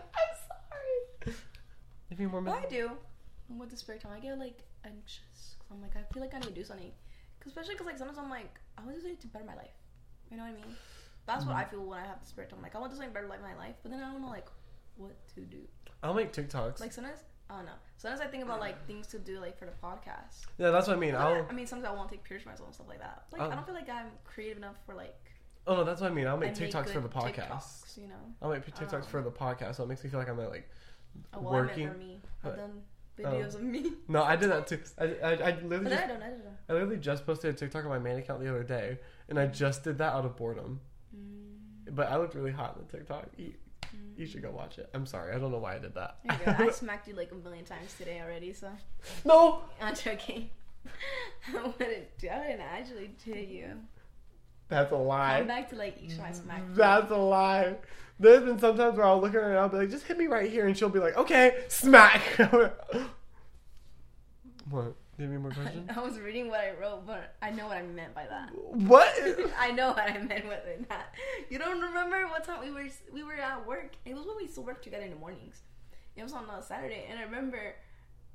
Give 2.11 2.19
me 2.19 2.27
more 2.27 2.43
But 2.43 2.65
I 2.67 2.69
do. 2.69 2.91
With 3.49 3.71
the 3.71 3.77
spare 3.77 3.97
time, 3.99 4.13
I 4.13 4.21
get 4.21 4.39
like 4.39 4.63
anxious. 4.85 5.57
'Cause 5.59 5.69
I'm 5.73 5.81
like, 5.83 5.97
I 5.97 6.03
feel 6.13 6.23
like 6.23 6.35
I 6.35 6.39
need 6.39 6.49
to 6.49 6.55
do 6.55 6.65
something. 6.65 6.93
'Cause 7.41 7.49
especially 7.53 7.75
because 7.75 7.87
like 7.87 7.99
sometimes 7.99 8.19
I'm 8.19 8.29
like, 8.31 8.61
I 8.77 8.83
want 8.83 8.93
to 8.95 9.01
do 9.01 9.03
something 9.09 9.19
to 9.23 9.27
better 9.29 9.45
my 9.45 9.55
life. 9.55 9.75
You 10.31 10.37
know 10.37 10.45
what 10.45 10.51
I 10.51 10.55
mean? 10.55 10.77
That's 11.27 11.45
what 11.47 11.57
I 11.57 11.63
Mm-hmm. 11.63 11.71
feel 11.71 11.85
when 11.87 11.99
I 11.99 12.07
have 12.07 12.21
the 12.21 12.27
spare 12.27 12.47
time. 12.47 12.61
Like 12.63 12.75
I 12.75 12.79
want 12.79 12.91
to 12.93 12.97
do 12.97 12.99
something 13.01 13.13
better 13.15 13.27
like 13.29 13.43
my 13.43 13.55
life, 13.57 13.77
but 13.83 13.91
then 13.91 14.03
I 14.03 14.11
don't 14.13 14.21
know 14.23 14.29
like 14.29 14.49
what 14.97 15.17
to 15.35 15.41
do. 15.43 15.67
I'll 16.03 16.15
make 16.15 16.33
TikToks. 16.33 16.81
Like 16.81 16.93
sometimes 16.93 17.21
I 17.49 17.57
don't 17.57 17.67
know. 17.67 17.73
Sometimes 17.97 18.21
I 18.21 18.27
think 18.29 18.45
about 18.45 18.61
like 18.61 18.87
things 18.87 19.07
to 19.09 19.19
do 19.19 19.41
like 19.41 19.59
for 19.59 19.65
the 19.67 19.73
podcast. 19.83 20.47
yeah, 20.59 20.71
that's 20.71 20.87
what 20.87 20.97
I 20.97 21.01
mean. 21.01 21.15
I'll. 21.17 21.47
I 21.49 21.53
mean, 21.53 21.67
sometimes 21.67 21.89
I 21.93 21.97
want 21.97 22.09
to 22.11 22.15
take 22.17 22.25
pictures 22.25 22.43
of 22.43 22.47
myself 22.53 22.69
and 22.69 22.75
stuff 22.75 22.89
like 22.89 23.01
that. 23.01 23.25
Like 23.33 23.41
Oh. 23.43 23.51
I 23.51 23.55
don't 23.55 23.67
feel 23.67 23.75
like 23.75 23.89
I'm 23.89 24.11
creative 24.25 24.57
enough 24.59 24.77
for 24.87 24.95
like. 24.95 25.17
Oh 25.67 25.75
no, 25.77 25.85
that's 25.85 26.01
what 26.01 26.11
I 26.11 26.15
mean. 26.15 26.27
I'll 26.27 26.37
make 26.37 26.57
I 26.57 26.61
make 26.61 26.73
TikToks 26.73 26.91
for 26.91 27.01
the 27.01 27.09
podcast. 27.09 27.49
TikToks, 27.49 27.99
you 27.99 28.07
know. 28.09 28.35
I'll 28.41 28.51
make 28.51 28.65
TikToks 28.65 28.95
Um, 28.95 29.03
for 29.03 29.21
the 29.23 29.31
podcast, 29.31 29.75
so 29.77 29.85
it 29.85 29.89
makes 29.89 30.03
me 30.03 30.11
feel 30.11 30.19
like 30.21 30.29
I'm 30.29 30.39
at, 30.41 30.51
like 30.51 30.69
Oh, 31.35 31.41
well, 31.41 31.53
working. 31.53 31.85
I 31.85 31.91
meant 31.91 31.99
for 31.99 32.05
me. 32.05 32.21
I've 32.45 32.53
Uh, 32.53 32.57
done 32.57 32.83
videos 33.19 33.55
of 33.55 33.63
me. 33.63 33.93
No, 34.09 34.23
I 34.23 34.37
did 34.37 34.51
that 34.51 34.67
too. 34.67 34.81
I, 34.99 35.05
I, 35.05 35.09
I 35.33 35.51
literally 35.63 35.69
then 35.69 35.91
just, 35.91 36.03
I 36.03 36.07
don't. 36.07 36.23
I 36.69 36.73
literally 36.73 36.97
just 36.97 37.27
posted 37.27 37.55
a 37.55 37.59
TikTok 37.59 37.85
on 37.85 37.91
my 37.91 37.99
main 37.99 38.17
account 38.17 38.41
the 38.41 38.49
other 38.49 38.65
day, 38.65 38.99
and 39.29 39.39
I 39.39 39.47
just 39.47 39.85
did 39.85 39.99
that 39.99 40.13
out 40.15 40.25
of 40.25 40.37
boredom. 40.37 40.81
Mm. 41.15 41.95
But 41.95 42.09
I 42.09 42.17
looked 42.17 42.35
really 42.35 42.51
hot 42.53 42.77
in 42.79 42.87
the 42.87 42.93
TikTok. 42.99 43.27
You, 43.37 43.53
you 44.17 44.27
should 44.27 44.43
go 44.43 44.51
watch 44.51 44.79
it. 44.79 44.89
I'm 44.95 45.07
sorry, 45.07 45.35
I 45.35 45.39
don't 45.39 45.51
know 45.53 45.59
why 45.59 45.77
I 45.77 45.79
did 45.79 45.95
that. 45.95 46.19
There 46.25 46.39
you 46.39 46.59
go. 46.59 46.65
I 46.65 46.71
smacked 46.83 47.09
you 47.09 47.15
like 47.15 47.31
a 47.33 47.35
million 47.35 47.65
times 47.65 47.95
today 47.99 48.21
already, 48.21 48.53
so 48.53 48.69
no, 49.25 49.63
I'm 49.81 49.95
joking. 49.95 50.51
I 51.49 51.63
wouldn't. 51.63 52.19
do- 52.19 52.29
I 52.29 52.39
wouldn't 52.41 52.61
actually 52.61 53.11
hit 53.25 53.49
you. 53.49 53.67
That's 54.71 54.93
a 54.93 54.97
lie. 54.97 55.39
Come 55.39 55.49
back 55.49 55.69
to 55.71 55.77
like 55.77 55.99
each 56.03 56.17
time 56.17 56.27
I 56.29 56.33
smacked 56.33 56.69
you. 56.71 56.75
That's 56.77 57.11
a 57.11 57.17
lie. 57.17 57.75
There's 58.19 58.45
been 58.45 58.59
sometimes 58.59 58.97
where 58.97 59.07
I'll 59.07 59.21
look 59.21 59.35
at 59.35 59.43
her 59.43 59.51
and 59.51 59.59
I'll 59.59 59.69
be 59.69 59.79
like, 59.79 59.91
just 59.91 60.07
hit 60.07 60.17
me 60.17 60.27
right 60.27 60.51
here, 60.51 60.67
and 60.67 60.77
she'll 60.77 60.89
be 60.89 60.99
like, 60.99 61.17
okay, 61.17 61.65
smack. 61.69 62.23
what? 64.71 64.95
Do 65.21 65.25
you 65.25 65.25
have 65.25 65.33
any 65.33 65.39
more 65.39 65.51
questions? 65.51 65.91
I 65.97 66.01
was 66.01 66.19
reading 66.19 66.49
what 66.49 66.61
I 66.61 66.73
wrote, 66.81 67.07
but 67.07 67.35
I 67.43 67.51
know 67.51 67.67
what 67.67 67.77
I 67.77 67.83
meant 67.83 68.15
by 68.15 68.27
that. 68.27 68.51
what? 68.55 69.13
I 69.59 69.71
know 69.71 69.89
what 69.89 69.99
I 70.11 70.19
meant 70.19 70.47
with 70.47 70.89
that. 70.89 71.15
You 71.51 71.59
don't 71.59 71.81
remember 71.81 72.27
what 72.29 72.45
time 72.45 72.61
we 72.61 72.71
were 72.71 72.89
we 73.13 73.23
were 73.23 73.35
at 73.35 73.67
work? 73.67 73.97
It 74.05 74.15
was 74.15 74.27
when 74.27 74.37
we 74.37 74.47
still 74.47 74.65
worked 74.65 74.85
together 74.85 75.05
in 75.05 75.11
the 75.11 75.17
mornings. 75.17 75.63
It 76.17 76.23
was 76.23 76.33
on 76.33 76.45
a 76.49 76.63
Saturday, 76.63 77.07
and 77.11 77.19
I 77.19 77.23
remember, 77.23 77.75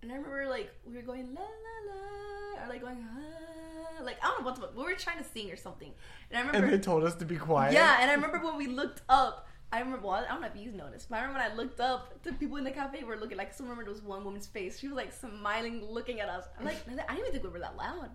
and 0.01 0.11
I 0.11 0.15
remember 0.15 0.47
like 0.47 0.71
we 0.85 0.95
were 0.95 1.01
going 1.01 1.33
la 1.33 1.41
la 1.41 1.47
la, 1.93 2.65
or 2.65 2.69
like 2.69 2.81
going 2.81 3.03
ah, 3.03 3.74
like 4.03 4.17
I 4.23 4.27
don't 4.27 4.43
know 4.43 4.51
what 4.51 4.75
we 4.75 4.83
were 4.83 4.93
trying 4.95 5.17
to 5.19 5.23
sing 5.23 5.51
or 5.51 5.55
something. 5.55 5.91
And 6.31 6.37
I 6.37 6.41
remember, 6.45 6.65
And 6.67 6.73
they 6.73 6.83
told 6.83 7.03
us 7.03 7.15
to 7.15 7.25
be 7.25 7.37
quiet. 7.37 7.73
yeah, 7.73 7.97
and 8.01 8.09
I 8.09 8.15
remember 8.15 8.39
when 8.39 8.57
we 8.57 8.67
looked 8.67 9.01
up. 9.09 9.47
I 9.71 9.79
remember. 9.79 10.07
Well, 10.07 10.15
I 10.15 10.27
don't 10.27 10.41
know 10.41 10.47
if 10.47 10.55
you 10.55 10.71
noticed, 10.71 11.09
but 11.09 11.17
I 11.17 11.21
remember 11.21 11.39
when 11.39 11.51
I 11.51 11.55
looked 11.55 11.79
up, 11.79 12.21
the 12.23 12.33
people 12.33 12.57
in 12.57 12.63
the 12.63 12.71
cafe 12.71 13.03
were 13.03 13.17
looking. 13.17 13.37
Like, 13.37 13.49
I 13.49 13.51
still 13.51 13.65
remember 13.65 13.83
there 13.83 13.93
was 13.93 14.01
one 14.03 14.23
woman's 14.23 14.45
face. 14.47 14.79
She 14.79 14.87
was 14.87 14.95
like 14.95 15.11
smiling, 15.11 15.83
looking 15.83 16.19
at 16.21 16.29
us. 16.29 16.45
I'm 16.59 16.65
like, 16.65 16.77
I 16.87 16.91
didn't 16.91 17.19
even 17.19 17.31
think 17.31 17.43
we 17.43 17.49
were 17.49 17.59
that 17.59 17.75
loud. 17.75 18.09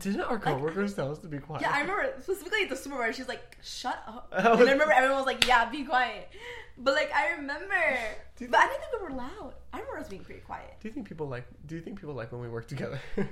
Didn't 0.00 0.20
our 0.20 0.38
coworkers 0.38 0.94
tell 0.94 1.10
us 1.10 1.18
to 1.20 1.28
be 1.28 1.38
quiet? 1.38 1.62
Yeah, 1.62 1.70
I 1.72 1.80
remember 1.80 2.12
specifically 2.20 2.62
at 2.64 2.68
the 2.68 2.76
supermarket. 2.76 3.16
She's 3.16 3.28
like, 3.28 3.56
"Shut 3.62 4.02
up," 4.06 4.30
and 4.36 4.46
I 4.46 4.58
remember 4.72 4.92
everyone 4.92 5.16
was 5.16 5.26
like, 5.26 5.46
"Yeah, 5.46 5.64
be 5.70 5.82
quiet." 5.84 6.28
But 6.76 6.92
like, 6.94 7.10
I 7.14 7.30
remember, 7.32 7.64
but 7.74 8.54
I 8.58 8.66
didn't 8.66 8.80
think 8.80 8.92
we 9.00 9.08
were 9.08 9.14
loud. 9.14 9.54
I 9.72 9.78
remember 9.78 9.98
us 10.00 10.08
being 10.08 10.24
pretty 10.24 10.40
quiet. 10.42 10.74
Do 10.80 10.88
you 10.88 10.92
think 10.94 11.08
people 11.08 11.26
like? 11.26 11.46
Do 11.66 11.74
you 11.74 11.80
think 11.80 11.98
people 11.98 12.14
like 12.14 12.32
when 12.32 12.40
we 12.42 12.48
work 12.50 12.68
together? 12.68 13.00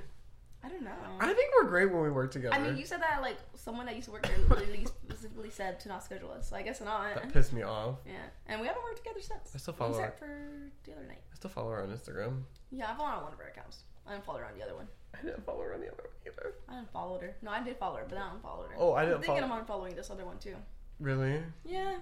I 0.67 0.69
don't 0.69 0.83
know. 0.83 0.91
I 1.21 1.33
think 1.33 1.49
we're 1.57 1.69
great 1.69 1.91
when 1.91 2.03
we 2.03 2.09
work 2.11 2.29
together. 2.31 2.53
I 2.53 2.59
mean, 2.59 2.75
you 2.75 2.85
said 2.85 3.01
that 3.01 3.21
like 3.21 3.37
someone 3.55 3.85
that 3.85 3.95
used 3.95 4.07
to 4.07 4.11
work 4.11 4.27
there 4.27 4.37
literally 4.49 4.85
specifically 5.07 5.49
said 5.49 5.79
to 5.81 5.87
not 5.87 6.03
schedule 6.03 6.29
us. 6.31 6.49
So 6.49 6.57
I 6.57 6.61
guess 6.61 6.81
not. 6.81 7.15
that 7.15 7.31
pissed 7.31 7.53
me 7.53 7.61
off. 7.63 7.95
Yeah, 8.05 8.13
and 8.47 8.59
we 8.59 8.67
haven't 8.67 8.83
worked 8.83 8.97
together 8.97 9.21
since. 9.21 9.51
I 9.55 9.57
still 9.59 9.73
follow 9.73 9.93
her. 9.97 10.05
Except 10.05 10.19
for 10.19 10.71
the 10.83 10.91
other 10.91 11.07
night. 11.07 11.21
I 11.31 11.35
still 11.35 11.49
follow 11.49 11.71
her 11.71 11.83
on 11.83 11.89
Instagram. 11.89 12.41
Yeah, 12.69 12.91
I 12.91 12.95
follow 12.95 13.09
her 13.09 13.15
on 13.15 13.23
one 13.23 13.33
of 13.33 13.39
her 13.39 13.47
accounts. 13.47 13.83
I 14.05 14.11
didn't 14.11 14.25
follow 14.25 14.39
her 14.39 14.45
on 14.45 14.57
the 14.57 14.63
other 14.63 14.75
one. 14.75 14.87
I 15.17 15.21
didn't 15.25 15.45
follow 15.45 15.61
her 15.61 15.73
on 15.73 15.79
the 15.79 15.87
other 15.87 16.03
one 16.03 16.11
either. 16.27 16.53
I 16.67 16.79
unfollowed 16.79 17.21
her. 17.21 17.35
No, 17.41 17.51
I 17.51 17.63
did 17.63 17.77
follow 17.77 17.97
her, 17.97 18.05
but 18.07 18.17
I 18.17 18.29
unfollowed 18.33 18.69
her. 18.71 18.75
Oh, 18.77 18.91
I 18.91 19.03
I'm 19.03 19.09
didn't 19.09 19.21
thinking 19.23 19.41
follow. 19.47 19.53
I'm 19.61 19.65
unfollowing 19.65 19.95
this 19.95 20.09
other 20.09 20.25
one 20.25 20.37
too. 20.37 20.55
Really? 20.99 21.41
Yeah, 21.65 21.95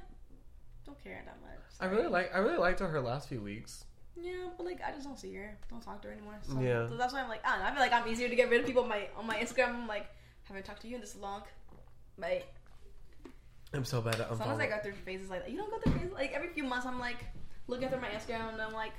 don't 0.86 1.03
care 1.03 1.22
that 1.26 1.38
much. 1.41 1.51
I 1.80 1.86
really 1.86 2.07
like. 2.09 2.34
I 2.34 2.39
really 2.39 2.57
liked 2.57 2.80
her 2.80 2.88
her 2.88 3.01
last 3.01 3.30
few 3.30 3.41
weeks. 3.41 3.86
Yeah, 4.22 4.47
but 4.57 4.66
like 4.66 4.80
I 4.86 4.91
just 4.91 5.05
don't 5.05 5.20
see 5.20 5.34
her. 5.36 5.57
Don't 5.70 5.82
talk 5.82 6.01
to 6.01 6.07
her 6.07 6.13
anymore. 6.13 6.36
So, 6.43 6.59
Yeah. 6.59 6.88
so 6.88 6.95
that's 6.97 7.13
why 7.13 7.22
I'm 7.22 7.30
like, 7.30 7.45
I 7.45 7.51
don't 7.51 7.59
know. 7.59 7.66
I 7.66 7.72
feel 7.72 7.82
like 7.82 7.93
I'm 7.93 8.07
easier 8.07 8.30
to 8.30 8.36
get 8.36 8.49
rid 8.49 8.61
of 8.61 8.66
people 8.66 8.84
on 8.84 8.89
my 8.89 9.07
on 9.18 9.28
my 9.28 9.36
Instagram. 9.36 9.70
I'm 9.76 9.88
like, 9.88 10.07
haven't 10.43 10.66
talked 10.66 10.82
to 10.84 10.88
you 10.88 10.95
in 10.95 11.01
this 11.01 11.16
long. 11.16 11.43
But 12.18 12.43
I'm 13.74 13.84
so 13.84 14.01
bad 14.01 14.20
at 14.22 14.30
sometimes 14.30 14.59
I 14.59 14.68
go 14.68 14.78
through 14.82 14.93
phases 14.93 15.30
like 15.30 15.43
that. 15.43 15.51
You 15.51 15.57
don't 15.57 15.70
go 15.70 15.80
through 15.80 15.99
phases 15.99 16.13
like 16.13 16.32
every 16.34 16.49
few 16.49 16.63
months. 16.63 16.86
I'm 16.86 16.99
like 16.99 17.18
looking 17.68 17.89
through 17.89 18.01
my 18.01 18.09
Instagram 18.09 18.53
and 18.53 18.61
I'm 18.61 18.74
like, 18.74 18.93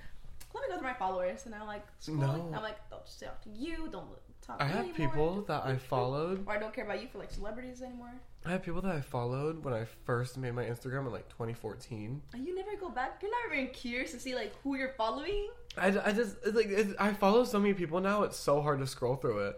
let 0.55 0.63
me 0.63 0.69
go 0.69 0.79
through 0.79 0.89
my 0.89 0.95
followers 0.95 1.47
and 1.47 1.55
I'm 1.55 1.67
like, 1.67 1.85
scrolling. 2.01 2.51
No. 2.51 2.57
I'm 2.57 2.63
like, 2.63 2.77
don't 2.91 3.05
just 3.05 3.21
talk 3.21 3.41
to 3.45 3.51
you. 3.51 3.89
Don't 3.91 4.07
I 4.49 4.65
have 4.65 4.79
anymore. 4.79 4.95
people 4.95 5.43
that 5.49 5.65
I 5.65 5.77
followed. 5.77 6.45
Or 6.47 6.53
I 6.53 6.59
don't 6.59 6.73
care 6.73 6.85
about 6.85 7.03
you 7.03 7.09
for 7.09 7.19
like 7.19 7.31
celebrities 7.31 7.83
anymore. 7.83 8.13
I 8.45 8.51
have 8.51 8.63
people 8.63 8.81
that 8.83 8.95
I 8.95 9.01
followed 9.01 9.65
when 9.65 9.75
I 9.75 9.85
first 10.05 10.39
made 10.39 10.55
my 10.55 10.65
Instagram 10.65 11.07
in 11.07 11.13
like 11.13 11.29
2014. 11.29 12.23
And 12.33 12.47
you 12.47 12.55
never 12.55 12.77
go 12.77 12.89
back. 12.89 13.21
You're 13.21 13.31
not 13.31 13.57
even 13.57 13.73
curious 13.73 14.13
to 14.13 14.21
see 14.21 14.35
like 14.35 14.55
who 14.63 14.77
you're 14.77 14.95
following. 14.97 15.49
I, 15.77 15.89
I 15.89 16.13
just 16.13 16.37
it's 16.45 16.55
like 16.57 16.69
it's, 16.69 16.95
I 16.99 17.13
follow 17.13 17.45
so 17.45 17.59
many 17.59 17.75
people 17.75 18.01
now. 18.01 18.23
It's 18.23 18.37
so 18.39 18.61
hard 18.63 18.79
to 18.79 18.87
scroll 18.87 19.17
through 19.17 19.49
it. 19.49 19.57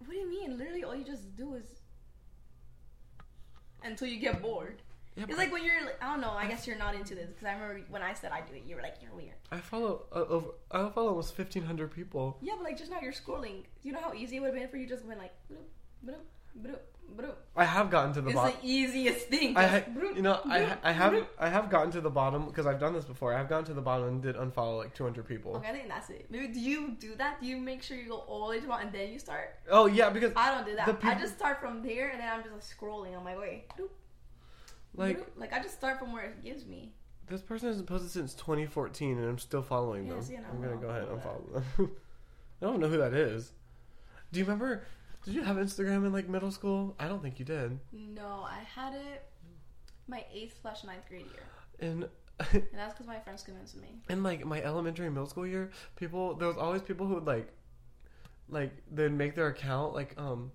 What 0.00 0.10
do 0.10 0.16
you 0.16 0.28
mean? 0.28 0.58
Literally, 0.58 0.84
all 0.84 0.94
you 0.94 1.04
just 1.04 1.34
do 1.36 1.54
is 1.54 1.64
until 3.82 4.08
you 4.08 4.18
get 4.20 4.42
bored. 4.42 4.82
Yeah, 5.16 5.24
It's 5.28 5.38
like 5.38 5.52
when 5.52 5.64
you're, 5.64 5.84
like, 5.84 6.02
I 6.02 6.06
don't 6.10 6.20
know. 6.20 6.30
I 6.30 6.46
guess 6.46 6.66
you're 6.66 6.78
not 6.78 6.94
into 6.94 7.14
this 7.14 7.28
because 7.28 7.46
I 7.46 7.52
remember 7.52 7.80
when 7.88 8.02
I 8.02 8.14
said 8.14 8.30
I 8.32 8.40
do 8.42 8.54
it, 8.54 8.62
you 8.66 8.76
were 8.76 8.82
like, 8.82 8.96
you're 9.02 9.14
weird. 9.14 9.34
I 9.50 9.58
follow 9.58 10.04
uh, 10.14 10.24
over. 10.28 10.48
I 10.70 10.88
follow 10.90 11.08
almost 11.08 11.36
1,500 11.36 11.90
people. 11.92 12.38
Yeah, 12.40 12.54
but 12.56 12.64
like 12.64 12.78
just 12.78 12.90
now 12.90 12.98
you're 13.02 13.12
scrolling. 13.12 13.64
You 13.82 13.92
know 13.92 14.00
how 14.00 14.14
easy 14.14 14.36
it 14.36 14.40
would 14.40 14.46
have 14.52 14.54
been 14.54 14.68
for 14.68 14.76
you 14.76 14.86
just 14.86 15.04
went 15.04 15.18
like, 15.18 15.32
bloop, 15.50 15.66
bloop. 16.06 16.20
Broop, 16.54 16.82
broop. 17.16 17.38
I 17.56 17.64
have 17.64 17.90
gotten 17.90 18.12
to 18.14 18.20
the 18.20 18.32
bottom. 18.32 18.50
It's 18.52 18.60
the 18.60 18.68
easiest 18.68 19.28
thing. 19.28 19.56
I 19.56 19.66
ha- 19.66 19.82
broop, 19.94 20.16
you 20.16 20.22
know 20.22 20.40
I 20.44 20.62
ha- 20.62 20.78
I 20.82 20.92
have 20.92 21.12
broop. 21.12 21.28
I 21.38 21.48
have 21.48 21.70
gotten 21.70 21.92
to 21.92 22.00
the 22.00 22.10
bottom 22.10 22.46
because 22.46 22.66
I've 22.66 22.80
done 22.80 22.92
this 22.92 23.04
before. 23.04 23.34
I've 23.34 23.48
gotten 23.48 23.64
to 23.66 23.74
the 23.74 23.80
bottom 23.80 24.08
and 24.08 24.22
did 24.22 24.36
unfollow 24.36 24.78
like 24.78 24.94
200 24.94 25.26
people. 25.26 25.56
Okay, 25.56 25.68
I 25.68 25.72
think 25.72 25.88
that's 25.88 26.10
it. 26.10 26.26
Maybe 26.28 26.48
do 26.48 26.60
you 26.60 26.96
do 26.98 27.14
that? 27.16 27.40
Do 27.40 27.46
you 27.46 27.56
make 27.56 27.82
sure 27.82 27.96
you 27.96 28.08
go 28.08 28.18
all 28.18 28.46
the 28.46 28.50
way 28.50 28.56
to 28.56 28.62
the 28.62 28.68
bottom 28.68 28.88
and 28.88 28.94
then 28.96 29.12
you 29.12 29.18
start? 29.18 29.54
Oh 29.70 29.86
yeah, 29.86 30.10
because 30.10 30.32
I 30.34 30.54
don't 30.54 30.66
do 30.66 30.74
that. 30.76 30.86
The 30.86 31.06
I 31.06 31.14
just 31.14 31.36
start 31.38 31.60
from 31.60 31.82
there 31.82 32.08
and 32.10 32.20
then 32.20 32.28
I'm 32.28 32.42
just 32.42 32.52
like, 32.52 32.62
scrolling 32.62 33.16
on 33.16 33.22
my 33.22 33.36
way. 33.36 33.64
Doop, 33.78 33.90
like 34.94 35.26
like 35.36 35.52
I 35.52 35.60
just 35.62 35.74
start 35.76 35.98
from 35.98 36.12
where 36.12 36.24
it 36.24 36.42
gives 36.42 36.66
me. 36.66 36.92
this 37.28 37.42
person 37.42 37.68
hasn't 37.68 37.86
posted 37.86 38.10
since 38.10 38.34
2014 38.34 39.18
and 39.18 39.28
I'm 39.28 39.38
still 39.38 39.62
following 39.62 40.06
Yeah, 40.06 40.14
them. 40.14 40.22
see, 40.22 40.36
I'm 40.36 40.60
gonna 40.60 40.76
go 40.76 40.88
ahead 40.88 41.08
and 41.08 41.22
follow 41.22 41.44
them. 41.76 41.90
I 42.62 42.66
don't 42.66 42.80
know 42.80 42.88
who 42.88 42.98
that 42.98 43.14
is. 43.14 43.52
Do 44.32 44.38
you 44.40 44.44
remember? 44.44 44.84
Did 45.24 45.34
you 45.34 45.42
have 45.42 45.56
Instagram 45.56 46.04
in 46.06 46.12
like 46.12 46.28
middle 46.28 46.50
school? 46.50 46.94
I 46.98 47.06
don't 47.08 47.22
think 47.22 47.38
you 47.38 47.44
did. 47.44 47.78
No, 47.92 48.46
I 48.48 48.58
had 48.74 48.94
it 48.94 49.24
my 50.08 50.24
eighth 50.32 50.58
slash 50.60 50.82
ninth 50.84 51.06
grade 51.08 51.26
year, 51.26 51.44
In 51.78 52.02
and 52.02 52.08
that's 52.74 52.94
because 52.94 53.06
my 53.06 53.18
friends 53.20 53.42
convinced 53.42 53.76
me. 53.76 54.00
And 54.08 54.22
like 54.24 54.44
my 54.44 54.60
elementary 54.62 55.06
and 55.06 55.14
middle 55.14 55.28
school 55.28 55.46
year, 55.46 55.70
people 55.96 56.34
there 56.34 56.48
was 56.48 56.56
always 56.56 56.82
people 56.82 57.06
who 57.06 57.14
would 57.14 57.26
like 57.26 57.52
like 58.48 58.72
they'd 58.90 59.12
make 59.12 59.34
their 59.36 59.46
account 59.48 59.94
like 59.94 60.18
um 60.18 60.50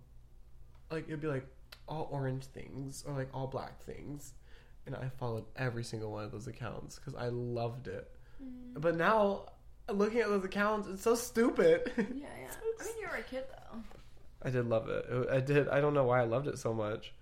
like 0.92 1.06
it'd 1.08 1.22
be 1.22 1.28
like 1.28 1.48
all 1.88 2.08
orange 2.12 2.46
things 2.46 3.04
or 3.08 3.14
like 3.14 3.30
all 3.34 3.48
black 3.48 3.82
things. 3.84 4.34
And 4.86 4.96
I 4.96 5.10
followed 5.18 5.46
every 5.56 5.84
single 5.84 6.12
one 6.12 6.24
of 6.26 6.32
those 6.32 6.48
accounts 6.48 7.00
because 7.00 7.16
I 7.16 7.28
loved 7.30 7.88
it. 7.88 8.10
Mm. 8.44 8.80
But 8.82 8.96
now, 8.96 9.48
looking 9.92 10.20
at 10.20 10.28
those 10.28 10.44
accounts, 10.46 10.88
it's 10.88 11.02
so 11.02 11.16
stupid. 11.16 11.92
Yeah, 11.98 12.04
yeah. 12.16 12.52
I 12.80 12.84
mean, 12.86 12.94
you 13.02 13.08
were 13.10 13.16
a 13.18 13.24
kid 13.24 13.46
though. 13.50 13.80
I 14.44 14.52
did 14.52 14.68
love 14.68 14.88
it. 14.90 15.06
I 15.32 15.40
did. 15.40 15.68
I 15.70 15.82
don't 15.82 15.96
know 15.96 16.04
why 16.04 16.22
I 16.22 16.26
loved 16.26 16.48
it 16.48 16.60
so 16.60 16.72
much. 16.74 17.14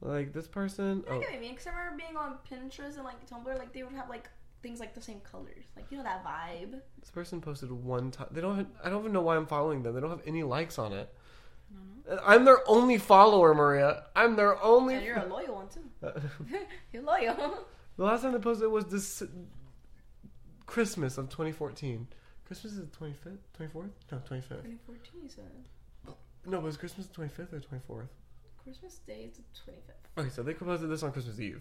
Like 0.00 0.32
this 0.32 0.48
person. 0.48 1.04
I 1.06 1.12
Oh, 1.12 1.20
get 1.20 1.28
what 1.28 1.34
you 1.34 1.40
mean. 1.40 1.50
Because 1.52 1.66
I 1.66 1.70
remember 1.70 1.98
being 1.98 2.16
on 2.16 2.36
Pinterest 2.50 2.94
and 2.96 3.04
like 3.04 3.28
Tumblr, 3.28 3.58
like 3.58 3.72
they 3.74 3.82
would 3.82 3.92
have 3.92 4.08
like 4.08 4.28
things 4.62 4.80
like 4.80 4.94
the 4.94 5.02
same 5.02 5.20
colors, 5.20 5.64
like 5.76 5.84
you 5.90 5.98
know 5.98 6.02
that 6.04 6.24
vibe. 6.24 6.80
this 7.00 7.10
person 7.10 7.40
posted 7.42 7.70
one 7.70 8.10
time. 8.10 8.28
They 8.30 8.40
don't. 8.40 8.56
Have, 8.56 8.66
I 8.82 8.88
don't 8.88 9.00
even 9.00 9.12
know 9.12 9.20
why 9.20 9.36
I'm 9.36 9.46
following 9.46 9.82
them. 9.82 9.94
They 9.94 10.00
don't 10.00 10.10
have 10.10 10.22
any 10.26 10.42
likes 10.44 10.78
on 10.78 10.92
it. 10.94 11.12
I'm 12.24 12.44
their 12.44 12.58
only 12.68 12.98
follower, 12.98 13.54
Maria. 13.54 14.04
I'm 14.16 14.36
their 14.36 14.62
only. 14.62 14.94
And 14.96 15.04
you're 15.04 15.18
a 15.18 15.26
loyal 15.26 15.54
one 15.54 15.68
too. 15.68 15.80
you're 16.92 17.02
loyal. 17.02 17.58
The 17.98 18.04
last 18.04 18.22
time 18.22 18.32
they 18.32 18.38
posted 18.38 18.70
was 18.70 18.86
this 18.86 19.22
Christmas 20.66 21.18
of 21.18 21.28
2014. 21.28 22.08
Christmas 22.46 22.72
is 22.72 22.78
the 22.80 22.86
25th, 22.86 23.36
24th? 23.58 23.90
No, 24.10 24.18
25th. 24.18 24.48
2014, 24.48 25.22
you 25.22 25.28
said. 25.28 25.44
No, 26.46 26.56
it 26.58 26.62
was 26.62 26.76
Christmas 26.78 27.06
the 27.06 27.14
25th 27.22 27.52
or 27.52 27.60
24th. 27.60 28.08
Christmas 28.62 28.94
Day 29.06 29.28
is 29.30 29.36
the 29.36 29.42
25th. 29.70 30.20
Okay, 30.20 30.28
so 30.30 30.42
they 30.42 30.54
posted 30.54 30.88
this 30.90 31.02
on 31.02 31.12
Christmas 31.12 31.38
Eve. 31.38 31.60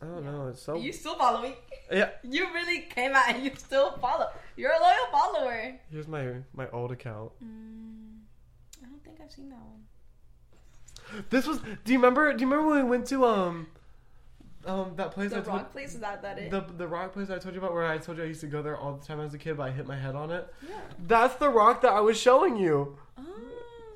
I 0.00 0.06
don't 0.06 0.24
Yeah. 0.24 0.30
know. 0.30 0.46
It's 0.48 0.62
so 0.62 0.76
You 0.76 0.92
still 0.92 1.16
follow 1.16 1.42
me. 1.42 1.56
yeah. 1.90 2.10
You 2.22 2.52
really 2.52 2.82
came 2.82 3.14
out 3.14 3.28
and 3.28 3.44
you 3.44 3.50
still 3.56 3.92
follow. 3.98 4.28
You're 4.56 4.72
a 4.72 4.80
loyal 4.80 5.06
follower. 5.10 5.78
Here's 5.90 6.06
my 6.08 6.42
my 6.52 6.68
old 6.70 6.92
account. 6.92 7.32
Mm, 7.42 8.20
I 8.84 8.88
don't 8.88 9.02
think 9.04 9.18
I've 9.22 9.32
seen 9.32 9.48
that 9.50 9.56
one. 9.60 11.24
This 11.30 11.46
was. 11.46 11.58
Do 11.84 11.92
you 11.92 11.98
remember? 11.98 12.32
Do 12.32 12.40
you 12.44 12.50
remember 12.50 12.72
when 12.74 12.84
we 12.84 12.90
went 12.90 13.06
to 13.08 13.24
um, 13.24 13.66
um 14.66 14.92
that 14.96 15.10
place? 15.12 15.32
I 15.32 15.36
The 15.40 15.42
told, 15.42 15.58
rock 15.58 15.72
place 15.72 15.94
is 15.94 16.00
that 16.00 16.22
that 16.22 16.38
it? 16.38 16.50
The 16.50 16.60
the 16.76 16.86
rock 16.88 17.12
place 17.12 17.30
I 17.30 17.38
told 17.38 17.54
you 17.54 17.60
about, 17.60 17.72
where 17.74 17.86
I 17.86 17.98
told 17.98 18.18
you 18.18 18.24
I 18.24 18.26
used 18.26 18.40
to 18.40 18.46
go 18.46 18.62
there 18.62 18.76
all 18.76 18.94
the 18.94 19.04
time 19.04 19.20
as 19.20 19.34
a 19.34 19.38
kid, 19.38 19.56
but 19.56 19.64
I 19.64 19.70
hit 19.70 19.86
my 19.86 19.96
head 19.96 20.14
on 20.14 20.30
it. 20.30 20.52
yeah. 20.68 20.76
That's 21.06 21.34
the 21.36 21.48
rock 21.48 21.82
that 21.82 21.92
I 21.92 22.00
was 22.00 22.18
showing 22.18 22.56
you. 22.56 22.98
Oh. 23.18 23.22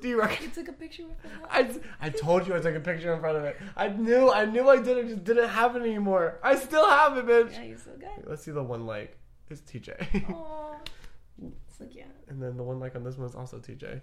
Do 0.01 0.07
you 0.07 0.19
reckon? 0.19 0.45
You 0.45 0.51
took 0.51 0.67
a 0.69 0.73
picture 0.73 1.03
with 1.05 1.17
it. 1.25 1.31
I, 1.49 2.07
I 2.07 2.09
told 2.09 2.47
you 2.47 2.55
I 2.55 2.59
took 2.59 2.75
a 2.75 2.79
picture 2.79 3.13
in 3.13 3.19
front 3.19 3.37
of 3.37 3.43
it. 3.43 3.57
I 3.75 3.89
knew 3.89 4.31
I 4.31 4.45
knew 4.45 4.69
I 4.69 4.77
did 4.77 4.97
it, 4.97 5.07
just 5.09 5.23
didn't 5.23 5.49
have 5.49 5.75
it 5.75 5.81
anymore. 5.81 6.39
I 6.43 6.55
still 6.55 6.87
have 6.87 7.17
it, 7.17 7.25
bitch. 7.25 7.53
Yeah, 7.53 7.63
you 7.63 7.77
still 7.77 7.97
got 7.97 8.17
it. 8.19 8.27
Let's 8.29 8.43
see 8.43 8.51
the 8.51 8.63
one 8.63 8.85
like. 8.85 9.17
It's 9.49 9.61
TJ. 9.61 10.29
Aw. 10.31 10.75
It's 11.41 11.79
like, 11.79 11.95
yeah. 11.95 12.03
and 12.27 12.41
then 12.41 12.55
the 12.55 12.61
one 12.63 12.79
like 12.79 12.95
on 12.95 13.03
this 13.03 13.17
one 13.17 13.27
is 13.27 13.33
also 13.35 13.57
TJ. 13.57 14.01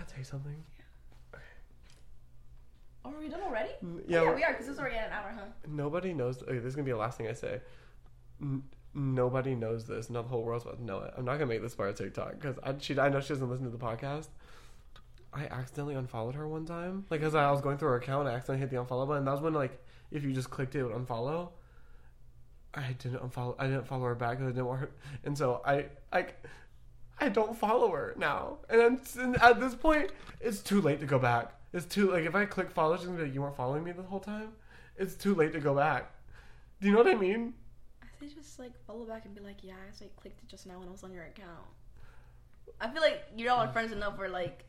Can 0.00 0.06
I 0.06 0.10
tell 0.10 0.18
you 0.18 0.24
something? 0.24 0.64
Oh, 3.04 3.10
are 3.10 3.20
we 3.20 3.28
done 3.28 3.42
already? 3.42 3.70
Mm, 3.84 3.98
oh, 3.98 4.02
yeah, 4.06 4.18
Yeah, 4.18 4.24
yeah 4.24 4.34
we 4.34 4.44
are, 4.44 4.52
because 4.52 4.68
it's 4.68 4.78
already 4.78 4.96
at 4.96 5.08
an 5.08 5.12
hour, 5.12 5.34
huh? 5.34 5.44
Nobody 5.68 6.14
knows. 6.14 6.42
Okay, 6.42 6.54
this 6.54 6.64
is 6.64 6.74
gonna 6.74 6.86
be 6.86 6.92
the 6.92 6.96
last 6.96 7.18
thing 7.18 7.28
I 7.28 7.34
say. 7.34 7.60
N- 8.40 8.62
nobody 8.94 9.54
knows 9.54 9.86
this. 9.86 10.08
Not 10.08 10.22
the 10.22 10.28
whole 10.28 10.42
world's 10.42 10.64
about 10.64 10.78
to 10.78 10.84
know 10.84 11.00
it. 11.00 11.12
I'm 11.18 11.26
not 11.26 11.34
gonna 11.34 11.46
make 11.46 11.60
this 11.60 11.74
part 11.74 11.90
of 11.90 11.96
TikTok 11.96 12.40
because 12.40 12.58
I, 12.62 12.74
she, 12.78 12.98
I 12.98 13.10
know 13.10 13.20
she 13.20 13.28
doesn't 13.28 13.48
listen 13.48 13.64
to 13.66 13.70
the 13.70 13.78
podcast. 13.78 14.28
I 15.34 15.44
accidentally 15.46 15.96
unfollowed 15.96 16.34
her 16.34 16.48
one 16.48 16.64
time, 16.64 17.04
like 17.10 17.20
as 17.20 17.34
I 17.34 17.50
was 17.50 17.60
going 17.60 17.76
through 17.76 17.90
her 17.90 17.96
account, 17.96 18.26
I 18.26 18.32
accidentally 18.32 18.60
hit 18.60 18.70
the 18.70 18.76
unfollow 18.76 19.06
button. 19.06 19.26
That 19.26 19.32
was 19.32 19.42
when 19.42 19.52
like 19.52 19.84
if 20.10 20.24
you 20.24 20.32
just 20.32 20.48
clicked 20.50 20.74
it, 20.74 20.80
it 20.80 20.84
would 20.84 20.94
unfollow. 20.94 21.50
I 22.72 22.92
didn't 22.98 23.18
unfollow. 23.18 23.54
I 23.58 23.66
didn't 23.66 23.86
follow 23.86 24.04
her 24.04 24.14
back 24.14 24.38
because 24.38 24.46
I 24.46 24.52
didn't 24.52 24.66
want 24.66 24.80
her, 24.80 24.90
and 25.24 25.36
so 25.36 25.60
I 25.64 25.86
I 26.10 26.26
I 27.20 27.28
don't 27.28 27.56
follow 27.56 27.90
her 27.92 28.14
now. 28.16 28.58
And, 28.68 28.80
I'm, 28.80 29.00
and 29.18 29.36
at 29.42 29.60
this 29.60 29.74
point, 29.74 30.10
it's 30.40 30.60
too 30.60 30.80
late 30.80 31.00
to 31.00 31.06
go 31.06 31.18
back. 31.18 31.52
It's 31.72 31.86
too 31.86 32.10
like 32.10 32.24
if 32.24 32.34
I 32.34 32.46
click 32.46 32.70
follow, 32.70 32.96
she's 32.96 33.06
gonna 33.06 33.18
be 33.18 33.24
like, 33.24 33.34
"You 33.34 33.42
weren't 33.42 33.56
following 33.56 33.84
me 33.84 33.92
the 33.92 34.02
whole 34.02 34.20
time." 34.20 34.52
It's 34.96 35.14
too 35.14 35.34
late 35.34 35.52
to 35.52 35.60
go 35.60 35.74
back. 35.74 36.12
Do 36.80 36.88
you 36.88 36.92
know 36.92 36.98
what 36.98 37.08
I 37.08 37.14
mean? 37.14 37.54
I 38.02 38.06
think 38.18 38.34
just 38.34 38.58
like 38.58 38.72
follow 38.86 39.04
back 39.04 39.24
and 39.24 39.34
be 39.34 39.40
like, 39.40 39.58
yeah, 39.62 39.74
I 39.74 40.04
like 40.04 40.16
clicked 40.16 40.42
it 40.42 40.48
just 40.48 40.66
now 40.66 40.78
when 40.78 40.88
I 40.88 40.90
was 40.90 41.04
on 41.04 41.12
your 41.12 41.24
account. 41.24 41.66
I 42.80 42.88
feel 42.88 43.02
like 43.02 43.22
you're 43.36 43.48
not 43.48 43.68
mm. 43.68 43.72
friends 43.72 43.92
enough 43.92 44.18
where 44.18 44.28
like. 44.28 44.64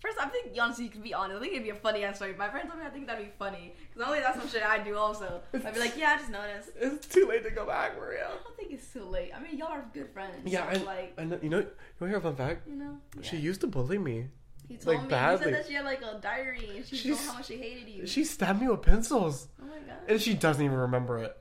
First, 0.00 0.16
I 0.20 0.28
think 0.28 0.56
honestly, 0.60 0.84
you 0.84 0.90
can 0.90 1.02
be 1.02 1.12
honest. 1.12 1.38
I 1.38 1.40
think 1.40 1.52
it'd 1.54 1.64
be 1.64 1.70
a 1.70 1.74
funny 1.74 2.04
ass 2.04 2.16
story. 2.16 2.34
My 2.38 2.48
friend 2.48 2.68
told 2.68 2.80
me 2.80 2.86
I 2.86 2.90
think 2.90 3.08
that'd 3.08 3.24
be 3.24 3.32
funny 3.38 3.74
because 3.92 4.06
only 4.06 4.20
that's 4.20 4.38
some 4.38 4.48
shit 4.48 4.62
I 4.62 4.78
do. 4.78 4.96
Also, 4.96 5.40
I'd 5.52 5.74
be 5.74 5.80
like, 5.80 5.96
yeah, 5.96 6.14
I 6.14 6.18
just 6.18 6.30
noticed. 6.30 6.70
It's 6.80 7.08
too 7.08 7.26
late 7.28 7.42
to 7.44 7.50
go 7.50 7.66
back, 7.66 7.98
Maria. 7.98 8.26
I 8.28 8.44
don't 8.44 8.56
think 8.56 8.70
it's 8.72 8.92
too 8.92 9.04
late. 9.04 9.32
I 9.36 9.40
mean, 9.40 9.58
y'all 9.58 9.68
are 9.72 9.84
good 9.92 10.10
friends. 10.12 10.34
Yeah, 10.44 10.72
so, 10.72 10.80
I, 10.80 10.84
like 10.84 11.14
I 11.18 11.24
know. 11.24 11.38
You 11.42 11.48
know. 11.48 11.58
You 11.58 11.64
want 11.64 11.72
to 12.00 12.06
hear 12.08 12.18
a 12.18 12.20
fun 12.20 12.36
fact? 12.36 12.68
you 12.68 12.76
know. 12.76 12.98
She 13.22 13.36
yeah. 13.36 13.42
used 13.42 13.60
to 13.62 13.66
bully 13.66 13.98
me. 13.98 14.26
He 14.68 14.76
told 14.76 14.96
like, 14.96 15.04
me 15.04 15.10
badly. 15.10 15.38
he 15.38 15.44
said 15.44 15.54
that 15.54 15.66
she 15.66 15.74
had 15.74 15.84
like 15.84 16.02
a 16.02 16.20
diary 16.20 16.70
and 16.76 16.86
she 16.86 16.96
She's- 16.96 17.16
told 17.16 17.30
how 17.30 17.38
much 17.38 17.46
she 17.46 17.56
hated 17.56 17.88
you. 17.88 18.06
She 18.06 18.22
stabbed 18.24 18.60
me 18.60 18.68
with 18.68 18.82
pencils, 18.82 19.48
oh 19.60 19.66
my 19.66 19.78
god. 19.78 19.96
and 20.06 20.20
she 20.20 20.34
doesn't 20.34 20.62
even 20.64 20.76
remember 20.76 21.18
it. 21.18 21.36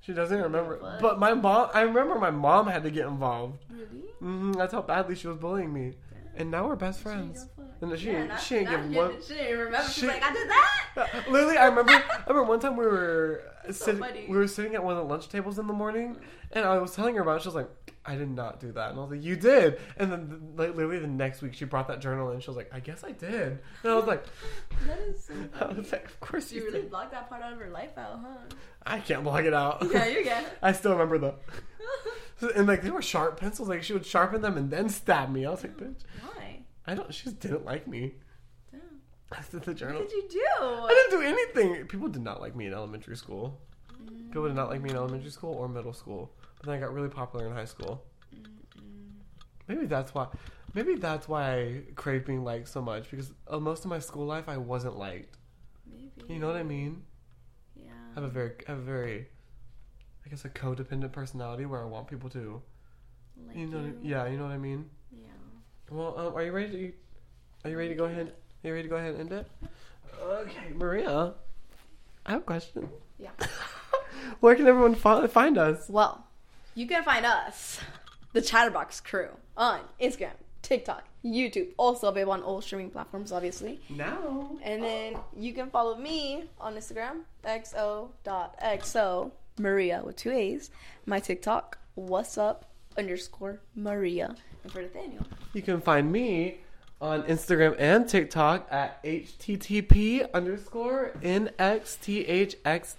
She 0.00 0.12
doesn't 0.12 0.36
even 0.36 0.52
remember. 0.52 0.78
What? 0.78 1.00
But 1.00 1.18
my 1.18 1.34
mom, 1.34 1.70
I 1.74 1.80
remember 1.80 2.16
my 2.16 2.30
mom 2.30 2.68
had 2.68 2.84
to 2.84 2.90
get 2.90 3.06
involved. 3.06 3.64
Really? 3.70 4.06
hmm 4.20 4.52
that's 4.52 4.72
how 4.72 4.82
badly 4.82 5.16
she 5.16 5.26
was 5.26 5.38
bullying 5.38 5.72
me. 5.72 5.94
And 6.36 6.50
now 6.50 6.68
we're 6.68 6.76
best 6.76 7.00
friends. 7.00 7.46
And 7.80 7.98
she, 7.98 8.06
Yeah, 8.10 8.36
she 8.38 8.56
ain't 8.56 8.70
give 8.70 8.90
one. 8.94 9.12
She 9.22 9.34
didn't 9.34 9.46
even 9.48 9.58
remember. 9.66 9.86
She's 9.88 9.94
she- 10.02 10.06
like, 10.06 10.22
I 10.22 10.32
did 10.32 10.48
that. 10.48 11.24
Literally, 11.30 11.56
I 11.58 11.66
remember. 11.66 11.92
I 11.92 12.22
remember 12.28 12.44
one 12.44 12.60
time 12.60 12.76
we 12.76 12.86
were 12.86 13.42
so 13.66 13.72
sitting. 13.72 14.00
funny. 14.00 14.26
we 14.28 14.36
were 14.36 14.48
sitting 14.48 14.74
at 14.74 14.82
one 14.82 14.96
of 14.96 15.06
the 15.06 15.12
lunch 15.12 15.28
tables 15.28 15.58
in 15.58 15.66
the 15.66 15.72
morning, 15.72 16.14
mm-hmm. 16.14 16.24
and 16.52 16.64
I 16.64 16.78
was 16.78 16.92
telling 16.94 17.14
her 17.16 17.22
about. 17.22 17.36
it. 17.38 17.42
She 17.42 17.48
was 17.48 17.54
like, 17.54 17.68
"I 18.06 18.14
did 18.16 18.30
not 18.30 18.60
do 18.60 18.72
that," 18.72 18.90
and 18.90 18.98
I 18.98 19.02
was 19.02 19.10
like, 19.10 19.22
"You 19.22 19.36
did." 19.36 19.78
And 19.98 20.10
then, 20.10 20.52
like, 20.56 20.74
literally 20.74 20.98
the 21.00 21.06
next 21.06 21.42
week, 21.42 21.52
she 21.54 21.64
brought 21.66 21.88
that 21.88 22.00
journal 22.00 22.30
and 22.30 22.42
She 22.42 22.48
was 22.48 22.56
like, 22.56 22.70
"I 22.72 22.80
guess 22.80 23.04
I 23.04 23.10
did," 23.12 23.58
and 23.82 23.92
I 23.92 23.94
was 23.94 24.06
like, 24.06 24.24
That 24.86 24.98
is 25.00 25.24
so 25.24 25.34
"I 25.60 25.66
was 25.72 25.92
like, 25.92 26.06
of 26.06 26.18
course 26.20 26.48
She 26.48 26.56
you 26.56 26.64
really 26.64 26.80
did." 26.82 26.90
blocked 26.90 27.10
that 27.12 27.28
part 27.28 27.42
out 27.42 27.52
of 27.52 27.58
her 27.58 27.68
life 27.68 27.98
out, 27.98 28.20
huh? 28.22 28.56
I 28.86 29.00
can't 29.00 29.22
block 29.24 29.44
it 29.44 29.52
out. 29.52 29.86
Yeah, 29.92 30.06
you 30.06 30.22
can. 30.24 30.44
I 30.62 30.72
still 30.72 30.92
remember 30.92 31.18
the. 31.18 31.34
And 32.54 32.66
like 32.68 32.82
they 32.82 32.90
were 32.90 33.00
sharp 33.02 33.40
pencils, 33.40 33.68
like 33.68 33.82
she 33.82 33.92
would 33.94 34.04
sharpen 34.06 34.42
them 34.42 34.56
and 34.58 34.70
then 34.70 34.88
stab 34.90 35.30
me. 35.30 35.46
I 35.46 35.50
was 35.50 35.62
like, 35.62 35.76
"Bitch, 35.78 35.94
Why? 36.22 36.35
I 36.86 36.94
don't." 36.94 37.12
She 37.12 37.24
just 37.24 37.40
didn't 37.40 37.64
like 37.64 37.86
me. 37.86 38.14
Damn. 38.70 38.80
I 39.32 39.38
did 39.50 39.62
the 39.62 39.74
journal. 39.74 40.00
What 40.00 40.08
did 40.10 40.16
you 40.16 40.28
do? 40.30 40.64
I 40.64 40.88
didn't 40.88 41.20
do 41.20 41.26
anything. 41.26 41.86
People 41.86 42.08
did 42.08 42.22
not 42.22 42.40
like 42.40 42.54
me 42.56 42.66
in 42.66 42.72
elementary 42.72 43.16
school. 43.16 43.60
People 44.28 44.46
did 44.46 44.54
not 44.56 44.68
like 44.70 44.82
me 44.82 44.90
in 44.90 44.96
elementary 44.96 45.30
school 45.30 45.54
or 45.54 45.68
middle 45.68 45.92
school. 45.92 46.32
But 46.58 46.66
then 46.66 46.76
I 46.76 46.80
got 46.80 46.92
really 46.94 47.08
popular 47.08 47.46
in 47.46 47.52
high 47.52 47.64
school. 47.64 48.04
Maybe 49.68 49.86
that's 49.86 50.14
why. 50.14 50.28
Maybe 50.74 50.94
that's 50.94 51.28
why 51.28 51.52
I 51.54 51.80
crave 51.94 52.26
being 52.26 52.44
liked 52.44 52.68
so 52.68 52.82
much 52.82 53.10
because 53.10 53.32
uh, 53.48 53.58
most 53.58 53.84
of 53.84 53.90
my 53.90 53.98
school 53.98 54.26
life 54.26 54.48
I 54.48 54.58
wasn't 54.58 54.96
liked. 54.98 55.36
Maybe. 55.90 56.34
You 56.34 56.38
know 56.38 56.46
what 56.48 56.56
I 56.56 56.62
mean? 56.62 57.02
Yeah. 57.74 57.90
I 58.12 58.14
have 58.20 58.24
a 58.24 58.28
very, 58.28 58.52
I 58.68 58.72
have 58.72 58.78
a 58.78 58.82
very, 58.82 59.26
I 60.24 60.28
guess 60.28 60.44
a 60.44 60.50
codependent 60.50 61.12
personality 61.12 61.64
where 61.66 61.80
I 61.80 61.86
want 61.86 62.08
people 62.08 62.28
to, 62.30 62.60
Like 63.46 63.56
you 63.56 63.66
know, 63.66 63.80
you? 63.80 63.98
yeah, 64.02 64.26
you 64.26 64.36
know 64.36 64.44
what 64.44 64.52
I 64.52 64.58
mean. 64.58 64.90
Well, 65.90 66.14
um, 66.18 66.34
are 66.34 66.42
you 66.42 66.52
ready 66.52 66.70
to? 66.70 66.92
Are 67.64 67.70
you 67.70 67.78
ready 67.78 67.90
to 67.90 67.94
go 67.94 68.04
ahead? 68.04 68.32
Are 68.64 68.68
you 68.68 68.72
ready 68.72 68.84
to 68.84 68.88
go 68.88 68.96
ahead 68.96 69.14
and 69.14 69.20
end 69.20 69.32
it? 69.32 69.50
Okay, 70.20 70.72
Maria. 70.74 71.34
I 72.24 72.32
have 72.32 72.40
a 72.40 72.44
question. 72.44 72.88
Yeah. 73.18 73.30
Where 74.40 74.54
can 74.54 74.66
everyone 74.66 74.94
fi- 74.94 75.26
find 75.28 75.56
us? 75.58 75.88
Well, 75.88 76.26
you 76.74 76.86
can 76.86 77.04
find 77.04 77.24
us, 77.24 77.80
the 78.32 78.42
Chatterbox 78.42 79.00
Crew, 79.00 79.28
on 79.56 79.80
Instagram, 80.00 80.32
TikTok, 80.62 81.04
YouTube, 81.24 81.68
also 81.76 82.08
available 82.08 82.32
on 82.32 82.42
all 82.42 82.60
streaming 82.60 82.90
platforms, 82.90 83.30
obviously. 83.30 83.80
Now. 83.88 84.50
And 84.62 84.82
then 84.82 85.16
you 85.38 85.52
can 85.52 85.70
follow 85.70 85.96
me 85.96 86.44
on 86.60 86.74
Instagram, 86.74 87.20
xo.xo 87.44 89.30
Maria 89.58 90.02
with 90.04 90.16
two 90.16 90.32
A's. 90.32 90.70
My 91.06 91.20
TikTok, 91.20 91.78
what's 91.94 92.36
up 92.36 92.66
underscore 92.98 93.60
Maria. 93.74 94.34
And 94.66 94.72
for 94.72 94.82
Nathaniel, 94.82 95.22
You 95.52 95.62
can 95.62 95.80
find 95.80 96.10
me 96.10 96.58
on 97.00 97.22
Instagram 97.22 97.76
and 97.78 98.08
TikTok 98.08 98.66
at 98.68 99.00
http 99.04 100.28
underscore 100.34 101.12
nxthxn. 101.22 102.96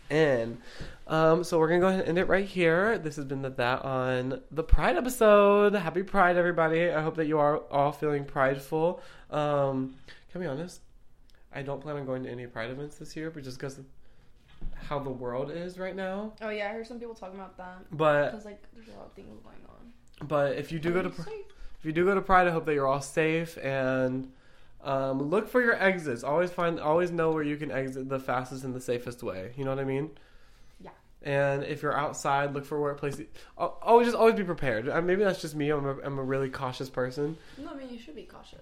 Um, 1.08 1.44
so 1.44 1.60
we're 1.60 1.68
gonna 1.68 1.82
go 1.82 1.88
ahead 1.88 2.00
and 2.02 2.08
end 2.08 2.20
it 2.20 2.30
right 2.30 2.46
here. 2.46 2.98
This 2.98 3.18
has 3.18 3.26
been 3.26 3.42
the 3.42 3.50
that 3.50 3.84
on 3.84 4.42
the 4.50 4.64
Pride 4.64 4.96
episode. 4.96 5.76
Happy 5.76 6.04
Pride, 6.04 6.38
everybody! 6.38 6.90
I 6.90 7.02
hope 7.02 7.16
that 7.18 7.28
you 7.28 7.38
are 7.38 7.58
all 7.70 7.92
feeling 7.92 8.24
prideful. 8.24 9.02
Um, 9.30 9.96
can 10.32 10.40
I 10.42 10.46
be 10.46 10.48
honest? 10.50 10.80
I 11.54 11.64
don't 11.64 11.82
plan 11.82 11.98
on 11.98 12.06
going 12.06 12.24
to 12.24 12.30
any 12.30 12.48
Pride 12.48 12.70
events 12.72 12.96
this 12.96 13.14
year, 13.14 13.30
but 13.30 13.44
just 13.44 13.60
because 13.60 13.82
how 14.74 15.00
the 15.00 15.10
world 15.10 15.52
is 15.52 15.78
right 15.78 15.98
now. 15.98 16.32
Oh 16.42 16.48
yeah, 16.48 16.70
I 16.70 16.70
heard 16.70 16.88
some 16.88 16.98
people 16.98 17.14
talking 17.14 17.36
about 17.36 17.58
that 17.58 17.80
But 17.92 18.32
because 18.32 18.46
like 18.46 18.64
there's 18.74 18.88
a 18.88 18.92
lot 18.92 19.08
of 19.08 19.12
things 19.16 19.38
going 19.44 19.58
on. 19.68 20.28
but 20.30 20.54
if 20.56 20.72
you 20.72 20.80
do 20.80 20.94
go 20.94 21.02
to 21.02 21.12
Safe. 21.12 21.44
If 21.80 21.86
you 21.86 21.92
do 21.92 22.06
go 22.06 22.16
to 22.16 22.22
Pride, 22.22 22.48
I 22.48 22.52
hope 22.52 22.66
that 22.66 22.74
you're 22.74 22.88
all 22.88 23.02
safe 23.02 23.58
and 23.64 24.32
um, 24.84 25.22
look 25.30 25.48
for 25.50 25.62
your 25.62 25.76
exits. 25.82 26.24
Always 26.24 26.50
find, 26.52 26.80
always 26.80 27.12
know 27.12 27.32
where 27.32 27.44
you 27.44 27.58
can 27.58 27.72
exit 27.72 28.10
the 28.10 28.20
fastest 28.20 28.64
and 28.64 28.74
the 28.74 28.82
safest 28.82 29.22
way. 29.24 29.52
You 29.58 29.64
know 29.64 29.72
what 29.72 29.80
I 29.80 29.84
mean? 29.86 30.12
Yeah. 30.80 30.92
And 31.24 31.64
if 31.64 31.82
you're 31.82 31.98
outside, 31.98 32.54
look 32.54 32.66
for 32.66 32.80
where 32.82 32.94
places. 32.94 33.28
al- 33.60 33.78
Always, 33.82 34.08
just 34.08 34.18
always 34.18 34.36
be 34.36 34.44
prepared. 34.44 34.88
Uh, 34.90 35.02
Maybe 35.02 35.24
that's 35.24 35.42
just 35.42 35.56
me. 35.56 35.70
I'm 35.72 35.86
a, 35.86 35.98
I'm 36.04 36.18
a 36.20 36.24
really 36.24 36.50
cautious 36.50 36.90
person. 36.90 37.38
No, 37.58 37.70
I 37.72 37.76
mean 37.76 37.90
you 37.90 38.00
should 38.00 38.16
be 38.16 38.24
cautious. 38.24 38.62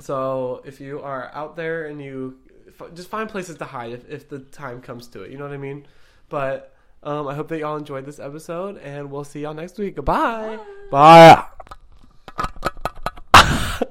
So 0.00 0.62
if 0.64 0.80
you 0.80 1.00
are 1.00 1.30
out 1.34 1.54
there 1.56 1.86
and 1.86 2.02
you 2.02 2.38
f- 2.80 2.92
just 2.94 3.08
find 3.08 3.28
places 3.28 3.56
to 3.58 3.64
hide 3.64 3.92
if, 3.92 4.08
if 4.10 4.28
the 4.28 4.40
time 4.40 4.80
comes 4.80 5.06
to 5.08 5.22
it. 5.22 5.30
You 5.30 5.38
know 5.38 5.44
what 5.44 5.54
I 5.54 5.58
mean? 5.58 5.86
But 6.28 6.74
um, 7.04 7.28
I 7.28 7.34
hope 7.34 7.48
that 7.48 7.58
y'all 7.60 7.76
enjoyed 7.76 8.04
this 8.06 8.18
episode, 8.18 8.78
and 8.78 9.10
we'll 9.10 9.24
see 9.24 9.42
y'all 9.42 9.54
next 9.54 9.78
week. 9.78 9.94
Goodbye. 9.96 10.58
Bye. 10.90 11.44